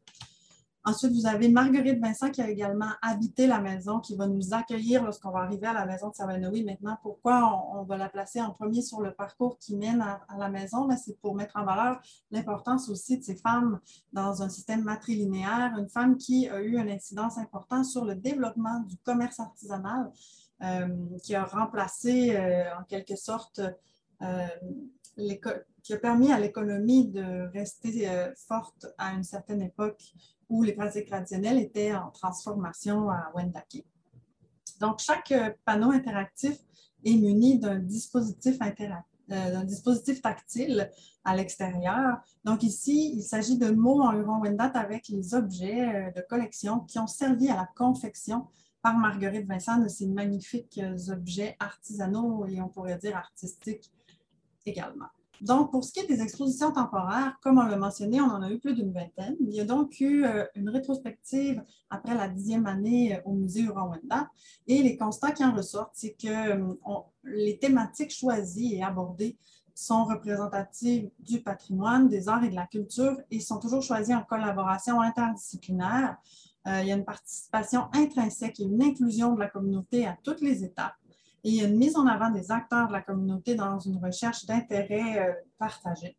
Ensuite, 0.85 1.13
vous 1.13 1.27
avez 1.27 1.51
Marguerite 1.51 2.01
Vincent 2.01 2.31
qui 2.31 2.41
a 2.41 2.49
également 2.49 2.89
habité 3.03 3.47
la 3.47 3.61
maison, 3.61 4.01
qui 4.01 4.17
va 4.17 4.27
nous 4.27 4.55
accueillir 4.55 5.05
lorsqu'on 5.05 5.31
va 5.31 5.41
arriver 5.41 5.67
à 5.67 5.75
la 5.75 5.85
maison 5.85 6.09
de 6.09 6.15
Savanoï. 6.15 6.65
Maintenant, 6.65 6.97
pourquoi 7.03 7.63
on, 7.75 7.83
va 7.83 7.99
la 7.99 8.09
placer 8.09 8.41
en 8.41 8.51
premier 8.51 8.81
sur 8.81 9.03
le 9.03 9.13
parcours 9.13 9.59
qui 9.59 9.77
mène 9.77 10.01
à, 10.01 10.19
la 10.39 10.49
maison? 10.49 10.89
C'est 10.97 11.21
pour 11.21 11.35
mettre 11.35 11.59
en 11.59 11.67
valeur 11.67 12.01
l'importance 12.31 12.89
aussi 12.89 13.19
de 13.19 13.23
ces 13.23 13.37
femmes 13.37 13.81
dans 14.15 14.43
un 14.43 14.49
système 14.49 14.83
matrilinéaire, 14.83 15.75
une 15.79 15.91
femme 15.91 16.17
qui 16.17 16.49
a 16.49 16.63
eu 16.63 16.79
une 16.79 16.91
incidence 16.91 17.37
importante 17.37 17.85
sur 17.85 18.07
le 18.07 18.15
développement 18.15 18.81
du 18.81 18.97
commerce 18.97 19.39
artisanal 19.39 20.11
qui 21.23 21.35
a 21.35 21.45
remplacé 21.45 22.37
euh, 22.37 22.65
en 22.79 22.85
quelque 22.85 23.17
sorte, 23.17 23.61
euh, 24.23 24.47
qui 25.83 25.93
a 25.93 25.99
permis 25.99 26.33
à 26.33 26.39
l'économie 26.39 27.09
de 27.09 27.51
rester 27.53 28.09
forte 28.49 28.87
à 28.97 29.13
une 29.13 29.25
certaine 29.25 29.61
époque 29.61 30.03
où 30.49 30.63
les 30.63 30.73
pratiques 30.73 31.09
traditionnelles 31.09 31.59
étaient 31.59 31.93
en 31.95 32.11
transformation 32.11 33.11
à 33.11 33.31
Wendake. 33.35 33.85
Donc, 34.81 35.01
chaque 35.01 35.35
panneau 35.65 35.91
interactif 35.91 36.57
est 37.05 37.17
muni 37.17 37.59
d'un 37.59 37.79
dispositif 37.79 38.59
d'un 39.29 39.65
dispositif 39.65 40.23
tactile 40.23 40.91
à 41.25 41.37
l'extérieur. 41.37 42.19
Donc 42.45 42.63
ici, 42.63 43.13
il 43.15 43.23
s'agit 43.23 43.57
de 43.59 43.71
mots 43.71 44.03
en 44.03 44.13
Huron-Wendat 44.13 44.73
avec 44.75 45.09
les 45.09 45.35
objets 45.35 46.13
de 46.15 46.21
collection 46.29 46.81
qui 46.81 46.99
ont 46.99 47.07
servi 47.07 47.49
à 47.49 47.57
la 47.57 47.69
confection 47.77 48.47
par 48.83 48.99
Marguerite 48.99 49.47
Vincent 49.47 49.78
de 49.78 49.89
ces 49.89 50.07
magnifiques 50.09 50.80
euh, 50.83 51.12
objets 51.12 51.57
artisanaux 51.61 52.47
et 52.47 52.61
on 52.61 52.68
pourrait 52.68 52.99
dire 52.99 53.16
artistiques 53.16 53.91
également. 54.66 55.07
Donc, 55.41 55.72
pour 55.72 55.83
ce 55.83 55.93
qui 55.93 56.01
est 56.01 56.07
des 56.07 56.22
expositions 56.22 56.70
temporaires, 56.70 57.37
comme 57.43 57.59
on 57.59 57.62
l'a 57.62 57.76
mentionné, 57.76 58.20
on 58.20 58.26
en 58.26 58.43
a 58.43 58.51
eu 58.51 58.61
plus 58.61 58.74
d'une 58.74 58.93
vingtaine. 58.93 59.35
Il 59.41 59.51
y 59.51 59.61
a 59.61 59.64
donc 59.64 59.99
eu 60.01 60.24
euh, 60.24 60.45
une 60.55 60.68
rétrospective 60.68 61.62
après 61.91 62.14
la 62.14 62.28
dixième 62.28 62.66
année 62.66 63.16
euh, 63.16 63.20
au 63.24 63.33
musée 63.33 63.62
Huron-Wendat 63.62 64.28
et 64.68 64.83
les 64.83 64.97
constats 64.97 65.33
qui 65.33 65.45
en 65.45 65.55
ressortent, 65.55 65.95
c'est 65.95 66.14
que 66.14 66.76
les 67.24 67.59
thématiques 67.59 68.12
choisies 68.12 68.76
et 68.76 68.85
abordées 68.85 69.37
sont 69.74 70.05
représentatives 70.05 71.11
du 71.18 71.41
patrimoine, 71.41 72.09
des 72.09 72.28
arts 72.28 72.45
et 72.45 72.51
de 72.51 72.55
la 72.55 72.66
culture 72.66 73.16
et 73.30 73.41
sont 73.41 73.59
toujours 73.59 73.83
choisies 73.83 74.14
en 74.14 74.22
collaboration 74.22 75.01
interdisciplinaire 75.01 76.18
euh, 76.67 76.81
il 76.83 76.89
y 76.89 76.93
a 76.93 76.95
une 76.95 77.05
participation 77.05 77.89
intrinsèque 77.93 78.61
et 78.61 78.65
une 78.65 78.83
inclusion 78.83 79.35
de 79.35 79.41
la 79.41 79.49
communauté 79.49 80.07
à 80.07 80.17
toutes 80.23 80.41
les 80.41 80.63
étapes. 80.63 80.95
Et 81.45 81.51
il 81.51 81.55
y 81.57 81.61
a 81.61 81.67
une 81.67 81.77
mise 81.77 81.97
en 81.97 82.07
avant 82.07 82.31
des 82.31 82.53
acteurs 82.53 82.87
de 82.87 82.93
la 82.93 83.03
communauté 83.03 83.57
dans 83.57 83.79
une 83.81 83.97
recherche 83.97 84.47
d'intérêts 84.47 85.29
euh, 85.29 85.33
partagés. 85.59 86.17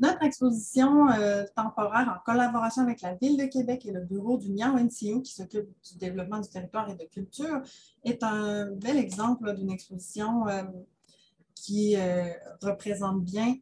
Notre 0.00 0.22
exposition 0.24 1.10
euh, 1.10 1.44
temporaire 1.54 2.08
en 2.08 2.24
collaboration 2.24 2.82
avec 2.82 3.02
la 3.02 3.14
Ville 3.14 3.36
de 3.36 3.44
Québec 3.46 3.86
et 3.86 3.92
le 3.92 4.00
bureau 4.00 4.36
du 4.36 4.50
NCO 4.50 5.20
qui 5.22 5.32
s'occupe 5.32 5.68
du 5.90 5.98
développement 5.98 6.40
du 6.40 6.48
territoire 6.48 6.88
et 6.90 6.94
de 6.94 7.04
culture 7.04 7.62
est 8.04 8.22
un 8.22 8.70
bel 8.72 8.96
exemple 8.96 9.54
d'une 9.54 9.70
exposition 9.70 10.44
qui 11.56 11.96
représente 12.62 13.24
bien 13.24 13.56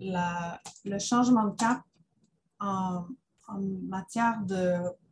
le 0.00 0.98
changement 0.98 1.44
de 1.44 1.54
cap 1.54 1.82
en, 2.58 3.04
en 3.54 3.60
matière 3.88 4.40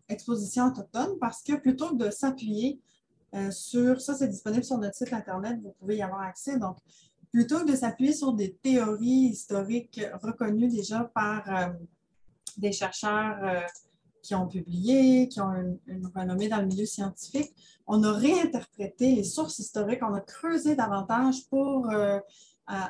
d'exposition 0.08 0.66
autochtone 0.66 1.18
parce 1.20 1.42
que 1.42 1.54
plutôt 1.54 1.90
que 1.90 2.04
de 2.04 2.10
s'appuyer 2.10 2.80
euh, 3.34 3.50
sur, 3.50 4.00
ça 4.00 4.14
c'est 4.14 4.28
disponible 4.28 4.64
sur 4.64 4.78
notre 4.78 4.94
site 4.94 5.12
Internet, 5.12 5.58
vous 5.62 5.74
pouvez 5.78 5.96
y 5.96 6.02
avoir 6.02 6.22
accès, 6.22 6.58
donc 6.58 6.78
plutôt 7.30 7.60
que 7.60 7.70
de 7.70 7.76
s'appuyer 7.76 8.12
sur 8.14 8.32
des 8.32 8.54
théories 8.54 9.30
historiques 9.30 10.00
reconnues 10.22 10.68
déjà 10.68 11.04
par 11.14 11.42
euh, 11.54 11.68
des 12.56 12.72
chercheurs 12.72 13.38
euh, 13.42 13.60
qui 14.22 14.34
ont 14.34 14.46
publié, 14.46 15.28
qui 15.28 15.40
ont 15.40 15.52
une, 15.52 15.78
une, 15.86 16.06
renommée 16.06 16.48
dans 16.48 16.60
le 16.60 16.66
milieu 16.66 16.86
scientifique, 16.86 17.54
on 17.86 18.02
a 18.02 18.12
réinterprété 18.12 19.14
les 19.14 19.24
sources 19.24 19.58
historiques, 19.58 20.02
on 20.02 20.14
a 20.14 20.20
creusé 20.20 20.74
davantage 20.74 21.46
pour 21.48 21.90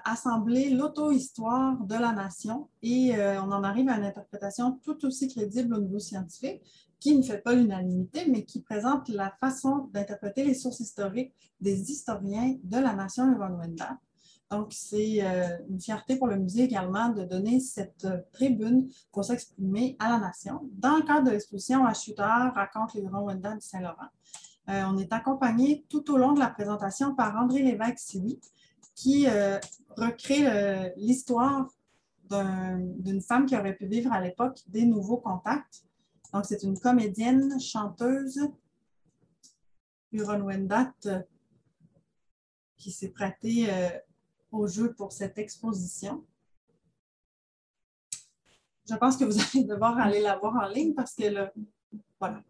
assembler 0.04 0.70
l'auto-histoire 0.70 1.76
de 1.84 1.94
la 1.94 2.12
nation 2.12 2.68
et 2.82 3.14
euh, 3.14 3.40
on 3.42 3.52
en 3.52 3.62
arrive 3.62 3.88
à 3.88 3.96
une 3.96 4.04
interprétation 4.04 4.80
tout 4.82 5.04
aussi 5.06 5.28
crédible 5.28 5.74
au 5.74 5.80
niveau 5.80 6.00
scientifique 6.00 6.62
qui 6.98 7.16
ne 7.16 7.22
fait 7.22 7.38
pas 7.38 7.54
l'unanimité, 7.54 8.26
mais 8.28 8.44
qui 8.44 8.60
présente 8.60 9.08
la 9.08 9.30
façon 9.38 9.88
d'interpréter 9.92 10.44
les 10.44 10.54
sources 10.54 10.80
historiques 10.80 11.32
des 11.60 11.92
historiens 11.92 12.56
de 12.64 12.78
la 12.78 12.92
nation 12.92 13.32
Huron-Wendat. 13.32 13.98
Donc, 14.50 14.72
c'est 14.72 15.18
euh, 15.22 15.58
une 15.68 15.80
fierté 15.80 16.16
pour 16.16 16.26
le 16.26 16.38
musée 16.38 16.64
également 16.64 17.10
de 17.10 17.22
donner 17.22 17.60
cette 17.60 18.08
tribune 18.32 18.88
pour 19.12 19.24
s'exprimer 19.24 19.96
à 20.00 20.08
la 20.08 20.18
nation. 20.18 20.68
Dans 20.72 20.96
le 20.96 21.02
cadre 21.02 21.26
de 21.26 21.30
l'exposition 21.30 21.86
à 21.86 21.94
Shooter 21.94 22.50
raconte 22.54 22.94
les 22.94 23.02
Huron-Wendat 23.02 23.54
du 23.54 23.60
Saint-Laurent, 23.60 24.08
euh, 24.68 24.82
on 24.86 24.98
est 24.98 25.12
accompagné 25.12 25.86
tout 25.88 26.10
au 26.12 26.18
long 26.18 26.32
de 26.32 26.40
la 26.40 26.48
présentation 26.48 27.14
par 27.14 27.36
André 27.36 27.62
Lévesque-Siwi, 27.62 28.38
qui 28.98 29.28
euh, 29.28 29.60
recrée 29.96 30.92
l'histoire 30.96 31.68
d'une 32.28 33.22
femme 33.22 33.46
qui 33.46 33.56
aurait 33.56 33.76
pu 33.76 33.86
vivre 33.86 34.12
à 34.12 34.20
l'époque 34.20 34.58
des 34.66 34.84
nouveaux 34.84 35.18
contacts. 35.18 35.84
Donc, 36.34 36.44
c'est 36.44 36.64
une 36.64 36.78
comédienne, 36.78 37.60
chanteuse, 37.60 38.40
Huron 40.10 40.40
Wendat, 40.40 40.92
qui 42.76 42.90
s'est 42.90 43.10
prêtée 43.10 43.72
euh, 43.72 43.88
au 44.50 44.66
jeu 44.66 44.92
pour 44.92 45.12
cette 45.12 45.38
exposition. 45.38 46.26
Je 48.90 48.96
pense 48.96 49.16
que 49.16 49.24
vous 49.24 49.38
allez 49.40 49.64
devoir 49.64 49.96
aller 49.98 50.20
la 50.20 50.36
voir 50.36 50.56
en 50.56 50.66
ligne 50.66 50.92
parce 50.92 51.14
que, 51.14 51.24
là, 51.24 51.52
voilà. 52.18 52.42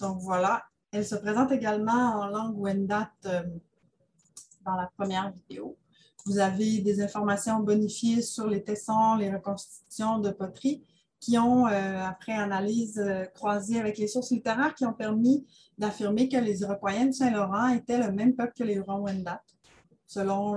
Donc 0.00 0.20
voilà, 0.20 0.62
Elle 0.92 1.04
se 1.04 1.16
présente 1.16 1.52
également 1.52 2.20
en 2.20 2.26
langue 2.28 2.58
Wendat 2.58 3.10
dans 4.64 4.76
la 4.76 4.90
première 4.96 5.32
vidéo. 5.32 5.76
Vous 6.26 6.38
avez 6.38 6.80
des 6.80 7.02
informations 7.02 7.60
bonifiées 7.60 8.22
sur 8.22 8.46
les 8.46 8.62
tessons, 8.62 9.16
les 9.16 9.30
reconstitutions 9.30 10.18
de 10.18 10.30
poterie 10.30 10.84
qui 11.20 11.38
ont, 11.38 11.66
euh, 11.66 12.04
après 12.04 12.32
analyse 12.32 12.98
euh, 12.98 13.24
croisée 13.24 13.80
avec 13.80 13.96
les 13.96 14.08
sources 14.08 14.30
littéraires, 14.30 14.74
qui 14.74 14.84
ont 14.84 14.92
permis 14.92 15.46
d'affirmer 15.78 16.28
que 16.28 16.36
les 16.36 16.60
Iroquois 16.60 16.92
de 17.04 17.12
Saint-Laurent 17.12 17.68
étaient 17.68 17.98
le 17.98 18.12
même 18.12 18.34
peuple 18.34 18.52
que 18.58 18.64
les 18.64 18.74
Hurons-Wendat, 18.74 19.42
selon 20.06 20.56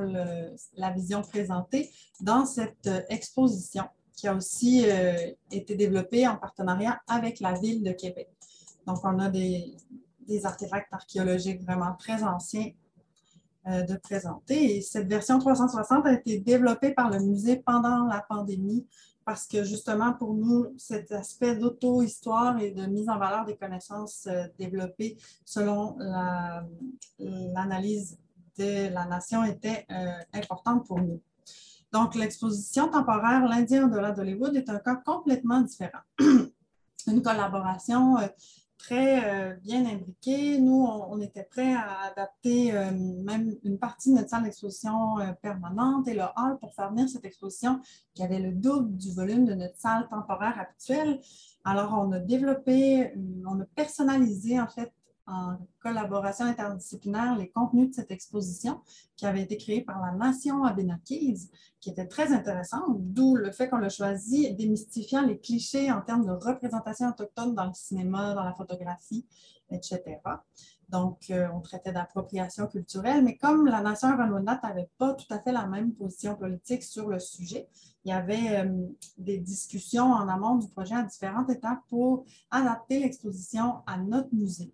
la 0.75 0.91
vision 0.91 1.21
présentée 1.21 1.89
dans 2.19 2.45
cette 2.45 2.87
euh, 2.87 3.01
exposition, 3.09 3.85
qui 4.17 4.27
a 4.27 4.35
aussi 4.35 4.83
été 5.51 5.75
développée 5.75 6.27
en 6.27 6.35
partenariat 6.35 6.99
avec 7.07 7.39
la 7.39 7.53
ville 7.53 7.83
de 7.83 7.91
Québec. 7.91 8.27
Donc, 8.85 8.97
on 9.03 9.19
a 9.19 9.29
des, 9.29 9.77
des 10.27 10.45
artefacts 10.45 10.93
archéologiques 10.93 11.61
vraiment 11.61 11.93
très 11.97 12.23
anciens 12.23 12.71
euh, 13.67 13.83
de 13.83 13.95
présenter. 13.95 14.77
Et 14.77 14.81
cette 14.81 15.07
version 15.07 15.39
360 15.39 16.05
a 16.05 16.13
été 16.13 16.39
développée 16.39 16.93
par 16.93 17.09
le 17.09 17.19
musée 17.19 17.57
pendant 17.57 18.05
la 18.05 18.21
pandémie 18.21 18.85
parce 19.25 19.45
que 19.45 19.65
justement 19.65 20.13
pour 20.13 20.33
nous, 20.35 20.73
cet 20.77 21.11
aspect 21.11 21.57
d'auto-histoire 21.57 22.57
et 22.59 22.71
de 22.71 22.85
mise 22.85 23.09
en 23.09 23.17
valeur 23.17 23.43
des 23.43 23.57
connaissances 23.57 24.25
euh, 24.27 24.45
développées 24.57 25.17
selon 25.43 25.97
l'analyse 27.19 28.17
de 28.57 28.93
la 28.93 29.05
nation 29.05 29.43
était 29.43 29.85
euh, 29.91 30.11
importante 30.33 30.87
pour 30.87 31.01
nous. 31.01 31.21
Donc, 31.93 32.15
l'exposition 32.15 32.89
temporaire 32.89 33.47
L'Indien 33.47 33.87
au-delà 33.87 34.11
d'Hollywood 34.11 34.55
est 34.55 34.69
un 34.69 34.79
cas 34.79 34.95
complètement 34.95 35.61
différent. 35.61 35.99
Une 37.07 37.21
collaboration 37.21 38.17
très 38.77 39.25
euh, 39.25 39.53
bien 39.55 39.85
imbriqué. 39.85 40.59
Nous, 40.59 40.85
on, 40.85 41.19
était 41.19 41.43
prêts 41.43 41.73
à 41.73 42.03
adapter 42.11 42.75
euh, 42.75 42.91
même 42.91 43.55
une 43.63 43.77
partie 43.77 44.11
de 44.11 44.15
notre 44.15 44.29
salle 44.29 44.43
d'exposition 44.43 45.19
euh, 45.19 45.33
permanente 45.41 46.07
et 46.07 46.13
le 46.13 46.23
hall 46.35 46.57
pour 46.59 46.73
faire 46.73 46.89
venir 46.91 47.09
cette 47.09 47.25
exposition 47.25 47.81
qui 48.13 48.23
avait 48.23 48.39
le 48.39 48.51
double 48.51 48.95
du 48.95 49.13
volume 49.13 49.45
de 49.45 49.55
notre 49.55 49.77
salle 49.77 50.07
temporaire 50.09 50.59
actuelle. 50.59 51.19
Alors, 51.65 51.93
on 51.93 52.11
a 52.11 52.19
développé, 52.19 53.13
on 53.45 53.59
a 53.59 53.65
personnalisé 53.75 54.59
en 54.59 54.67
fait 54.67 54.93
en 55.27 55.57
collaboration 55.81 56.45
interdisciplinaire 56.45 57.35
les 57.37 57.49
contenus 57.49 57.89
de 57.89 57.95
cette 57.95 58.11
exposition 58.11 58.81
qui 59.15 59.25
avait 59.25 59.41
été 59.41 59.57
créée 59.57 59.81
par 59.81 60.01
la 60.01 60.13
Nation 60.13 60.63
Abénaquise, 60.63 61.51
qui 61.81 61.89
était 61.89 62.07
très 62.07 62.33
intéressante, 62.33 62.95
d'où 62.99 63.35
le 63.35 63.51
fait 63.51 63.69
qu'on 63.69 63.77
l'a 63.77 63.89
choisi, 63.89 64.53
démystifiant 64.55 65.25
les 65.25 65.37
clichés 65.37 65.91
en 65.91 66.01
termes 66.01 66.25
de 66.25 66.31
représentation 66.31 67.09
autochtone 67.09 67.53
dans 67.53 67.65
le 67.65 67.73
cinéma, 67.73 68.33
dans 68.33 68.43
la 68.43 68.53
photographie, 68.53 69.25
etc. 69.69 70.01
Donc, 70.89 71.29
euh, 71.31 71.47
on 71.53 71.59
traitait 71.59 71.91
d'appropriation 71.91 72.65
culturelle, 72.67 73.21
mais 73.21 73.35
comme 73.35 73.65
la 73.65 73.81
nation 73.81 74.07
Ranonat 74.07 74.61
n'avait 74.63 74.89
pas 74.97 75.13
tout 75.13 75.31
à 75.33 75.39
fait 75.39 75.51
la 75.51 75.65
même 75.67 75.91
position 75.93 76.35
politique 76.35 76.83
sur 76.83 77.09
le 77.09 77.19
sujet, 77.19 77.67
il 78.05 78.09
y 78.09 78.13
avait 78.13 78.65
euh, 78.65 78.87
des 79.17 79.37
discussions 79.37 80.05
en 80.05 80.29
amont 80.29 80.55
du 80.55 80.69
projet 80.69 80.95
à 80.95 81.03
différentes 81.03 81.49
étapes 81.49 81.81
pour 81.89 82.23
adapter 82.51 83.01
l'exposition 83.01 83.81
à 83.85 83.97
notre 83.97 84.33
musée. 84.33 84.71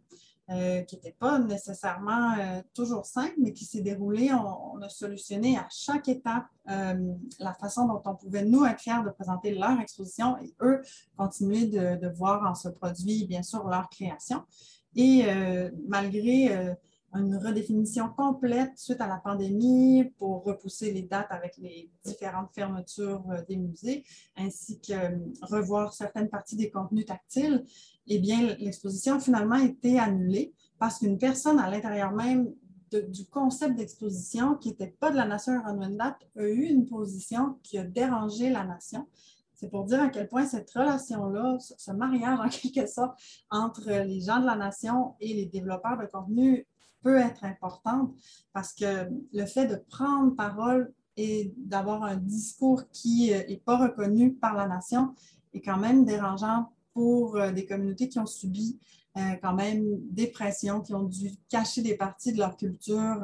Euh, 0.50 0.82
qui 0.82 0.98
n'était 0.98 1.16
pas 1.18 1.40
nécessairement 1.40 2.34
euh, 2.38 2.62
toujours 2.74 3.06
simple, 3.06 3.36
mais 3.38 3.54
qui 3.54 3.64
s'est 3.64 3.80
déroulé. 3.80 4.30
On, 4.34 4.82
a 4.82 4.90
solutionné 4.90 5.58
à 5.58 5.66
chaque 5.72 6.10
étape 6.10 6.48
euh, 6.70 7.14
la 7.40 7.54
façon 7.54 7.88
dont 7.88 8.02
on 8.04 8.14
pouvait, 8.16 8.44
nous, 8.44 8.66
être 8.66 8.82
fiers 8.82 9.02
de 9.06 9.10
présenter 9.10 9.56
leur 9.56 9.80
exposition 9.80 10.38
et 10.40 10.54
eux, 10.62 10.82
continuer 11.16 11.68
de 11.68 12.10
voir 12.10 12.44
en 12.44 12.56
ce 12.56 12.68
produit, 12.68 13.26
bien 13.26 13.42
sûr, 13.42 13.66
leur 13.70 13.88
création. 13.88 14.44
Et 14.98 15.26
malgré 15.88 16.76
une 17.16 17.38
redéfinition 17.38 18.10
complète 18.10 18.78
suite 18.78 19.02
à 19.02 19.08
la 19.08 19.18
pandémie 19.18 20.06
pour 20.18 20.44
repousser 20.44 20.92
les 20.92 21.04
dates 21.04 21.32
avec 21.32 21.58
les 21.58 21.92
différentes 22.04 22.54
fermetures 22.54 23.24
euh, 23.30 23.42
des 23.48 23.58
musées, 23.58 24.04
ainsi 24.36 24.80
que 24.80 24.94
euh, 24.94 25.18
revoir 25.44 25.94
certaines 25.94 26.30
parties 26.30 26.56
des 26.56 26.72
contenus 26.72 27.06
tactiles, 27.06 27.64
eh 28.08 28.20
bien, 28.20 28.56
l'exposition 28.60 29.16
a 29.16 29.20
finalement 29.20 29.56
été 29.56 30.00
annulée 30.00 30.54
parce 30.80 31.00
qu'une 31.00 31.18
personne 31.18 31.60
à 31.60 31.70
l'intérieur 31.70 32.12
même 32.12 32.54
du 33.02 33.26
concept 33.26 33.76
d'exposition 33.76 34.56
qui 34.56 34.70
n'était 34.70 34.96
pas 35.00 35.10
de 35.10 35.16
la 35.16 35.26
nation 35.26 35.54
Huron-Wendat 35.54 36.18
a 36.38 36.44
eu 36.44 36.66
une 36.66 36.86
position 36.86 37.58
qui 37.64 37.78
a 37.78 37.84
dérangé 37.84 38.50
la 38.50 38.64
nation. 38.66 39.08
C'est 39.56 39.70
pour 39.70 39.86
dire 39.86 40.02
à 40.02 40.10
quel 40.10 40.28
point 40.28 40.46
cette 40.46 40.70
relation-là, 40.72 41.58
ce 41.60 41.92
mariage 41.92 42.40
en 42.40 42.50
quelque 42.50 42.88
sorte 42.88 43.18
entre 43.50 43.90
les 43.90 44.22
gens 44.22 44.40
de 44.40 44.46
la 44.46 44.56
nation 44.56 45.16
et 45.20 45.34
les 45.34 45.46
développeurs 45.46 45.98
de 45.98 46.06
contenu 46.06 46.68
peut 47.04 47.18
être 47.18 47.44
importante 47.44 48.16
parce 48.54 48.74
que 48.74 49.10
le 49.34 49.46
fait 49.46 49.68
de 49.68 49.76
prendre 49.76 50.36
parole 50.36 50.94
et 51.18 51.54
d'avoir 51.58 52.04
un 52.04 52.16
discours 52.16 52.84
qui 52.92 53.30
n'est 53.30 53.54
euh, 53.54 53.60
pas 53.64 53.78
reconnu 53.78 54.34
par 54.34 54.56
la 54.56 54.68
nation 54.68 55.14
est 55.54 55.62
quand 55.62 55.78
même 55.78 56.06
dérangeant 56.06 56.72
pour 56.94 57.38
euh, 57.38 57.52
des 57.52 57.66
communautés 57.66 58.10
qui 58.10 58.20
ont 58.20 58.26
subi 58.26 58.80
euh, 59.18 59.36
quand 59.42 59.54
même 59.54 59.84
des 60.10 60.28
pressions, 60.28 60.82
qui 60.82 60.94
ont 60.96 61.04
dû 61.04 61.32
cacher 61.50 61.82
des 61.84 61.96
parties 61.96 62.34
de 62.34 62.40
leur 62.40 62.58
culture 62.58 63.22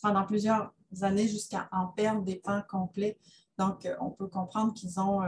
pendant 0.00 0.24
plusieurs 0.24 0.72
années 1.02 1.28
jusqu'à 1.28 1.68
en 1.72 1.88
perdre 1.88 2.22
des 2.22 2.36
pans 2.36 2.62
complets. 2.68 3.18
Donc, 3.58 3.86
on 4.00 4.10
peut 4.10 4.28
comprendre 4.28 4.72
qu'ils 4.72 4.98
ont 4.98 5.20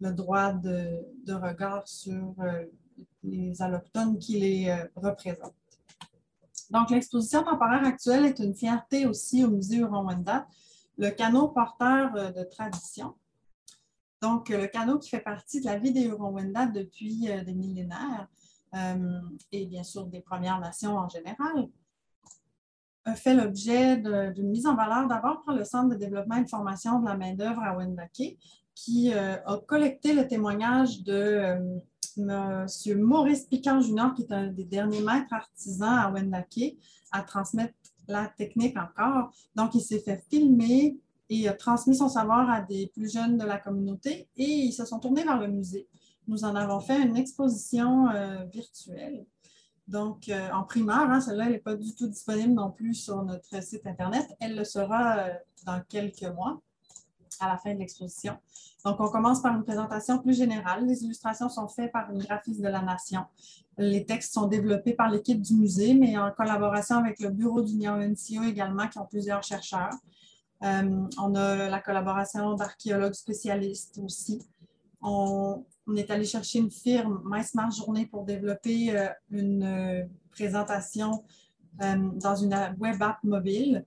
le 0.00 0.12
droit 0.12 0.52
de, 0.52 0.98
de 1.24 1.34
regard 1.34 1.86
sur 1.86 2.34
les 3.22 3.60
allochtones 3.60 4.18
qui 4.18 4.40
les 4.40 4.74
représentent. 4.96 5.61
Donc, 6.72 6.88
l'exposition 6.88 7.42
temporaire 7.42 7.84
actuelle 7.84 8.24
est 8.24 8.38
une 8.38 8.54
fierté 8.54 9.04
aussi 9.04 9.44
au 9.44 9.50
Musée 9.50 9.76
Huron-Wendat, 9.76 10.46
le 10.96 11.10
canot 11.10 11.48
porteur 11.48 12.16
euh, 12.16 12.32
de 12.32 12.44
tradition. 12.44 13.14
Donc, 14.22 14.48
le 14.48 14.66
canot 14.68 14.98
qui 14.98 15.10
fait 15.10 15.20
partie 15.20 15.60
de 15.60 15.66
la 15.66 15.78
vie 15.78 15.92
des 15.92 16.04
Huron-Wendat 16.04 16.66
depuis 16.66 17.30
euh, 17.30 17.44
des 17.44 17.52
millénaires 17.52 18.26
euh, 18.74 19.20
et 19.52 19.66
bien 19.66 19.82
sûr 19.82 20.06
des 20.06 20.20
Premières 20.20 20.60
Nations 20.60 20.96
en 20.96 21.08
général, 21.10 21.68
fait 23.16 23.34
l'objet 23.34 23.96
d'une 23.96 24.48
mise 24.48 24.66
en 24.66 24.76
valeur 24.76 25.08
d'abord 25.08 25.42
par 25.44 25.56
le 25.56 25.64
Centre 25.64 25.90
de 25.90 25.96
développement 25.96 26.36
et 26.36 26.44
de 26.44 26.48
formation 26.48 27.00
de 27.00 27.06
la 27.06 27.16
main-d'œuvre 27.16 27.60
à 27.60 27.76
Wendake, 27.76 28.38
qui 28.76 29.12
a 29.12 29.42
collecté 29.66 30.14
le 30.14 30.28
témoignage 30.28 31.02
de 31.02 31.82
M. 32.18 32.66
Maurice 32.98 33.44
Piquant 33.44 33.80
Junior, 33.80 34.14
qui 34.14 34.22
est 34.22 34.32
un 34.32 34.48
des 34.48 34.64
derniers 34.64 35.00
maîtres 35.00 35.32
artisans 35.32 35.98
à 35.98 36.10
Wendake, 36.10 36.76
à 37.10 37.22
transmettre 37.22 37.74
la 38.08 38.26
technique 38.26 38.76
encore. 38.76 39.32
Donc, 39.54 39.74
il 39.74 39.80
s'est 39.80 40.00
fait 40.00 40.24
filmer 40.30 40.98
et 41.28 41.48
a 41.48 41.52
transmis 41.52 41.96
son 41.96 42.08
savoir 42.08 42.50
à 42.50 42.60
des 42.60 42.88
plus 42.88 43.12
jeunes 43.12 43.38
de 43.38 43.44
la 43.44 43.58
communauté 43.58 44.28
et 44.36 44.44
ils 44.44 44.72
se 44.72 44.84
sont 44.84 44.98
tournés 44.98 45.24
vers 45.24 45.40
le 45.40 45.48
musée. 45.48 45.88
Nous 46.28 46.44
en 46.44 46.54
avons 46.54 46.80
fait 46.80 47.00
une 47.00 47.16
exposition 47.16 48.08
euh, 48.08 48.44
virtuelle. 48.44 49.26
Donc, 49.88 50.28
euh, 50.28 50.50
en 50.52 50.62
primeur, 50.62 51.10
hein, 51.10 51.20
celle-là, 51.20 51.46
elle 51.46 51.52
n'est 51.52 51.58
pas 51.58 51.74
du 51.74 51.94
tout 51.94 52.06
disponible 52.06 52.52
non 52.52 52.70
plus 52.70 52.94
sur 52.94 53.22
notre 53.24 53.62
site 53.62 53.86
Internet. 53.86 54.26
Elle 54.40 54.56
le 54.56 54.64
sera 54.64 55.18
euh, 55.18 55.32
dans 55.66 55.80
quelques 55.88 56.22
mois 56.22 56.60
à 57.42 57.48
la 57.48 57.58
fin 57.58 57.74
de 57.74 57.78
l'exposition. 57.78 58.36
Donc, 58.84 59.00
on 59.00 59.08
commence 59.08 59.42
par 59.42 59.54
une 59.54 59.64
présentation 59.64 60.18
plus 60.18 60.36
générale. 60.36 60.86
Les 60.86 61.04
illustrations 61.04 61.48
sont 61.48 61.68
faites 61.68 61.92
par 61.92 62.10
une 62.10 62.18
graphiste 62.18 62.60
de 62.60 62.68
la 62.68 62.82
Nation. 62.82 63.24
Les 63.78 64.04
textes 64.04 64.34
sont 64.34 64.46
développés 64.46 64.94
par 64.94 65.10
l'équipe 65.10 65.40
du 65.40 65.54
musée, 65.54 65.94
mais 65.94 66.16
en 66.18 66.30
collaboration 66.30 66.96
avec 66.96 67.20
le 67.20 67.30
bureau 67.30 67.62
du 67.62 67.76
NCO 67.76 68.42
également, 68.44 68.88
qui 68.88 68.98
ont 68.98 69.06
plusieurs 69.06 69.42
chercheurs. 69.42 69.94
Euh, 70.62 71.08
on 71.18 71.34
a 71.34 71.68
la 71.68 71.80
collaboration 71.80 72.54
d'archéologues 72.54 73.14
spécialistes 73.14 73.98
aussi. 74.02 74.42
On, 75.00 75.64
est 75.96 76.10
allé 76.10 76.24
chercher 76.24 76.60
une 76.60 76.70
firme, 76.70 77.20
Maïs 77.24 77.52
Journée, 77.76 78.06
pour 78.06 78.24
développer 78.24 78.96
euh, 78.96 79.08
une 79.30 79.64
euh, 79.64 80.04
présentation 80.30 81.24
dans 81.78 82.36
une 82.36 82.54
web 82.78 83.02
app 83.02 83.24
mobile. 83.24 83.86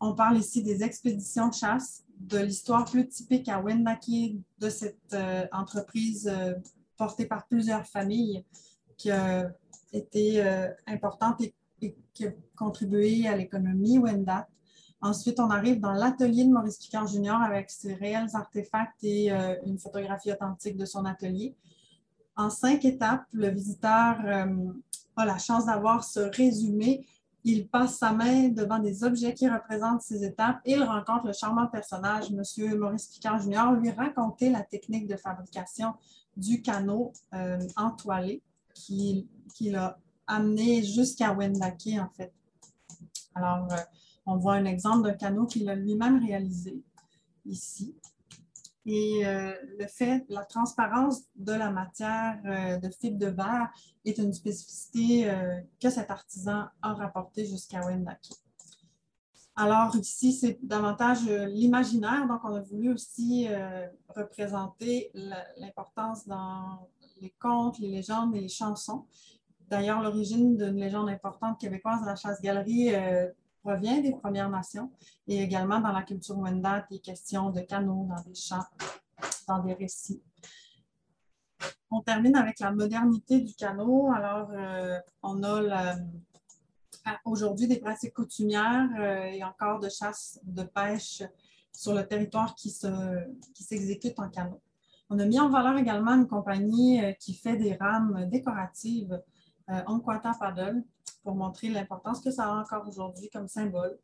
On 0.00 0.14
parle 0.14 0.36
ici 0.36 0.64
des 0.64 0.82
expéditions 0.82 1.48
de 1.48 1.54
chasse, 1.54 2.04
de 2.20 2.38
l'histoire 2.38 2.84
plus 2.84 3.08
typique 3.08 3.48
à 3.48 3.60
Wendake 3.60 4.36
de 4.58 4.68
cette 4.68 5.14
euh, 5.14 5.46
entreprise 5.52 6.30
euh, 6.30 6.54
portée 6.96 7.24
par 7.24 7.46
plusieurs 7.46 7.86
familles 7.86 8.44
qui 8.98 9.10
a 9.10 9.50
été 9.92 10.44
euh, 10.44 10.68
importante 10.86 11.40
et, 11.40 11.54
qui 12.12 12.26
a 12.26 12.32
contribué 12.56 13.26
à 13.26 13.36
l'économie 13.36 13.98
Wendat. 13.98 14.46
Ensuite, 15.00 15.40
on 15.40 15.48
arrive 15.48 15.80
dans 15.80 15.92
l'atelier 15.92 16.44
de 16.44 16.50
Maurice 16.50 16.76
Picard 16.76 17.06
Junior 17.06 17.40
avec 17.40 17.70
ses 17.70 17.94
réels 17.94 18.28
artefacts 18.34 19.02
et 19.02 19.30
une 19.64 19.78
photographie 19.78 20.30
authentique 20.30 20.76
de 20.76 20.84
son 20.84 21.06
atelier. 21.06 21.56
En 22.36 22.50
cinq 22.50 22.84
étapes, 22.84 23.24
le 23.32 23.48
visiteur 23.48 24.18
a 25.16 25.24
la 25.24 25.38
chance 25.38 25.64
d'avoir 25.64 26.04
ce 26.04 26.20
résumé 26.20 27.06
il 27.44 27.68
passe 27.68 27.98
sa 27.98 28.12
main 28.12 28.48
devant 28.48 28.78
des 28.78 29.02
objets 29.02 29.34
qui 29.34 29.48
représentent 29.48 30.02
ces 30.02 30.24
étapes 30.24 30.60
et 30.64 30.72
il 30.72 30.82
rencontre 30.82 31.26
le 31.26 31.32
charmant 31.32 31.66
personnage, 31.66 32.26
M. 32.30 32.78
Maurice 32.78 33.06
Picard 33.06 33.40
Jr., 33.40 33.78
lui 33.80 33.90
raconter 33.90 34.50
la 34.50 34.62
technique 34.62 35.06
de 35.06 35.16
fabrication 35.16 35.94
du 36.36 36.62
canot 36.62 37.12
euh, 37.34 37.58
entoilé 37.76 38.42
qu'il 38.74 39.76
a 39.76 39.98
amené 40.26 40.82
jusqu'à 40.82 41.32
Wendake, 41.32 41.98
en 41.98 42.08
fait. 42.14 42.32
Alors, 43.34 43.68
on 44.26 44.36
voit 44.36 44.54
un 44.54 44.64
exemple 44.64 45.08
d'un 45.08 45.14
canot 45.14 45.46
qu'il 45.46 45.68
a 45.68 45.74
lui-même 45.74 46.24
réalisé 46.24 46.82
ici. 47.44 47.94
Et 48.86 49.26
euh, 49.26 49.52
le 49.78 49.86
fait, 49.86 50.24
la 50.28 50.44
transparence 50.44 51.22
de 51.36 51.52
la 51.52 51.70
matière 51.70 52.40
euh, 52.46 52.78
de 52.78 52.88
fibre 52.88 53.18
de 53.18 53.26
verre 53.26 53.70
est 54.04 54.16
une 54.18 54.32
spécificité 54.32 55.30
euh, 55.30 55.60
que 55.80 55.90
cet 55.90 56.10
artisan 56.10 56.64
a 56.80 56.94
rapportée 56.94 57.44
jusqu'à 57.44 57.80
Wendake. 57.80 58.30
Alors 59.56 59.94
ici, 59.96 60.32
c'est 60.32 60.58
davantage 60.62 61.24
l'imaginaire, 61.28 62.26
donc 62.26 62.40
on 62.44 62.54
a 62.54 62.60
voulu 62.60 62.94
aussi 62.94 63.46
représenter 64.08 65.10
l'importance 65.58 66.26
dans 66.26 66.88
les 67.20 67.34
contes, 67.38 67.78
les 67.78 67.90
légendes 67.90 68.34
et 68.34 68.40
les 68.40 68.48
chansons. 68.48 69.04
D'ailleurs, 69.68 70.00
l'origine 70.00 70.56
d'une 70.56 70.76
légende 70.76 71.10
importante 71.10 71.60
québécoise, 71.60 72.00
la 72.06 72.16
chasse-galerie, 72.16 72.94
provient 73.62 74.00
des 74.00 74.12
Premières 74.12 74.50
Nations 74.50 74.90
et 75.26 75.42
également 75.42 75.80
dans 75.80 75.92
la 75.92 76.02
culture 76.02 76.38
Wendat, 76.38 76.86
des 76.90 76.98
questions 76.98 77.50
de 77.50 77.60
canaux 77.60 78.06
dans 78.08 78.22
des 78.22 78.34
chants, 78.34 78.64
dans 79.46 79.62
des 79.62 79.74
récits. 79.74 80.22
On 81.90 82.00
termine 82.00 82.36
avec 82.36 82.60
la 82.60 82.70
modernité 82.70 83.40
du 83.40 83.54
canot. 83.54 84.12
Alors, 84.14 84.50
euh, 84.52 84.98
on 85.22 85.42
a 85.42 85.96
aujourd'hui 87.24 87.66
des 87.66 87.80
pratiques 87.80 88.14
coutumières 88.14 88.88
euh, 88.98 89.24
et 89.24 89.42
encore 89.42 89.80
de 89.80 89.88
chasse, 89.88 90.38
de 90.44 90.62
pêche 90.62 91.22
sur 91.72 91.94
le 91.94 92.06
territoire 92.06 92.54
qui 92.54 92.70
s'exécute 92.70 94.14
qui 94.14 94.20
en 94.20 94.28
canot. 94.28 94.60
On 95.08 95.18
a 95.18 95.24
mis 95.24 95.40
en 95.40 95.48
valeur 95.48 95.76
également 95.76 96.14
une 96.14 96.28
compagnie 96.28 97.04
euh, 97.04 97.12
qui 97.14 97.34
fait 97.34 97.56
des 97.56 97.74
rames 97.74 98.28
décoratives, 98.30 99.20
Onkwata 99.86 100.32
Paddle, 100.38 100.82
pour 101.22 101.34
montrer 101.34 101.68
l'importance 101.68 102.20
que 102.20 102.30
ça 102.30 102.44
a 102.44 102.60
encore 102.60 102.86
aujourd'hui 102.88 103.28
comme 103.30 103.48
symbole. 103.48 103.98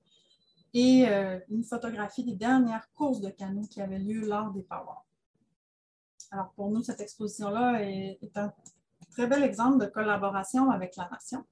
Et 0.75 1.09
euh, 1.09 1.39
une 1.49 1.64
photographie 1.64 2.25
des 2.25 2.35
dernières 2.35 2.91
courses 2.93 3.21
de 3.21 3.31
canot 3.31 3.67
qui 3.69 3.81
avaient 3.81 3.99
lieu 3.99 4.27
lors 4.27 4.51
des 4.51 4.62
Power. 4.62 4.99
Alors 6.31 6.51
pour 6.53 6.71
nous, 6.71 6.83
cette 6.83 7.01
exposition-là 7.01 7.83
est, 7.83 8.37
un 8.37 8.53
très 9.11 9.27
bel 9.27 9.43
exemple 9.43 9.79
de 9.79 9.87
collaboration 9.87 10.71
avec 10.71 10.97
la 10.97 11.09
nation. 11.09 11.45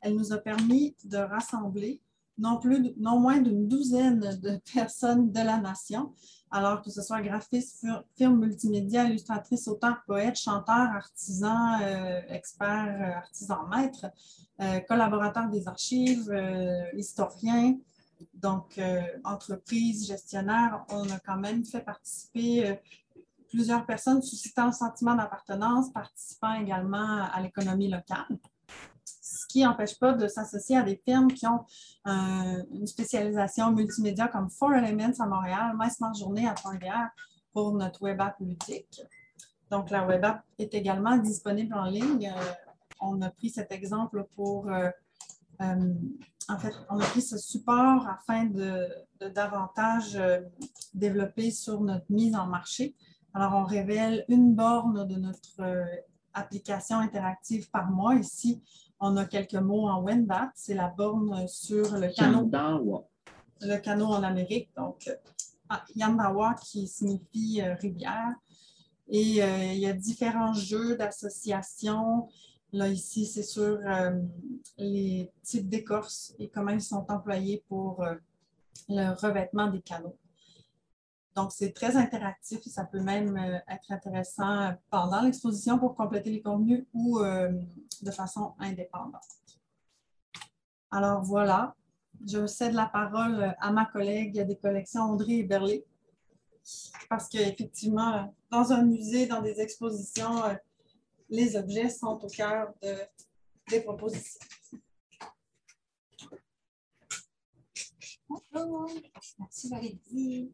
Elle 0.00 0.14
nous 0.14 0.32
a 0.32 0.38
permis 0.38 0.96
de 1.04 1.18
rassembler 1.18 2.00
non, 2.38 2.58
plus, 2.58 2.94
non 2.98 3.20
moins 3.20 3.40
d'une 3.40 3.68
douzaine 3.68 4.20
de 4.40 4.60
personnes 4.72 5.30
de 5.30 5.40
la 5.40 5.58
nation 5.58 6.12
alors 6.54 6.82
que 6.82 6.90
ce 6.90 7.02
soit 7.02 7.20
graphiste, 7.20 7.84
firme 8.16 8.38
multimédia, 8.38 9.06
illustratrice, 9.06 9.66
auteur, 9.66 10.04
poète, 10.06 10.38
chanteur, 10.38 10.88
artisan, 10.94 11.80
euh, 11.82 12.20
expert, 12.28 12.96
euh, 13.00 13.18
artisan 13.18 13.66
maître, 13.66 14.06
euh, 14.60 14.78
collaborateur 14.88 15.48
des 15.48 15.66
archives, 15.66 16.32
historien, 16.96 17.76
donc 18.34 18.80
entreprise, 19.24 20.06
gestionnaire, 20.06 20.84
on 20.90 21.10
a 21.10 21.18
quand 21.18 21.38
même 21.38 21.64
fait 21.64 21.80
participer 21.80 22.78
plusieurs 23.48 23.84
personnes 23.84 24.22
suscitant 24.22 24.68
un 24.68 24.72
sentiment 24.72 25.16
d'appartenance, 25.16 25.92
participant 25.92 26.54
également 26.54 27.24
à 27.32 27.40
l'économie 27.40 27.88
locale 27.88 28.38
qui 29.54 29.62
n'empêche 29.62 29.96
pas 30.00 30.12
de 30.14 30.26
s'associer 30.26 30.76
à 30.76 30.82
des 30.82 30.96
firmes 30.96 31.28
qui 31.28 31.46
ont 31.46 31.64
euh, 32.08 32.64
une 32.72 32.88
spécialisation 32.88 33.70
multimédia 33.70 34.26
comme 34.26 34.50
Four 34.50 34.74
Elements 34.74 35.14
à 35.20 35.26
Montréal, 35.26 35.76
Smart 35.96 36.12
Journée 36.12 36.48
à 36.48 36.54
Trois-Rivières 36.54 37.10
pour 37.52 37.72
notre 37.72 38.02
web 38.02 38.20
app 38.20 38.34
ludique. 38.40 39.00
Donc, 39.70 39.90
la 39.90 40.04
web 40.04 40.24
app 40.24 40.42
est 40.58 40.74
également 40.74 41.16
disponible 41.18 41.72
en 41.72 41.84
ligne. 41.84 42.32
Euh, 42.36 42.52
on 43.00 43.22
a 43.22 43.30
pris 43.30 43.48
cet 43.48 43.70
exemple 43.70 44.26
pour, 44.34 44.68
euh, 44.68 44.90
en 45.60 46.58
fait, 46.58 46.74
on 46.90 46.98
a 46.98 47.04
pris 47.04 47.22
ce 47.22 47.38
support 47.38 48.08
afin 48.08 48.46
de 48.46 48.88
davantage 49.32 50.20
développer 50.94 51.52
sur 51.52 51.80
notre 51.80 52.06
mise 52.10 52.34
en 52.34 52.48
marché. 52.48 52.96
Alors, 53.34 53.54
on 53.54 53.62
révèle 53.62 54.24
une 54.28 54.52
borne 54.52 55.06
de 55.06 55.14
notre 55.14 55.60
application 56.32 56.98
interactive 56.98 57.70
par 57.70 57.88
mois. 57.90 58.16
Ici, 58.16 58.60
on 59.04 59.16
a 59.18 59.26
quelques 59.26 59.54
mots 59.54 59.86
en 59.86 60.02
Wendat, 60.02 60.50
c'est 60.54 60.74
la 60.74 60.88
borne 60.88 61.46
sur 61.46 61.96
le 61.98 62.08
canot. 62.08 62.50
Le 63.60 63.76
canot 63.76 64.06
en 64.06 64.22
Amérique, 64.22 64.70
donc 64.76 65.10
ah, 65.68 65.84
Yandawa 65.94 66.54
qui 66.54 66.88
signifie 66.88 67.60
euh, 67.60 67.74
rivière. 67.74 68.34
Et 69.08 69.42
euh, 69.42 69.72
il 69.74 69.78
y 69.78 69.86
a 69.86 69.92
différents 69.92 70.54
jeux 70.54 70.96
d'association. 70.96 72.28
Là, 72.72 72.88
ici, 72.88 73.26
c'est 73.26 73.42
sur 73.42 73.78
euh, 73.86 74.18
les 74.78 75.30
types 75.42 75.68
d'écorce 75.68 76.34
et 76.38 76.48
comment 76.48 76.72
ils 76.72 76.80
sont 76.80 77.04
employés 77.10 77.62
pour 77.68 78.04
le 78.88 79.14
revêtement 79.20 79.66
des 79.66 79.82
canaux. 79.82 80.16
Donc, 81.34 81.50
c'est 81.50 81.72
très 81.72 81.96
interactif 81.96 82.64
et 82.64 82.70
ça 82.70 82.84
peut 82.84 83.00
même 83.00 83.36
euh, 83.36 83.58
être 83.68 83.90
intéressant 83.90 84.72
pendant 84.88 85.20
l'exposition 85.22 85.78
pour 85.78 85.96
compléter 85.96 86.30
les 86.30 86.40
contenus 86.40 86.86
ou 86.94 87.18
euh, 87.18 87.50
de 88.02 88.10
façon 88.12 88.54
indépendante. 88.60 89.22
Alors 90.92 91.22
voilà, 91.24 91.74
je 92.24 92.46
cède 92.46 92.74
la 92.74 92.86
parole 92.86 93.52
à 93.58 93.72
ma 93.72 93.84
collègue 93.84 94.46
des 94.46 94.56
collections 94.56 95.02
André 95.02 95.38
et 95.38 95.42
Berlé 95.42 95.84
parce 97.10 97.28
qu'effectivement, 97.28 98.32
dans 98.50 98.72
un 98.72 98.84
musée, 98.84 99.26
dans 99.26 99.42
des 99.42 99.60
expositions, 99.60 100.44
euh, 100.44 100.54
les 101.28 101.56
objets 101.56 101.90
sont 101.90 102.24
au 102.24 102.28
cœur 102.28 102.72
des 103.68 103.80
propositions. 103.80 104.38
Bonjour, 108.28 108.88
merci 109.38 109.68
Valérie. 109.68 110.52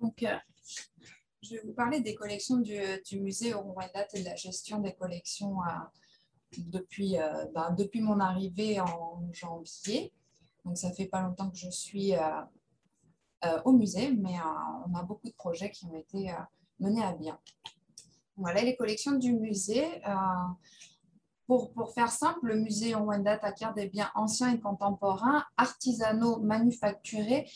Donc, 0.00 0.22
euh, 0.22 0.36
je 1.42 1.54
vais 1.54 1.62
vous 1.64 1.72
parler 1.72 2.00
des 2.00 2.14
collections 2.14 2.58
du, 2.58 2.80
musée 3.20 3.54
au 3.54 3.60
Rwanda 3.60 4.06
et 4.12 4.20
de 4.20 4.24
la 4.24 4.36
gestion 4.36 4.78
des 4.78 4.92
collections 4.92 5.62
euh, 5.62 5.68
depuis, 6.58 7.18
euh, 7.18 7.46
ben, 7.54 7.72
depuis 7.72 8.00
mon 8.00 8.20
arrivée 8.20 8.80
en 8.80 9.28
janvier. 9.32 10.12
Donc, 10.64 10.76
ça 10.76 10.92
fait 10.92 11.06
pas 11.06 11.22
longtemps 11.22 11.50
que 11.50 11.56
je 11.56 11.70
suis 11.70 12.12
au 13.64 13.72
musée, 13.72 14.10
mais 14.10 14.34
on 14.86 14.94
a 14.94 15.02
beaucoup 15.04 15.28
de 15.28 15.34
projets 15.34 15.70
qui 15.70 15.86
ont 15.86 15.94
été 15.94 16.34
menés 16.80 17.04
à 17.04 17.12
bien. 17.12 17.38
Voilà 18.36 18.62
les 18.62 18.76
collections 18.76 19.12
du 19.12 19.32
musée. 19.32 19.86
Pour, 21.46 21.72
pour, 21.72 21.94
faire 21.94 22.10
simple, 22.10 22.40
le 22.42 22.56
musée 22.56 22.94
Rwanda 22.94 23.38
acquiert 23.40 23.72
des 23.72 23.86
biens 23.86 24.10
anciens 24.14 24.52
et 24.52 24.60
contemporains, 24.60 25.44
artisanaux, 25.56 26.40
manufacturés 26.40 27.48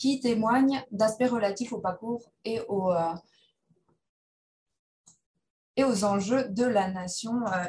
qui 0.00 0.18
témoignent 0.18 0.82
d'aspects 0.90 1.28
relatifs 1.30 1.74
au 1.74 1.78
parcours 1.78 2.22
et, 2.46 2.62
au, 2.68 2.90
euh, 2.90 3.14
et 5.76 5.84
aux 5.84 6.04
enjeux 6.04 6.48
de 6.48 6.64
la 6.64 6.90
nation 6.90 7.46
euh, 7.46 7.66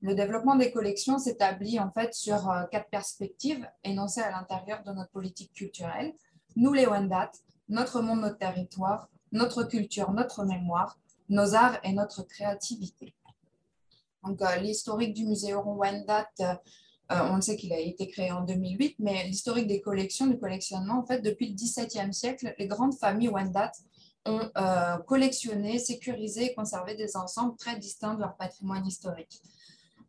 Le 0.00 0.14
développement 0.14 0.56
des 0.56 0.72
collections 0.72 1.20
s'établit 1.20 1.78
en 1.78 1.92
fait 1.92 2.14
sur 2.14 2.50
euh, 2.50 2.64
quatre 2.64 2.90
perspectives 2.90 3.64
énoncées 3.84 4.22
à 4.22 4.32
l'intérieur 4.32 4.82
de 4.82 4.90
notre 4.90 5.12
politique 5.12 5.52
culturelle. 5.52 6.14
Nous 6.56 6.72
les 6.72 6.86
Wendat, 6.88 7.30
notre 7.68 8.02
monde, 8.02 8.22
notre 8.22 8.38
territoire, 8.38 9.08
notre 9.30 9.62
culture, 9.62 10.10
notre 10.10 10.44
mémoire, 10.44 10.98
nos 11.28 11.54
arts 11.54 11.78
et 11.84 11.92
notre 11.92 12.24
créativité. 12.24 13.14
Donc, 14.24 14.40
l'historique 14.60 15.14
du 15.14 15.26
musée 15.26 15.54
Wendat 15.54 16.28
euh, 16.40 16.54
on 17.10 17.40
sait 17.40 17.56
qu'il 17.56 17.72
a 17.72 17.78
été 17.78 18.08
créé 18.08 18.30
en 18.30 18.42
2008, 18.42 18.96
mais 19.00 19.24
l'historique 19.24 19.66
des 19.66 19.80
collections, 19.80 20.26
du 20.26 20.38
collectionnement, 20.38 21.00
en 21.00 21.04
fait, 21.04 21.20
depuis 21.20 21.48
le 21.48 21.54
XVIIe 21.54 22.14
siècle, 22.14 22.54
les 22.58 22.66
grandes 22.66 22.94
familles 22.94 23.28
Wendat 23.28 23.72
ont 24.26 24.48
euh, 24.56 24.98
collectionné, 25.06 25.78
sécurisé 25.78 26.46
et 26.46 26.54
conservé 26.54 26.94
des 26.94 27.16
ensembles 27.16 27.56
très 27.56 27.78
distincts 27.78 28.14
de 28.14 28.20
leur 28.20 28.36
patrimoine 28.36 28.86
historique. 28.86 29.40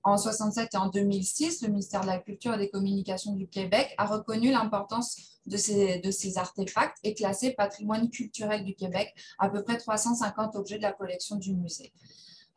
En 0.03 0.17
67 0.17 0.73
et 0.73 0.77
en 0.77 0.89
2006, 0.89 1.61
le 1.61 1.69
ministère 1.69 2.01
de 2.01 2.07
la 2.07 2.17
Culture 2.17 2.55
et 2.55 2.57
des 2.57 2.69
Communications 2.69 3.33
du 3.33 3.47
Québec 3.47 3.93
a 3.97 4.05
reconnu 4.07 4.51
l'importance 4.51 5.39
de 5.45 5.57
ces, 5.57 5.99
de 5.99 6.11
ces 6.11 6.37
artefacts 6.37 6.97
et 7.03 7.13
classé 7.13 7.51
patrimoine 7.51 8.09
culturel 8.09 8.63
du 8.63 8.73
Québec 8.73 9.13
à 9.37 9.49
peu 9.49 9.63
près 9.63 9.77
350 9.77 10.55
objets 10.55 10.77
de 10.77 10.83
la 10.83 10.91
collection 10.91 11.35
du 11.35 11.53
musée. 11.53 11.93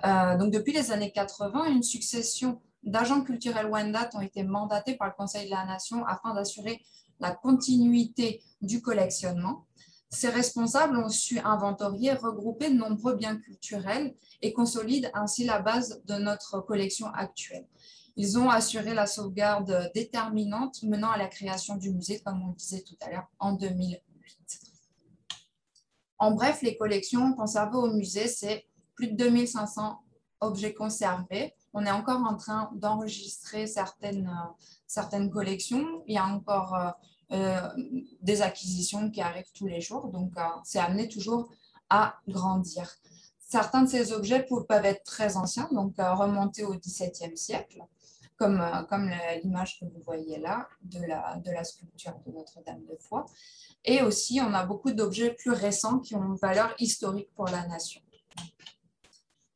Euh, 0.06 0.36
donc 0.38 0.52
depuis 0.52 0.72
les 0.72 0.90
années 0.90 1.12
80, 1.12 1.66
une 1.66 1.82
succession 1.82 2.60
d'agents 2.84 3.22
culturels 3.22 3.66
Wendat 3.66 4.10
ont 4.14 4.20
été 4.20 4.42
mandatés 4.42 4.94
par 4.96 5.08
le 5.08 5.14
Conseil 5.14 5.46
de 5.46 5.50
la 5.50 5.64
Nation 5.64 6.04
afin 6.06 6.34
d'assurer 6.34 6.84
la 7.20 7.32
continuité 7.32 8.42
du 8.60 8.82
collectionnement. 8.82 9.66
Ces 10.10 10.28
responsables 10.28 10.96
ont 10.96 11.08
su 11.08 11.38
inventorier, 11.40 12.12
regrouper 12.12 12.70
de 12.70 12.76
nombreux 12.76 13.16
biens 13.16 13.36
culturels 13.36 14.14
et 14.42 14.52
consolident 14.52 15.08
ainsi 15.14 15.44
la 15.44 15.60
base 15.60 16.02
de 16.04 16.14
notre 16.14 16.60
collection 16.60 17.08
actuelle. 17.08 17.66
Ils 18.16 18.38
ont 18.38 18.48
assuré 18.48 18.94
la 18.94 19.06
sauvegarde 19.06 19.90
déterminante 19.92 20.82
menant 20.84 21.10
à 21.10 21.18
la 21.18 21.26
création 21.26 21.76
du 21.76 21.90
musée, 21.90 22.20
comme 22.20 22.42
on 22.42 22.48
le 22.48 22.54
disait 22.54 22.82
tout 22.82 22.96
à 23.00 23.10
l'heure, 23.10 23.26
en 23.40 23.52
2008. 23.54 24.00
En 26.18 26.30
bref, 26.30 26.62
les 26.62 26.76
collections 26.76 27.34
conservées 27.34 27.76
au 27.76 27.92
musée, 27.92 28.28
c'est 28.28 28.66
plus 28.94 29.08
de 29.08 29.16
2500 29.16 29.98
objets 30.40 30.74
conservés, 30.74 31.54
on 31.74 31.84
est 31.84 31.90
encore 31.90 32.22
en 32.22 32.36
train 32.36 32.70
d'enregistrer 32.74 33.66
certaines, 33.66 34.32
certaines 34.86 35.30
collections. 35.30 36.02
Il 36.06 36.14
y 36.14 36.18
a 36.18 36.24
encore 36.24 36.94
des 38.22 38.42
acquisitions 38.42 39.10
qui 39.10 39.20
arrivent 39.20 39.50
tous 39.54 39.66
les 39.66 39.80
jours, 39.80 40.08
donc 40.08 40.32
c'est 40.62 40.78
amené 40.78 41.08
toujours 41.08 41.50
à 41.90 42.16
grandir. 42.28 42.88
Certains 43.40 43.82
de 43.82 43.88
ces 43.88 44.12
objets 44.12 44.46
peuvent 44.46 44.84
être 44.84 45.02
très 45.02 45.36
anciens, 45.36 45.68
donc 45.72 45.94
remonter 45.98 46.64
au 46.64 46.74
XVIIe 46.74 47.36
siècle 47.36 47.84
comme, 48.36 48.60
euh, 48.60 48.82
comme 48.84 49.10
l'image 49.42 49.78
que 49.78 49.84
vous 49.84 50.00
voyez 50.04 50.38
là 50.38 50.68
de 50.82 51.00
la, 51.06 51.36
de 51.36 51.50
la 51.50 51.64
sculpture 51.64 52.14
de 52.26 52.32
Notre-Dame 52.32 52.84
de 52.84 52.96
Foix. 52.98 53.26
Et 53.84 54.02
aussi, 54.02 54.40
on 54.40 54.52
a 54.54 54.64
beaucoup 54.64 54.92
d'objets 54.92 55.32
plus 55.32 55.52
récents 55.52 55.98
qui 55.98 56.14
ont 56.14 56.24
une 56.24 56.36
valeur 56.36 56.74
historique 56.78 57.30
pour 57.34 57.46
la 57.46 57.66
nation. 57.66 58.00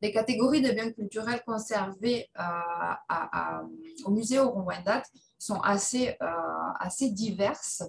Les 0.01 0.13
catégories 0.13 0.63
de 0.63 0.71
biens 0.71 0.93
culturels 0.93 1.43
conservés 1.45 2.31
euh, 2.39 3.65
au 4.05 4.11
musée 4.11 4.39
Oron-Wendat 4.39 5.03
sont 5.39 5.61
assez, 5.61 6.17
euh, 6.23 6.27
assez 6.79 7.11
diverses. 7.11 7.83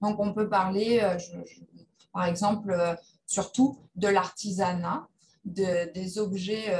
Donc, 0.00 0.20
on 0.20 0.32
peut 0.32 0.48
parler, 0.48 1.00
par 2.12 2.26
exemple, 2.26 2.76
surtout 3.26 3.78
de 3.96 4.08
l'artisanat, 4.08 5.08
de, 5.44 5.92
des, 5.92 6.18
objets, 6.18 6.76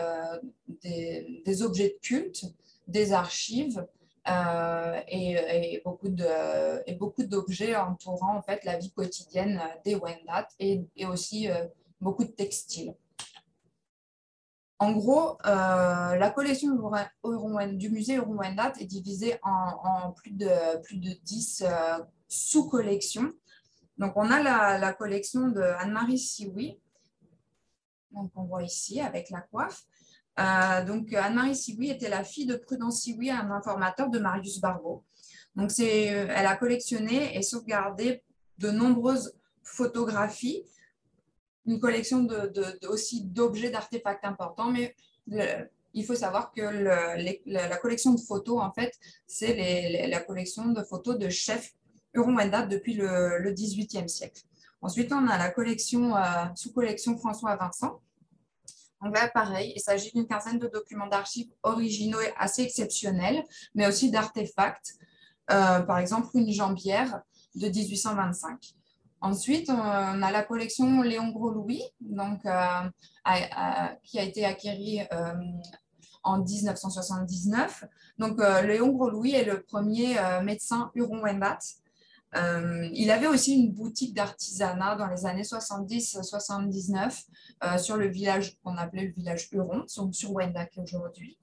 des, 0.83 1.63
objets 1.63 1.89
de 1.89 1.99
culte, 2.01 2.45
des 2.87 3.13
archives 3.13 3.85
euh, 4.29 5.01
et, 5.09 5.81
beaucoup 5.85 6.09
de, 6.09 6.83
et 6.87 6.95
beaucoup 6.95 7.23
d'objets 7.23 7.77
entourant 7.77 8.37
en 8.37 8.43
fait 8.43 8.65
la 8.65 8.77
vie 8.77 8.91
quotidienne 8.91 9.61
des 9.85 9.95
Wendat 9.95 10.49
et, 10.59 10.85
aussi 11.07 11.49
euh, 11.49 11.67
beaucoup 12.01 12.25
de 12.25 12.31
textiles. 12.31 12.95
En 14.79 14.93
gros, 14.93 15.39
euh, 15.47 16.17
la 16.17 16.31
collection 16.31 16.69
du 17.73 17.91
musée 17.91 18.19
Wendat 18.19 18.75
est 18.79 18.85
divisée 18.85 19.39
en, 19.43 20.13
plus, 20.13 20.33
de, 20.33 20.83
plus 20.83 20.99
de 20.99 21.11
10 21.25 21.65
sous-collections. 22.29 23.33
Donc, 23.97 24.13
on 24.17 24.31
a 24.31 24.43
la, 24.43 24.79
la 24.79 24.93
collection 24.93 25.49
de 25.49 25.63
Anne-Marie 25.63 26.19
Sioui, 26.19 26.79
donc 28.17 28.31
on 28.35 28.45
voit 28.45 28.63
ici 28.63 29.01
avec 29.01 29.31
la 29.31 29.41
coiffe. 29.41 29.85
Euh, 30.39 30.85
donc, 30.85 31.13
Anne-Marie 31.13 31.57
Sioui 31.57 31.91
était 31.91 32.09
la 32.09 32.25
fille 32.25 32.47
de 32.47 32.57
Prudence 32.57 33.03
Sioui, 33.03 33.31
un 33.31 33.51
informateur 33.51 34.11
de 34.11 34.19
Marius 34.19 34.61
Barbeau. 34.61 35.05
Donc, 35.55 35.71
euh, 35.81 36.27
elle 36.29 36.47
a 36.47 36.57
collectionné 36.57 37.37
et 37.37 37.43
sauvegardé 37.43 38.23
de 38.59 38.71
nombreuses 38.71 39.35
photographies, 39.63 40.65
une 41.67 41.81
collection 41.81 42.27
aussi 42.89 43.25
d'objets, 43.25 43.71
d'artefacts 43.71 44.25
importants, 44.25 44.71
mais 44.71 44.95
il 45.95 46.05
faut 46.05 46.15
savoir 46.15 46.53
que 46.53 46.61
la, 47.47 47.77
collection 47.79 48.15
de 48.15 48.21
photos, 48.21 48.61
en 48.61 48.73
fait, 48.73 48.93
c'est 49.27 50.07
la 50.09 50.21
collection 50.21 50.67
de 50.67 50.83
photos 50.83 51.19
de 51.19 51.29
chefs 51.29 51.75
Huron-Wendat 52.15 52.67
depuis 52.67 52.95
le, 52.95 53.53
XVIIIe 53.53 54.09
siècle. 54.09 54.43
Ensuite, 54.83 55.13
on 55.13 55.27
a 55.27 55.39
la 55.39 55.51
collection, 55.51 56.17
euh, 56.17 56.45
sous-collection 56.55 57.17
François 57.19 57.57
Vincent, 57.57 58.01
donc 59.03 59.15
là, 59.15 59.29
pareil, 59.29 59.73
il 59.77 59.81
s'agit 59.81 60.11
d'une 60.13 60.27
quinzaine 60.27 60.59
de 60.59 60.69
documents 60.69 61.07
d'archives 61.07 61.51
originaux 61.63 62.21
et 62.21 62.33
assez 62.39 62.63
exceptionnels, 62.63 63.45
mais 63.75 63.87
aussi 63.87 64.11
d'artefacts. 64.11 64.95
Euh, 65.51 65.81
par 65.81 65.99
exemple, 65.99 66.29
une 66.35 66.51
jambière 66.51 67.21
de 67.55 67.69
1825. 67.69 68.75
Ensuite, 69.21 69.71
on 69.71 69.81
a 70.23 70.31
la 70.31 70.43
collection 70.43 71.03
Léon 71.03 71.29
Gros-Louis, 71.31 71.83
donc, 72.01 72.45
euh, 72.47 72.89
qui 74.03 74.19
a 74.19 74.23
été 74.23 74.45
acquérie 74.45 75.01
euh, 75.13 75.35
en 76.23 76.39
1979. 76.39 77.85
Donc, 78.19 78.39
Léon 78.39 78.91
Gros-Louis 78.91 79.33
est 79.33 79.45
le 79.45 79.63
premier 79.63 80.17
médecin 80.43 80.91
huron-wendat 80.95 81.59
euh, 82.37 82.89
il 82.93 83.11
avait 83.11 83.27
aussi 83.27 83.55
une 83.55 83.73
boutique 83.73 84.15
d'artisanat 84.15 84.97
dans 84.97 85.07
les 85.07 85.25
années 85.27 85.43
70-79 85.43 87.25
euh, 87.65 87.79
sur 87.79 87.97
le 87.97 88.09
village 88.09 88.59
qu'on 88.63 88.77
appelait 88.77 89.05
le 89.05 89.13
village 89.13 89.49
Huron, 89.53 89.85
sur 89.87 90.33
Wendac 90.33 90.73
aujourd'hui. 90.77 91.39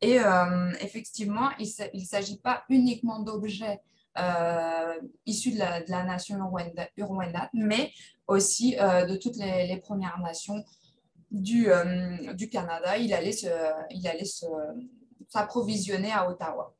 Et 0.00 0.20
euh, 0.20 0.72
effectivement, 0.80 1.50
il 1.58 1.68
ne 1.94 2.04
s'agit 2.04 2.38
pas 2.38 2.64
uniquement 2.68 3.20
d'objets 3.20 3.80
issus 5.26 5.52
de 5.52 5.58
la, 5.58 6.04
nation 6.04 6.36
Huron-Wendat, 6.96 7.50
mais 7.52 7.92
aussi 8.26 8.76
de 8.76 9.16
toutes 9.16 9.36
les, 9.36 9.76
Premières 9.78 10.18
Nations 10.20 10.64
du, 11.30 11.68
du 12.34 12.48
Canada. 12.48 12.96
Il 12.98 13.12
allait 13.12 13.32
s'approvisionner 15.28 16.12
à 16.12 16.28
Ottawa. 16.28 16.76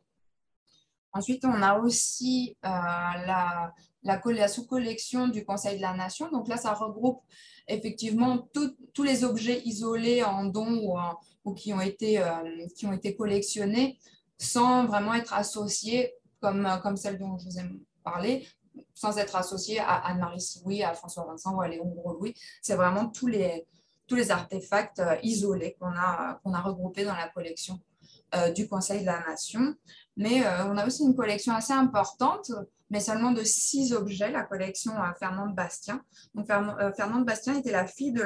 Ensuite, 1.16 1.46
on 1.46 1.62
a 1.62 1.78
aussi 1.78 2.58
euh, 2.62 2.68
la, 2.68 3.72
la, 4.02 4.48
sous-collection 4.48 5.28
du 5.28 5.46
Conseil 5.46 5.78
de 5.78 5.82
la 5.82 5.94
Nation. 5.94 6.30
Donc 6.30 6.46
là, 6.46 6.58
ça 6.58 6.74
regroupe 6.74 7.22
effectivement 7.68 8.46
tous 8.92 9.02
les 9.02 9.24
objets 9.24 9.62
isolés 9.64 10.22
en 10.22 10.44
dons 10.44 10.98
ou, 11.44 11.54
qui, 11.54 11.72
ont 11.72 11.80
été, 11.80 12.18
euh, 12.18 12.66
qui 12.76 12.84
ont 12.84 12.92
été 12.92 13.16
collectionnés 13.16 13.98
sans 14.36 14.84
vraiment 14.84 15.14
être 15.14 15.32
associés, 15.32 16.12
comme, 16.40 16.68
comme 16.82 16.96
celle 16.96 17.18
dont 17.18 17.38
je 17.38 17.44
vous 17.44 17.58
ai 17.58 17.62
parlé, 18.02 18.46
sans 18.94 19.16
être 19.18 19.36
associés 19.36 19.80
à 19.80 19.94
Anne-Marie 20.06 20.40
Sioui, 20.40 20.82
à 20.82 20.94
François 20.94 21.24
Vincent 21.24 21.54
ou 21.54 21.60
à 21.60 21.68
Léon 21.68 21.86
Gros-Louis. 21.86 22.34
C'est 22.62 22.76
vraiment 22.76 23.08
tous 23.08 23.26
les, 23.26 23.66
tous 24.06 24.14
les 24.16 24.30
artefacts 24.30 25.00
euh, 25.00 25.16
isolés 25.22 25.76
qu'on 25.80 25.94
a, 25.94 26.40
qu'on 26.42 26.52
a 26.52 26.60
regroupés 26.60 27.04
dans 27.04 27.16
la 27.16 27.28
collection 27.28 27.80
du 28.54 28.68
Conseil 28.68 29.00
de 29.00 29.06
la 29.06 29.20
Nation. 29.26 29.74
Mais 30.16 30.44
euh, 30.44 30.66
on 30.66 30.76
a 30.76 30.86
aussi 30.86 31.04
une 31.04 31.14
collection 31.14 31.54
assez 31.54 31.72
importante, 31.72 32.50
mais 32.90 33.00
seulement 33.00 33.32
de 33.32 33.42
six 33.42 33.92
objets, 33.92 34.30
la 34.30 34.44
collection 34.44 34.92
euh, 34.92 35.12
Fernande 35.18 35.54
Bastien. 35.54 36.02
Donc, 36.34 36.48
euh, 36.50 36.92
Fernande 36.92 37.24
Bastien 37.24 37.58
était 37.58 37.72
la 37.72 37.86
fille 37.86 38.12
de 38.12 38.22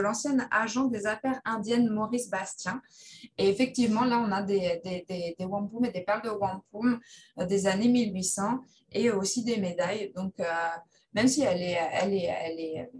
l'ancien 0.00 0.36
agent 0.50 0.86
des 0.86 1.06
affaires 1.06 1.40
indiennes 1.44 1.90
Maurice 1.90 2.30
Bastien. 2.30 2.80
Et 3.36 3.48
effectivement, 3.48 4.04
là, 4.04 4.18
on 4.18 4.32
a 4.32 4.42
des, 4.42 4.80
des, 4.84 5.36
des, 5.38 5.44
wampum 5.44 5.84
et 5.84 5.92
des 5.92 6.02
perles 6.02 6.22
de 6.22 6.30
wampum 6.30 6.98
des 7.36 7.66
années 7.66 7.88
1800 7.88 8.60
et 8.92 9.10
aussi 9.10 9.44
des 9.44 9.58
médailles. 9.58 10.12
Donc, 10.14 10.34
même 11.12 11.28
si 11.28 11.42
elle 11.42 11.62
est, 11.62 11.78
elle 11.92 12.14
est, 12.14 12.24
elle 12.24 12.60
est 12.60 12.90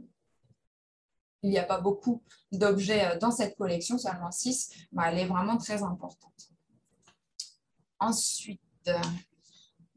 il 1.42 1.50
n'y 1.50 1.58
a 1.58 1.64
pas 1.64 1.80
beaucoup 1.80 2.22
d'objets 2.50 3.16
dans 3.18 3.30
cette 3.30 3.56
collection, 3.56 3.96
seulement 3.96 4.32
six, 4.32 4.72
bah, 4.90 5.04
elle 5.06 5.18
est 5.18 5.26
vraiment 5.26 5.56
très 5.56 5.82
importante. 5.84 6.50
Ensuite, 8.00 8.60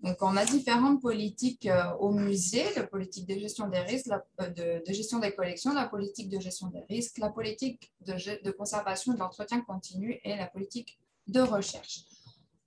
donc 0.02 0.18
on 0.22 0.36
a 0.36 0.46
différentes 0.46 1.00
politiques 1.00 1.68
euh, 1.68 1.92
au 2.00 2.12
musée, 2.12 2.66
la 2.76 2.84
politique 2.84 3.28
de 3.28 3.36
gestion 3.36 3.68
des 3.68 3.80
risques, 3.80 4.08
la, 4.08 4.26
euh, 4.42 4.82
de, 4.86 4.94
gestion 4.94 5.20
des 5.20 5.34
collections, 5.34 5.74
la 5.74 5.88
politique 5.88 6.30
de 6.30 6.40
gestion 6.40 6.68
des 6.68 6.84
risques, 6.90 7.20
la 7.20 7.30
politique 7.30 7.94
de, 8.02 8.14
de 8.44 8.52
conservation 8.52 9.14
et 9.14 9.16
de 9.16 9.20
l'entretien 9.20 9.62
continu 9.62 10.20
et 10.24 10.36
la 10.36 10.48
politique 10.48 11.00
de 11.28 11.42
recherche. 11.42 12.00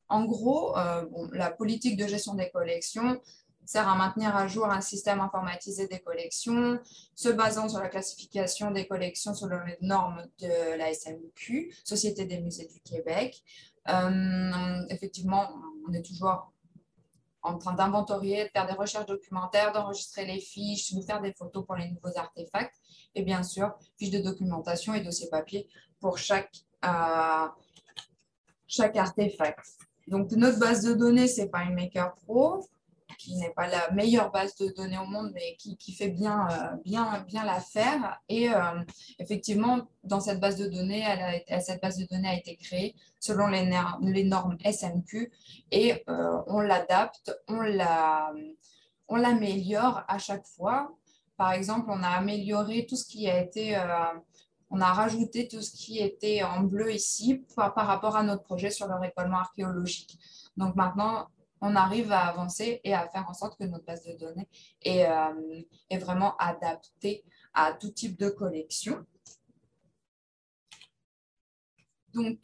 En 0.08 0.24
gros, 0.24 0.78
euh, 0.78 1.04
la 1.32 1.50
politique 1.50 1.96
de 1.96 2.06
gestion 2.06 2.34
des 2.34 2.50
collections 2.50 3.20
sert 3.64 3.88
à 3.88 3.96
maintenir 3.96 4.36
à 4.36 4.46
jour 4.46 4.66
un 4.66 4.82
système 4.82 5.20
informatisé 5.20 5.88
des 5.88 5.98
collections, 5.98 6.78
se 7.16 7.30
basant 7.30 7.68
sur 7.68 7.80
la 7.80 7.88
classification 7.88 8.70
des 8.70 8.86
collections 8.86 9.34
selon 9.34 9.58
les 9.64 9.78
normes 9.80 10.22
de 10.38 10.76
la 10.76 10.92
SMQ, 10.92 11.74
Société 11.82 12.26
des 12.26 12.40
musées 12.40 12.66
du 12.66 12.78
Québec, 12.80 13.42
effectivement, 14.90 15.48
on 15.88 15.94
est 15.94 16.02
toujours 16.02 16.53
en 17.44 17.58
train 17.58 17.74
d'inventorier, 17.74 18.44
de 18.44 18.48
faire 18.48 18.66
des 18.66 18.72
recherches 18.72 19.06
documentaires, 19.06 19.72
d'enregistrer 19.72 20.24
les 20.24 20.40
fiches, 20.40 20.92
de 20.94 21.02
faire 21.02 21.20
des 21.20 21.32
photos 21.34 21.64
pour 21.64 21.76
les 21.76 21.88
nouveaux 21.90 22.16
artefacts 22.16 22.74
et 23.14 23.22
bien 23.22 23.42
sûr, 23.42 23.72
fiches 23.98 24.10
de 24.10 24.18
documentation 24.18 24.94
et 24.94 25.00
dossiers 25.00 25.28
papier 25.28 25.68
pour 26.00 26.18
chaque, 26.18 26.50
euh, 26.84 27.46
chaque 28.66 28.96
artefact. 28.96 29.64
Donc, 30.08 30.32
notre 30.32 30.58
base 30.58 30.82
de 30.82 30.94
données, 30.94 31.28
c'est 31.28 31.50
FileMaker 31.54 32.14
Pro 32.24 32.66
qui 33.24 33.36
n'est 33.36 33.50
pas 33.50 33.66
la 33.66 33.90
meilleure 33.92 34.30
base 34.30 34.54
de 34.56 34.68
données 34.68 34.98
au 34.98 35.06
monde, 35.06 35.30
mais 35.32 35.56
qui, 35.56 35.92
fait 35.94 36.08
bien, 36.08 36.46
euh, 36.50 36.76
bien, 36.84 37.24
bien 37.26 37.44
l'affaire. 37.44 38.20
Et 38.28 38.50
euh, 38.50 38.82
effectivement, 39.18 39.88
dans 40.02 40.20
cette 40.20 40.40
base 40.40 40.56
de 40.56 40.66
données, 40.66 41.02
elle 41.02 41.42
a, 41.48 41.60
cette 41.60 41.80
base 41.80 41.96
de 41.96 42.04
données 42.04 42.28
a 42.28 42.34
été 42.34 42.56
créée 42.56 42.94
selon 43.18 43.46
les, 43.46 44.24
normes 44.24 44.58
SMQ 44.62 45.32
et 45.70 46.04
euh, 46.08 46.42
on 46.46 46.60
l'adapte, 46.60 47.32
on 47.48 49.16
l'améliore 49.16 50.02
à 50.06 50.18
chaque 50.18 50.46
fois. 50.46 50.94
Par 51.38 51.52
exemple, 51.52 51.86
on 51.88 52.02
a 52.02 52.08
amélioré 52.08 52.84
tout 52.86 52.96
ce 52.96 53.06
qui 53.06 53.28
a 53.28 53.40
été 53.40 53.76
on 54.70 54.80
a 54.80 54.92
rajouté 54.92 55.46
tout 55.46 55.62
ce 55.62 55.70
qui 55.70 55.98
était 56.00 56.42
en 56.42 56.62
bleu 56.62 56.92
ici 56.92 57.44
par, 57.54 57.74
par, 57.74 57.86
rapport 57.86 58.16
à 58.16 58.24
notre 58.24 58.42
projet 58.42 58.70
sur 58.70 58.88
le 58.88 58.94
récollement 58.96 59.38
archéologique. 59.38 60.18
Donc 60.56 60.74
maintenant, 60.74 61.28
on 61.64 61.76
arrive 61.76 62.12
à 62.12 62.26
avancer 62.26 62.82
et 62.84 62.92
à 62.92 63.08
faire 63.08 63.26
en 63.26 63.32
sorte 63.32 63.58
que 63.58 63.64
notre 63.64 63.86
base 63.86 64.04
de 64.04 64.12
données 64.18 64.48
est, 64.82 65.06
euh, 65.06 65.98
vraiment 65.98 66.36
adaptée 66.36 67.24
à 67.54 67.72
tout 67.72 67.88
type 67.90 68.18
de 68.18 68.28
collection. 68.28 69.02
Donc, 72.12 72.38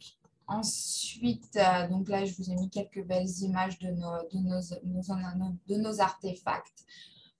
ensuite, 0.47 1.57
donc 1.91 2.09
là, 2.09 2.25
je 2.25 2.33
vous 2.35 2.49
ai 2.49 2.55
mis 2.55 2.69
quelques 2.71 3.05
belles 3.05 3.29
images 3.41 3.77
de 3.77 3.91
nos, 5.77 6.01
artefacts. 6.01 6.83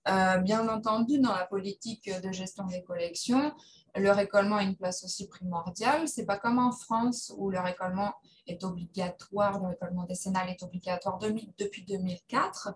bien 0.06 0.70
entendu, 0.70 1.20
dans 1.20 1.34
la 1.34 1.48
politique 1.48 2.10
de 2.22 2.32
gestion 2.32 2.66
des 2.68 2.84
collections, 2.84 3.54
le 3.96 4.12
récollement 4.12 4.58
a 4.58 4.64
une 4.64 4.76
place 4.76 5.04
aussi 5.04 5.28
primordiale. 5.28 6.08
Ce 6.08 6.22
n'est 6.22 6.28
pas 6.28 6.38
comme 6.38 6.60
en 6.60 6.72
France 6.72 7.34
où 7.36 7.50
le 7.50 7.60
récollement 7.60 8.14
est 8.48 8.64
obligatoire, 8.64 9.60
le 9.60 9.68
récollement 9.68 10.04
décennal 10.04 10.50
est 10.50 10.64
obligatoire 10.64 11.20
depuis 11.20 11.84
2004. 11.84 12.76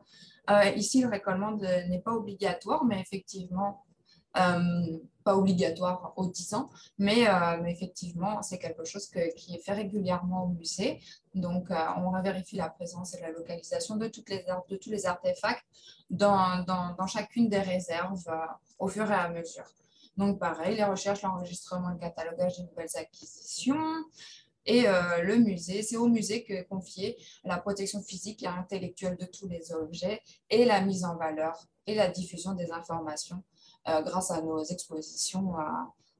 Euh, 0.49 0.65
ici, 0.75 1.01
le 1.01 1.09
récollement 1.09 1.51
n'est 1.51 2.01
pas 2.01 2.13
obligatoire, 2.13 2.85
mais 2.85 2.99
effectivement, 2.99 3.83
euh, 4.37 4.97
pas 5.23 5.35
obligatoire 5.35 6.13
aux 6.17 6.27
10 6.27 6.53
ans, 6.53 6.69
mais, 6.99 7.27
euh, 7.27 7.57
mais 7.61 7.71
effectivement, 7.71 8.41
c'est 8.41 8.59
quelque 8.59 8.83
chose 8.83 9.07
qui 9.07 9.55
est 9.55 9.63
fait 9.63 9.73
régulièrement 9.73 10.43
au 10.43 10.47
musée. 10.47 10.99
Donc, 11.33 11.69
on 11.69 12.21
vérifie 12.21 12.57
la 12.57 12.69
présence 12.69 13.15
et 13.15 13.21
la 13.21 13.31
localisation 13.31 13.95
de, 13.95 14.07
toutes 14.07 14.29
les, 14.29 14.45
de 14.69 14.75
tous 14.75 14.89
les 14.89 15.05
artefacts 15.05 15.65
dans, 16.09 16.63
dans, 16.63 16.93
dans 16.95 17.07
chacune 17.07 17.49
des 17.49 17.59
réserves 17.59 18.29
au 18.77 18.87
fur 18.87 19.09
et 19.09 19.15
à 19.15 19.29
mesure. 19.29 19.65
Donc, 20.17 20.39
pareil, 20.39 20.77
les 20.77 20.83
recherches, 20.83 21.23
l'enregistrement, 21.23 21.89
le 21.89 21.97
catalogage 21.97 22.57
des 22.57 22.63
nouvelles 22.63 22.95
acquisitions. 22.95 24.05
Et 24.65 24.87
euh, 24.87 25.21
le 25.21 25.37
musée, 25.37 25.83
c'est 25.83 25.97
au 25.97 26.07
musée 26.07 26.43
que 26.43 26.63
confier 26.63 27.17
la 27.43 27.57
protection 27.57 28.01
physique 28.01 28.43
et 28.43 28.47
intellectuelle 28.47 29.15
de 29.17 29.25
tous 29.25 29.47
les 29.47 29.71
objets 29.73 30.21
et 30.49 30.65
la 30.65 30.81
mise 30.81 31.05
en 31.05 31.15
valeur 31.17 31.67
et 31.85 31.93
la 31.93 32.09
diffusion 32.09 32.53
des 32.53 32.71
informations 32.71 33.43
euh, 33.87 34.01
grâce 34.01 34.31
à 34.31 34.41
nos 34.41 34.63
expositions 34.63 35.59
euh, 35.59 35.63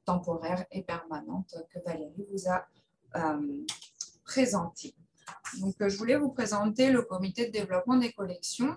temporaires 0.04 0.64
et 0.70 0.82
permanentes 0.82 1.56
que 1.70 1.80
Valérie 1.84 2.26
vous 2.30 2.48
a 2.48 2.66
présentées. 4.24 4.94
Donc, 5.60 5.74
je 5.80 5.96
voulais 5.96 6.16
vous 6.16 6.28
présenter 6.28 6.90
le 6.90 7.02
comité 7.02 7.46
de 7.46 7.50
développement 7.50 7.96
des 7.96 8.12
collections. 8.12 8.76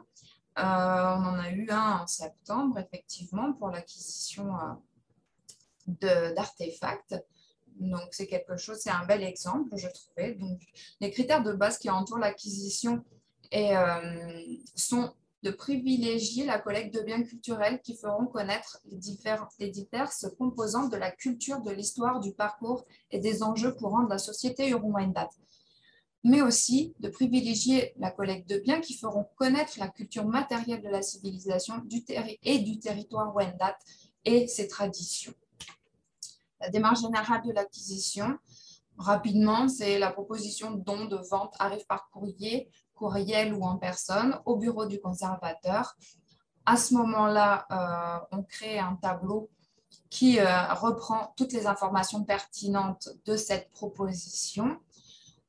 on 0.56 0.62
en 0.62 1.38
a 1.38 1.52
eu 1.52 1.70
un 1.70 2.00
en 2.04 2.08
septembre, 2.08 2.80
effectivement, 2.80 3.52
pour 3.54 3.70
l'acquisition 3.70 4.48
d'artefacts. 5.88 7.16
Donc, 7.80 8.10
c'est 8.12 8.28
quelque 8.28 8.58
chose, 8.58 8.78
c'est 8.80 8.90
un 8.90 9.06
bel 9.06 9.24
exemple, 9.24 9.70
je 9.76 9.88
trouvais. 9.88 10.34
Donc, 10.36 10.60
les 11.00 11.12
critères 11.12 11.44
de 11.44 11.54
base 11.54 11.78
qui 11.78 11.90
entourent 11.90 12.20
l'acquisition 12.20 13.04
euh, 13.54 14.58
sont 14.76 15.14
de 15.44 15.52
privilégier 15.52 16.46
la 16.46 16.60
collecte 16.60 16.94
de 16.94 17.02
biens 17.02 17.24
culturels 17.24 17.80
qui 17.82 17.96
feront 17.96 18.26
connaître 18.26 18.80
les, 18.86 19.70
diverses 19.70 20.28
composantes 20.38 20.92
de 20.92 20.98
la 20.98 21.12
culture, 21.12 21.62
de 21.62 21.72
l'histoire, 21.72 22.20
du 22.20 22.34
parcours 22.34 22.86
et 23.12 23.20
des 23.20 23.42
enjeux 23.42 23.72
courants 23.72 24.04
de 24.04 24.10
la 24.10 24.18
société 24.18 24.68
Uruwendat. 24.70 25.30
Mais 26.26 26.42
aussi 26.42 26.94
de 27.00 27.08
privilégier 27.08 27.94
la 27.98 28.12
collecte 28.12 28.50
de 28.50 28.58
biens 28.58 28.82
qui 28.82 28.98
feront 28.98 29.26
connaître 29.38 29.80
la 29.80 29.88
culture 29.88 30.26
matérielle 30.26 30.82
de 30.82 30.90
la 30.90 31.02
civilisation 31.02 31.76
et 32.44 32.60
du 32.60 32.80
territoire 32.80 33.34
Wendat 33.34 33.78
et 34.26 34.48
ses 34.48 34.68
traditions. 34.68 35.34
La 36.60 36.70
démarche 36.70 37.02
générale 37.02 37.42
de 37.44 37.52
l'acquisition, 37.52 38.38
rapidement, 38.98 39.70
c'est 39.70 39.98
la 39.98 40.12
proposition 40.12 40.72
de 40.72 40.82
don 40.82 41.06
de 41.06 41.18
vente 41.30 41.56
arrive 41.60 41.86
par 41.88 42.10
courrier, 42.10 42.70
courriel 42.94 43.54
ou 43.54 43.64
en 43.64 43.78
personne 43.78 44.40
au 44.46 44.58
bureau 44.58 44.86
du 44.86 45.00
conservateur. 45.00 45.96
À 46.66 46.78
ce 46.78 46.94
moment-là, 46.96 47.66
euh, 47.72 48.38
on 48.38 48.44
crée 48.44 48.78
un 48.78 48.96
tableau 48.96 49.50
qui 50.10 50.40
euh, 50.40 50.74
reprend 50.74 51.34
toutes 51.38 51.54
les 51.54 51.66
informations 51.68 52.24
pertinentes 52.24 53.10
de 53.26 53.38
cette 53.38 53.72
proposition. 53.72 54.78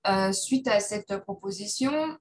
Euh, 0.06 0.32
suite 0.32 0.68
à 0.68 0.80
cette 0.80 1.18
proposition, 1.18 2.16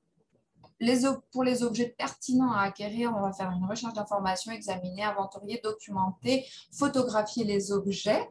pour 1.32 1.44
les 1.44 1.64
objets 1.64 1.94
pertinents 1.98 2.52
à 2.52 2.62
acquérir, 2.62 3.14
on 3.16 3.22
va 3.22 3.34
faire 3.34 3.52
une 3.52 3.66
recherche 3.66 3.94
d'informations, 3.94 4.52
examiner, 4.52 5.04
inventorier, 5.04 5.60
documenter, 5.64 6.46
photographier 6.72 7.44
les 7.44 7.72
objets. 7.72 8.30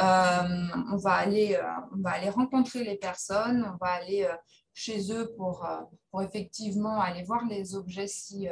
Euh, 0.00 0.66
on, 0.92 0.96
va 0.96 1.12
aller, 1.12 1.54
euh, 1.54 1.62
on 1.94 2.02
va 2.02 2.10
aller 2.10 2.30
rencontrer 2.30 2.82
les 2.82 2.96
personnes, 2.96 3.64
on 3.72 3.76
va 3.76 3.92
aller 3.92 4.24
euh, 4.24 4.34
chez 4.72 5.12
eux 5.12 5.32
pour, 5.36 5.64
pour 6.10 6.22
effectivement 6.22 7.00
aller 7.00 7.22
voir 7.22 7.44
les 7.46 7.76
objets 7.76 8.08
si, 8.08 8.48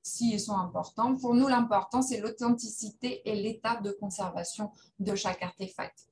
s'ils 0.00 0.38
sont 0.38 0.56
importants. 0.56 1.16
Pour 1.16 1.34
nous, 1.34 1.48
l'important, 1.48 2.00
c'est 2.00 2.20
l'authenticité 2.20 3.28
et 3.28 3.34
l'état 3.34 3.80
de 3.80 3.90
conservation 3.90 4.70
de 5.00 5.16
chaque 5.16 5.42
artefact. 5.42 6.06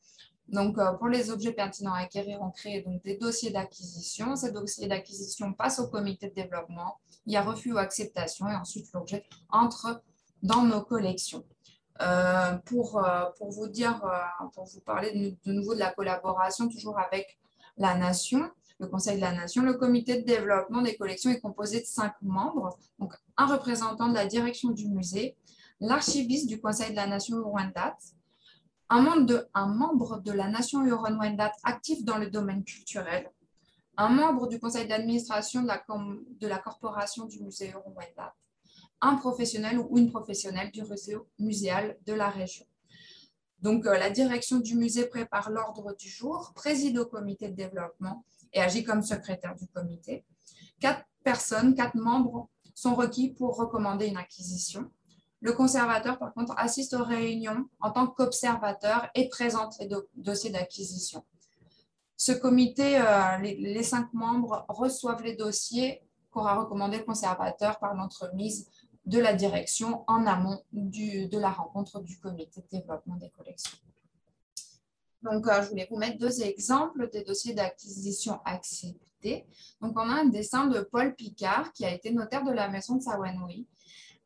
Donc, 0.50 0.78
euh, 0.78 0.92
pour 0.94 1.08
les 1.08 1.30
objets 1.30 1.52
pertinents 1.52 1.94
à 1.94 2.00
acquérir, 2.00 2.40
on 2.42 2.50
crée 2.50 2.82
donc 2.82 3.02
des 3.04 3.16
dossiers 3.16 3.50
d'acquisition. 3.50 4.34
Ces 4.34 4.50
dossiers 4.50 4.88
d'acquisition 4.88 5.52
passent 5.52 5.78
au 5.78 5.88
comité 5.88 6.28
de 6.28 6.34
développement. 6.34 6.98
Il 7.26 7.32
y 7.32 7.36
a 7.36 7.42
refus 7.42 7.72
ou 7.72 7.78
acceptation 7.78 8.48
et 8.48 8.56
ensuite 8.56 8.92
l'objet 8.92 9.24
entre 9.50 10.02
dans 10.42 10.62
nos 10.62 10.82
collections. 10.82 11.44
Euh, 12.02 12.56
pour, 12.64 13.04
euh, 13.04 13.26
pour, 13.36 13.50
vous 13.50 13.68
dire, 13.68 14.00
pour 14.54 14.64
vous 14.64 14.80
parler 14.80 15.36
de, 15.44 15.52
nouveau 15.52 15.74
de 15.74 15.78
la 15.78 15.92
collaboration, 15.92 16.68
toujours 16.68 16.98
avec 16.98 17.38
la 17.76 17.96
Nation, 17.96 18.50
le 18.78 18.88
Conseil 18.88 19.16
de 19.16 19.20
la 19.20 19.32
Nation, 19.32 19.62
le 19.62 19.74
comité 19.74 20.20
de 20.20 20.26
développement 20.26 20.80
des 20.80 20.96
collections 20.96 21.30
est 21.30 21.40
composé 21.40 21.80
de 21.80 21.86
cinq 21.86 22.14
membres, 22.22 22.78
donc 22.98 23.14
un 23.36 23.46
représentant 23.46 24.08
de 24.08 24.14
la 24.14 24.26
direction 24.26 24.70
du 24.70 24.88
musée, 24.88 25.36
l'archiviste 25.78 26.48
du 26.48 26.60
Conseil 26.60 26.90
de 26.90 26.96
la 26.96 27.06
Nation 27.06 27.36
Rwanda, 27.42 27.96
un 28.90 29.66
membre 29.66 30.20
de, 30.20 30.32
la 30.32 30.48
nation 30.48 30.84
Huron-Wendat 30.84 31.52
actif 31.62 32.04
dans 32.04 32.18
le 32.18 32.28
domaine 32.28 32.64
culturel, 32.64 33.30
un 33.96 34.08
membre 34.08 34.48
du 34.48 34.58
conseil 34.58 34.88
d'administration 34.88 35.62
de 35.62 35.68
la, 35.68 35.82
de 35.88 36.46
la 36.46 36.58
corporation 36.58 37.26
du 37.26 37.40
musée 37.40 37.70
Huron-Wendat, 37.70 38.34
un 39.00 39.14
professionnel 39.16 39.78
ou 39.78 39.96
une 39.96 40.10
professionnelle 40.10 40.70
du 40.72 40.82
réseau 40.82 41.28
muséal 41.38 41.96
de 42.04 42.12
la 42.12 42.28
région. 42.28 42.66
Donc, 43.60 43.86
euh, 43.86 43.96
la 43.98 44.10
direction 44.10 44.58
du 44.58 44.74
musée 44.74 45.06
prépare 45.06 45.50
l'ordre 45.50 45.94
du 45.94 46.08
jour, 46.08 46.52
préside 46.54 46.98
au 46.98 47.06
comité 47.06 47.48
de 47.48 47.54
développement 47.54 48.24
et 48.52 48.60
agit 48.60 48.84
comme 48.84 49.02
secrétaire 49.02 49.54
du 49.54 49.66
comité. 49.68 50.24
Quatre 50.80 51.04
personnes, 51.22 51.74
quatre 51.74 51.96
membres 51.96 52.48
sont 52.74 52.94
requis 52.94 53.30
pour 53.30 53.56
recommander 53.56 54.06
une 54.06 54.16
acquisition. 54.16 54.90
Le 55.40 55.52
conservateur, 55.52 56.18
par 56.18 56.34
contre, 56.34 56.54
assiste 56.58 56.92
aux 56.94 57.04
réunions 57.04 57.66
en 57.80 57.90
tant 57.90 58.06
qu'observateur 58.06 59.08
et 59.14 59.28
présente 59.28 59.78
les 59.80 59.88
dossiers 60.14 60.50
d'acquisition. 60.50 61.24
Ce 62.16 62.32
comité, 62.32 62.98
euh, 62.98 63.38
les, 63.38 63.82
cinq 63.82 64.12
membres 64.12 64.66
reçoivent 64.68 65.22
les 65.22 65.36
dossiers 65.36 66.02
qu'aura 66.30 66.60
recommandé 66.60 66.98
le 66.98 67.04
conservateur 67.04 67.78
par 67.78 67.94
l'entremise 67.94 68.68
de 69.06 69.18
la 69.18 69.32
direction 69.32 70.04
en 70.06 70.26
amont 70.26 70.62
de 70.72 71.38
la 71.38 71.50
rencontre 71.50 72.00
du 72.00 72.18
comité 72.18 72.60
de 72.60 72.78
développement 72.78 73.16
des 73.16 73.30
collections. 73.30 73.78
Donc, 75.22 75.46
euh, 75.46 75.62
je 75.62 75.70
voulais 75.70 75.88
vous 75.90 75.96
mettre 75.96 76.18
deux 76.18 76.42
exemples 76.42 77.08
des 77.10 77.24
dossiers 77.24 77.54
d'acquisition 77.54 78.40
acceptés. 78.44 79.46
Donc, 79.80 79.98
on 79.98 80.08
a 80.08 80.20
un 80.20 80.26
dessin 80.26 80.66
de 80.66 80.80
Paul 80.80 81.14
Picard, 81.14 81.72
qui 81.72 81.86
a 81.86 81.92
été 81.92 82.12
notaire 82.12 82.44
de 82.44 82.52
la 82.52 82.68
maison 82.68 82.96
de 82.96 83.02
Sawanoui, 83.02 83.66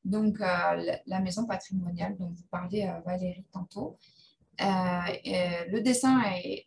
donc 0.04 0.40
euh, 0.40 0.96
la 1.06 1.20
maison 1.20 1.46
patrimoniale 1.46 2.16
dont 2.18 2.28
vous 2.28 2.44
parlez, 2.50 2.82
euh, 2.82 3.00
Valérie, 3.06 3.44
tantôt. 3.52 3.96
Euh, 4.60 4.64
le 5.68 5.80
dessin 5.80 6.22
est, 6.44 6.66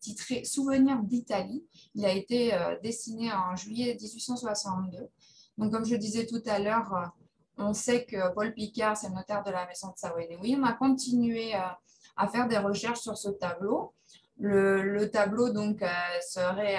titré 0.00 0.44
Souvenirs 0.44 1.02
d'Italie. 1.02 1.64
Il 1.94 2.06
a 2.06 2.12
été 2.12 2.52
dessiné 2.82 3.30
en 3.32 3.54
juillet 3.54 3.96
1862. 4.00 5.10
Donc, 5.58 5.72
comme 5.72 5.84
je 5.84 5.96
disais 5.96 6.26
tout 6.26 6.42
à 6.46 6.58
l'heure, 6.58 7.12
on 7.58 7.74
sait 7.74 8.06
que 8.06 8.32
Paul 8.32 8.54
Picard, 8.54 8.96
c'est 8.96 9.08
le 9.08 9.14
notaire 9.14 9.42
de 9.42 9.50
la 9.50 9.66
maison 9.66 9.88
de 9.88 9.98
Savoie. 9.98 10.22
Oui, 10.40 10.56
on 10.58 10.64
a 10.64 10.72
continué 10.72 11.52
à 11.52 12.28
faire 12.28 12.48
des 12.48 12.56
recherches 12.56 13.00
sur 13.00 13.18
ce 13.18 13.28
tableau. 13.28 13.92
Le, 14.36 15.08
tableau 15.10 15.50
donc 15.50 15.80
euh, 15.82 15.86
serait 16.20 16.76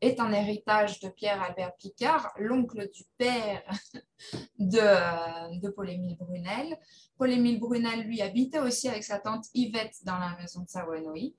est 0.00 0.20
un 0.20 0.32
héritage 0.32 1.00
de 1.00 1.08
Pierre-Albert 1.08 1.74
Picard, 1.76 2.32
l'oncle 2.38 2.88
du 2.92 3.04
père 3.18 3.62
de, 4.58 5.60
de 5.60 5.68
Paul-Émile 5.70 6.16
Brunel. 6.16 6.78
Paul-Émile 7.18 7.58
Brunel, 7.58 8.02
lui, 8.02 8.22
habitait 8.22 8.60
aussi 8.60 8.88
avec 8.88 9.02
sa 9.02 9.18
tante 9.18 9.46
Yvette 9.54 10.04
dans 10.04 10.18
la 10.18 10.36
maison 10.40 10.60
de 10.60 10.68
Savoie-Noï. 10.68 11.34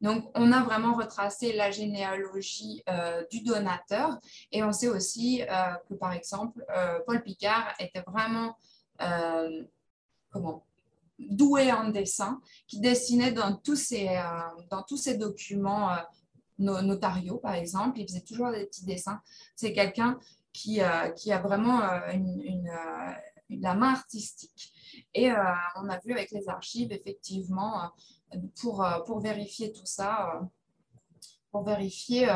Donc, 0.00 0.30
on 0.34 0.52
a 0.52 0.62
vraiment 0.62 0.94
retracé 0.94 1.52
la 1.52 1.70
généalogie 1.70 2.82
euh, 2.88 3.24
du 3.30 3.42
donateur 3.42 4.18
et 4.52 4.62
on 4.62 4.72
sait 4.72 4.88
aussi 4.88 5.42
euh, 5.42 5.74
que, 5.88 5.94
par 5.94 6.12
exemple, 6.12 6.64
Paul 7.06 7.22
Picard 7.22 7.74
était 7.78 8.02
vraiment, 8.06 8.56
comment, 10.30 10.64
doué 11.18 11.72
en 11.72 11.88
dessin, 11.88 12.40
qui 12.66 12.80
dessinait 12.80 13.32
dans 13.32 13.56
tous 13.56 13.76
ces, 13.76 14.08
euh, 14.08 14.40
dans 14.70 14.82
tous 14.82 14.96
ces 14.96 15.16
documents 15.16 15.92
euh, 15.92 16.02
notariaux, 16.58 17.38
par 17.38 17.54
exemple. 17.54 18.00
Il 18.00 18.06
faisait 18.06 18.22
toujours 18.22 18.50
des 18.50 18.66
petits 18.66 18.84
dessins. 18.84 19.20
C'est 19.54 19.72
quelqu'un 19.72 20.18
qui, 20.52 20.80
euh, 20.80 21.10
qui, 21.10 21.32
a 21.32 21.40
vraiment 21.40 21.80
une, 22.12 22.70
la 23.50 23.74
main 23.74 23.92
artistique. 23.92 24.72
Et 25.12 25.30
on 25.30 25.88
a 25.88 25.98
vu 26.04 26.12
avec 26.12 26.30
les 26.30 26.48
archives, 26.48 26.92
effectivement, 26.92 27.90
pour, 28.60 28.86
pour 29.06 29.20
vérifier 29.20 29.72
tout 29.72 29.86
ça, 29.86 30.40
pour 31.50 31.64
vérifier. 31.64 32.26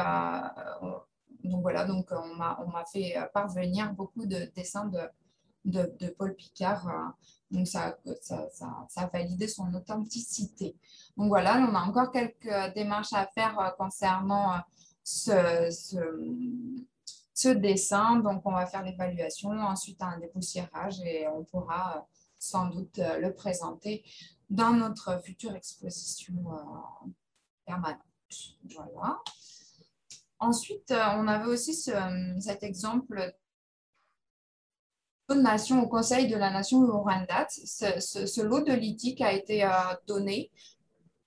donc 1.44 1.62
voilà, 1.62 1.84
donc 1.84 2.08
on 2.10 2.34
m'a 2.34 2.84
fait 2.92 3.16
parvenir 3.32 3.92
beaucoup 3.94 4.26
de 4.26 4.50
dessins 4.56 4.86
de, 4.86 5.92
de, 6.00 6.08
Paul 6.08 6.34
Picard. 6.34 7.14
Donc 7.50 7.66
ça, 7.66 7.98
ça, 8.20 8.48
ça, 8.52 8.86
a 8.96 9.06
validé 9.06 9.48
son 9.48 9.72
authenticité. 9.74 10.76
Donc 11.16 11.28
voilà, 11.28 11.56
on 11.58 11.74
a 11.74 11.80
encore 11.80 12.12
quelques 12.12 12.74
démarches 12.74 13.12
à 13.12 13.26
faire 13.26 13.74
concernant 13.78 14.60
ce, 15.02 15.94
dessin. 17.54 18.16
Donc, 18.16 18.42
on 18.44 18.52
va 18.52 18.66
faire 18.66 18.82
l'évaluation, 18.82 19.50
ensuite 19.50 20.02
un 20.02 20.18
dépoussiérage 20.18 21.00
et 21.00 21.26
on 21.28 21.44
pourra 21.44 22.06
sans 22.38 22.66
doute 22.66 22.98
le 22.98 23.32
présenter 23.32 24.04
dans 24.50 24.72
notre 24.72 25.20
future 25.22 25.54
exposition 25.54 26.34
euh, 26.46 27.08
permanente. 27.66 28.00
Voilà. 28.74 29.20
Ensuite, 30.38 30.92
on 30.92 31.26
avait 31.26 31.46
aussi 31.48 31.74
cet 31.74 32.62
exemple 32.62 33.34
nation 35.34 35.82
au 35.82 35.88
Conseil 35.88 36.28
de 36.28 36.36
la 36.36 36.50
Nation 36.50 36.78
au 36.78 37.02
Rwanda. 37.02 37.46
Ce, 37.50 38.00
ce, 38.00 38.40
lot 38.40 38.60
de 38.60 38.72
lithique 38.72 39.20
a 39.20 39.32
été 39.32 39.64
euh, 39.64 39.70
donné 40.06 40.50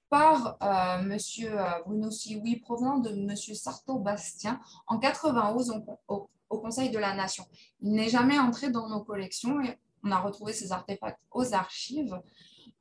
par 0.10 0.58
euh, 0.62 1.00
M. 1.00 1.18
Euh, 1.44 1.82
Bruno 1.86 2.12
Sioui 2.12 2.58
provenant 2.58 2.98
de 2.98 3.12
M. 3.12 3.36
Sarto 3.36 4.00
Bastien 4.00 4.60
en 4.88 5.00
91 5.00 5.82
au, 6.08 6.30
Conseil 6.50 6.90
de 6.90 7.00
la 7.00 7.16
Nation. 7.16 7.46
Il 7.82 7.94
n'est 7.94 8.10
jamais 8.10 8.38
entré 8.38 8.70
dans 8.70 8.90
nos 8.90 9.02
collections 9.02 9.62
et 9.62 9.80
on 10.04 10.12
a 10.12 10.20
retrouvé 10.20 10.52
ces 10.52 10.74
artefacts 10.74 11.22
aux 11.32 11.54
archives. 11.54 12.20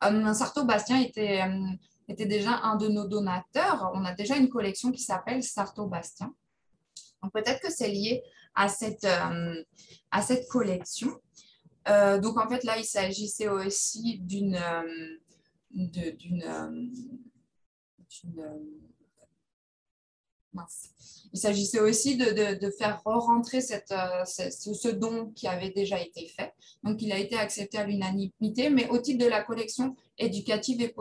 Euh, 0.05 0.35
Sarto 0.35 0.65
Bastien 0.65 1.01
était, 1.01 1.41
était 2.09 2.27
déjà 2.27 2.59
un 2.65 2.75
de 2.75 2.89
nos 2.89 3.07
donateurs. 3.07 3.93
On 3.95 4.05
a 4.05 4.13
déjà 4.13 4.37
une 4.37 4.49
collection 4.49 4.91
qui 4.91 5.03
s'appelle 5.03 5.45
Sarto 5.45 5.87
Bastien. 5.87 6.35
Peut-être 7.33 7.61
que 7.61 7.71
c'est 7.71 7.89
lié 7.89 8.25
à 8.55 8.69
cette, 8.69 9.05
à 9.05 10.23
cette 10.23 10.49
collection. 10.49 11.11
donc 11.87 12.39
en 12.39 12.49
fait 12.49 12.65
là, 12.65 12.79
il 12.79 12.85
s'agissait 12.85 13.49
aussi 13.49 14.19
d'une 14.21 14.57
euh, 14.57 14.83
il 21.33 21.39
s'agissait 21.39 21.79
aussi 21.79 22.17
de, 22.17 22.71
faire 22.77 23.01
re-rentrer 23.05 23.59
euh, 23.59 24.25
ce, 24.25 24.89
don 24.89 25.31
qui 25.31 25.47
avait 25.47 25.71
déjà 25.71 26.01
été 26.01 26.27
fait. 26.27 26.53
Donc, 26.83 27.01
il 27.03 27.13
a 27.13 27.19
été 27.19 27.37
accepté 27.37 27.79
à 27.79 27.87
l'unanimité, 27.87 28.69
mais 28.69 28.89
au 28.89 28.99
titre 28.99 29.25
de 29.25 29.31
la 29.31 29.43
collection 29.43 29.95
éducative 30.19 30.83
et, 30.83 30.93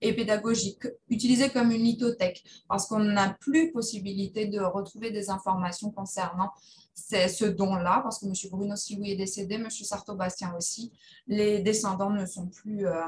et 0.00 0.14
pédagogique, 0.14 0.86
utilisée 1.10 1.50
comme 1.50 1.72
une 1.72 1.82
lithothèque, 1.82 2.42
parce 2.68 2.86
qu'on 2.86 3.00
n'a 3.00 3.36
plus 3.38 3.70
possibilité 3.70 4.46
de 4.46 4.60
retrouver 4.60 5.10
des 5.10 5.28
informations 5.28 5.90
concernant 5.90 6.50
ce 6.96 7.44
don-là, 7.44 8.00
parce 8.02 8.18
que 8.18 8.26
M. 8.26 8.32
Bruno 8.50 8.74
Sioui 8.74 9.12
est 9.12 9.16
décédé, 9.16 9.56
M. 9.56 9.70
Sarto-Bastien 9.70 10.54
aussi. 10.56 10.92
Les 11.26 11.60
descendants 11.60 12.10
ne 12.10 12.24
sont 12.24 12.48
plus, 12.48 12.86
euh, 12.86 13.02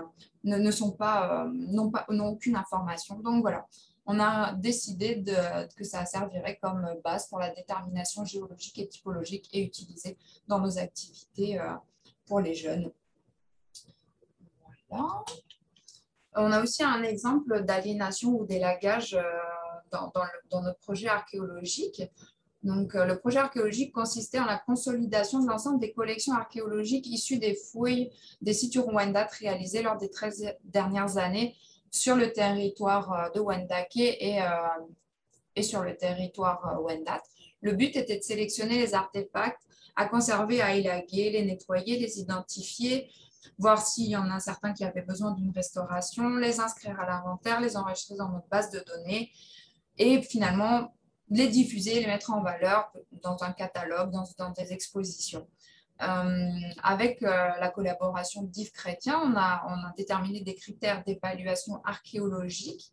ne, 0.44 0.70
sont 0.70 0.92
pas, 0.92 1.48
n'ont 1.52 1.90
pas, 1.90 2.04
n'ont 2.10 2.28
aucune 2.28 2.56
information. 2.56 3.18
Donc, 3.18 3.42
voilà 3.42 3.66
on 4.10 4.18
a 4.20 4.54
décidé 4.54 5.22
que 5.76 5.84
ça 5.84 6.06
servirait 6.06 6.58
comme 6.62 6.88
base 7.04 7.28
pour 7.28 7.38
la 7.38 7.50
détermination 7.50 8.24
géologique 8.24 8.78
et 8.78 8.88
typologique 8.88 9.50
et 9.52 9.62
utilisée 9.62 10.16
dans 10.48 10.60
nos 10.60 10.78
activités 10.78 11.60
euh, 11.60 11.74
pour 12.24 12.40
les 12.40 12.54
jeunes. 12.54 12.90
On 14.90 16.52
a 16.52 16.62
aussi 16.62 16.82
un 16.82 17.02
exemple 17.02 17.62
d'aliénation 17.64 18.30
ou 18.30 18.46
d'élagage 18.46 19.12
euh, 19.12 19.22
dans, 19.90 20.10
dans, 20.50 20.62
notre 20.62 20.78
projet 20.78 21.08
archéologique. 21.08 22.02
Donc, 22.62 22.94
euh, 22.94 23.04
le 23.04 23.18
projet 23.18 23.38
archéologique 23.38 23.92
consistait 23.92 24.40
en 24.40 24.44
la 24.44 24.58
consolidation 24.58 25.40
de 25.40 25.46
l'ensemble 25.46 25.78
des 25.78 25.92
collections 25.92 26.34
archéologiques 26.34 27.06
issues 27.06 27.38
des 27.38 27.54
fouilles 27.54 28.10
des 28.40 28.52
sites 28.52 28.76
Wendat 28.76 29.28
réalisées 29.38 29.82
lors 29.82 29.96
des 29.96 30.10
13 30.10 30.54
dernières 30.64 31.18
années 31.18 31.54
sur 31.90 32.16
le 32.16 32.32
territoire 32.32 33.12
euh, 33.12 33.30
de 33.30 33.40
Wendake 33.40 33.96
et, 33.96 34.42
euh, 34.42 34.46
et 35.54 35.62
sur 35.62 35.82
le 35.82 35.96
territoire 35.96 36.82
Wendat. 36.82 37.22
Le 37.60 37.72
but 37.72 37.96
était 37.96 38.18
de 38.18 38.22
sélectionner 38.22 38.78
les 38.78 38.94
artefacts 38.94 39.62
à 39.94 40.06
conserver, 40.06 40.60
à 40.60 40.74
élaguer, 40.74 41.30
les 41.30 41.44
nettoyer, 41.44 41.98
les 41.98 42.20
identifier, 42.20 43.10
voir 43.58 43.84
s'il 43.84 44.08
y 44.08 44.16
en 44.16 44.30
a 44.30 44.38
certains 44.40 44.72
qui 44.72 44.84
avaient 44.84 45.02
besoin 45.02 45.32
d'une 45.32 45.50
restauration, 45.50 46.36
les 46.36 46.60
inscrire 46.60 46.98
à 47.00 47.06
l'inventaire, 47.06 47.60
les 47.60 47.76
enregistrer 47.76 48.16
dans 48.16 48.28
notre 48.28 48.48
base 48.48 48.70
de 48.70 48.80
données 48.80 49.32
et 49.96 50.22
finalement 50.22 50.94
les 51.30 51.48
diffuser, 51.48 52.00
les 52.00 52.06
mettre 52.06 52.32
en 52.32 52.42
valeur 52.42 52.92
dans 53.22 53.42
un 53.42 53.52
catalogue, 53.52 54.10
dans, 54.10 54.50
des 54.50 54.72
expositions. 54.72 55.46
Euh, 56.00 56.50
avec 56.82 57.22
euh, 57.22 57.26
la 57.60 57.70
collaboration 57.70 58.42
d'Yves 58.42 58.70
Chrétien, 58.70 59.20
on 59.24 59.36
a, 59.36 59.64
on 59.68 59.86
a 59.86 59.92
déterminé 59.96 60.42
des 60.42 60.54
critères 60.54 61.02
d'évaluation 61.04 61.82
archéologique 61.84 62.92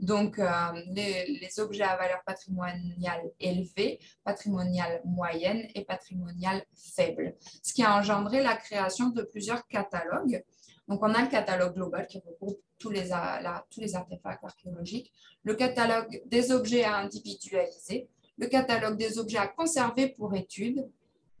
donc, 0.00 0.38
euh, 0.38 0.48
les, 0.86 1.60
objets 1.60 1.84
à 1.84 1.96
valeur 1.96 2.22
patrimoniale 2.24 3.30
élevée, 3.38 4.00
patrimoniale 4.24 5.02
moyenne 5.04 5.68
et 5.74 5.84
patrimoniale 5.84 6.64
faible, 6.74 7.34
ce 7.62 7.74
qui 7.74 7.82
a 7.82 7.94
engendré 7.94 8.42
la 8.42 8.56
création 8.56 9.10
de 9.10 9.20
plusieurs 9.20 9.66
catalogues. 9.66 10.42
Donc, 10.90 11.04
on 11.04 11.14
a 11.14 11.22
le 11.22 11.28
catalogue 11.28 11.74
global 11.74 12.08
qui 12.08 12.18
regroupe 12.18 12.60
tous 12.80 12.90
les, 12.90 13.12
artefacts 13.12 14.42
archéologiques, 14.42 15.12
le 15.44 15.54
catalogue 15.54 16.20
des 16.26 16.50
objets 16.50 16.82
à 16.82 16.96
individualiser, 16.96 18.08
le 18.36 18.48
catalogue 18.48 18.96
des 18.96 19.20
objets 19.20 19.38
à 19.38 19.46
conserver 19.46 20.08
pour 20.08 20.34
étude, 20.34 20.84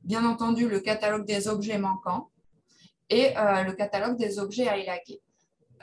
bien 0.02 0.24
entendu 0.24 0.68
le 0.68 0.78
catalogue 0.78 1.26
des 1.26 1.48
objets 1.48 1.78
manquants 1.78 2.30
et 3.08 3.36
euh, 3.36 3.64
le 3.64 3.72
catalogue 3.72 4.16
des 4.16 4.38
objets 4.38 4.68
à 4.68 4.76
élaguer. 4.76 5.20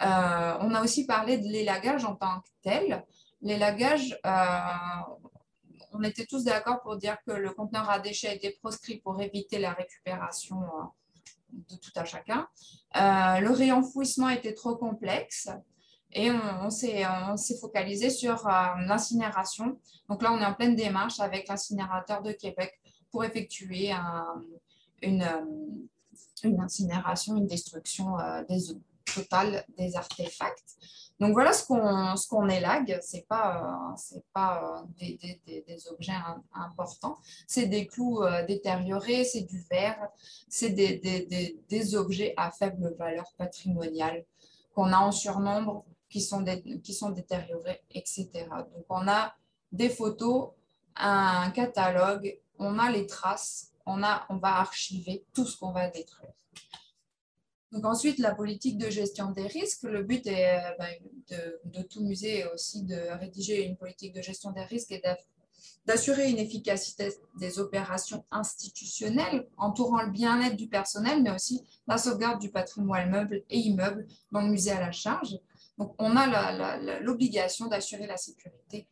Euh, 0.02 0.58
on 0.62 0.74
a 0.74 0.82
aussi 0.82 1.06
parlé 1.06 1.38
de 1.38 1.50
l'élagage 1.50 2.06
en 2.06 2.16
tant 2.16 2.40
que 2.40 2.50
tel. 2.62 3.04
L'élagage, 3.42 4.18
euh, 4.26 5.10
on 5.92 6.04
était 6.04 6.26
tous 6.26 6.46
d'accord 6.46 6.82
pour 6.84 6.96
dire 6.96 7.18
que 7.28 7.34
le 7.34 7.50
conteneur 7.52 7.90
à 7.90 8.00
déchets 8.00 8.34
était 8.34 8.56
proscrit 8.62 9.02
pour 9.02 9.22
éviter 9.22 9.60
la 9.60 9.74
récupération 9.74 10.62
de 11.52 11.76
tout 11.76 11.92
à 11.96 12.06
chacun. 12.06 12.48
le 12.96 13.52
réenfouissement 13.52 14.30
était 14.30 14.54
trop 14.54 14.76
complexe 14.76 15.50
et 16.12 16.32
on, 16.32 16.66
on 16.66 16.70
s'est 16.70 17.58
focalisé 17.60 18.10
sur 18.10 18.48
l'incinération. 18.48 19.80
Donc 20.10 20.24
là, 20.24 20.32
on 20.34 20.40
est 20.40 20.46
en 20.46 20.54
pleine 20.54 20.76
démarche 20.76 21.20
avec 21.20 21.48
l'incinérateur 21.48 22.22
de 22.22 22.32
Québec 22.32 22.80
pour 23.12 23.24
effectuer 23.24 23.92
une, 25.02 25.26
une, 26.44 26.62
incinération, 26.62 27.36
une 27.36 27.48
destruction 27.48 28.20
euh, 28.20 28.44
des, 28.50 28.60
totale 29.14 29.66
des 29.78 29.96
artefacts. 29.96 30.76
Donc 31.20 31.34
voilà 31.34 31.52
ce 31.52 31.66
qu'on 32.28 32.50
élague, 32.50 33.00
ce 33.02 33.16
n'est 33.16 33.24
pas, 33.24 33.94
c'est 33.98 34.24
pas 34.34 34.84
euh, 35.02 35.06
des, 35.18 35.88
objets 35.90 36.14
importants, 36.54 37.18
c'est 37.48 37.66
des 37.66 37.88
clous 37.88 38.22
euh, 38.22 38.46
détériorés, 38.46 39.24
c'est 39.24 39.42
du 39.42 39.60
verre, 39.70 40.10
c'est 40.48 40.70
des, 40.70 41.96
objets 41.96 42.34
à 42.38 42.52
faible 42.52 42.96
valeur 43.00 43.26
patrimoniale 43.38 44.26
qu'on 44.76 44.94
a 44.94 45.00
en 45.00 45.12
surnombre, 45.12 45.86
qui 46.10 46.22
sont, 46.22 46.42
détériorés, 46.42 47.82
etc. 47.92 48.30
Donc 48.74 48.86
on 48.90 49.08
a 49.08 49.34
des 49.72 49.90
photos, 49.90 50.52
un 50.96 51.50
catalogue 51.52 52.40
on 52.60 52.80
a 52.80 52.92
les 52.92 53.06
traces, 53.06 53.72
on 53.86 53.98
va 54.00 54.26
archiver 54.42 55.26
tout 55.34 55.46
ce 55.46 55.58
qu'on 55.58 55.72
va 55.72 55.90
détruire. 55.90 56.34
Donc 57.72 57.86
ensuite, 57.86 58.20
la 58.20 58.34
politique 58.34 58.78
de 58.78 58.90
gestion 58.90 59.32
des 59.32 59.48
risques. 59.48 59.84
Le 59.84 60.04
but 60.04 60.26
est, 60.28 60.60
ben, 60.80 60.90
de, 61.66 61.82
tout 61.82 62.02
musée 62.02 62.46
aussi 62.54 62.84
de 62.84 62.96
rédiger 63.20 63.66
une 63.66 63.76
politique 63.76 64.14
de 64.14 64.22
gestion 64.22 64.52
des 64.52 64.64
risques 64.64 64.92
et 64.92 65.02
d'assurer 65.86 66.30
une 66.30 66.38
efficacité 66.38 67.10
des 67.40 67.60
opérations 67.60 68.24
institutionnelles 68.32 69.48
entourant 69.58 70.02
le 70.02 70.12
bien-être 70.12 70.56
du 70.56 70.68
personnel, 70.68 71.22
mais 71.22 71.32
aussi 71.32 71.62
la 71.88 71.98
sauvegarde 71.98 72.40
du 72.40 72.50
patrimoine 72.50 73.10
meuble 73.10 73.44
et 73.50 73.60
immeuble 73.60 74.08
dont 74.32 74.42
le 74.42 74.50
musée 74.50 74.72
a 74.72 74.80
la 74.80 74.92
charge. 74.92 75.38
Donc, 75.78 75.94
on 76.00 76.16
a 76.16 77.00
l'obligation 77.02 77.68
d'assurer 77.68 78.08
la 78.08 78.18
sécurité 78.18 78.88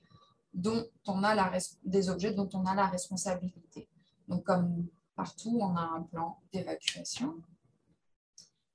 dont 0.54 0.86
on 1.06 1.24
a 1.24 1.52
des 1.84 2.10
objets 2.10 2.34
dont 2.34 2.50
on 2.54 2.66
a 2.66 2.76
la 2.76 2.88
responsabilité. 2.88 3.88
Donc, 4.28 4.44
comme 4.44 4.88
partout, 5.16 5.58
on 5.62 5.76
a 5.76 5.82
un 5.82 6.02
plan 6.02 6.38
d'évacuation. 6.54 7.36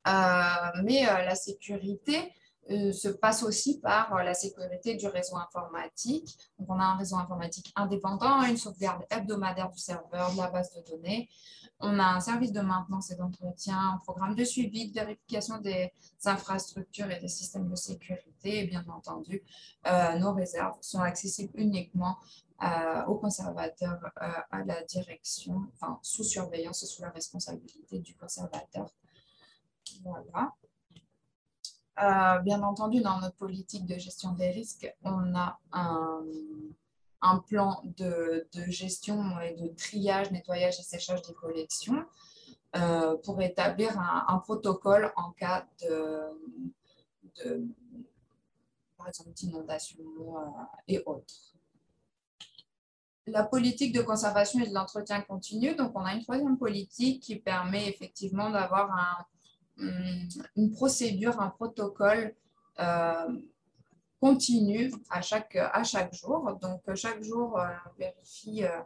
Euh, 0.09 0.82
mais 0.85 1.09
euh, 1.09 1.24
la 1.24 1.35
sécurité, 1.35 2.32
se 2.93 3.09
passe 3.09 3.43
aussi 3.43 3.81
par 3.81 4.22
la 4.22 4.32
sécurité 4.32 4.94
du 4.94 5.09
réseau 5.09 5.36
informatique. 5.36 6.39
Donc, 6.56 6.68
on 6.70 6.78
a 6.78 6.85
un 6.85 6.97
réseau 6.97 7.16
informatique 7.16 7.72
indépendant, 7.74 8.44
une 8.44 8.56
sauvegarde 8.56 9.05
hebdomadaire 9.10 9.70
du 9.70 9.78
serveur, 9.78 10.31
de 10.31 10.36
la 10.36 10.51
base 10.51 10.72
de 10.74 10.89
données, 10.89 11.28
on 11.81 11.98
a 11.98 12.05
un 12.05 12.20
service 12.20 12.52
de 12.52 12.60
maintenance 12.60 13.10
et 13.10 13.16
d'entretien, 13.16 13.94
un 13.94 13.98
programme 13.98 14.35
de 14.35 14.44
suivi, 14.44 14.90
de 14.90 14.94
vérification 14.94 15.59
des 15.59 15.90
infrastructures 16.27 17.10
et 17.10 17.18
des 17.18 17.28
systèmes 17.28 17.68
de 17.68 17.74
sécurité. 17.74 18.60
Et 18.60 18.66
bien 18.66 18.85
entendu, 18.89 19.43
euh, 19.86 20.18
nos 20.18 20.35
réserves 20.35 20.77
sont 20.82 21.01
accessibles 21.01 21.52
uniquement 21.55 22.18
euh, 22.62 23.05
aux 23.06 23.14
conservateurs 23.14 23.98
euh, 24.20 24.28
à 24.51 24.64
la 24.64 24.82
direction, 24.82 25.68
enfin 25.72 25.98
sous 26.02 26.24
surveillance 26.24 26.82
et 26.82 26.86
sous 26.86 27.01
la 27.01 27.10
responsabilité 27.10 27.98
du 27.98 28.14
conservateur. 28.14 28.90
Voilà. 30.02 30.55
bien 32.43 32.62
entendu, 32.62 33.01
dans 33.02 33.20
notre 33.20 33.36
politique 33.36 33.86
de 33.86 33.98
gestion 33.98 34.32
des 34.32 34.51
risques, 34.51 34.93
on 35.02 35.35
a 35.35 35.59
un, 35.73 36.23
un 37.23 37.39
plan 37.39 37.82
de, 37.97 38.47
gestion 38.69 39.40
et 39.40 39.55
de 39.55 39.69
triage, 39.69 40.31
nettoyage 40.31 40.78
et 40.81 40.82
séchage 40.82 41.23
des 41.23 41.35
collections 41.35 42.05
euh, 42.77 43.16
pour 43.19 43.40
établir 43.43 43.98
un, 43.98 44.39
protocole 44.39 45.12
en 45.16 45.32
cas 45.32 45.66
de, 45.82 46.31
par 48.97 49.09
exemple, 49.09 49.31
d'inondation 49.32 49.98
euh, 49.98 50.65
et 50.89 51.02
autres. 51.05 51.35
La 53.27 53.44
politique 53.44 53.94
de 53.94 54.02
conservation 54.02 54.61
et 54.61 54.69
de 54.69 54.74
l'entretien 54.74 55.20
continu, 55.20 55.74
donc 55.77 55.93
on 55.94 56.05
a 56.05 56.15
une 56.15 56.23
troisième 56.23 56.59
politique 56.59 57.23
qui 57.23 57.36
permet 57.36 57.89
effectivement 57.89 58.51
d'avoir 58.51 58.90
un, 58.90 59.24
une 60.57 60.70
procédure, 60.73 61.40
un 61.40 61.51
protocole 61.51 62.35
euh, 62.78 63.40
continue 64.20 64.93
à 65.09 65.23
chaque, 65.23 65.57
à 65.57 65.82
chaque 65.82 66.15
jour. 66.15 66.59
Donc, 66.61 66.82
chaque 66.94 67.23
jour, 67.23 67.59
euh, 67.59 67.69
on 67.86 67.98
vérifie, 67.98 68.65
euh, 68.65 68.81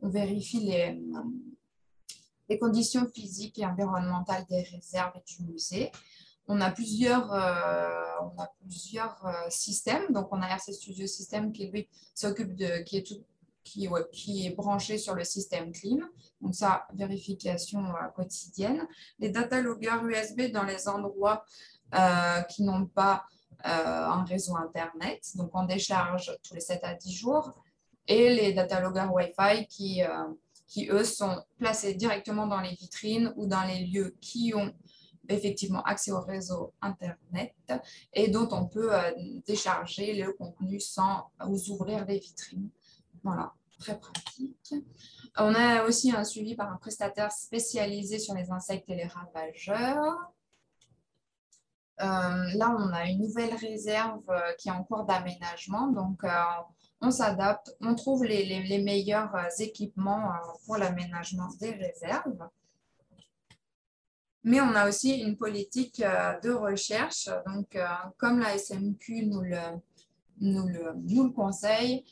on 0.00 0.08
vérifie 0.08 0.60
les, 0.60 1.00
les 2.48 2.58
conditions 2.58 3.06
physiques 3.12 3.58
et 3.58 3.66
environnementales 3.66 4.44
des 4.48 4.62
réserves 4.62 5.12
et 5.16 5.22
du 5.26 5.50
musée. 5.50 5.90
On 6.46 6.60
a 6.60 6.70
plusieurs, 6.70 7.26
on 7.26 8.40
a 8.40 8.50
plusieurs 8.60 9.22
systèmes. 9.50 10.10
Donc, 10.12 10.28
on 10.30 10.40
a 10.40 10.46
RC 10.46 10.72
Studio 10.72 11.06
System 11.06 11.52
qui, 11.52 11.66
lui, 11.66 11.88
s'occupe 12.14 12.54
de, 12.54 12.82
qui 12.84 12.96
est 12.96 13.06
tout, 13.06 13.22
qui, 13.68 14.46
est 14.46 14.50
branché 14.50 14.98
sur 14.98 15.14
le 15.14 15.24
système 15.24 15.72
CLIM. 15.72 16.08
Donc, 16.40 16.54
ça, 16.54 16.86
vérification 16.94 17.82
quotidienne. 18.14 18.86
Les 19.18 19.30
data 19.30 19.60
loggers 19.60 20.00
USB 20.02 20.52
dans 20.52 20.64
les 20.64 20.88
endroits 20.88 21.44
qui 22.48 22.62
n'ont 22.62 22.86
pas 22.86 23.24
euh, 23.66 24.06
un 24.06 24.24
réseau 24.24 24.56
Internet. 24.56 25.32
Donc, 25.34 25.50
on 25.52 25.64
décharge 25.64 26.32
tous 26.44 26.54
les 26.54 26.60
7 26.60 26.84
à 26.84 26.94
10 26.94 27.12
jours. 27.12 27.52
Et 28.06 28.32
les 28.32 28.52
data 28.52 28.80
loggers 28.80 29.08
Wi-Fi 29.10 29.66
qui, 29.66 30.04
euh, 30.04 30.28
qui, 30.68 30.88
eux, 30.88 31.02
sont 31.02 31.42
placés 31.58 31.94
directement 31.94 32.46
dans 32.46 32.60
les 32.60 32.70
vitrines 32.70 33.32
ou 33.36 33.46
dans 33.46 33.64
les 33.64 33.80
lieux 33.80 34.16
qui 34.20 34.52
ont 34.54 34.72
effectivement 35.28 35.82
accès 35.82 36.12
au 36.12 36.20
réseau 36.20 36.72
Internet 36.80 37.52
et 38.12 38.28
dont 38.28 38.48
on 38.52 38.66
peut 38.66 38.94
euh, 38.94 39.10
décharger 39.44 40.14
le 40.14 40.32
contenu 40.34 40.78
sans 40.78 41.28
ouvrir 41.68 42.04
les 42.06 42.20
vitrines. 42.20 42.70
Voilà, 43.24 43.52
très 43.78 43.98
pratique. 43.98 44.74
On 45.36 45.54
a 45.54 45.84
aussi 45.84 46.10
un 46.12 46.24
suivi 46.24 46.54
par 46.56 46.72
un 46.72 46.76
prestataire 46.76 47.32
spécialisé 47.32 48.18
sur 48.18 48.34
les 48.34 48.50
insectes 48.50 48.88
et 48.90 48.96
les 48.96 49.06
ravageurs. 49.06 50.32
Euh, 52.00 52.04
là, 52.04 52.76
on 52.78 52.92
a 52.92 53.06
une 53.06 53.22
nouvelle 53.22 53.54
réserve 53.54 54.22
euh, 54.28 54.52
qui 54.56 54.68
est 54.68 54.72
en 54.72 54.84
cours 54.84 55.04
d'aménagement. 55.04 55.88
Donc, 55.88 56.22
euh, 56.22 56.30
on 57.00 57.10
s'adapte, 57.10 57.76
on 57.80 57.94
trouve 57.94 58.24
les, 58.24 58.82
meilleurs 58.82 59.34
équipements 59.58 60.30
pour 60.64 60.76
l'aménagement 60.76 61.48
des 61.60 61.72
réserves. 61.72 62.48
Mais 64.44 64.60
on 64.60 64.74
a 64.74 64.88
aussi 64.88 65.20
une 65.20 65.36
politique 65.36 66.00
de 66.00 66.50
recherche. 66.50 67.28
Donc, 67.46 67.76
comme 68.16 68.40
la 68.40 68.56
SMQ 68.56 69.26
nous 69.26 69.42
le, 69.42 69.58
nous 70.40 70.66
le, 70.66 70.94
nous 70.96 71.24
le 71.24 71.30
conseille, 71.30 72.04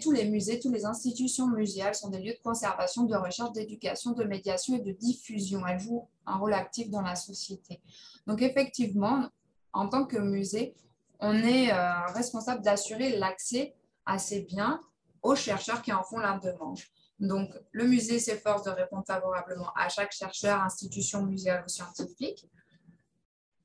tous 0.00 0.12
les 0.12 0.28
musées, 0.28 0.60
toutes 0.60 0.72
les 0.72 0.84
institutions 0.84 1.48
muséales 1.48 1.94
sont 1.94 2.08
des 2.08 2.20
lieux 2.20 2.34
de 2.34 2.42
conservation, 2.42 3.04
de 3.04 3.16
recherche, 3.16 3.52
d'éducation, 3.52 4.12
de 4.12 4.24
médiation 4.24 4.76
et 4.76 4.80
de 4.80 4.92
diffusion. 4.92 5.66
Elles 5.66 5.80
jouent 5.80 6.08
un 6.26 6.36
rôle 6.36 6.54
actif 6.54 6.90
dans 6.90 7.02
la 7.02 7.16
société. 7.16 7.80
Donc 8.26 8.40
effectivement, 8.40 9.28
en 9.72 9.88
tant 9.88 10.04
que 10.04 10.16
musée, 10.16 10.74
on 11.18 11.34
est 11.34 11.72
euh, 11.72 12.06
responsable 12.14 12.62
d'assurer 12.62 13.16
l'accès 13.18 13.74
à 14.06 14.18
ces 14.18 14.42
biens 14.42 14.80
aux 15.22 15.34
chercheurs 15.34 15.82
qui 15.82 15.92
en 15.92 16.02
font 16.02 16.18
la 16.18 16.38
demande. 16.38 16.78
Donc, 17.20 17.48
le 17.70 17.86
musée 17.86 18.18
s'efforce 18.18 18.64
de 18.64 18.70
répondre 18.70 19.04
favorablement 19.06 19.72
à 19.76 19.88
chaque 19.88 20.12
chercheur, 20.12 20.60
institution 20.60 21.22
muséale 21.22 21.64
ou 21.64 21.68
scientifique. 21.68 22.46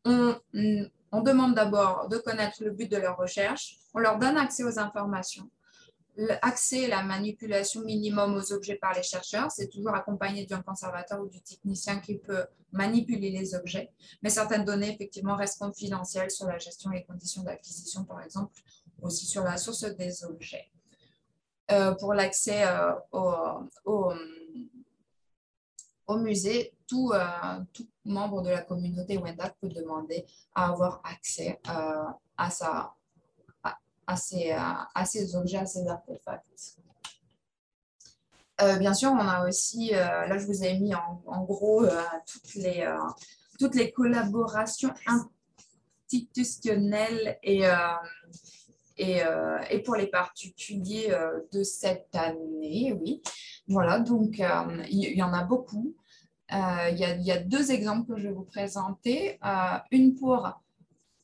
On, 0.05 0.35
on 1.11 1.21
demande 1.21 1.55
d'abord 1.55 2.07
de 2.07 2.17
connaître 2.17 2.63
le 2.63 2.71
but 2.71 2.89
de 2.89 2.97
leur 2.97 3.17
recherche. 3.17 3.77
On 3.93 3.99
leur 3.99 4.17
donne 4.17 4.37
accès 4.37 4.63
aux 4.63 4.79
informations 4.79 5.49
l'accès 6.19 6.87
la 6.87 7.03
manipulation 7.03 7.81
minimum 7.81 8.35
aux 8.35 8.51
objets 8.51 8.75
par 8.75 8.93
les 8.93 9.03
chercheurs, 9.03 9.49
c'est 9.51 9.69
toujours 9.69 9.95
accompagné 9.95 10.45
d'un 10.45 10.61
conservateur 10.61 11.21
ou 11.21 11.27
du 11.27 11.41
technicien 11.41 11.99
qui 11.99 12.17
peut 12.17 12.45
manipuler 12.71 13.31
les 13.31 13.55
objets. 13.55 13.91
Mais 14.21 14.29
certaines 14.29 14.65
données, 14.65 14.93
effectivement, 14.93 15.35
restent 15.35 15.59
confidentielles 15.59 16.29
sur 16.29 16.47
la 16.47 16.57
gestion 16.57 16.91
et 16.91 16.97
les 16.97 17.03
conditions 17.05 17.43
d'acquisition, 17.43 18.03
par 18.03 18.21
exemple, 18.21 18.59
aussi 19.01 19.25
sur 19.25 19.43
la 19.43 19.57
source 19.57 19.85
des 19.85 20.25
objets. 20.25 20.69
Euh, 21.71 21.93
pour 21.93 22.13
l'accès 22.13 22.63
euh, 22.65 22.93
au, 23.11 24.11
au, 26.07 26.17
musée, 26.17 26.73
tout, 26.87 27.11
euh, 27.13 27.59
tout, 27.71 27.87
membre 28.03 28.41
de 28.41 28.49
la 28.49 28.63
communauté 28.63 29.17
Wendat 29.17 29.53
peut 29.61 29.69
demander 29.69 30.25
à 30.55 30.69
avoir 30.69 30.99
accès 31.03 31.61
à 31.65 32.49
sa 32.49 32.95
à 34.09 35.05
ces, 35.05 35.35
objets, 35.35 35.57
à 35.57 35.65
ces 35.65 35.87
artefacts. 35.87 36.79
Euh, 38.61 38.75
bien 38.77 38.93
sûr, 38.93 39.11
on 39.11 39.19
a 39.19 39.47
aussi, 39.47 39.93
euh, 39.93 40.27
là 40.27 40.37
je 40.37 40.45
vous 40.45 40.63
ai 40.63 40.77
mis 40.77 40.93
en, 40.93 41.43
gros 41.45 41.85
euh, 41.85 42.01
toutes, 42.27 42.55
les, 42.55 42.85
toutes 43.57 43.75
les 43.75 43.91
collaborations 43.91 44.93
institutionnelles 46.07 47.37
et, 47.41 47.63
et, 48.97 49.21
et, 49.69 49.79
pour 49.79 49.95
les 49.95 50.07
particuliers 50.07 51.15
de 51.53 51.63
cette 51.63 52.13
année, 52.13 52.93
oui. 52.99 53.21
Voilà, 53.67 53.99
donc 53.99 54.39
il 54.39 55.15
y, 55.15 55.23
en 55.23 55.31
a 55.33 55.43
beaucoup. 55.43 55.95
Il 56.51 56.95
y, 56.95 57.23
y, 57.23 57.31
a 57.31 57.37
deux 57.37 57.71
exemples 57.71 58.13
que 58.13 58.19
je 58.19 58.27
vais 58.27 58.33
vous 58.33 58.43
présenter. 58.43 59.39
une 59.91 60.15
pour 60.15 60.59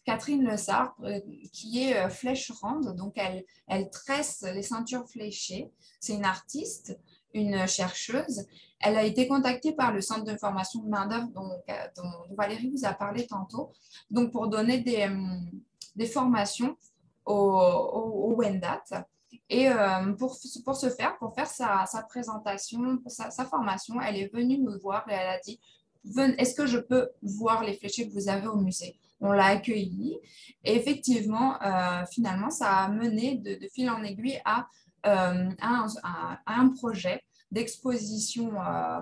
Catherine 0.05 0.43
Le 0.43 0.53
euh, 0.53 1.19
qui 1.51 1.83
est 1.83 1.97
euh, 1.97 2.09
flècherande, 2.09 2.95
donc 2.95 3.17
elle, 3.17 3.89
tresse 3.89 4.45
les 4.53 4.61
ceintures 4.61 5.09
fléchées. 5.09 5.71
C'est 5.99 6.13
une 6.13 6.25
artiste, 6.25 6.97
une 7.33 7.67
chercheuse. 7.67 8.45
Elle 8.79 8.97
a 8.97 9.03
été 9.03 9.27
contactée 9.27 9.73
par 9.73 9.91
le 9.91 10.01
Centre 10.01 10.23
de 10.23 10.37
formation 10.37 10.83
de 10.83 10.89
main-d'œuvre 10.89 11.29
dont, 11.33 11.49
Valérie 12.37 12.69
vous 12.69 12.85
a 12.85 12.93
parlé 12.93 13.25
tantôt, 13.25 13.71
donc 14.11 14.31
pour 14.31 14.47
donner 14.47 14.79
des, 14.79 15.09
des 15.95 16.05
formations 16.05 16.77
au, 17.25 18.35
Wendat. 18.37 18.83
Et 19.49 19.69
euh, 19.69 20.13
pour, 20.13 20.37
pour 20.63 20.75
ce 20.75 20.89
faire, 20.89 21.17
pour 21.17 21.33
faire 21.33 21.47
sa, 21.47 21.85
présentation, 22.07 22.99
sa, 23.07 23.31
sa, 23.31 23.45
formation, 23.45 23.99
elle 24.01 24.17
est 24.17 24.33
venue 24.33 24.59
me 24.59 24.77
voir 24.77 25.05
et 25.09 25.13
elle 25.13 25.29
a 25.29 25.39
dit 25.39 25.59
Est-ce 26.37 26.53
que 26.53 26.65
je 26.65 26.77
peux 26.77 27.09
voir 27.21 27.63
les 27.63 27.73
fléchés 27.73 28.07
que 28.07 28.13
vous 28.13 28.29
avez 28.29 28.47
au 28.47 28.57
musée? 28.57 28.97
On 29.19 29.31
l'a 29.31 29.45
accueilli. 29.45 30.17
Et 30.63 30.75
effectivement, 30.75 31.61
euh, 31.61 32.05
finalement, 32.11 32.49
ça 32.49 32.71
a 32.71 32.89
mené 32.89 33.37
de, 33.37 33.67
fil 33.73 33.89
en 33.89 34.03
aiguille 34.03 34.41
à, 34.45 34.67
euh, 35.05 35.49
un, 35.59 36.69
projet 36.69 37.23
d'exposition 37.51 38.61
euh, 38.61 39.01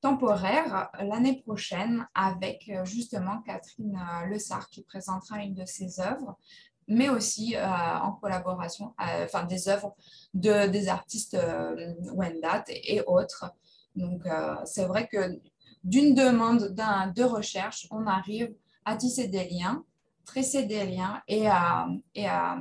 temporaire 0.00 0.90
l'année 1.00 1.42
prochaine 1.42 2.06
avec 2.14 2.70
justement 2.84 3.42
Catherine 3.42 3.98
Lessard 4.28 4.68
qui 4.68 4.82
présentera 4.84 5.38
une 5.42 5.54
de 5.54 5.64
ses 5.64 6.00
œuvres 6.00 6.38
mais 6.88 7.08
aussi 7.08 7.56
en 7.58 8.12
collaboration, 8.12 8.94
enfin 8.96 9.42
des 9.42 9.68
œuvres 9.68 9.96
de, 10.34 10.68
des 10.68 10.88
artistes 10.88 11.36
Wendat 12.12 12.62
et, 12.68 13.02
autres. 13.08 13.52
Donc, 13.96 14.22
c'est 14.64 14.84
vrai 14.84 15.08
que 15.08 15.40
d'une 15.82 16.14
demande 16.14 16.76
de 17.16 17.24
recherche, 17.24 17.88
on 17.90 18.06
arrive 18.06 18.54
à 18.86 18.96
tisser 18.96 19.26
des 19.26 19.48
liens, 19.48 19.84
tresser 20.24 20.62
des 20.62 20.86
liens 20.86 21.20
et 21.26 21.48
à, 21.48 21.88
et 22.14 22.26
à, 22.26 22.58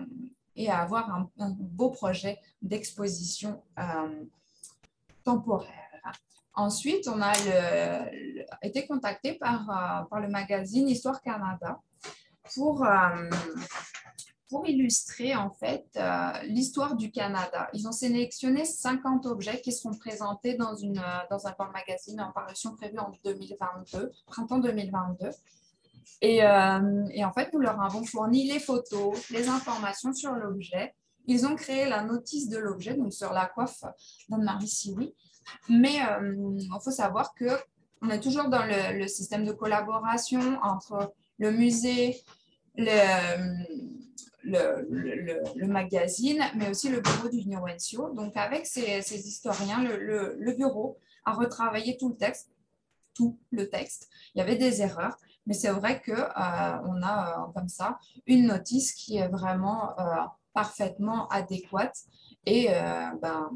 et 0.56 0.70
à 0.70 0.80
avoir 0.80 1.10
un, 1.38 1.50
beau 1.52 1.92
projet 1.92 2.40
d'exposition 2.62 3.64
euh, 3.80 4.26
temporaire. 5.24 5.72
Ensuite, 6.56 7.08
on 7.08 7.22
a 7.22 7.34
été 8.62 8.88
contacté 8.88 9.34
par, 9.34 9.70
euh, 9.70 10.06
par 10.06 10.20
le 10.20 10.30
magazine 10.30 10.88
Histoire 10.88 11.22
Canada 11.22 11.82
pour, 12.56 12.86
pour 14.50 14.68
illustrer 14.68 15.36
en 15.36 15.50
fait 15.50 15.86
l'histoire 16.46 16.96
du 16.96 17.12
Canada. 17.12 17.70
Ils 17.74 17.88
ont 17.88 17.92
sélectionné 17.92 18.64
50 18.64 19.26
objets 19.26 19.60
qui 19.60 19.74
seront 19.74 19.94
présentés 19.94 20.56
dans, 20.56 20.76
une, 20.76 21.04
dans 21.30 21.46
un 21.46 21.54
magazine 21.74 22.22
en 22.22 22.32
parution 22.32 22.74
prévue 22.76 23.00
en 23.00 23.12
2022, 23.24 24.12
printemps 24.26 24.60
2022. 24.60 25.32
Et, 26.22 26.38
et, 26.38 27.26
en 27.26 27.34
fait, 27.34 27.53
nous 27.53 27.60
leur 27.60 27.82
avons 27.82 28.03
fourni 28.03 28.48
les 28.52 28.60
photos, 28.60 29.30
les 29.30 29.48
informations 29.48 30.14
sur 30.14 30.32
l'objet. 30.34 30.94
Ils 31.27 31.45
ont 31.45 31.56
créé 31.56 31.88
la 31.88 32.03
notice 32.03 32.49
de 32.49 32.57
l'objet, 32.57 32.94
donc 32.94 33.14
sur 33.14 33.34
la 33.34 33.45
coiffe 33.45 33.84
d'Anne-Marie 34.30 34.68
Sioui. 34.68 35.14
Mais 35.69 35.99
il 36.22 36.69
faut 36.84 36.91
savoir 36.91 37.34
que 37.36 37.49
on 38.02 38.10
est 38.10 38.19
toujours 38.19 38.49
dans 38.49 38.65
le, 38.65 39.07
système 39.07 39.45
de 39.45 39.52
collaboration 39.52 40.60
entre 40.61 41.14
le 41.38 41.52
musée, 41.52 42.22
le, 42.76 42.88
magazine, 45.65 46.44
mais 46.56 46.69
aussi 46.69 46.90
le 46.90 47.02
bureau 47.02 47.30
du 47.30 47.44
Wencio. 47.57 48.14
Donc, 48.14 48.38
avec 48.38 48.65
ces, 48.65 49.02
historiens, 49.27 49.84
le, 49.84 50.53
bureau 50.56 50.99
a 51.26 51.34
retravaillé 51.34 51.98
tout 51.98 52.10
le 52.10 52.15
texte, 52.15 52.52
tout 53.14 53.40
le 53.52 53.69
texte. 53.69 54.10
Il 54.34 54.40
y 54.40 54.41
avait 54.41 54.57
des 54.57 54.82
erreurs, 54.82 55.18
mais 55.46 55.54
c'est 55.54 55.70
vrai 55.70 56.02
qu'on 56.02 56.12
euh, 56.14 56.22
a 56.36 57.44
euh, 57.44 57.52
comme 57.54 57.70
ça 57.70 58.00
une 58.26 58.48
notice 58.48 58.94
qui 58.94 59.18
est 59.18 59.28
vraiment 59.28 59.98
euh, 60.00 60.16
parfaitement 60.54 61.28
adéquate 61.30 61.98
et 62.46 62.68
ben, 63.22 63.50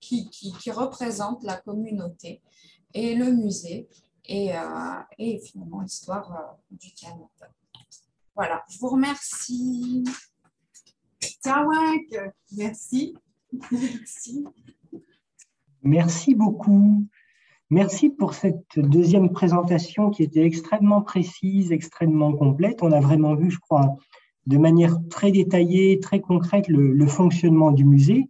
qui, 0.00 0.30
qui, 0.30 0.70
représente 0.70 1.42
la 1.42 1.56
communauté 1.56 2.40
et 2.94 3.14
le 3.16 3.32
musée 3.32 3.88
et, 4.24 4.52
et 5.18 5.40
finalement 5.40 5.80
l'histoire 5.80 6.56
du 6.70 6.92
Canada. 6.94 7.50
Voilà, 8.34 8.64
je 8.70 8.78
vous 8.78 8.88
remercie. 8.88 10.04
Tawak, 11.42 12.32
merci. 12.56 13.14
merci. 13.72 14.44
Merci 15.82 16.34
beaucoup. 16.34 17.06
Merci 17.70 18.10
pour 18.10 18.34
cette 18.34 18.78
deuxième 18.78 19.30
présentation 19.30 20.10
qui 20.10 20.22
était 20.22 20.44
extrêmement 20.44 21.02
précise, 21.02 21.72
extrêmement 21.72 22.32
complète. 22.32 22.82
On 22.82 22.92
a 22.92 23.00
vraiment 23.00 23.34
vu, 23.34 23.50
je 23.50 23.58
crois, 23.58 23.96
de 24.46 24.56
manière 24.56 24.98
très 25.10 25.32
détaillée, 25.32 25.98
très 25.98 26.20
concrète, 26.20 26.68
le, 26.68 27.06
fonctionnement 27.06 27.72
du 27.72 27.84
musée. 27.84 28.28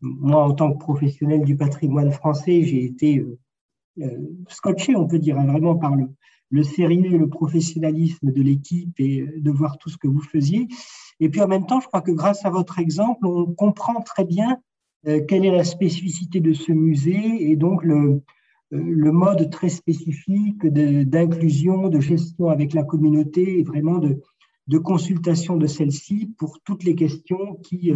Moi, 0.00 0.42
en 0.42 0.54
tant 0.54 0.72
que 0.72 0.78
professionnel 0.78 1.42
du 1.44 1.56
patrimoine 1.56 2.12
français, 2.12 2.62
j'ai 2.62 2.84
été 2.84 3.18
euh, 3.18 3.38
euh, 4.00 4.28
scotché, 4.48 4.94
on 4.94 5.08
peut 5.08 5.18
dire, 5.18 5.42
vraiment 5.42 5.74
par 5.74 5.96
le, 5.96 6.08
le 6.50 6.62
sérieux 6.62 7.14
et 7.14 7.18
le 7.18 7.28
professionnalisme 7.28 8.32
de 8.32 8.42
l'équipe 8.42 8.98
et 8.98 9.20
euh, 9.20 9.40
de 9.40 9.50
voir 9.50 9.78
tout 9.78 9.90
ce 9.90 9.98
que 9.98 10.08
vous 10.08 10.22
faisiez. 10.22 10.68
Et 11.20 11.28
puis 11.28 11.40
en 11.40 11.48
même 11.48 11.66
temps, 11.66 11.80
je 11.80 11.86
crois 11.86 12.00
que 12.00 12.12
grâce 12.12 12.44
à 12.44 12.50
votre 12.50 12.78
exemple, 12.78 13.26
on 13.26 13.46
comprend 13.46 14.00
très 14.00 14.24
bien 14.24 14.60
euh, 15.06 15.20
quelle 15.26 15.44
est 15.44 15.50
la 15.50 15.64
spécificité 15.64 16.40
de 16.40 16.52
ce 16.52 16.72
musée 16.72 17.50
et 17.50 17.56
donc 17.56 17.84
le, 17.84 18.22
le 18.70 19.12
mode 19.12 19.50
très 19.50 19.68
spécifique 19.68 20.66
d'inclusion, 20.66 21.88
de, 21.88 22.00
gestion 22.00 22.48
avec 22.48 22.74
la 22.74 22.84
communauté 22.84 23.60
et 23.60 23.62
vraiment 23.62 23.98
de, 23.98 24.20
consultation 24.78 25.56
de 25.56 25.66
celle-ci 25.66 26.34
pour 26.38 26.60
toutes 26.64 26.84
les 26.84 26.94
questions 26.94 27.56
qui 27.62 27.90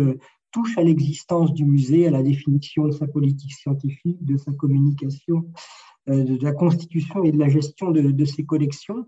touchent 0.52 0.78
à 0.78 0.82
l'existence 0.82 1.52
du 1.52 1.64
musée, 1.64 2.06
à 2.06 2.10
la 2.10 2.22
définition 2.22 2.86
de 2.86 2.92
sa 2.92 3.08
politique 3.08 3.52
scientifique, 3.52 4.24
de 4.24 4.36
sa 4.36 4.52
communication, 4.52 5.50
euh, 6.08 6.22
de 6.22 6.44
la 6.44 6.52
constitution 6.52 7.24
et 7.24 7.32
de 7.32 7.38
la 7.38 7.48
gestion 7.48 7.90
de, 7.90 8.24
ces 8.24 8.44
collections. 8.44 9.06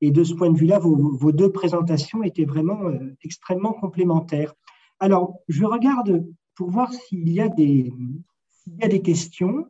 Et 0.00 0.10
de 0.10 0.24
ce 0.24 0.34
point 0.34 0.50
de 0.50 0.58
vue-là, 0.58 0.78
vos, 0.78 1.32
deux 1.32 1.50
présentations 1.52 2.22
étaient 2.22 2.44
vraiment 2.44 2.88
euh, 2.88 3.16
extrêmement 3.22 3.72
complémentaires. 3.72 4.54
Alors, 5.00 5.36
je 5.48 5.64
regarde 5.64 6.26
pour 6.54 6.70
voir 6.70 6.92
s'il 6.92 7.28
y, 7.28 7.34
y 7.34 7.40
a 7.40 7.48
des 7.48 9.02
questions. 9.02 9.66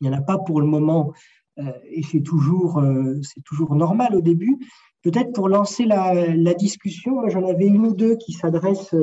Il 0.00 0.08
n'y 0.08 0.14
en 0.14 0.18
a 0.18 0.22
pas 0.22 0.38
pour 0.38 0.60
le 0.60 0.66
moment, 0.66 1.12
euh, 1.58 1.72
et 1.90 2.02
c'est 2.02 2.22
toujours, 2.22 2.82
c'est 3.22 3.42
toujours 3.44 3.74
normal 3.74 4.14
au 4.14 4.20
début. 4.20 4.58
Peut-être 5.02 5.32
pour 5.32 5.48
lancer 5.48 5.84
la, 5.84 6.54
discussion, 6.54 7.28
j'en 7.28 7.46
avais 7.46 7.66
une 7.66 7.86
ou 7.86 7.94
deux 7.94 8.16
qui 8.16 8.32
s'adressent 8.32 8.94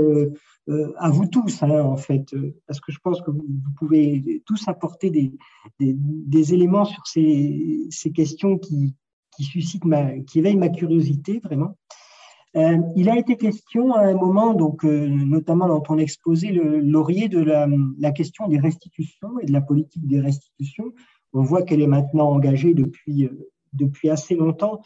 euh, 0.67 0.93
à 0.97 1.11
vous 1.11 1.27
tous, 1.27 1.61
hein, 1.61 1.81
en 1.81 1.95
fait, 1.95 2.33
euh, 2.33 2.55
parce 2.65 2.79
que 2.79 2.91
je 2.91 2.97
pense 3.03 3.21
que 3.21 3.29
vous, 3.29 3.45
pouvez 3.77 4.41
tous 4.47 4.67
apporter 4.67 5.11
des, 5.11 5.31
des, 5.79 6.53
éléments 6.55 6.85
sur 6.85 7.05
ces, 7.05 7.85
ces 7.91 8.11
questions 8.11 8.57
qui, 8.57 8.95
qui, 9.37 9.43
suscitent 9.43 9.85
ma, 9.85 10.17
qui 10.21 10.39
éveillent 10.39 10.57
ma 10.57 10.69
curiosité, 10.69 11.39
vraiment. 11.43 11.77
Euh, 12.55 12.77
il 12.95 13.09
a 13.09 13.17
été 13.17 13.35
question 13.35 13.93
à 13.93 14.01
un 14.01 14.13
moment, 14.13 14.53
donc, 14.53 14.83
notamment 14.83 15.67
dans 15.67 15.81
ton 15.81 15.97
exposé, 15.97 16.51
le 16.51 16.79
laurier 16.79 17.27
de 17.27 17.39
la, 17.39 18.11
question 18.11 18.47
des 18.47 18.59
restitutions 18.59 19.39
et 19.41 19.45
de 19.45 19.51
la 19.51 19.61
politique 19.61 20.07
des 20.07 20.21
restitutions. 20.21 20.93
On 21.33 21.41
voit 21.41 21.63
qu'elle 21.63 21.81
est 21.81 21.87
maintenant 21.87 22.29
engagée 22.29 22.73
depuis, 22.73 23.29
depuis 23.73 24.09
assez 24.09 24.35
longtemps 24.35 24.81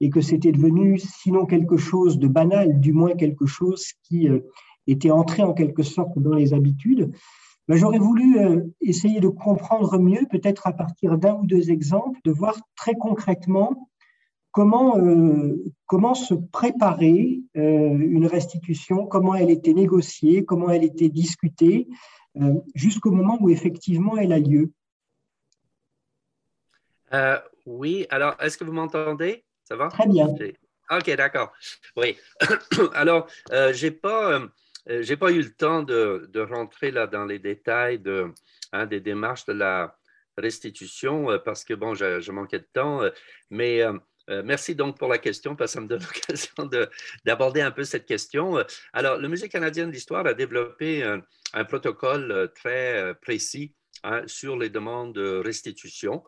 et 0.00 0.10
que 0.10 0.20
c'était 0.20 0.50
devenu, 0.50 0.98
sinon 0.98 1.46
quelque 1.46 1.76
chose 1.76 2.18
de 2.18 2.26
banal, 2.26 2.80
du 2.80 2.92
moins 2.92 3.14
quelque 3.14 3.46
chose 3.46 3.86
qui 4.02 4.28
était 4.88 5.12
entré 5.12 5.44
en 5.44 5.52
quelque 5.52 5.84
sorte 5.84 6.18
dans 6.18 6.34
les 6.34 6.54
habitudes. 6.54 7.12
Ben, 7.68 7.76
j'aurais 7.76 7.98
voulu 7.98 8.38
euh, 8.38 8.60
essayer 8.80 9.20
de 9.20 9.28
comprendre 9.28 9.98
mieux, 9.98 10.26
peut-être 10.28 10.66
à 10.66 10.72
partir 10.72 11.16
d'un 11.16 11.36
ou 11.36 11.46
deux 11.46 11.70
exemples, 11.70 12.18
de 12.24 12.32
voir 12.32 12.56
très 12.76 12.94
concrètement 12.94 13.88
comment, 14.52 14.98
euh, 14.98 15.56
comment 15.86 16.14
se 16.14 16.34
préparer 16.34 17.40
euh, 17.56 17.60
une 17.60 18.26
restitution, 18.26 19.06
comment 19.06 19.34
elle 19.34 19.50
était 19.50 19.72
négociée, 19.74 20.44
comment 20.44 20.70
elle 20.70 20.84
était 20.84 21.08
discutée, 21.08 21.88
jusqu'au 22.74 23.10
moment 23.10 23.36
où 23.40 23.50
effectivement 23.50 24.16
elle 24.16 24.32
a 24.32 24.38
lieu? 24.38 24.72
oui, 27.66 28.06
alors 28.08 28.36
est-ce 28.40 28.56
que 28.56 28.64
vous 28.64 28.72
m'entendez? 28.72 29.44
Ça 29.64 29.76
va? 29.76 29.88
Très 29.88 30.08
bien. 30.08 30.28
OK, 30.90 31.14
d'accord. 31.14 31.52
Oui. 31.94 32.16
Alors, 32.94 33.26
je 33.50 33.86
n'ai 33.86 33.90
pas 33.90 34.50
euh, 34.90 35.02
je 35.02 35.14
pas 35.14 35.30
eu 35.30 35.42
le 35.42 35.52
temps 35.52 35.82
de, 35.82 36.40
rentrer 36.40 36.90
là 36.90 37.06
dans 37.06 37.24
les 37.24 37.38
détails 37.38 37.98
de, 37.98 38.32
hein, 38.72 38.86
des 38.86 39.00
démarches 39.00 39.46
de 39.46 39.52
la 39.52 39.96
restitution 40.36 41.30
euh, 41.30 41.38
parce 41.38 41.64
que, 41.64 41.74
bon, 41.74 41.94
je, 41.94 42.30
manquais 42.32 42.58
de 42.58 42.68
temps. 42.72 43.02
Euh, 44.30 44.42
merci 44.44 44.74
donc 44.74 44.98
pour 44.98 45.08
la 45.08 45.18
question 45.18 45.56
parce 45.56 45.72
que 45.72 45.74
ça 45.74 45.80
me 45.80 45.88
donne 45.88 46.02
l'occasion 46.30 46.86
d'aborder 47.24 47.60
un 47.60 47.70
peu 47.70 47.84
cette 47.84 48.06
question. 48.06 48.64
Alors, 48.92 49.18
le 49.18 49.28
Musée 49.28 49.48
canadien 49.48 49.86
de 49.86 49.92
l'histoire 49.92 50.26
a 50.26 50.34
développé 50.34 51.02
un, 51.02 51.64
protocole 51.64 52.50
très 52.54 53.14
précis 53.20 53.74
hein, 54.04 54.22
sur 54.26 54.56
les 54.56 54.70
demandes 54.70 55.14
de 55.14 55.42
restitution 55.44 56.24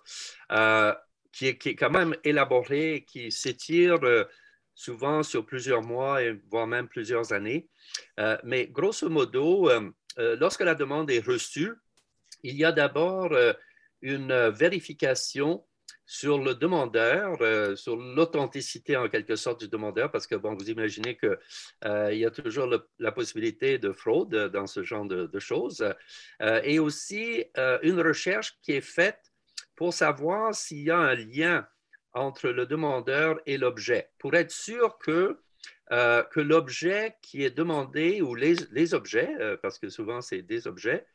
qui 1.33 1.47
est, 1.49 1.75
quand 1.75 1.91
même 1.91 2.15
élaboré, 2.23 3.05
qui 3.09 3.33
s'étire 3.33 3.99
souvent 4.75 5.23
sur 5.23 5.47
plusieurs 5.47 5.83
mois 5.83 6.21
voire 6.51 6.67
même 6.67 6.89
plusieurs 6.89 7.33
années. 7.33 7.69
Euh, 8.19 8.37
mais 8.45 8.67
grosso 8.67 9.09
modo, 9.09 9.71
euh, 9.71 9.91
euh, 10.19 10.37
lorsque 10.39 10.61
la 10.61 10.75
demande 10.75 11.11
est 11.11 11.25
reçue, 11.25 11.73
il 12.43 12.57
y 12.57 12.65
a 12.65 12.73
d'abord 12.73 13.35
une 14.03 14.51
vérification 14.51 15.65
sur 16.07 16.39
le 16.39 16.55
demandeur, 16.55 17.39
sur 17.79 17.97
l'authenticité 17.97 18.97
en 18.97 19.09
quelque 19.09 19.37
sorte 19.37 19.61
du 19.61 19.69
demandeur, 19.69 20.11
parce 20.11 20.27
que 20.27 20.35
bon, 20.35 20.55
vous 20.55 20.71
imaginez 20.71 21.17
qu'il 21.17 21.39
il 21.85 22.19
y 22.19 22.27
a 22.27 22.31
toujours 22.31 22.69
la 22.99 23.13
possibilité 23.13 23.79
de 23.79 23.93
fraude 23.93 24.51
dans 24.53 24.67
ce 24.67 24.83
genre 24.83 25.07
de, 25.07 25.39
choses, 25.39 25.95
et 26.41 26.79
aussi 26.79 27.45
une 27.83 28.01
recherche 28.01 28.59
qui 28.61 28.73
est 28.73 28.81
faite 28.81 29.33
pour 29.77 29.95
savoir 29.95 30.55
s'il 30.55 30.83
y 30.83 30.91
a 30.91 30.99
un 30.99 31.15
lien 31.15 31.67
entre 32.13 32.51
le 32.51 32.67
demandeur 32.67 33.41
et 33.47 33.57
l'objet, 33.57 34.11
pour 34.19 34.35
être 34.35 34.53
sûr 34.53 34.99
que 34.99 35.39
euh, 35.93 36.23
que 36.23 36.41
l'objet 36.41 37.15
qui 37.21 37.45
est 37.45 37.51
demandé 37.51 38.23
ou 38.23 38.35
les, 38.35 38.95
objets, 38.95 39.37
euh, 39.39 39.59
parce 39.61 39.79
que 39.79 39.91
souvent 39.91 40.23
c'est 40.23 40.41
des 40.41 40.67
objets, 40.67 41.07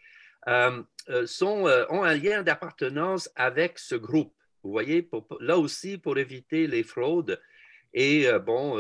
euh, 0.47 0.83
sont, 1.25 1.67
ont 1.89 2.03
un 2.03 2.13
lien 2.13 2.43
d'appartenance 2.43 3.31
avec 3.35 3.79
ce 3.79 3.95
groupe. 3.95 4.33
Vous 4.63 4.71
voyez, 4.71 5.07
là 5.39 5.57
aussi 5.57 5.97
pour 5.97 6.17
éviter 6.17 6.67
les 6.67 6.83
fraudes 6.83 7.39
et 7.93 8.27
bon, 8.45 8.77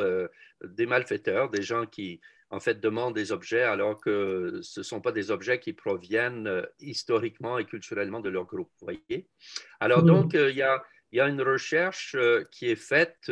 des 0.63 0.85
malfaiteurs, 0.85 1.49
des 1.49 1.61
gens 1.61 1.85
qui 1.85 2.21
en 2.51 2.59
fait 2.59 2.79
demandent 2.79 3.15
des 3.15 3.31
objets 3.31 3.63
alors 3.63 3.99
que 3.99 4.59
ce 4.61 4.81
ne 4.81 4.83
sont 4.83 5.01
pas 5.01 5.11
des 5.11 5.31
objets 5.31 5.59
qui 5.59 5.73
proviennent 5.73 6.63
historiquement 6.79 7.57
et 7.57 7.65
culturellement 7.65 8.19
de 8.19 8.29
leur 8.29 8.45
groupe. 8.45 8.69
Vous 8.79 8.85
voyez. 8.87 9.27
Alors 9.79 10.03
donc 10.03 10.33
il 10.33 10.55
y 10.55 10.61
a 10.61 10.83
il 11.11 11.17
y 11.17 11.21
a 11.21 11.27
une 11.27 11.41
recherche 11.41 12.15
qui 12.51 12.69
est 12.69 12.75
faite 12.75 13.31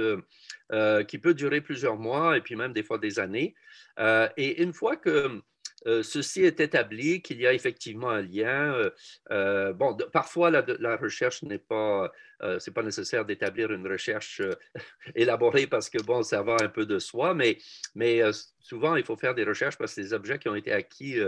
euh, 0.74 1.03
qui 1.06 1.18
peut 1.18 1.34
durer 1.34 1.61
plusieurs 1.61 1.98
mois 1.98 2.36
et 2.38 2.41
puis 2.41 2.56
même 2.56 2.74
des 2.74 2.84
fois 2.84 2.98
des 2.98 3.19
années. 3.19 3.56
Euh, 3.99 4.28
et 4.36 4.61
une 4.61 4.74
fois 4.74 4.98
que 4.98 5.41
euh, 5.88 6.03
ceci 6.03 6.43
est 6.43 6.59
établi, 6.59 7.22
qu'il 7.22 7.39
y 7.39 7.47
a 7.47 7.53
effectivement 7.53 8.09
un 8.09 8.22
lien. 8.22 8.73
Euh, 8.73 8.89
euh, 9.31 9.73
bon, 9.73 9.95
parfois, 10.11 10.51
la, 10.51 10.97
recherche 10.97 11.43
n'est 11.43 11.59
pas, 11.59 12.11
pas 12.39 12.84
nécessaire 12.84 13.23
d'établir 13.23 13.72
une 13.72 13.88
recherche 13.88 14.41
élaborée 15.15 15.65
parce 15.65 15.89
que, 15.89 16.01
bon, 16.03 16.23
ça 16.23 16.43
va 16.43 16.57
un 16.61 16.68
peu 16.68 16.85
de 16.85 16.99
soi, 16.99 17.34
mais, 17.34 17.57
mais 17.95 18.22
souvent, 18.59 18.97
il 18.97 19.05
faut 19.05 19.15
faire 19.15 19.34
des 19.34 19.45
recherches 19.45 19.77
parce 19.77 19.95
que 19.95 20.01
des 20.01 20.14
objets 20.14 20.39
qui 20.39 20.49
ont 20.49 20.55
été 20.55 20.73
acquis 20.73 21.19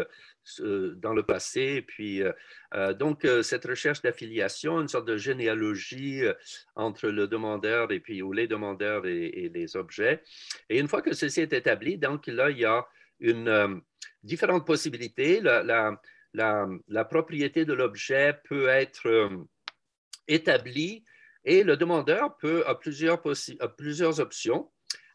dans 0.60 1.14
le 1.14 1.24
passé. 1.24 1.82
Puis, 1.88 2.22
donc, 2.98 3.26
cette 3.44 3.66
recherche 3.66 4.02
d'affiliation, 4.02 4.82
une 4.82 4.90
sorte 4.90 5.08
de 5.08 5.18
généalogie 5.18 6.24
entre 6.76 7.08
le 7.08 7.28
demandeur 7.28 7.92
et 7.94 8.02
puis, 8.02 8.22
ou 8.22 8.34
les 8.34 8.48
demandeurs 8.48 9.06
et 9.06 9.50
les 9.54 9.78
objets. 9.78 10.22
Et 10.70 10.80
une 10.80 10.90
fois 10.90 11.02
que 11.02 11.14
ceci 11.14 11.42
est 11.42 11.54
établi, 11.54 11.98
donc 11.98 12.28
là, 12.28 12.50
il 12.50 12.60
y 12.60 12.66
a 12.66 12.86
une 13.20 13.82
différentes 14.24 14.66
possibilités. 14.66 15.42
La, 15.42 17.06
propriété 17.10 17.66
de 17.66 17.74
l'objet 17.74 18.40
peut 18.48 18.68
être 18.68 19.08
euh, 19.08 19.30
établie 20.28 21.04
et 21.44 21.64
le 21.64 21.78
demandeur 21.78 22.38
peut, 22.38 22.64
a, 22.68 22.76
plusieurs, 22.76 23.22
plusieurs 23.78 24.20
options. 24.20 24.72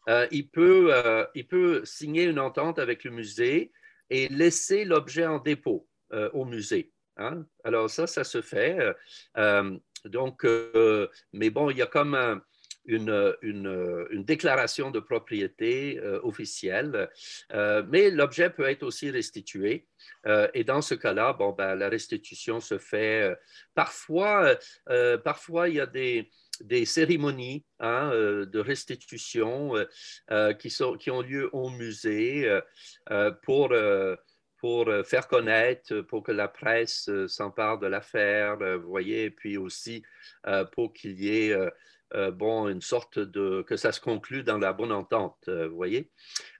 Euh, 0.07 0.27
il, 0.31 0.49
peut, 0.49 0.89
euh, 0.93 1.25
il 1.33 1.47
peut 1.47 1.83
signer 1.83 2.25
une 2.25 2.39
entente 2.39 2.79
avec 2.79 3.03
le 3.03 3.11
musée 3.11 3.71
et 4.09 4.27
laisser 4.27 4.85
l'objet 4.85 5.25
en 5.25 5.39
dépôt 5.39 5.87
au 6.33 6.45
musée. 6.45 6.93
Hein. 7.17 7.45
Alors 7.63 7.89
ça, 7.89 8.07
ça 8.07 8.23
se 8.23 8.41
fait. 8.41 8.77
donc, 10.05 10.45
mais 11.33 11.49
bon, 11.49 11.71
il 11.71 11.77
y 11.77 11.81
a 11.81 11.87
comme 11.87 12.13
un, 12.13 12.41
une, 12.87 13.35
une, 13.41 14.23
déclaration 14.23 14.91
de 14.91 14.99
propriété 14.99 15.99
euh, 15.99 16.19
officielle, 16.23 17.09
euh, 17.53 17.83
mais 17.89 18.09
l'objet 18.09 18.49
peut 18.49 18.67
être 18.69 18.83
aussi 18.83 19.09
restitué. 19.09 19.87
Euh, 20.27 20.47
et 20.53 20.63
dans 20.63 20.81
ce 20.81 20.95
cas-là, 20.95 21.33
bon, 21.33 21.51
ben, 21.51 21.75
la 21.75 21.89
restitution 21.89 22.59
se 22.59 22.77
fait 22.77 23.35
parfois, 23.73 24.55
parfois 25.23 25.69
il 25.69 25.75
y 25.75 25.79
a 25.79 25.85
des, 25.85 26.29
des 26.61 26.85
cérémonies 26.85 27.65
hein, 27.79 28.09
de 28.11 28.59
restitution 28.59 29.73
qui, 30.59 30.69
sont, 30.69 30.95
qui 30.95 31.11
ont 31.11 31.21
lieu 31.21 31.49
au 31.53 31.69
musée 31.69 32.59
pour 33.43 33.73
pour 34.57 34.89
faire 35.05 35.27
connaître, 35.27 36.01
pour 36.01 36.23
que 36.23 36.31
la 36.31 36.47
presse 36.47 37.09
s'empare 37.27 37.77
de 37.77 37.87
l'affaire, 37.87 38.57
vous 38.57 38.89
voyez, 38.89 39.25
et 39.25 39.31
puis 39.31 39.57
aussi 39.57 40.03
pour 40.71 40.93
qu'il 40.93 41.19
y 41.21 41.49
ait 41.49 41.55
euh, 42.15 42.31
bon, 42.31 42.69
une 42.69 42.81
sorte 42.81 43.19
de 43.19 43.61
que 43.63 43.75
ça 43.75 43.91
se 43.91 43.99
conclut 43.99 44.43
dans 44.43 44.57
la 44.57 44.71
bonne 44.71 44.93
entente, 44.93 45.37
euh, 45.49 45.67
vous 45.67 45.75
voyez. 45.75 46.09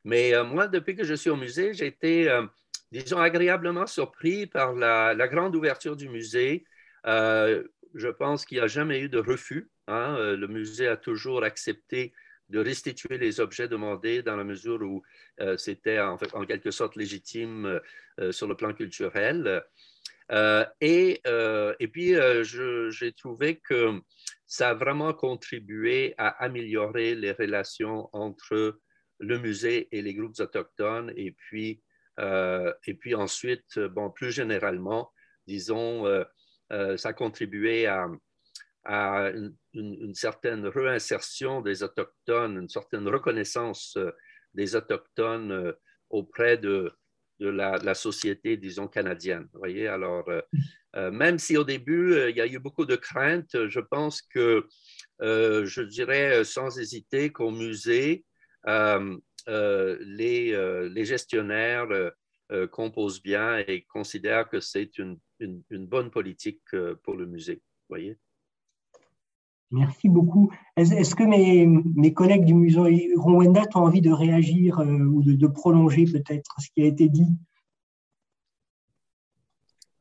Mais 0.03 0.34
euh, 0.34 0.44
moi, 0.44 0.68
depuis 0.68 0.95
que 0.95 1.06
je 1.06 1.14
suis 1.14 1.30
au 1.30 1.38
musée, 1.38 1.73
j'ai 1.73 1.88
été, 1.88 2.30
disons, 2.91 3.19
agréablement 3.19 3.88
surpris 3.88 4.48
par 4.48 4.73
la, 4.73 5.15
grande 5.27 5.56
ouverture 5.56 5.95
du 5.95 6.10
musée. 6.10 6.65
je 7.06 8.10
pense 8.10 8.45
qu'il 8.45 8.57
n'y 8.57 8.64
a 8.64 8.68
jamais 8.68 8.99
eu 8.99 9.10
de 9.10 9.19
refus. 9.19 9.69
Hein. 9.88 10.18
Le 10.36 10.48
musée 10.48 10.88
a 10.88 10.98
toujours 10.98 11.44
accepté 11.44 12.14
de 12.49 12.60
restituer 12.60 13.18
les 13.18 13.40
objets 13.40 13.68
demandés 13.68 14.22
dans 14.22 14.36
la 14.36 14.44
mesure 14.44 14.82
où 14.82 15.03
c'était 15.57 15.99
en, 15.99 16.18
en, 16.34 16.45
quelque 16.45 16.72
sorte 16.72 16.95
légitime 16.95 17.80
sur 18.32 18.48
le 18.48 18.56
plan 18.56 18.73
culturel. 18.73 19.64
et, 20.82 21.22
et, 21.80 21.88
puis, 21.88 22.15
j'ai 22.44 23.14
trouvé 23.14 23.57
que 23.57 24.02
ça 24.48 24.70
a 24.70 24.74
vraiment 24.74 25.14
contribué 25.14 26.14
à 26.18 26.30
améliorer 26.44 27.16
les 27.16 27.32
relations 27.32 28.10
entre 28.14 28.80
le 29.20 29.40
musée 29.40 29.88
et 29.92 30.02
les 30.02 30.14
groupes 30.14 30.40
autochtones. 30.40 31.12
Et 31.16 31.32
puis, 31.32 31.82
euh, 32.20 32.74
et 32.86 32.94
puis 32.94 33.16
ensuite, 33.16 33.80
bon, 33.80 34.10
plus 34.10 34.32
généralement, 34.32 35.12
disons, 35.48 36.06
euh, 36.06 36.24
euh, 36.72 36.98
ça 36.98 37.10
a 37.10 37.14
contribué 37.14 37.88
à, 37.88 38.08
à 38.84 39.32
une, 39.74 40.14
certaine 40.14 40.66
réinsertion 40.68 41.62
des 41.62 41.84
Autochtones, 41.84 42.58
une 42.58 42.70
certaine 42.70 43.08
reconnaissance 43.08 43.98
des 44.54 44.76
Autochtones 44.76 45.74
auprès 46.10 46.58
de, 46.58 46.94
de 47.40 47.50
la, 47.50 47.94
société, 47.96 48.58
disons, 48.58 48.88
canadienne. 48.88 49.48
Voyez, 49.54 49.88
alors, 49.88 50.30
même 50.96 51.40
si 51.40 51.58
au 51.58 51.64
début, 51.64 52.14
euh, 52.14 52.30
il 52.30 52.38
y 52.38 52.42
a 52.42 52.48
eu 52.48 52.60
beaucoup 52.60 52.86
de 52.86 52.96
craintes, 52.96 53.68
je 53.68 53.80
pense 53.80 54.22
que, 54.22 54.68
je 55.20 55.82
dirais 55.82 56.44
sans 56.44 56.78
hésiter 56.80 57.32
qu'au 57.32 57.52
musée, 57.52 58.26
les, 59.48 61.06
gestionnaires 61.06 61.88
composent 62.72 63.22
bien 63.22 63.58
et 63.68 63.86
considèrent 63.90 64.50
que 64.50 64.60
c'est 64.60 64.98
une, 64.98 65.18
bonne 65.72 66.12
politique 66.12 66.64
pour 67.04 67.16
le 67.16 67.26
musée. 67.26 67.62
Voyez? 67.90 68.18
Merci 69.72 70.10
beaucoup. 70.10 70.52
Est-ce 70.78 71.16
que 71.16 71.24
mes, 71.24 72.14
collègues 72.14 72.46
du 72.46 72.54
musée 72.54 73.12
Rwanda 73.18 73.64
ont 73.76 73.80
envie 73.80 74.02
de 74.02 74.12
réagir 74.12 74.80
euh, 74.80 75.06
ou 75.06 75.24
de, 75.24 75.48
prolonger 75.48 76.06
peut-être 76.06 76.56
ce 76.60 76.70
qui 76.74 76.84
a 76.84 76.86
été 76.86 77.10
dit? 77.10 77.28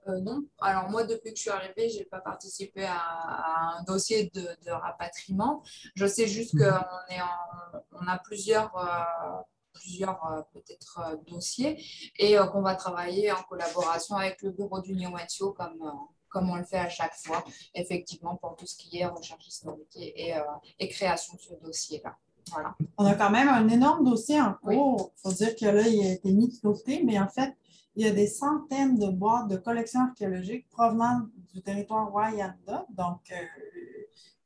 Euh, 0.08 0.20
non. 0.20 0.44
Alors 0.60 0.90
moi, 0.90 1.04
depuis 1.04 1.32
que 1.32 1.36
je 1.36 1.42
suis 1.42 1.50
arrivée, 1.50 1.88
je 1.88 1.98
n'ai 1.98 2.04
pas 2.04 2.20
participé 2.20 2.84
à, 2.84 3.78
un 3.78 3.82
dossier 3.84 4.30
de, 4.34 4.70
rapatriement. 4.70 5.62
Je 5.94 6.06
sais 6.06 6.26
juste 6.26 6.54
mhm. 6.54 6.70
qu'on 6.70 8.00
on 8.00 8.06
a 8.06 8.18
plusieurs, 8.18 8.76
euh, 8.76 9.40
plusieurs 9.72 10.46
peut-être 10.52 11.18
dossiers 11.26 11.82
et 12.18 12.36
qu'on 12.52 12.62
va 12.62 12.74
travailler 12.74 13.32
en 13.32 13.42
collaboration 13.42 14.16
avec 14.16 14.42
le 14.42 14.50
bureau 14.50 14.80
du 14.80 14.94
Mathieu 15.08 15.48
comme 15.50 15.92
comme 16.34 16.50
on 16.50 16.56
le 16.56 16.64
fait 16.64 16.78
à 16.78 16.88
chaque 16.88 17.14
fois, 17.14 17.44
effectivement, 17.74 18.34
pour 18.36 18.56
tout 18.56 18.66
ce 18.66 18.76
qui 18.76 18.98
est 18.98 19.06
recherche 19.06 19.46
historique 19.46 19.96
et, 19.96 20.34
euh, 20.34 20.40
création 20.90 21.34
de 21.34 21.40
ce 21.40 21.54
dossier-là. 21.64 22.16
Voilà. 22.50 22.74
On 22.98 23.06
a 23.06 23.14
quand 23.14 23.30
même 23.30 23.48
un 23.48 23.68
énorme 23.68 24.04
dossier 24.04 24.40
en 24.40 24.54
cours. 24.54 25.12
Il 25.16 25.20
faut 25.22 25.32
dire 25.32 25.54
que 25.56 25.64
là, 25.64 25.86
il 25.86 26.06
a 26.06 26.12
été 26.12 26.30
mis 26.32 26.48
de 26.48 26.60
côté, 26.60 27.02
mais 27.04 27.18
en 27.18 27.28
fait, 27.28 27.56
il 27.96 28.06
y 28.06 28.08
a 28.08 28.12
des 28.12 28.26
centaines 28.26 28.98
de 28.98 29.08
boîtes 29.08 29.48
de 29.48 29.56
collections 29.56 30.00
archéologiques 30.00 30.68
provenant 30.70 31.26
du 31.52 31.62
territoire 31.62 32.12
Wayanda, 32.12 32.86
donc 32.90 33.20
euh, 33.30 33.36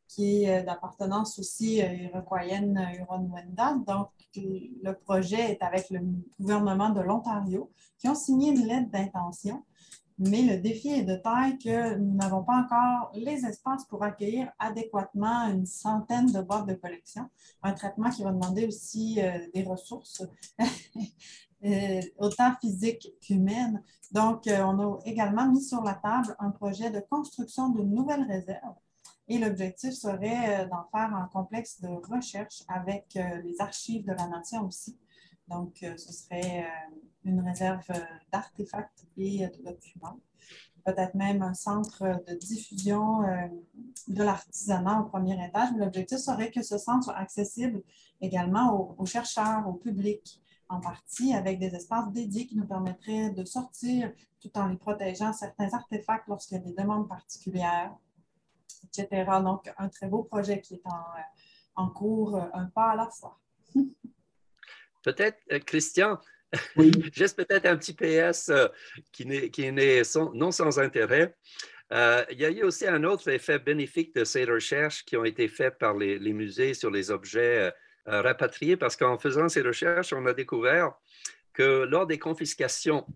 qui 0.06 0.44
est 0.44 0.62
d'appartenance 0.62 1.38
aussi 1.38 1.82
euh, 1.82 1.92
iroquoienne 1.92 2.88
Huron-Wendat. 2.98 3.76
Donc, 3.86 4.10
le 4.36 4.92
projet 4.92 5.52
est 5.52 5.62
avec 5.62 5.90
le 5.90 6.00
gouvernement 6.38 6.90
de 6.90 7.00
l'Ontario 7.00 7.70
qui 7.98 8.08
ont 8.08 8.14
signé 8.14 8.50
une 8.50 8.66
lettre 8.66 8.90
d'intention 8.90 9.64
mais 10.18 10.42
le 10.42 10.58
défi 10.58 10.88
est 10.88 11.04
de 11.04 11.14
taille 11.14 11.58
que 11.58 11.94
nous 11.96 12.16
n'avons 12.16 12.42
pas 12.42 12.56
encore 12.56 13.12
les 13.14 13.46
espaces 13.46 13.84
pour 13.84 14.02
accueillir 14.02 14.50
adéquatement 14.58 15.46
une 15.48 15.64
centaine 15.64 16.32
de 16.32 16.40
boîtes 16.40 16.66
de 16.66 16.74
collection. 16.74 17.28
Un 17.62 17.72
traitement 17.72 18.10
qui 18.10 18.24
va 18.24 18.32
demander 18.32 18.66
aussi 18.66 19.20
euh, 19.22 19.38
des 19.54 19.62
ressources, 19.62 20.22
euh, 21.64 22.00
autant 22.18 22.54
physiques 22.60 23.08
qu'humaines. 23.20 23.82
Donc, 24.12 24.46
euh, 24.46 24.62
on 24.62 24.78
a 24.78 24.98
également 25.04 25.50
mis 25.50 25.62
sur 25.62 25.82
la 25.82 25.94
table 25.94 26.34
un 26.38 26.50
projet 26.50 26.90
de 26.90 27.00
construction 27.10 27.68
d'une 27.70 27.94
nouvelle 27.94 28.24
réserve. 28.24 28.74
Et 29.28 29.38
l'objectif 29.38 29.92
serait 29.92 30.66
d'en 30.68 30.84
faire 30.90 31.14
un 31.14 31.28
complexe 31.30 31.80
de 31.82 31.88
recherche 31.88 32.62
avec 32.66 33.18
les 33.44 33.60
archives 33.60 34.06
de 34.06 34.12
la 34.12 34.26
nation 34.26 34.66
aussi 34.66 34.96
donc, 35.48 35.82
euh, 35.82 35.96
ce 35.96 36.12
serait 36.12 36.64
euh, 36.64 36.96
une 37.24 37.40
réserve 37.40 37.84
euh, 37.90 38.00
d'artefacts 38.32 39.06
et 39.16 39.46
de 39.46 39.62
documents. 39.64 40.20
Peut-être 40.84 41.14
même 41.14 41.42
un 41.42 41.54
centre 41.54 42.22
de 42.26 42.34
diffusion 42.34 43.20
de 44.06 44.22
l'artisanat 44.22 45.00
au 45.00 45.04
premier 45.04 45.34
étage. 45.46 45.68
L'objectif 45.76 46.16
serait 46.16 46.50
que 46.50 46.62
ce 46.62 46.78
centre 46.78 47.04
soit 47.04 47.16
accessible 47.16 47.82
également 48.22 48.96
aux, 48.96 49.04
chercheurs, 49.04 49.68
au 49.68 49.74
public 49.74 50.40
en 50.68 50.80
partie, 50.80 51.34
avec 51.34 51.58
des 51.58 51.74
espaces 51.74 52.10
dédiés 52.12 52.46
qui 52.46 52.56
nous 52.56 52.66
permettraient 52.66 53.30
de 53.30 53.44
sortir 53.44 54.12
tout 54.40 54.50
en 54.56 54.68
les 54.68 54.76
protégeant 54.76 55.32
certains 55.32 55.72
artefacts 55.72 56.28
lorsqu'il 56.28 56.58
y 56.58 56.60
a 56.60 56.64
des 56.64 56.74
demandes 56.74 57.08
particulières, 57.08 57.92
etc. 58.84 59.24
Donc, 59.42 59.72
un 59.78 59.88
très 59.88 60.06
beau 60.06 60.22
projet 60.24 60.60
qui 60.60 60.74
est 60.74 60.86
en, 60.86 61.84
en 61.84 61.88
cours, 61.88 62.36
un 62.52 62.66
pas 62.66 62.90
à 62.90 62.96
la 62.96 63.08
fois. 63.08 63.38
Peut-être, 65.04 65.38
euh, 65.52 65.58
Christian, 65.60 66.18
juste 67.12 67.36
peut-être 67.36 67.66
un 67.66 67.76
petit 67.76 67.94
PS 67.94 68.48
euh, 68.48 68.68
qui 69.12 69.24
n'est 69.26 70.02
non 70.34 70.50
sans 70.50 70.78
intérêt. 70.78 71.34
Euh, 71.92 72.24
il 72.30 72.38
y 72.38 72.44
a 72.44 72.50
eu 72.50 72.62
aussi 72.62 72.86
un 72.86 73.04
autre 73.04 73.28
effet 73.28 73.58
bénéfique 73.58 74.14
de 74.14 74.24
ces 74.24 74.44
recherches 74.44 75.04
qui 75.04 75.16
ont 75.16 75.24
été 75.24 75.48
faites 75.48 75.78
par 75.78 75.96
les, 75.96 76.18
musées 76.32 76.74
sur 76.74 76.90
les 76.90 77.10
objets 77.10 77.72
rapatriés, 78.08 78.76
parce 78.76 78.96
qu'en 78.96 79.18
faisant 79.18 79.48
ces 79.48 79.62
recherches, 79.62 80.12
on 80.12 80.26
a 80.26 80.32
découvert 80.32 80.92
que 81.52 81.84
lors 81.84 82.06
des 82.06 82.18
confiscations 82.18 83.06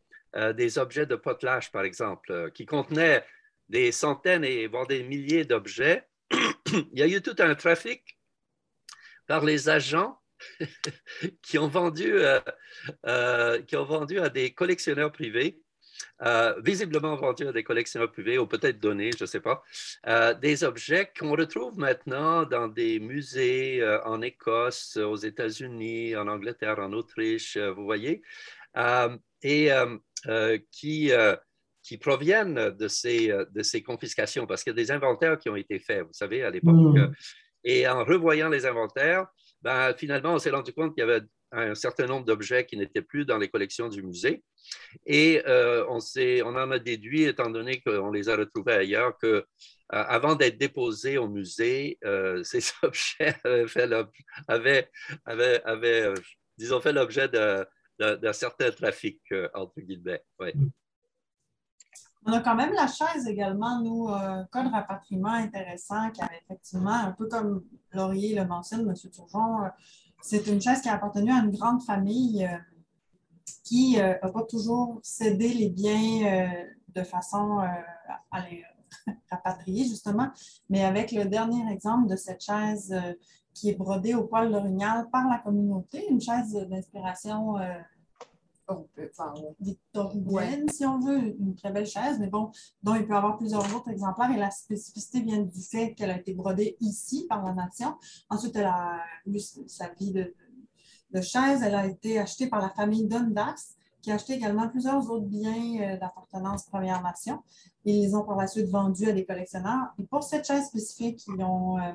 des 0.54 0.78
objets 0.78 1.06
de 1.06 1.14
potelage, 1.14 1.70
par 1.70 1.84
exemple, 1.84 2.50
qui 2.52 2.64
contenaient 2.64 3.24
des 3.68 3.92
centaines 3.92 4.44
et 4.44 4.66
voire 4.66 4.86
des 4.86 5.02
milliers 5.02 5.44
d'objets, 5.44 6.08
il 6.72 6.98
y 6.98 7.02
a 7.02 7.06
eu 7.06 7.20
tout 7.20 7.36
un 7.38 7.54
trafic 7.54 8.18
par 9.26 9.44
les 9.44 9.68
agents 9.68 10.18
qui, 11.42 11.58
ont 11.58 11.68
vendu, 11.68 12.14
qui 13.66 13.76
ont 13.76 13.84
vendu 13.84 14.18
à 14.18 14.28
des 14.28 14.52
collectionneurs 14.52 15.12
privés 15.12 15.61
visiblement 16.58 17.16
vendus 17.16 17.48
à 17.48 17.52
des 17.52 17.64
collectionneurs 17.64 18.12
privés 18.12 18.38
ou 18.38 18.46
peut-être 18.46 18.78
donnés, 18.80 19.10
je 19.16 19.24
ne 19.24 19.26
sais 19.26 19.40
pas, 19.40 19.62
des 20.40 20.64
objets 20.64 21.10
qu'on 21.18 21.32
retrouve 21.32 21.78
maintenant 21.78 22.44
dans 22.44 22.68
des 22.68 23.00
musées 23.00 23.82
en 24.04 24.22
Écosse, 24.22 24.96
aux 24.96 25.16
États-Unis, 25.16 26.16
en 26.16 26.28
Angleterre, 26.28 26.78
en 26.78 26.92
Autriche, 26.92 27.56
vous 27.56 27.84
voyez, 27.84 28.22
et 29.42 29.70
qui 30.70 31.12
qui 31.82 31.98
proviennent 31.98 32.70
de 32.70 32.88
ces, 32.88 33.30
euh, 33.30 33.44
de 33.52 33.62
ces 33.62 33.82
confiscations, 33.82 34.46
parce 34.46 34.62
qu'il 34.62 34.70
y 34.70 34.74
a 34.74 34.76
des 34.76 34.90
inventaires 34.90 35.38
qui 35.38 35.48
ont 35.48 35.56
été 35.56 35.78
faits, 35.78 36.02
vous 36.02 36.12
savez, 36.12 36.42
à 36.42 36.50
l'époque. 36.50 36.74
Mm. 36.74 37.12
Et 37.64 37.86
en 37.88 38.04
revoyant 38.04 38.48
les 38.48 38.66
inventaires, 38.66 39.26
ben, 39.62 39.94
finalement, 39.94 40.34
on 40.34 40.38
s'est 40.38 40.50
rendu 40.50 40.72
compte 40.72 40.94
qu'il 40.94 41.04
y 41.04 41.10
avait 41.10 41.24
un 41.52 41.74
certain 41.74 42.06
nombre 42.06 42.24
d'objets 42.24 42.64
qui 42.64 42.76
n'étaient 42.76 43.02
plus 43.02 43.24
dans 43.24 43.38
les 43.38 43.48
collections 43.48 43.88
du 43.88 44.02
musée. 44.02 44.42
Et 45.06 45.42
euh, 45.46 45.84
on, 45.88 45.98
on 45.98 46.56
en 46.56 46.70
a 46.70 46.78
déduit, 46.78 47.24
étant 47.24 47.50
donné 47.50 47.80
qu'on 47.80 48.10
les 48.10 48.28
a 48.28 48.36
retrouvés 48.36 48.72
ailleurs, 48.72 49.18
que 49.18 49.26
euh, 49.26 49.44
avant 49.90 50.34
d'être 50.34 50.58
déposés 50.58 51.18
au 51.18 51.28
musée, 51.28 51.98
ces 52.42 52.60
objets 52.82 53.36
avaient, 54.48 54.88
avaient, 55.26 55.62
avaient, 55.64 56.14
disons, 56.56 56.80
fait 56.80 56.92
l'objet 56.92 57.28
d'un 57.28 58.32
certain 58.32 58.70
trafic, 58.70 59.20
entre 59.54 59.80
guillemets. 59.80 60.22
Ouais. 60.40 60.54
On 62.24 62.32
a 62.32 62.40
quand 62.40 62.54
même 62.54 62.72
la 62.72 62.86
chaise 62.86 63.26
également, 63.26 63.80
nous, 63.80 64.08
euh, 64.08 64.44
code 64.52 64.68
rapatriement 64.68 65.32
intéressant, 65.32 66.10
qui 66.10 66.22
avait 66.22 66.40
effectivement, 66.44 66.92
un 66.92 67.10
peu 67.10 67.26
comme 67.26 67.64
Laurier 67.92 68.34
le 68.36 68.46
mentionne, 68.46 68.88
M. 68.88 68.94
Turgeon, 68.94 69.64
euh, 69.64 69.68
c'est 70.20 70.46
une 70.46 70.60
chaise 70.60 70.80
qui 70.80 70.88
a 70.88 70.94
appartenu 70.94 71.32
à 71.32 71.38
une 71.38 71.50
grande 71.50 71.82
famille 71.82 72.44
euh, 72.46 72.56
qui 73.64 73.96
n'a 73.96 74.14
pas 74.14 74.44
toujours 74.44 75.00
cédé 75.02 75.48
les 75.48 75.68
biens 75.68 76.50
de 76.94 77.02
façon 77.02 77.58
à 78.30 78.48
les 78.48 78.62
rapatrier, 79.30 79.84
justement, 79.84 80.28
mais 80.68 80.84
avec 80.84 81.10
le 81.12 81.24
dernier 81.24 81.72
exemple 81.72 82.08
de 82.08 82.16
cette 82.16 82.42
chaise 82.42 82.94
qui 83.54 83.70
est 83.70 83.74
brodée 83.74 84.14
au 84.14 84.24
poil 84.24 84.50
d'orignal 84.50 85.08
par 85.10 85.28
la 85.28 85.38
communauté, 85.38 86.06
une 86.08 86.20
chaise 86.20 86.54
d'inspiration 86.68 87.56
victorienne, 89.60 90.68
si 90.68 90.84
on 90.84 91.00
veut, 91.00 91.36
une 91.38 91.54
très 91.54 91.72
belle 91.72 91.86
chaise, 91.86 92.18
mais 92.18 92.28
bon, 92.28 92.50
dont 92.82 92.94
il 92.94 93.06
peut 93.06 93.14
y 93.14 93.16
avoir 93.16 93.36
plusieurs 93.38 93.64
autres 93.74 93.90
exemplaires. 93.90 94.30
Et 94.30 94.38
la 94.38 94.50
spécificité 94.50 95.20
vient 95.20 95.42
du 95.42 95.62
fait 95.62 95.94
qu'elle 95.94 96.10
a 96.10 96.18
été 96.18 96.34
brodée 96.34 96.76
ici 96.80 97.26
par 97.28 97.44
la 97.44 97.52
nation. 97.52 97.96
Ensuite, 98.30 98.56
elle 98.56 98.66
a 98.66 99.00
eu 99.26 99.38
sa 99.38 99.88
vie 99.98 100.12
de, 100.12 100.34
de 101.10 101.20
chaise. 101.20 101.62
Elle 101.62 101.74
a 101.74 101.86
été 101.86 102.18
achetée 102.18 102.48
par 102.48 102.60
la 102.60 102.70
famille 102.70 103.06
Dundas, 103.06 103.74
qui 104.02 104.10
a 104.10 104.16
acheté 104.16 104.34
également 104.34 104.68
plusieurs 104.68 105.08
autres 105.10 105.26
biens 105.26 105.80
euh, 105.80 105.96
d'appartenance 105.96 106.64
Première 106.64 107.02
Nation. 107.02 107.42
Ils 107.84 108.02
les 108.02 108.14
ont 108.14 108.24
par 108.24 108.36
la 108.36 108.48
suite 108.48 108.68
vendus 108.68 109.08
à 109.08 109.12
des 109.12 109.24
collectionneurs. 109.24 109.94
Et 109.98 110.02
pour 110.04 110.24
cette 110.24 110.46
chaise 110.46 110.66
spécifique, 110.66 111.24
ils 111.28 111.42
ont 111.42 111.78
euh, 111.78 111.92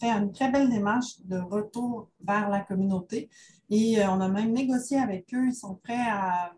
fait 0.00 0.10
une 0.10 0.32
très 0.32 0.50
belle 0.50 0.68
démarche 0.68 1.20
de 1.24 1.38
retour 1.38 2.08
vers 2.22 2.48
la 2.48 2.60
communauté. 2.60 3.30
Et 3.70 4.00
euh, 4.00 4.10
on 4.10 4.20
a 4.20 4.28
même 4.28 4.52
négocié 4.52 4.98
avec 4.98 5.32
eux. 5.32 5.46
Ils 5.46 5.54
sont 5.54 5.76
prêts 5.76 6.06
à, 6.08 6.52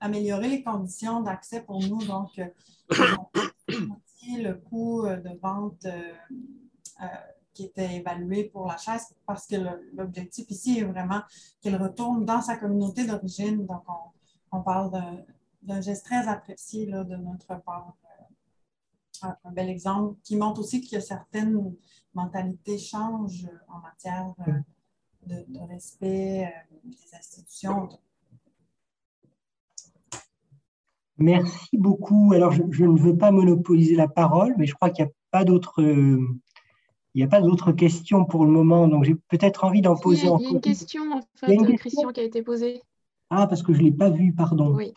améliorer 0.00 0.48
les 0.48 0.62
conditions 0.62 1.22
d'accès 1.22 1.62
pour 1.62 1.80
nous. 1.80 2.04
Donc, 2.04 2.40
le 4.28 4.52
coût 4.52 5.06
de 5.06 5.40
vente 5.40 5.86
qui 7.58 7.64
était 7.64 7.96
évalué 7.96 8.44
pour 8.44 8.68
la 8.68 8.76
chaise 8.76 9.16
parce 9.26 9.48
que 9.48 9.56
l'objectif 9.92 10.48
ici 10.48 10.78
est 10.78 10.84
vraiment 10.84 11.22
qu'elle 11.60 11.74
retourne 11.74 12.24
dans 12.24 12.40
sa 12.40 12.56
communauté 12.56 13.04
d'origine. 13.04 13.66
Donc, 13.66 13.82
on, 14.52 14.62
parle 14.62 14.92
d'un 15.62 15.80
geste 15.80 16.04
très 16.04 16.28
apprécié 16.28 16.86
de 16.86 17.16
notre 17.16 17.60
part. 17.64 17.96
Euh, 19.24 19.28
un, 19.44 19.50
bel 19.50 19.68
exemple 19.68 20.14
qui 20.22 20.36
montre 20.36 20.60
aussi 20.60 20.88
que 20.88 21.00
certaines 21.00 21.74
mentalités 22.14 22.78
changent 22.78 23.50
en 23.66 23.80
matière 23.80 24.32
euh, 24.46 24.52
de, 25.26 25.58
respect 25.68 26.44
euh, 26.44 26.76
des 26.84 27.16
institutions. 27.18 27.88
Merci 31.16 31.76
beaucoup. 31.76 32.32
Alors, 32.32 32.52
je, 32.52 32.62
je, 32.70 32.84
ne 32.84 32.96
veux 32.96 33.18
pas 33.18 33.32
monopoliser 33.32 33.96
la 33.96 34.06
parole, 34.06 34.54
mais 34.56 34.66
je 34.66 34.74
crois 34.76 34.90
qu'il 34.90 35.04
n'y 35.06 35.10
a 35.10 35.14
pas 35.32 35.44
d'autres 35.44 35.82
il 37.14 37.18
n'y 37.18 37.24
a 37.24 37.28
pas 37.28 37.40
d'autres 37.40 37.72
questions 37.72 38.24
pour 38.24 38.44
le 38.44 38.50
moment, 38.50 38.88
donc 38.88 39.04
j'ai 39.04 39.14
peut-être 39.14 39.64
envie 39.64 39.80
d'en 39.80 39.96
poser 39.96 40.28
encore. 40.28 40.40
Il 40.40 40.44
y 40.44 40.48
a 40.48 40.52
une 40.52 40.60
question, 40.60 41.02
en 41.12 41.22
fait, 41.34 41.76
Christian, 41.76 42.08
qui 42.10 42.20
a 42.20 42.24
été 42.24 42.42
posée. 42.42 42.82
Ah, 43.30 43.46
parce 43.46 43.62
que 43.62 43.72
je 43.72 43.80
ne 43.80 43.84
l'ai 43.84 43.92
pas 43.92 44.10
vue, 44.10 44.32
pardon. 44.32 44.74
Oui, 44.74 44.92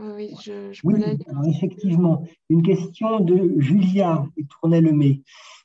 oui, 0.00 0.34
je, 0.42 0.72
je 0.72 0.80
oui, 0.84 1.02
alors 1.28 1.46
effectivement, 1.46 2.24
une 2.48 2.62
question 2.62 3.20
de 3.20 3.54
Julia 3.58 4.26
et 4.36 4.44
Tournay-Lemay. 4.44 5.22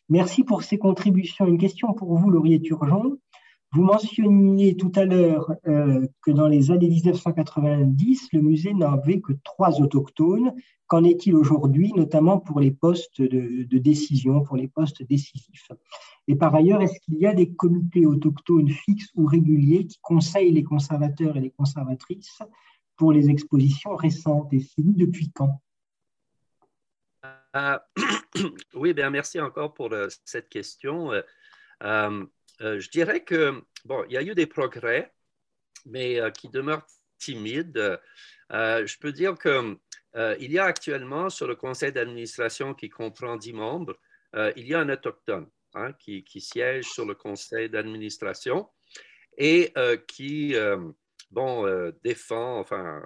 Merci 0.09 0.43
pour 0.43 0.63
ces 0.63 0.77
contributions. 0.77 1.45
Une 1.45 1.57
question 1.57 1.93
pour 1.93 2.17
vous, 2.17 2.29
Laurier 2.29 2.61
Turgeon. 2.61 3.17
Vous 3.73 3.83
mentionniez 3.83 4.77
tout 4.77 4.91
à 4.95 5.03
l'heure 5.03 5.53
euh, 5.67 6.07
que 6.21 6.31
dans 6.31 6.47
les 6.47 6.71
années 6.71 6.87
1990, 6.87 8.29
le 8.31 8.41
musée 8.41 8.73
n'avait 8.73 9.19
que 9.19 9.33
trois 9.43 9.81
autochtones. 9.81 10.53
Qu'en 10.87 11.03
est-il 11.03 11.35
aujourd'hui, 11.35 11.91
notamment 11.93 12.39
pour 12.39 12.61
les 12.61 12.71
postes 12.71 13.21
de, 13.21 13.77
décision, 13.77 14.41
pour 14.41 14.55
les 14.55 14.69
postes 14.69 15.03
décisifs? 15.03 15.69
Et 16.29 16.35
par 16.35 16.55
ailleurs, 16.55 16.81
est-ce 16.81 16.97
qu'il 17.01 17.15
y 17.15 17.25
a 17.25 17.33
des 17.33 17.53
comités 17.53 18.05
autochtones 18.05 18.69
fixes 18.69 19.11
ou 19.15 19.25
réguliers 19.25 19.85
qui 19.85 19.99
conseillent 20.01 20.53
les 20.53 20.63
conservateurs 20.63 21.35
et 21.35 21.41
les 21.41 21.51
conservatrices 21.51 22.41
pour 22.95 23.11
les 23.11 23.29
expositions 23.29 23.97
récentes? 23.97 24.53
Et 24.53 24.59
si 24.59 24.75
oui, 24.81 24.93
depuis 24.95 25.29
quand? 25.31 25.61
Euh, 27.57 27.77
Oui, 28.73 28.93
bien, 28.93 29.09
merci 29.09 29.41
encore 29.41 29.73
pour 29.73 29.91
euh, 29.91 30.07
cette 30.23 30.47
question. 30.47 31.11
Je 32.59 32.89
dirais 32.89 33.23
que, 33.23 33.61
bon, 33.85 34.03
il 34.09 34.13
y 34.13 34.17
a 34.17 34.21
eu 34.21 34.33
des 34.33 34.47
progrès, 34.47 35.13
mais 35.85 36.19
euh, 36.19 36.31
qui 36.31 36.49
demeurent 36.49 36.85
timides. 37.17 37.99
Euh, 38.51 38.85
je 38.85 38.97
peux 38.99 39.11
dire 39.11 39.35
qu'il 39.37 39.77
il 40.39 40.51
y 40.51 40.59
a 40.59 40.65
actuellement 40.65 41.29
sur 41.29 41.47
le 41.47 41.55
conseil 41.55 41.91
d'administration 41.91 42.73
qui 42.73 42.89
comprend 42.89 43.35
10 43.35 43.53
membres, 43.53 43.95
il 44.55 44.67
y 44.67 44.73
a 44.73 44.79
un 44.79 44.89
autochtone 44.89 45.47
hein, 45.73 45.93
qui, 45.93 46.23
siège 46.41 46.85
sur 46.85 47.05
le 47.05 47.15
conseil 47.15 47.69
d'administration 47.69 48.69
et 49.37 49.73
qui, 50.07 50.55
bon, 51.31 51.91
défend, 52.03 52.59
enfin, 52.59 53.03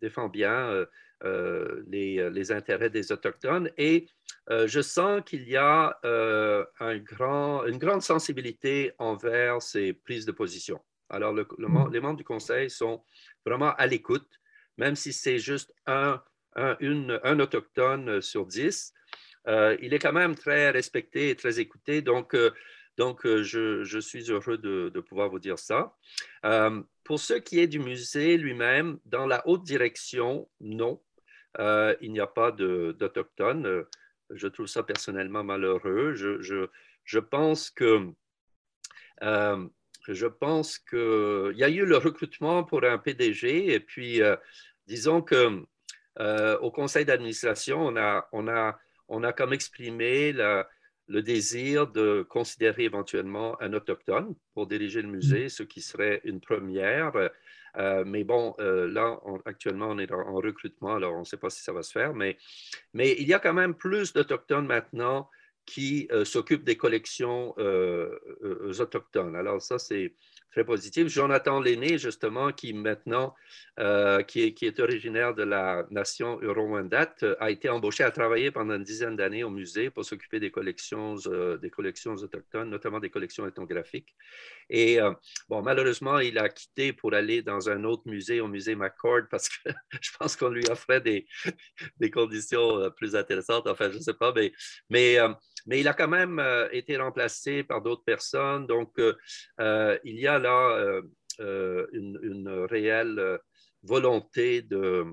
défend 0.00 0.28
bien 0.28 0.70
euh, 0.70 0.86
les, 1.22 2.30
les, 2.30 2.52
intérêts 2.52 2.90
des 2.90 3.12
Autochtones. 3.12 3.70
Et 3.78 4.06
euh, 4.50 4.68
je 4.68 4.80
sens 4.80 5.22
qu'il 5.26 5.48
y 5.48 5.56
a 5.56 5.98
euh, 6.04 6.64
un 6.78 6.98
grand, 6.98 7.64
une 7.64 7.78
grande 7.78 8.02
sensibilité 8.02 8.92
envers 8.98 9.60
ces 9.60 9.92
prises 9.92 10.24
de 10.24 10.32
position. 10.32 10.80
Alors, 11.08 11.32
le, 11.32 11.46
mm. 11.58 11.92
les 11.92 12.00
membres 12.00 12.16
du 12.18 12.24
Conseil 12.24 12.70
sont 12.70 13.02
vraiment 13.44 13.74
à 13.74 13.86
l'écoute, 13.86 14.28
même 14.76 14.94
si 14.94 15.12
c'est 15.12 15.38
juste 15.38 15.72
un, 15.86 16.22
un, 16.54 16.76
une, 16.80 17.20
un, 17.24 17.40
Autochtone 17.40 18.20
sur 18.20 18.46
dix. 18.46 18.92
il 19.46 19.94
est 19.94 19.98
quand 19.98 20.12
même 20.12 20.34
très 20.36 20.70
respecté 20.70 21.30
et 21.30 21.36
très 21.36 21.58
écouté. 21.58 22.02
Donc, 22.02 22.36
donc 22.96 23.26
je, 23.26 23.82
je, 23.84 23.98
suis 23.98 24.30
heureux 24.30 24.58
de, 24.58 24.90
de, 24.92 25.00
pouvoir 25.00 25.28
vous 25.28 25.38
dire 25.38 25.58
ça. 25.58 25.96
pour 27.04 27.18
ce 27.18 27.34
qui 27.34 27.60
est 27.60 27.68
du 27.68 27.80
musée 27.80 28.36
lui-même, 28.36 28.98
dans 29.04 29.26
la 29.26 29.46
haute 29.46 29.64
direction, 29.64 30.48
non. 30.60 31.00
Euh, 31.58 31.94
il 32.00 32.12
n'y 32.12 32.20
a 32.20 32.26
pas 32.26 32.52
d'Autochtones. 32.52 33.66
Euh, 33.66 33.88
je 34.30 34.48
trouve 34.48 34.66
ça 34.66 34.82
personnellement 34.82 35.44
malheureux. 35.44 36.14
Je, 36.14 36.68
je, 37.04 37.18
pense 37.18 37.70
que 37.70 38.08
euh, 39.22 39.66
je 40.08 40.26
pense 40.26 40.78
qu'il 40.78 41.54
y 41.56 41.64
a 41.64 41.68
eu 41.68 41.86
le 41.86 41.96
recrutement 41.96 42.64
pour 42.64 42.84
un 42.84 42.98
PDG 42.98 43.72
et 43.72 43.80
puis 43.80 44.20
disons 44.86 45.22
que 45.22 45.64
au 46.18 46.70
conseil 46.72 47.04
d'administration, 47.04 47.86
on 47.86 47.96
a, 47.96 48.28
on, 48.32 48.48
a, 48.48 48.78
on 49.08 49.22
a 49.22 49.32
comme 49.32 49.52
exprimé 49.52 50.32
le 50.32 51.22
désir 51.22 51.86
de 51.86 52.26
considérer 52.28 52.82
éventuellement 52.82 53.60
un 53.62 53.72
autochtone 53.72 54.34
pour 54.54 54.66
diriger 54.66 55.02
le 55.02 55.08
musée, 55.08 55.48
ce 55.48 55.62
qui 55.62 55.80
serait 55.80 56.20
une 56.24 56.40
première. 56.40 57.12
Euh, 57.78 58.04
mais 58.06 58.24
bon, 58.24 58.54
euh, 58.58 58.90
là, 58.90 59.20
actuellement, 59.44 59.88
on 59.88 59.98
est 59.98 60.10
en, 60.12 60.34
recrutement, 60.34 60.94
alors 60.94 61.14
on 61.14 61.20
ne 61.20 61.24
sait 61.24 61.36
pas 61.36 61.50
si 61.50 61.62
ça 61.62 61.72
va 61.72 61.82
se 61.82 61.92
faire, 61.92 62.14
mais, 62.14 62.38
il 62.94 63.26
y 63.26 63.34
a 63.34 63.38
quand 63.38 63.54
même 63.54 63.74
plus 63.74 64.12
d'Autochtones 64.12 64.66
maintenant 64.66 65.28
qui 65.66 66.06
euh, 66.12 66.24
s'occupent 66.24 66.64
des 66.64 66.76
collections 66.76 67.54
autochtones. 67.58 69.34
Alors 69.34 69.60
ça, 69.60 69.78
c'est 69.78 70.14
très 70.52 70.64
positive. 70.64 71.08
Jonathan 71.08 71.60
Lenné, 71.60 71.98
justement, 71.98 72.52
qui 72.52 72.72
maintenant, 72.72 73.34
qui, 74.28 74.42
est, 74.42 74.62
est, 74.62 74.80
originaire 74.80 75.34
de 75.34 75.42
la 75.42 75.86
nation 75.90 76.38
Euro-Wendat, 76.40 77.16
a 77.40 77.50
été 77.50 77.68
embauché 77.68 78.04
à 78.04 78.10
travailler 78.10 78.50
pendant 78.52 78.76
une 78.76 78.84
dizaine 78.84 79.16
d'années 79.16 79.44
au 79.44 79.50
musée 79.50 79.90
pour 79.90 80.04
s'occuper 80.04 80.38
des 80.38 80.50
collections, 80.50 81.16
des 81.60 81.70
collections 81.70 82.14
autochtones, 82.14 82.70
notamment 82.70 83.00
des 83.00 83.10
collections 83.10 83.46
ethnographiques. 83.46 84.14
Et 84.68 85.00
euh, 85.00 85.12
bon, 85.48 85.62
malheureusement, 85.62 86.18
il 86.18 86.38
a 86.38 86.48
quitté 86.48 86.92
pour 86.92 87.14
aller 87.14 87.42
dans 87.42 87.68
un 87.68 87.84
autre 87.84 88.02
musée, 88.06 88.40
au 88.40 88.48
musée 88.48 88.74
McCord, 88.74 89.22
parce 89.30 89.48
que 89.48 89.70
je 90.00 90.10
pense 90.18 90.36
qu'on 90.36 90.48
lui 90.48 90.66
offrait 90.68 91.00
des, 91.00 91.26
conditions 92.12 92.90
plus 92.96 93.14
intéressantes. 93.14 93.66
Enfin, 93.68 93.90
je 93.90 93.98
ne 93.98 94.02
sais 94.02 94.14
pas, 94.14 94.32
mais, 94.32 94.52
mais 94.90 95.18
mais 95.66 95.80
il 95.80 95.88
a 95.88 95.94
quand 95.94 96.08
même 96.08 96.38
euh, 96.38 96.68
été 96.70 96.96
remplacé 96.96 97.64
par 97.64 97.82
d'autres 97.82 98.04
personnes. 98.04 98.66
Donc, 98.66 98.98
euh, 98.98 99.14
euh, 99.60 99.98
il 100.04 100.18
y 100.18 100.26
a 100.26 100.38
là 100.38 101.00
une, 101.38 102.48
réelle 102.70 103.38
volonté 103.82 104.62
de, 104.62 105.04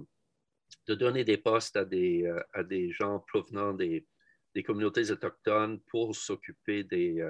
de, 0.88 0.96
donner 0.96 1.24
des 1.24 1.38
postes 1.38 1.76
à 1.76 1.86
des, 1.86 2.32
à 2.54 2.64
des 2.64 2.92
gens 2.92 3.20
provenant 3.28 3.74
des, 3.74 4.08
des 4.56 4.64
communautés 4.64 5.12
autochtones 5.12 5.82
pour 5.90 6.16
s'occuper 6.16 6.84
des, 6.84 7.28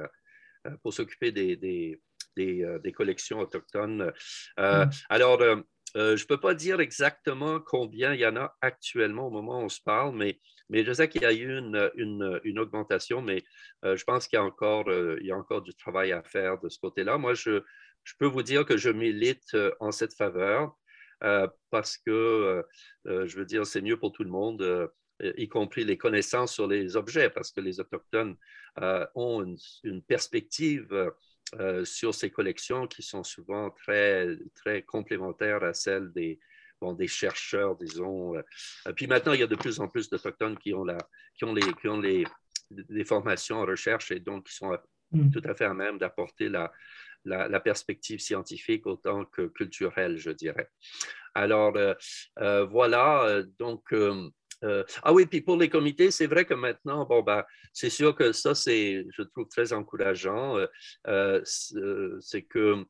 pour 0.83 0.93
s'occuper 0.93 1.31
des, 1.31 1.99
des, 2.35 2.91
collections 2.95 3.39
autochtones. 3.39 4.11
Mm. 4.57 4.89
Alors, 5.09 5.39
je 5.95 5.99
ne 5.99 6.27
peux 6.27 6.39
pas 6.39 6.53
dire 6.53 6.79
exactement 6.79 7.59
combien 7.59 8.13
il 8.13 8.19
y 8.19 8.25
en 8.25 8.35
a 8.35 8.55
actuellement 8.61 9.27
au 9.27 9.31
moment 9.31 9.59
où 9.59 9.65
on 9.65 9.69
se 9.69 9.81
parle, 9.81 10.15
mais 10.15 10.39
mais 10.69 10.83
je 10.83 10.93
sais 10.93 11.07
qu'il 11.07 11.21
y 11.21 11.25
a 11.25 11.33
eu 11.33 11.57
une, 11.57 12.59
augmentation, 12.59 13.21
mais 13.21 13.43
euh, 13.85 13.95
je 13.95 14.03
pense 14.03 14.27
qu'il 14.27 14.37
y, 14.37 14.39
a 14.39 14.43
encore, 14.43 14.89
euh, 14.89 15.17
il 15.21 15.27
y 15.27 15.31
a 15.31 15.37
encore 15.37 15.61
du 15.61 15.75
travail 15.75 16.11
à 16.11 16.23
faire 16.23 16.59
de 16.59 16.69
ce 16.69 16.79
côté-là. 16.79 17.17
Moi, 17.17 17.33
je, 17.35 17.61
je, 18.03 18.13
peux 18.17 18.25
vous 18.25 18.43
dire 18.43 18.65
que 18.65 18.77
je 18.77 18.89
milite 18.89 19.53
euh, 19.53 19.71
en 19.79 19.91
cette 19.91 20.13
faveur 20.13 20.75
parce 21.69 21.97
que, 21.97 22.65
je 23.05 23.37
veux 23.37 23.45
dire, 23.45 23.65
c'est 23.65 23.81
mieux 23.81 23.95
pour 23.95 24.11
tout 24.11 24.25
le 24.25 24.29
monde, 24.29 24.91
y 25.21 25.47
compris 25.47 25.85
les 25.85 25.97
connaissances 25.97 26.53
sur 26.53 26.67
les 26.67 26.97
objets, 26.97 27.29
parce 27.29 27.53
que 27.53 27.61
les 27.61 27.79
Autochtones 27.79 28.35
ont 29.15 29.41
une, 29.41 29.55
une 29.85 30.03
perspective. 30.03 31.13
Sur 31.83 32.15
ces 32.15 32.31
collections 32.31 32.87
qui 32.87 33.03
sont 33.03 33.23
souvent 33.23 33.69
très, 33.69 34.37
très 34.55 34.81
complémentaires 34.81 35.63
à 35.63 35.73
celles 35.73 36.11
des, 36.11 36.39
des 36.91 37.07
chercheurs, 37.07 37.77
disons. 37.77 38.35
Euh, 38.35 38.41
puis 38.95 39.07
maintenant, 39.07 39.31
il 39.31 39.39
y 39.39 39.43
a 39.43 39.47
de 39.47 39.55
plus 39.55 39.79
en 39.79 39.87
plus 39.87 40.09
d'Autochtones 40.09 40.57
qui 40.57 40.73
ont, 40.73 40.83
la, 40.83 40.97
qui 41.35 41.45
ont, 41.45 41.53
les, 41.53 41.73
qui 41.79 41.87
ont 41.87 42.01
les, 42.01 42.25
formations 43.05 43.59
en 43.59 43.65
recherche 43.65 44.11
et 44.11 44.19
donc 44.19 44.47
qui 44.47 44.55
sont 44.55 44.77
mm. 45.11 45.31
tout 45.31 45.41
à 45.45 45.55
fait 45.55 45.65
à 45.65 45.73
même 45.73 45.97
d'apporter 45.97 46.49
la, 46.49 46.71
la, 47.23 47.59
perspective 47.61 48.19
scientifique 48.19 48.85
autant 48.85 49.23
que 49.25 49.43
culturelle, 49.43 50.17
je 50.17 50.31
dirais. 50.31 50.69
Alors, 51.33 51.77
euh, 51.77 51.93
euh, 52.39 52.65
voilà, 52.65 53.41
donc... 53.57 53.93
ah 55.03 55.13
oui, 55.13 55.25
puis 55.25 55.41
pour 55.41 55.57
les 55.57 55.69
comités, 55.69 56.11
c'est 56.11 56.27
vrai 56.27 56.45
que 56.45 56.53
maintenant, 56.53 57.05
bon, 57.05 57.21
ben, 57.21 57.43
c'est 57.73 57.89
sûr 57.89 58.15
que 58.15 58.31
ça, 58.31 58.55
c'est, 58.55 59.05
je 59.11 59.21
trouve 59.23 59.47
très 59.47 59.73
encourageant. 59.73 60.57
c'est 61.43 62.43
que 62.43 62.85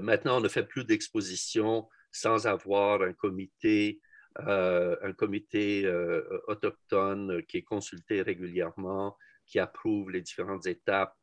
maintenant, 0.00 0.38
on 0.38 0.40
ne 0.40 0.48
fait 0.48 0.64
plus 0.64 0.84
d'expositions 0.84 1.88
sans 2.14 2.46
avoir 2.46 3.02
un 3.02 3.12
comité, 3.12 4.00
euh, 4.46 4.96
un 5.02 5.12
comité 5.12 5.84
euh, 5.84 6.22
autochtone 6.46 7.42
qui 7.46 7.58
est 7.58 7.62
consulté 7.62 8.22
régulièrement, 8.22 9.16
qui 9.46 9.58
approuve 9.58 10.10
les 10.10 10.22
différentes 10.22 10.66
étapes 10.66 11.18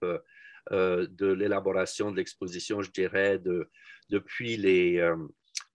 euh, 0.72 1.08
de 1.10 1.28
l'élaboration 1.28 2.12
de 2.12 2.18
l'exposition, 2.18 2.82
je 2.82 2.92
dirais, 2.92 3.40
de, 3.40 3.70
depuis, 4.10 4.58
les, 4.58 5.02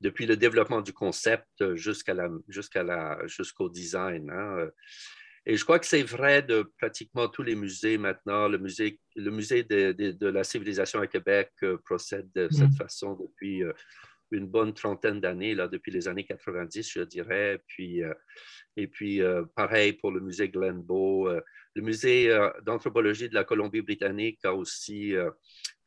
depuis 0.01 0.27
le 0.27 0.37
développement 0.37 0.81
du 0.81 0.93
concept 0.93 1.75
jusqu'à 1.75 2.15
la, 2.15 2.29
jusqu'à 2.49 2.83
la, 2.83 3.19
jusqu'au 3.27 3.69
design. 3.69 4.31
Hein. 4.31 4.69
Et 5.47 5.57
je 5.57 5.65
crois 5.65 5.79
que 5.79 5.87
c'est 5.87 6.03
vrai 6.03 6.43
de 6.43 6.71
pratiquement 6.79 7.29
tous 7.29 7.43
les 7.43 7.55
musées 7.55 7.99
maintenant. 7.99 8.49
Le 8.49 8.59
musée, 8.59 8.99
le 9.15 9.31
musée 9.31 9.63
de, 9.63 9.93
de, 9.93 10.27
la 10.27 10.45
civilisation 10.45 11.01
à 11.01 11.07
Québec 11.07 11.53
procède 11.85 12.29
de 12.35 12.49
cette 12.51 12.71
mm. 12.71 12.77
façon 12.77 13.15
depuis 13.15 13.63
une 14.31 14.47
bonne 14.47 14.75
trentaine 14.75 15.21
d'années, 15.21 15.55
là, 15.55 15.69
depuis 15.69 15.93
les 15.93 16.09
années 16.09 16.25
90, 16.25 16.91
je 16.91 17.03
dirais. 17.03 17.63
Puis, 17.67 18.03
euh, 18.03 18.15
et 18.77 18.87
puis, 18.89 19.23
euh, 19.23 19.45
pareil 19.55 19.93
pour 19.95 20.11
le 20.11 20.21
musée 20.21 20.49
Glenbow. 20.49 21.29
Euh, 21.29 21.41
le 21.75 21.83
musée 21.83 22.35
d'anthropologie 22.63 23.29
de 23.29 23.35
la 23.35 23.45
Colombie-Britannique 23.45 24.43
a 24.45 24.55
aussi 24.55 25.13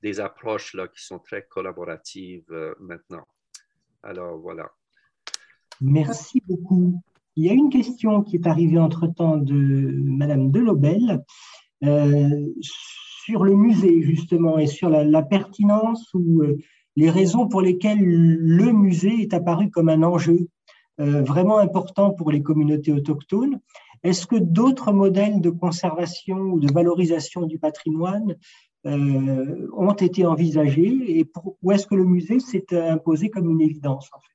des 0.03 0.19
approches 0.19 0.75
là, 0.75 0.87
qui 0.87 1.03
sont 1.03 1.17
très 1.17 1.47
collaboratives 1.47 2.45
maintenant. 2.79 3.27
Alors, 4.03 4.37
voilà. 4.37 4.69
Merci 5.81 6.41
beaucoup. 6.47 7.01
Il 7.35 7.45
y 7.45 7.49
a 7.49 7.53
une 7.53 7.69
question 7.69 8.23
qui 8.23 8.35
est 8.35 8.47
arrivée 8.47 8.79
entre-temps 8.79 9.37
de 9.37 9.93
Madame 10.03 10.51
Delobel 10.51 11.23
sur 12.61 13.43
le 13.43 13.55
musée, 13.55 14.01
justement, 14.01 14.57
et 14.57 14.67
sur 14.67 14.89
la, 14.89 15.21
pertinence 15.21 16.13
ou 16.13 16.43
les 16.95 17.09
raisons 17.09 17.47
pour 17.47 17.61
lesquelles 17.61 18.03
le 18.03 18.73
musée 18.73 19.21
est 19.21 19.33
apparu 19.33 19.69
comme 19.69 19.89
un 19.89 20.03
enjeu 20.03 20.49
euh, 20.99 21.21
vraiment 21.23 21.59
important 21.59 22.11
pour 22.11 22.29
les 22.29 22.41
communautés 22.41 22.91
autochtones. 22.91 23.61
Est-ce 24.03 24.27
que 24.27 24.35
d'autres 24.35 24.91
modèles 24.91 25.39
de 25.39 25.49
conservation 25.49 26.37
ou 26.37 26.59
de 26.59 26.71
valorisation 26.73 27.43
du 27.43 27.57
patrimoine 27.57 28.35
euh, 28.85 29.67
ont 29.75 29.93
été 29.93 30.25
envisagés 30.25 31.19
et 31.19 31.31
ou 31.61 31.71
est-ce 31.71 31.85
que 31.85 31.95
le 31.95 32.05
musée 32.05 32.39
s'est 32.39 32.65
imposé 32.71 33.29
comme 33.29 33.49
une 33.49 33.61
évidence 33.61 34.09
en 34.13 34.19
fait? 34.19 34.29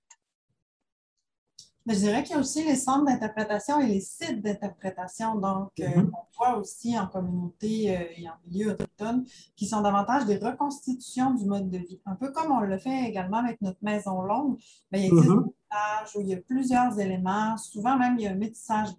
Je 1.86 1.96
dirais 1.96 2.22
qu'il 2.22 2.32
y 2.32 2.38
a 2.38 2.40
aussi 2.40 2.64
les 2.64 2.76
centres 2.76 3.04
d'interprétation 3.04 3.78
et 3.78 3.86
les 3.86 4.00
sites 4.00 4.40
d'interprétation. 4.40 5.34
Donc, 5.34 5.68
euh, 5.80 5.84
on 5.96 6.36
voit 6.38 6.56
aussi 6.56 6.98
en 6.98 7.06
communauté 7.06 7.94
euh, 7.94 8.04
et 8.16 8.26
en 8.26 8.32
milieu 8.46 8.70
autochtone 8.70 9.26
qui 9.54 9.66
sont 9.66 9.82
davantage 9.82 10.24
des 10.24 10.38
reconstitutions 10.38 11.34
du 11.34 11.44
mode 11.44 11.68
de 11.68 11.76
vie. 11.76 12.00
Un 12.06 12.14
peu 12.14 12.32
comme 12.32 12.52
on 12.52 12.60
le 12.60 12.78
fait 12.78 13.04
également 13.06 13.36
avec 13.36 13.60
notre 13.60 13.80
maison 13.82 14.22
longue, 14.22 14.56
mais 14.90 15.08
il 15.08 15.12
existe. 15.12 15.30
Où 16.14 16.20
il 16.20 16.28
y 16.28 16.34
a 16.34 16.40
plusieurs 16.40 16.98
éléments. 16.98 17.56
Souvent 17.56 17.98
même, 17.98 18.16
il 18.18 18.24
y 18.24 18.26
a 18.26 18.32
un 18.32 18.36
métissage 18.36 18.90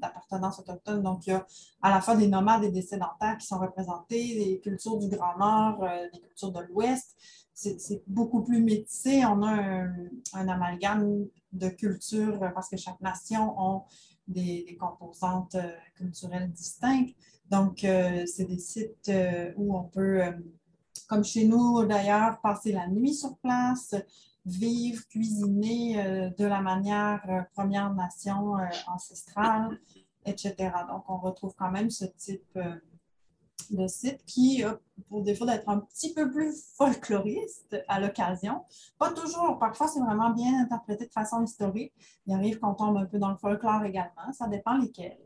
d'appartenance 0.00 0.58
autochtone. 0.58 1.02
Donc, 1.02 1.26
il 1.26 1.30
y 1.30 1.32
a 1.32 1.46
à 1.82 1.90
la 1.90 2.00
fois 2.00 2.16
des 2.16 2.28
nomades 2.28 2.64
et 2.64 2.70
des 2.70 2.82
sédentaires 2.82 3.38
qui 3.38 3.46
sont 3.46 3.58
représentés, 3.58 4.34
des 4.34 4.60
cultures 4.60 4.98
du 4.98 5.08
Grand 5.08 5.36
Nord, 5.38 5.84
euh, 5.84 6.08
des 6.12 6.20
cultures 6.20 6.52
de 6.52 6.60
l'Ouest 6.60 7.16
c'est 7.54 8.02
beaucoup 8.06 8.42
plus 8.42 8.62
métissé. 8.62 9.24
On 9.24 9.42
a 9.42 9.86
un, 10.32 10.48
amalgame 10.48 11.26
de 11.52 11.68
cultures 11.68 12.38
parce 12.54 12.68
que 12.68 12.76
chaque 12.76 13.00
nation 13.00 13.58
a 13.58 13.84
des, 14.26 14.76
composantes 14.80 15.54
euh, 15.54 15.72
culturelles 15.96 16.50
distinctes. 16.50 17.14
Donc, 17.50 17.84
euh, 17.84 18.24
c'est 18.26 18.44
des 18.44 18.58
sites 18.58 19.08
euh, 19.08 19.52
où 19.56 19.76
on 19.76 19.84
peut, 19.84 20.22
comme 21.08 21.24
chez 21.24 21.44
nous 21.44 21.84
d'ailleurs, 21.84 22.40
passer 22.40 22.72
la 22.72 22.88
nuit 22.88 23.14
sur 23.14 23.36
place, 23.38 23.94
vivre, 24.44 25.06
cuisiner 25.08 26.32
de 26.36 26.44
la 26.44 26.60
manière 26.60 27.46
Première 27.54 27.92
Nation 27.94 28.54
ancestrale, 28.88 29.78
etc. 30.24 30.54
Donc, 30.88 31.04
on 31.08 31.18
retrouve 31.18 31.54
quand 31.56 31.70
même 31.70 31.90
ce 31.90 32.04
type 32.04 32.58
de 33.70 33.86
site 33.86 34.24
qui 34.26 34.64
pour 35.08 35.22
défaut 35.22 35.46
d'être 35.46 35.68
un 35.68 35.80
petit 35.80 36.12
peu 36.12 36.30
plus 36.30 36.64
folkloriste 36.76 37.76
à 37.88 38.00
l'occasion. 38.00 38.62
Pas 38.98 39.12
toujours, 39.12 39.58
parfois 39.58 39.88
c'est 39.88 40.00
vraiment 40.00 40.30
bien 40.30 40.60
interprété 40.60 41.06
de 41.06 41.12
façon 41.12 41.42
historique. 41.42 41.92
Il 42.26 42.34
arrive 42.34 42.58
qu'on 42.58 42.74
tombe 42.74 42.96
un 42.96 43.06
peu 43.06 43.18
dans 43.18 43.30
le 43.30 43.36
folklore 43.36 43.84
également, 43.84 44.32
ça 44.32 44.48
dépend 44.48 44.76
lesquels. 44.78 45.18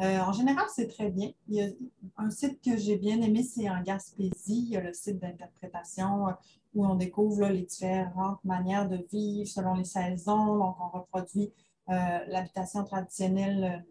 Euh, 0.00 0.18
en 0.18 0.32
général, 0.32 0.66
c'est 0.74 0.88
très 0.88 1.10
bien. 1.10 1.30
Il 1.46 1.54
y 1.54 1.62
a 1.62 1.68
un 2.16 2.30
site 2.30 2.60
que 2.60 2.76
j'ai 2.76 2.96
bien 2.96 3.20
aimé, 3.22 3.44
c'est 3.44 3.70
en 3.70 3.80
Gaspésie. 3.80 4.64
Il 4.66 4.70
y 4.70 4.76
a 4.76 4.80
le 4.80 4.92
site 4.92 5.20
d'interprétation 5.20 6.28
euh, 6.28 6.32
où 6.74 6.86
on 6.86 6.94
découvre 6.94 7.48
les 7.48 7.62
différentes 7.62 8.42
manières 8.44 8.88
de 8.88 9.06
vivre 9.10 9.48
selon 9.48 9.74
les 9.74 9.84
saisons. 9.84 10.58
Donc, 10.58 10.76
on 10.80 10.88
reproduit 10.88 11.52
euh, 11.88 12.18
l'habitation 12.26 12.84
traditionnelle 12.84 13.84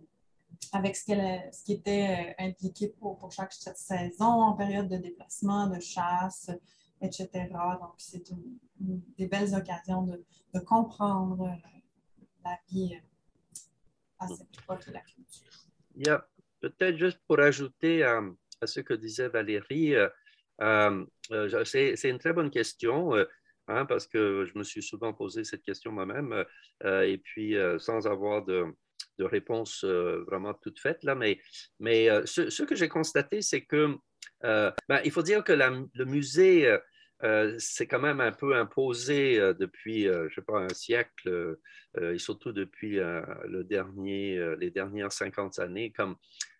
avec 0.71 0.95
ce, 0.95 1.63
qui 1.63 1.73
était 1.73 2.33
euh, 2.39 2.45
impliqué 2.45 2.93
pour, 2.99 3.31
chaque 3.31 3.53
saison 3.53 4.25
en 4.25 4.53
période 4.53 4.87
de 4.87 4.97
déplacement, 4.97 5.67
de 5.67 5.79
chasse, 5.79 6.49
etc. 7.01 7.29
Donc, 7.79 7.93
c'est 7.97 8.23
des 8.79 9.27
belles 9.27 9.53
occasions 9.53 10.03
de, 10.03 10.23
comprendre 10.59 11.47
euh, 11.47 12.25
la 12.45 12.57
vie 12.69 12.95
euh, 12.95 13.59
à 14.19 14.27
cette 14.27 14.57
époque 14.61 14.87
de 14.87 14.93
la 14.93 15.01
culture. 15.01 16.21
Peut-être 16.59 16.97
juste 16.97 17.19
pour 17.27 17.39
ajouter 17.41 18.03
à 18.03 18.67
ce 18.67 18.79
que 18.79 18.93
disait 18.93 19.27
Valérie, 19.27 19.95
c'est 21.65 22.09
une 22.09 22.19
très 22.19 22.33
bonne 22.33 22.49
question. 22.49 23.13
Hein, 23.69 23.85
parce 23.85 24.07
que 24.07 24.43
je 24.45 24.57
me 24.57 24.63
suis 24.63 24.83
souvent 24.83 25.13
posé 25.13 25.45
cette 25.45 25.63
question 25.63 25.91
moi-même, 25.91 26.43
et 26.83 27.17
puis 27.17 27.55
sans 27.79 28.07
avoir 28.07 28.43
de, 28.43 28.73
réponse 29.19 29.83
euh, 29.83 30.23
vraiment 30.27 30.53
toute 30.53 30.79
faite, 30.79 31.03
là, 31.03 31.15
mais, 31.15 31.39
euh, 32.09 32.25
ce, 32.25 32.63
que 32.63 32.75
j'ai 32.75 32.89
constaté, 32.89 33.41
c'est 33.41 33.61
que 33.61 33.95
euh, 34.43 34.71
ben, 34.89 35.01
il 35.05 35.11
faut 35.11 35.21
dire 35.21 35.43
que 35.43 35.53
le 35.53 36.05
musée 36.05 36.77
c'est 37.57 37.87
quand 37.87 38.01
même 38.01 38.19
un 38.19 38.33
peu 38.33 38.53
imposé 38.57 39.37
depuis, 39.57 40.03
je 40.03 40.23
ne 40.23 40.29
sais 40.29 40.41
pas, 40.41 40.59
un 40.59 40.73
siècle, 40.73 41.57
et 42.01 42.17
surtout 42.17 42.51
depuis 42.51 42.99
les 43.47 44.71
dernières 44.71 45.11
50 45.11 45.59
années, 45.59 45.93
comme, 45.93 46.17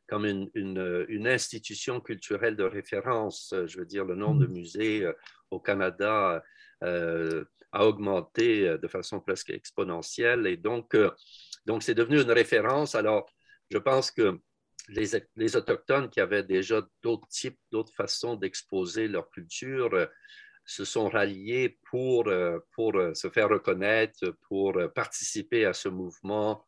comme 0.07 0.25
une, 0.25 0.49
une, 0.53 1.27
institution 1.27 1.99
culturelle 2.01 2.55
de 2.55 2.63
référence. 2.63 3.53
Je 3.65 3.79
veux 3.79 3.85
dire, 3.85 4.05
le 4.05 4.15
nombre 4.15 4.41
de 4.41 4.47
mm. 4.47 4.53
musées 4.53 5.11
au 5.49 5.59
Canada 5.59 6.43
a 6.81 7.87
augmenté 7.87 8.77
de 8.77 8.87
façon 8.87 9.19
presque 9.19 9.49
exponentielle, 9.49 10.45
et 10.47 10.57
donc, 10.57 10.95
donc 11.65 11.83
c'est 11.83 11.95
devenu 11.95 12.21
une 12.21 12.31
référence. 12.31 12.95
Alors, 12.95 13.25
je 13.71 13.77
pense 13.77 14.11
que 14.11 14.39
les, 14.89 15.55
Autochtones 15.55 16.09
qui 16.09 16.19
avaient 16.19 16.43
déjà 16.43 16.81
d'autres 17.01 17.27
types, 17.27 17.59
d'autres 17.71 17.93
façons 17.93 18.35
d'exposer 18.35 19.07
leur 19.07 19.29
culture, 19.29 19.93
euh, 19.93 20.05
se 20.65 20.85
sont 20.85 21.09
ralliés 21.09 21.77
pour, 21.89 22.27
euh, 22.27 22.59
pour 22.71 22.95
euh, 22.95 23.13
se 23.13 23.29
faire 23.29 23.49
reconnaître, 23.49 24.35
pour 24.47 24.79
participer 24.93 25.65
à 25.65 25.73
ce 25.73 25.89
mouvement 25.89 26.63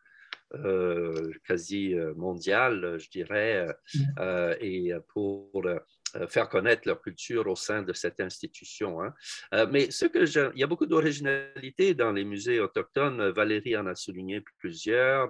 quasi 1.46 1.96
mondial, 2.16 2.98
je 2.98 3.10
dirais, 3.10 3.68
mm. 3.94 4.56
et 4.62 4.94
pour 5.10 5.52
euh, 6.16 6.28
faire 6.28 6.50
connaître 6.50 6.84
leur 6.88 7.02
culture 7.02 7.48
au 7.48 7.56
sein 7.56 7.82
de 7.84 7.94
cette 7.94 8.20
institution. 8.20 9.02
Hein. 9.02 9.14
Euh, 9.54 9.68
mais 9.70 9.92
ce 9.92 10.06
que 10.06 10.26
il 10.54 10.60
y 10.60 10.64
a 10.64 10.68
beaucoup 10.68 10.86
d'originalité 10.86 11.94
dans 11.94 12.12
les 12.12 12.24
musées 12.24 12.60
autochtones. 12.60 13.30
Valérie 13.30 13.76
en 13.78 13.86
a 13.86 13.96
souligné 13.96 14.42
plusieurs. 14.60 15.30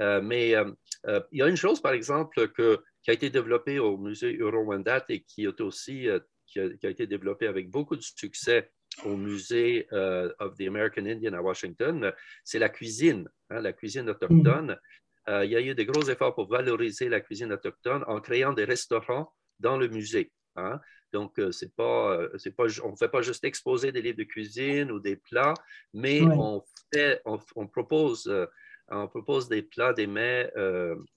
Euh, 0.00 0.20
mais 0.20 0.50
il 0.50 1.38
y 1.38 1.42
a 1.42 1.48
une 1.48 1.56
chose, 1.56 1.80
par 1.80 1.92
exemple, 1.92 2.48
que, 2.48 2.82
qui 3.02 3.10
a 3.10 3.14
été 3.14 3.30
développée 3.30 3.78
au 3.78 3.96
musée 3.96 4.36
Euro-Wendat 4.36 5.04
et 5.08 5.22
qui 5.22 5.44
est 5.44 5.60
aussi 5.60 6.08
qui 6.46 6.60
a, 6.60 6.90
été 6.90 7.06
développée 7.06 7.46
avec 7.46 7.70
beaucoup 7.70 7.96
de 7.96 8.02
succès 8.02 8.70
au 9.04 9.16
musée 9.16 9.86
of 9.90 10.56
the 10.56 10.66
American 10.66 11.06
Indian 11.06 11.34
à 11.34 11.40
Washington, 11.40 12.12
c'est 12.44 12.58
la 12.58 12.68
cuisine, 12.68 13.28
hein, 13.50 13.60
la 13.60 13.72
cuisine 13.72 14.08
autochtone. 14.08 14.78
Mm. 15.26 15.42
il 15.44 15.50
y 15.50 15.56
a 15.56 15.60
eu 15.60 15.74
des 15.74 15.86
gros 15.86 16.02
efforts 16.08 16.34
pour 16.34 16.48
valoriser 16.48 17.08
la 17.08 17.20
cuisine 17.20 17.52
autochtone 17.52 18.04
en 18.06 18.20
créant 18.20 18.52
des 18.52 18.64
restaurants 18.64 19.32
dans 19.60 19.76
le 19.76 19.88
musée. 19.88 20.32
Hein. 20.56 20.80
Donc, 21.12 21.38
euh, 21.38 21.52
c'est 21.52 21.74
pas, 21.74 22.12
euh, 22.12 22.28
c'est 22.38 22.54
pas, 22.54 22.64
on 22.84 22.90
ne 22.90 22.96
fait 22.96 23.08
pas 23.08 23.22
juste 23.22 23.44
exposer 23.44 23.92
des 23.92 24.02
livres 24.02 24.18
de 24.18 24.24
cuisine 24.24 24.90
ou 24.90 25.00
des 25.00 25.16
plats, 25.16 25.54
mais 25.94 26.22
on, 26.22 26.62
fait, 26.92 27.22
on, 27.24 27.66
propose, 27.66 28.26
euh, 28.26 28.46
on 28.88 29.08
propose 29.08 29.48
des 29.48 29.62
plats, 29.62 29.92
des 29.92 30.06
mets 30.06 30.52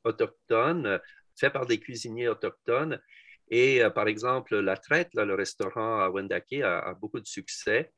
autochtones 0.04 1.00
faits 1.36 1.54
par 1.54 1.66
des 1.66 1.80
cuisiniers 1.80 2.28
autochtones. 2.28 3.02
Et 3.50 3.82
par 3.96 4.08
exemple, 4.08 4.58
La 4.60 4.78
Traite, 4.78 5.10
le 5.16 5.34
restaurant 5.36 6.00
à 6.00 6.10
Wendake, 6.10 6.62
a, 6.64 6.94
beaucoup 6.94 7.20
de 7.20 7.28
succès. 7.28 7.92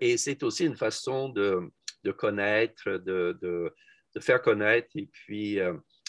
et 0.00 0.16
c'est 0.16 0.42
aussi 0.42 0.66
une 0.66 0.76
façon 0.76 1.30
de, 1.30 1.70
connaître, 2.16 2.90
de, 2.98 3.72
faire 4.20 4.42
connaître 4.42 4.90
et 4.94 5.08
puis 5.10 5.60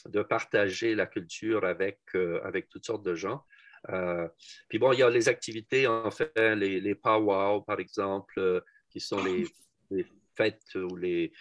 de 0.05 0.21
partager 0.21 0.95
la 0.95 1.05
culture 1.05 1.65
avec, 1.65 1.99
euh, 2.15 2.39
toutes 2.69 2.85
sortes 2.85 3.05
de 3.05 3.15
gens. 3.15 3.43
Euh, 3.89 4.27
puis 4.67 4.79
bon, 4.79 4.91
il 4.93 4.99
y 4.99 5.03
a 5.03 5.09
les 5.09 5.29
activités, 5.29 5.87
en 5.87 6.11
fait, 6.11 6.31
les, 6.37 6.79
les 6.79 6.95
powwows, 6.95 7.61
par 7.61 7.79
exemple, 7.79 8.39
euh, 8.39 8.61
qui 8.89 8.99
sont 8.99 9.23
les, 9.23 9.45
fêtes 10.35 10.75
ou 10.75 10.95
les 10.95 11.31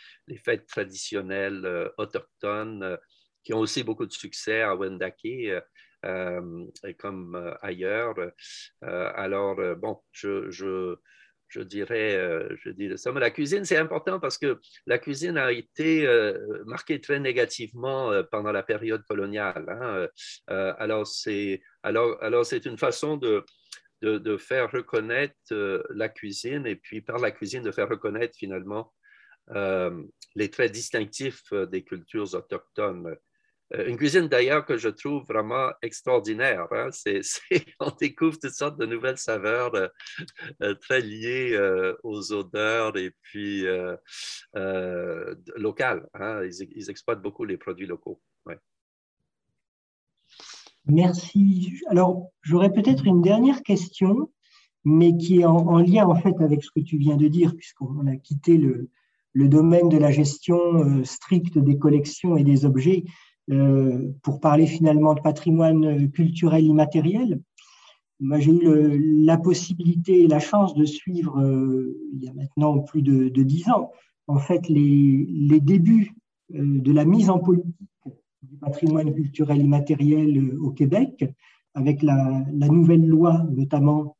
fêtes 0.44 0.66
traditionnelles 0.66 1.92
autochtones, 1.98 2.98
qui 3.44 3.54
ont 3.54 3.60
aussi 3.60 3.84
beaucoup 3.84 4.06
de 4.06 4.12
succès 4.12 4.62
à 4.62 4.74
Wendake. 4.74 5.62
Comme 6.98 7.56
ailleurs. 7.62 8.14
alors, 8.82 9.56
bon, 9.76 10.00
je, 10.12 10.96
dirais, 11.62 12.16
euh, 12.16 12.56
je 12.62 12.70
dirais 12.70 12.96
ça. 12.96 13.12
Mais 13.12 13.20
la 13.20 13.30
cuisine, 13.30 13.64
c'est 13.64 13.76
important 13.76 14.20
parce 14.20 14.38
que 14.38 14.60
la 14.86 14.98
cuisine 14.98 15.38
a 15.38 15.52
été 15.52 16.06
euh, 16.06 16.62
marquée 16.66 17.00
très 17.00 17.20
négativement 17.20 18.12
euh, 18.12 18.22
pendant 18.22 18.52
la 18.52 18.62
période 18.62 19.02
coloniale. 19.04 19.66
Hein. 19.68 20.08
alors, 20.78 21.06
c'est 21.06 21.62
alors, 21.82 22.22
alors 22.22 22.44
une 22.52 22.78
façon 22.78 23.16
de, 23.16 23.44
faire 24.38 24.70
reconnaître 24.70 25.84
la 25.90 26.08
cuisine 26.08 26.66
et 26.66 26.76
puis 26.76 27.00
par 27.00 27.18
la 27.18 27.30
cuisine 27.30 27.62
de 27.62 27.72
faire 27.72 27.88
reconnaître 27.88 28.36
finalement 28.36 28.92
les 30.34 30.50
traits 30.50 30.72
distinctifs 30.72 31.52
des 31.52 31.82
cultures 31.82 32.34
autochtones. 32.34 33.16
Euh, 33.74 33.86
une 33.86 33.96
cuisine 33.96 34.28
d'ailleurs 34.28 34.64
que 34.64 34.76
je 34.78 34.88
trouve 34.88 35.24
vraiment 35.24 35.70
extraordinaire. 35.82 36.66
Hein. 36.72 36.88
on 37.80 37.90
découvre 38.00 38.38
toutes 38.38 38.52
sortes 38.52 38.78
de 38.78 38.86
nouvelles 38.86 39.18
saveurs 39.18 39.74
euh, 39.74 39.88
euh, 40.62 40.74
très 40.74 41.00
liées 41.00 41.58
aux 42.02 42.32
odeurs 42.32 42.96
et 42.96 43.12
puis 43.22 43.64
locales. 45.56 46.06
Hein. 46.14 46.42
Ils, 46.44 46.90
exploitent 46.90 47.22
beaucoup 47.22 47.44
les 47.44 47.56
produits 47.56 47.86
locaux. 47.86 48.20
Merci. 50.86 51.80
Alors, 51.88 52.30
j'aurais 52.40 52.72
peut-être 52.72 53.04
une 53.04 53.20
dernière 53.20 53.62
question, 53.62 54.30
mais 54.84 55.14
qui 55.16 55.40
est 55.40 55.44
en, 55.44 55.78
lien 55.80 56.06
en 56.06 56.14
fait 56.14 56.34
avec 56.40 56.64
ce 56.64 56.70
que 56.70 56.80
tu 56.80 56.96
viens 56.96 57.16
de 57.16 57.28
dire, 57.28 57.54
puisqu'on 57.54 58.06
a 58.06 58.16
quitté 58.16 58.56
le, 58.56 58.88
domaine 59.34 59.90
de 59.90 59.98
la 59.98 60.10
gestion 60.10 61.04
stricte 61.04 61.58
des 61.58 61.78
collections 61.78 62.36
et 62.36 62.44
des 62.44 62.64
objets 62.64 63.04
pour 64.22 64.40
parler 64.40 64.66
finalement 64.66 65.14
de 65.14 65.20
patrimoine 65.20 66.10
culturel 66.10 66.64
immatériel. 66.64 67.40
Moi, 68.20 68.40
j'ai 68.40 68.52
eu 68.52 69.24
la 69.24 69.38
possibilité 69.38 70.24
et 70.24 70.28
la 70.28 70.40
chance 70.40 70.74
de 70.74 70.84
suivre, 70.84 71.38
euh, 71.40 71.96
il 72.12 72.24
y 72.24 72.28
a 72.28 72.32
maintenant 72.32 72.80
plus 72.80 73.02
de 73.02 73.42
dix 73.42 73.68
ans, 73.68 73.92
en 74.26 74.38
fait, 74.38 74.68
les, 74.68 75.24
les 75.28 75.60
débuts 75.60 76.14
euh, 76.54 76.80
de 76.80 76.92
la 76.92 77.04
mise 77.04 77.30
en 77.30 77.38
politique 77.38 77.76
du 78.42 78.56
patrimoine 78.56 79.14
culturel 79.14 79.60
immatériel 79.60 80.56
au 80.60 80.70
Québec, 80.70 81.24
avec 81.74 82.02
la 82.02 82.44
nouvelle 82.52 83.06
loi, 83.06 83.46
notamment 83.54 84.16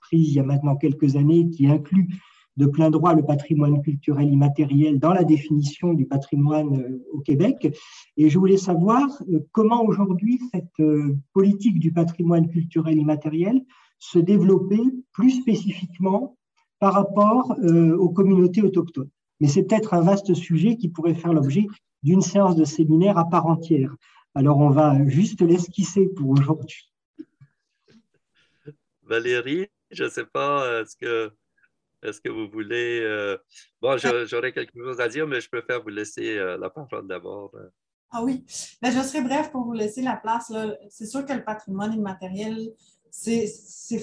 prise 0.00 0.28
il 0.28 0.34
y 0.34 0.38
a 0.38 0.44
maintenant 0.44 0.76
quelques 0.76 1.16
années, 1.16 1.50
qui 1.50 1.66
inclut 1.66 2.08
de 2.56 2.66
plein 2.66 2.90
droit 2.90 3.14
le 3.14 3.24
patrimoine 3.24 3.82
culturel 3.82 4.30
immatériel 4.30 4.98
dans 4.98 5.12
la 5.12 5.24
définition 5.24 5.92
du 5.92 6.06
patrimoine 6.06 6.80
euh, 6.80 7.04
au 7.12 7.20
Québec. 7.20 7.76
Et 8.16 8.30
je 8.30 8.38
voulais 8.38 8.56
savoir 8.56 9.08
euh, 9.28 9.40
comment 9.52 9.84
aujourd'hui 9.84 10.40
cette 10.52 10.80
euh, 10.80 11.16
politique 11.32 11.80
du 11.80 11.92
patrimoine 11.92 12.48
culturel 12.48 12.98
immatériel 12.98 13.64
se 13.98 14.18
développait 14.18 14.82
plus 15.12 15.30
spécifiquement 15.30 16.36
par 16.78 16.92
rapport 16.92 17.56
aux 17.62 18.10
communautés 18.10 18.60
autochtones. 18.60 19.08
Mais 19.40 19.48
c'est 19.48 19.62
peut-être 19.62 19.94
un 19.94 20.02
vaste 20.02 20.34
sujet 20.34 20.76
qui 20.76 20.88
pourrait 20.88 21.14
faire 21.14 21.32
l'objet 21.32 21.66
d'une 22.02 22.20
séance 22.20 22.56
de 22.56 22.64
séminaire 22.64 23.16
à 23.16 23.26
part 23.26 23.46
entière. 23.46 23.94
Alors 24.34 24.58
on 24.58 24.68
va 24.68 25.06
juste 25.06 25.40
l'esquisser 25.40 26.08
pour 26.08 26.28
aujourd'hui. 26.28 26.92
Valérie, 29.04 29.68
je 29.90 30.04
ne 30.04 30.08
sais 30.10 30.26
pas, 30.26 30.84
ce 30.84 30.96
que 30.96 31.32
est-ce 32.04 32.20
que 32.20 32.28
vous 32.28 32.48
voulez... 32.48 33.00
Euh, 33.02 33.36
bon, 33.80 33.96
j'aurais 33.98 34.52
quelque 34.52 34.78
chose 34.78 35.00
à 35.00 35.08
dire, 35.08 35.26
mais 35.26 35.40
je 35.40 35.48
préfère 35.48 35.82
vous 35.82 35.88
laisser 35.88 36.36
euh, 36.36 36.56
la 36.58 36.70
parole 36.70 37.06
d'abord. 37.06 37.50
Euh. 37.54 37.68
Ah 38.10 38.22
oui, 38.22 38.44
ben, 38.80 38.92
je 38.92 39.00
serai 39.00 39.22
bref 39.22 39.50
pour 39.50 39.64
vous 39.64 39.72
laisser 39.72 40.02
la 40.02 40.16
place. 40.16 40.52
C'est 40.88 41.06
sûr 41.06 41.24
que 41.24 41.32
le 41.32 41.42
patrimoine 41.42 41.92
immatériel, 41.92 42.72
c'est 43.10 43.48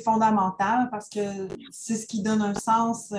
fondamental 0.04 0.90
parce 0.90 1.08
que 1.10 1.20
c'est 1.70 1.96
ce 1.96 2.08
qui 2.08 2.22
donne 2.22 2.42
un 2.42 2.54
sens 2.54 3.14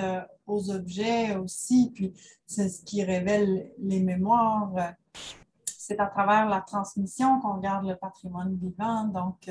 aux 0.45 0.69
objets 0.69 1.35
aussi, 1.35 1.91
puis 1.95 2.13
c'est 2.45 2.69
ce 2.69 2.83
qui 2.83 3.03
révèle 3.03 3.71
les 3.79 4.01
mémoires. 4.01 4.71
C'est 5.65 5.99
à 5.99 6.05
travers 6.07 6.47
la 6.47 6.61
transmission 6.61 7.39
qu'on 7.39 7.57
garde 7.57 7.87
le 7.87 7.95
patrimoine 7.95 8.55
vivant. 8.55 9.05
Donc, 9.05 9.49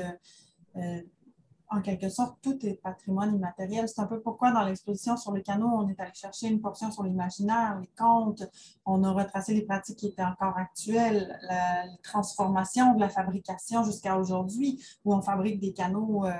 en 1.73 1.81
quelque 1.81 2.09
sorte, 2.09 2.37
tout 2.41 2.57
est 2.65 2.75
patrimoine 2.75 3.35
immatériel. 3.35 3.89
C'est 3.89 4.01
un 4.01 4.05
peu 4.05 4.21
pourquoi 4.21 4.51
dans 4.51 4.63
l'exposition 4.63 5.17
sur 5.17 5.33
les 5.33 5.41
canaux, 5.41 5.69
on 5.73 5.89
est 5.89 5.99
allé 5.99 6.11
chercher 6.13 6.47
une 6.47 6.61
portion 6.61 6.91
sur 6.91 7.03
l'imaginaire, 7.03 7.79
les 7.79 7.89
contes, 7.97 8.43
on 8.85 9.03
a 9.03 9.11
retracé 9.11 9.53
les 9.53 9.63
pratiques 9.63 9.97
qui 9.97 10.07
étaient 10.07 10.23
encore 10.23 10.57
actuelles, 10.57 11.39
la, 11.49 11.85
transformation 12.03 12.93
de 12.95 12.99
la 12.99 13.09
fabrication 13.09 13.83
jusqu'à 13.83 14.17
aujourd'hui, 14.17 14.83
où 15.03 15.13
on 15.13 15.21
fabrique 15.21 15.59
des 15.59 15.73
canaux 15.73 16.25
euh, 16.25 16.31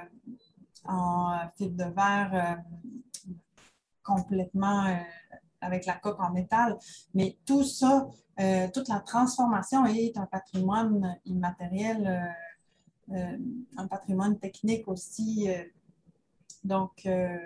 en 0.85 1.39
fil 1.57 1.75
de 1.75 1.83
verre 1.83 2.31
euh, 2.33 3.31
complètement 4.03 4.85
euh, 4.85 4.95
avec 5.61 5.85
la 5.85 5.93
coque 5.93 6.19
en 6.19 6.31
métal. 6.31 6.77
Mais 7.13 7.37
tout 7.45 7.63
ça, 7.63 8.07
toute 8.73 8.89
la 8.89 8.99
transformation 8.99 9.85
est 9.85 10.17
un 10.17 10.25
patrimoine 10.25 11.17
immatériel 11.25 12.07
euh, 12.07 12.42
un 13.09 13.87
patrimoine 13.87 14.39
technique 14.39 14.87
aussi. 14.87 15.49
Euh, 15.49 15.63
donc, 16.63 17.05
euh, 17.05 17.37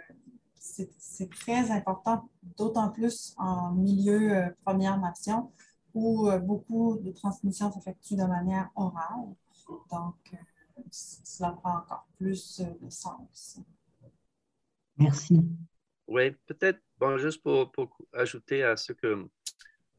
c'est 0.60 1.30
très 1.30 1.72
important, 1.72 2.30
d'autant 2.58 2.90
plus 2.90 3.34
en 3.38 3.72
milieu 3.72 4.54
Première 4.66 5.00
Nation, 5.00 5.52
où 5.94 6.30
beaucoup 6.42 7.00
de 7.02 7.12
transmissions 7.12 7.72
s'effectuent 7.72 8.18
de 8.18 8.26
manière 8.26 8.70
orale. 8.76 9.34
Donc, 9.90 10.16
cela 10.92 11.52
prend 11.52 11.78
encore 11.78 12.06
plus 12.18 12.60
de 12.60 12.90
sens. 12.90 13.60
Merci. 14.98 15.42
Oui, 16.08 16.32
peut-être, 16.48 16.80
bon, 16.98 17.18
juste 17.18 17.44
pour, 17.44 17.72
ajouter 18.14 18.64
à 18.64 18.78
ce 18.78 18.94
que 18.94 19.28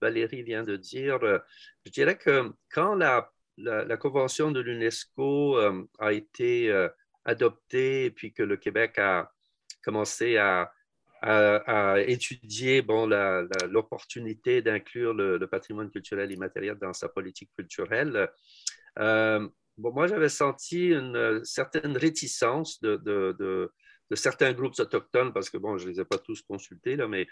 Valérie 0.01 0.43
vient 0.43 0.63
de 0.63 0.77
dire, 0.77 1.23
euh, 1.23 1.39
je 1.85 1.91
dirais 1.91 2.17
que 2.17 2.55
quand 2.71 2.95
la, 2.95 3.31
la, 3.59 3.97
Convention 3.97 4.51
de 4.51 4.61
l'UNESCO 4.61 5.59
euh, 5.59 5.85
a 5.99 6.13
été 6.13 6.71
euh, 6.71 6.89
adoptée 7.25 8.07
et 8.07 8.11
puis 8.11 8.33
que 8.33 8.43
le 8.43 8.57
Québec 8.57 8.99
a 8.99 9.31
commencé 9.83 10.37
à, 10.37 10.73
étudier 12.07 12.81
bon, 12.81 13.09
l'opportunité 13.69 14.63
d'inclure 14.63 15.15
le, 15.15 15.45
patrimoine 15.49 15.91
culturel 15.91 16.31
immatériel 16.31 16.77
dans 16.77 16.93
sa 16.93 17.09
politique 17.09 17.51
culturelle, 17.57 18.31
bon, 18.97 19.93
moi 19.93 20.07
j'avais 20.07 20.29
senti 20.29 20.91
une 20.91 21.45
certaine 21.45 21.97
réticence 21.97 22.81
de, 22.81 23.73
certains 24.15 24.53
groupes 24.53 24.79
autochtones, 24.79 25.33
parce 25.33 25.51
que, 25.51 25.59
bon, 25.59 25.77
je 25.77 25.87
ne 25.87 25.93
les 25.93 26.01
ai 26.01 26.05
pas 26.05 26.19
tous 26.19 26.43
consultés, 26.43 26.97
là, 26.97 27.09
mais, 27.09 27.27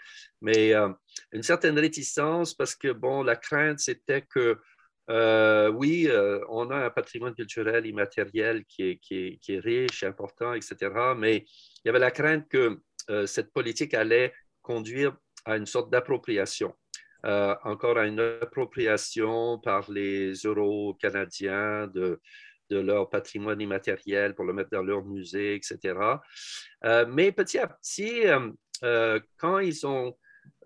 euh, 0.73 0.89
une 1.31 1.43
certaine 1.43 1.77
réticence 1.79 2.53
parce 2.53 2.75
que, 2.75 2.91
bon, 2.91 3.23
la 3.23 3.35
crainte, 3.35 3.79
c'était 3.79 4.21
que, 4.21 4.59
euh, 5.09 5.69
oui, 5.69 6.07
euh, 6.07 6.39
on 6.49 6.69
a 6.69 6.85
un 6.85 6.89
patrimoine 6.89 7.33
culturel 7.33 7.85
immatériel 7.85 8.65
qui 8.65 8.99
est, 9.09 9.59
riche, 9.59 10.03
important, 10.03 10.53
etc., 10.53 10.75
mais 11.15 11.37
il 11.37 11.81
y 11.85 11.89
avait 11.89 11.99
la 11.99 12.11
crainte 12.11 12.47
que 12.49 12.79
cette 13.25 13.53
politique 13.53 13.93
allait 13.93 14.33
conduire 14.61 15.15
à 15.45 15.55
une 15.55 15.65
sorte 15.65 15.89
d'appropriation. 15.89 16.73
encore 17.23 17.97
à 17.97 18.05
une 18.05 18.19
appropriation 18.19 19.59
par 19.59 19.89
les 19.89 20.33
Euro-Canadiens 20.43 21.87
de, 21.87 22.19
de 22.69 22.77
leur 22.79 23.09
patrimoine 23.09 23.59
immatériel 23.61 24.35
pour 24.35 24.45
le 24.45 24.53
mettre 24.53 24.69
dans 24.71 24.83
leur 24.83 25.03
musée, 25.03 25.55
etc. 25.55 26.19
Euh, 26.85 27.05
mais 27.07 27.31
petit 27.31 27.59
à 27.59 27.67
petit, 27.67 28.27
euh, 28.27 28.51
euh, 28.83 29.19
quand 29.37 29.59
ils, 29.59 29.85
ont, 29.85 30.15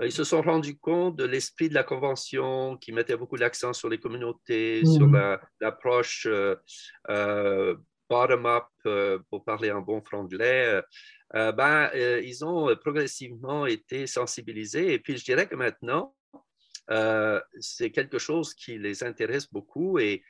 ils 0.01 0.11
se 0.11 0.23
sont 0.23 0.41
rendus 0.41 0.77
compte 0.77 1.15
de 1.15 1.25
l'esprit 1.25 1.69
de 1.69 1.73
la 1.73 1.83
Convention 1.83 2.77
qui 2.77 2.91
mettait 2.91 3.17
beaucoup 3.17 3.35
l'accent 3.35 3.73
sur 3.73 3.89
les 3.89 3.99
communautés, 3.99 4.85
sur 4.85 5.07
mmh. 5.07 5.37
l'approche 5.59 6.27
bottom-up, 8.09 8.65
pour 9.29 9.43
parler 9.45 9.71
en 9.71 9.81
bon 9.81 10.01
franglais, 10.01 10.81
ben, 11.33 11.89
ils 11.93 12.43
ont 12.43 12.75
progressivement 12.75 13.65
été 13.65 14.07
sensibilisés. 14.07 14.93
Et 14.93 14.99
puis, 14.99 15.17
je 15.17 15.23
dirais 15.23 15.47
que 15.47 15.55
maintenant, 15.55 16.15
c'est 17.59 17.91
quelque 17.91 18.17
chose 18.17 18.53
qui 18.53 18.77
les 18.77 19.03
intéresse 19.03 19.51
beaucoup 19.51 19.99
et, 19.99 20.23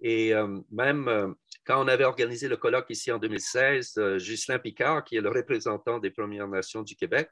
et 0.00 0.34
euh, 0.34 0.60
même 0.70 1.08
euh, 1.08 1.32
quand 1.64 1.82
on 1.82 1.88
avait 1.88 2.04
organisé 2.04 2.48
le 2.48 2.56
colloque 2.56 2.90
ici 2.90 3.10
en 3.10 3.18
2016, 3.18 3.94
euh, 3.98 4.18
Ghislain 4.18 4.58
Picard, 4.58 5.04
qui 5.04 5.16
est 5.16 5.20
le 5.20 5.30
représentant 5.30 5.98
des 5.98 6.10
Premières 6.10 6.48
Nations 6.48 6.82
du 6.82 6.96
Québec, 6.96 7.30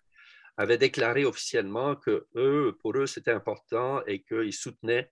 avait 0.56 0.78
déclaré 0.78 1.24
officiellement 1.24 1.96
que 1.96 2.26
eux, 2.36 2.76
pour 2.80 2.96
eux, 2.96 3.06
c'était 3.06 3.32
important 3.32 4.04
et 4.06 4.22
qu'ils 4.22 4.52
soutenaient, 4.52 5.10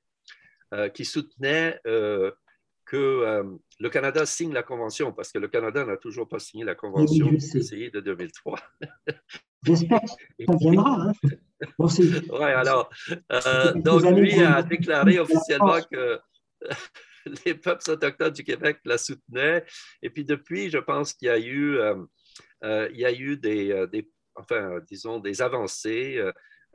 qu'ils 0.95 1.07
soutenaient 1.07 1.81
que 1.85 3.43
le 3.81 3.89
Canada 3.91 4.25
signe 4.25 4.53
la 4.53 4.63
Convention, 4.63 5.13
parce 5.13 5.33
que 5.33 5.39
le 5.39 5.49
Canada 5.49 5.85
n'a 5.85 5.97
toujours 5.97 6.29
pas 6.29 6.39
signé 6.39 6.65
la 6.65 6.75
Convention 6.75 7.27
oui, 7.27 7.91
de 7.91 8.01
2003. 8.01 8.61
J'espère 9.65 10.01
ça 10.09 10.17
viendra. 10.59 11.09
Hein. 11.09 11.13
oui, 11.79 12.43
alors, 12.43 12.91
donc 13.77 14.03
lui 14.17 14.41
a 14.43 14.63
déclaré 14.63 15.19
officiellement 15.19 15.81
que 15.91 16.21
les 17.45 17.55
peuples 17.55 17.91
autochtones 17.91 18.33
du 18.33 18.45
Québec 18.45 18.79
la 18.85 18.99
soutenaient. 18.99 19.65
Et 20.03 20.11
puis 20.11 20.25
depuis, 20.25 20.71
je 20.71 20.79
pense 20.79 21.13
qu'il 21.13 21.27
y 21.27 21.31
a 21.31 21.39
eu, 21.39 21.77
euh, 21.77 21.97
euh, 22.65 22.89
il 22.93 23.01
y 23.01 23.05
a 23.05 23.13
eu 23.13 23.37
des, 23.37 23.73
euh, 23.73 23.87
des, 23.87 24.09
enfin, 24.35 24.81
disons, 24.89 25.19
des 25.19 25.43
avancées. 25.43 26.23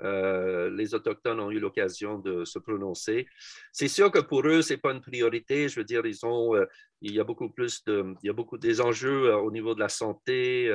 les 0.02 0.94
Autochtones 0.94 1.40
ont 1.40 1.52
eu 1.52 1.60
l'occasion 1.60 2.20
de 2.20 2.46
se 2.46 2.60
prononcer. 2.60 3.28
C'est 3.72 3.88
sûr 3.88 4.12
que 4.12 4.20
pour 4.20 4.46
eux, 4.48 4.62
ce 4.62 4.74
n'est 4.74 4.80
pas 4.80 4.92
une 4.94 5.02
priorité. 5.02 5.70
Je 5.70 5.80
veux 5.80 5.86
dire, 5.86 6.06
ils 6.06 6.26
ont, 6.26 6.54
il 7.02 7.14
y 7.14 7.20
a 7.20 7.24
beaucoup 7.24 7.50
plus 7.50 7.84
de, 7.86 8.14
il 8.22 8.28
y 8.28 8.30
a 8.30 8.34
beaucoup 8.34 8.58
des 8.58 8.80
enjeux 8.80 9.34
au 9.36 9.52
niveau 9.52 9.74
de 9.74 9.80
la 9.80 9.90
santé, 9.90 10.68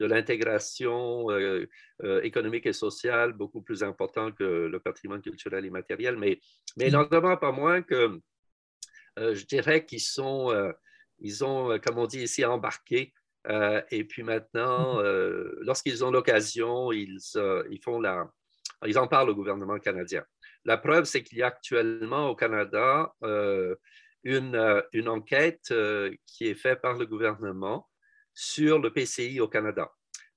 de 0.00 0.06
l'intégration 0.06 1.26
économique 2.22 2.66
et 2.66 2.72
sociale, 2.72 3.32
beaucoup 3.32 3.62
plus 3.62 3.82
importants 3.82 4.30
que 4.32 4.44
le 4.44 4.80
patrimoine 4.80 5.22
culturel 5.22 5.64
et 5.64 5.70
matériel. 5.70 6.16
Mais, 6.16 6.40
mais 6.76 6.88
il 6.88 6.92
n'en 6.92 7.06
pas 7.06 7.52
moins 7.52 7.82
que 7.82 8.20
euh, 9.18 9.34
je 9.34 9.44
dirais 9.44 9.84
qu'ils 9.84 10.00
sont, 10.00 10.50
euh, 10.50 10.72
ils 11.18 11.44
ont, 11.44 11.72
euh, 11.72 11.78
comme 11.78 11.98
on 11.98 12.06
dit 12.06 12.22
ici, 12.22 12.44
embarqué. 12.44 13.12
Et 13.48 14.04
puis 14.04 14.22
maintenant, 14.22 14.96
mhm. 14.96 15.58
lorsqu'ils 15.60 16.04
ont 16.04 16.10
l'occasion, 16.10 16.92
ils, 16.92 17.18
ils 17.70 17.80
font 17.82 18.00
la, 18.00 18.30
ils 18.86 18.98
en 18.98 19.08
parlent 19.08 19.30
au 19.30 19.34
gouvernement 19.34 19.78
canadien. 19.78 20.24
La 20.64 20.76
preuve, 20.76 21.04
c'est 21.04 21.22
qu'il 21.22 21.38
y 21.38 21.42
a 21.42 21.46
actuellement 21.46 22.28
au 22.28 22.36
Canada 22.36 23.12
une, 24.22 24.82
une, 24.92 25.08
enquête 25.08 25.72
qui 26.26 26.46
est 26.46 26.54
faite 26.54 26.82
par 26.82 26.98
le 26.98 27.06
gouvernement 27.06 27.88
sur 28.34 28.78
le 28.78 28.92
PCI 28.92 29.40
au 29.40 29.48
Canada. 29.48 29.90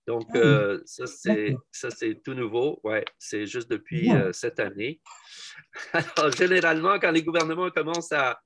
Donc, 0.07 0.27
ah 0.35 0.75
ça, 0.85 1.05
c'est 1.89 2.21
tout 2.23 2.33
nouveau. 2.33 2.79
Ouais, 2.83 3.05
c'est 3.17 3.45
juste 3.45 3.69
depuis 3.69 4.09
cette 4.31 4.59
année. 4.59 5.01
Alors, 5.93 6.31
généralement, 6.31 6.99
quand 6.99 7.11
les 7.11 7.23
gouvernements 7.23 7.69
commencent 7.69 8.11
à, 8.11 8.39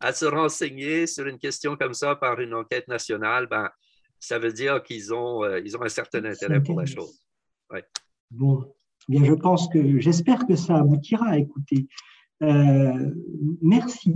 à 0.00 0.12
se 0.12 0.24
renseigner 0.24 1.06
sur 1.06 1.26
une 1.26 1.38
question 1.38 1.76
comme 1.76 1.94
ça 1.94 2.16
par 2.16 2.40
une 2.40 2.54
enquête 2.54 2.88
nationale, 2.88 3.46
ben, 3.46 3.70
ça 4.18 4.38
veut 4.38 4.52
dire 4.52 4.82
qu'ils 4.82 5.12
ont, 5.12 5.44
euh, 5.44 5.60
ils 5.60 5.76
ont 5.76 5.82
un 5.82 5.88
certain 5.88 6.24
intérêt 6.24 6.62
pour 6.62 6.78
la 6.78 6.86
chose. 6.86 7.20
Bon, 8.30 8.74
bien, 9.08 9.24
je 9.24 9.34
pense 9.34 9.68
que 9.68 10.00
j'espère 10.00 10.46
que 10.46 10.56
ça 10.56 10.76
aboutira. 10.76 11.38
Écoutez, 11.38 11.86
euh, 12.42 13.14
merci. 13.62 14.14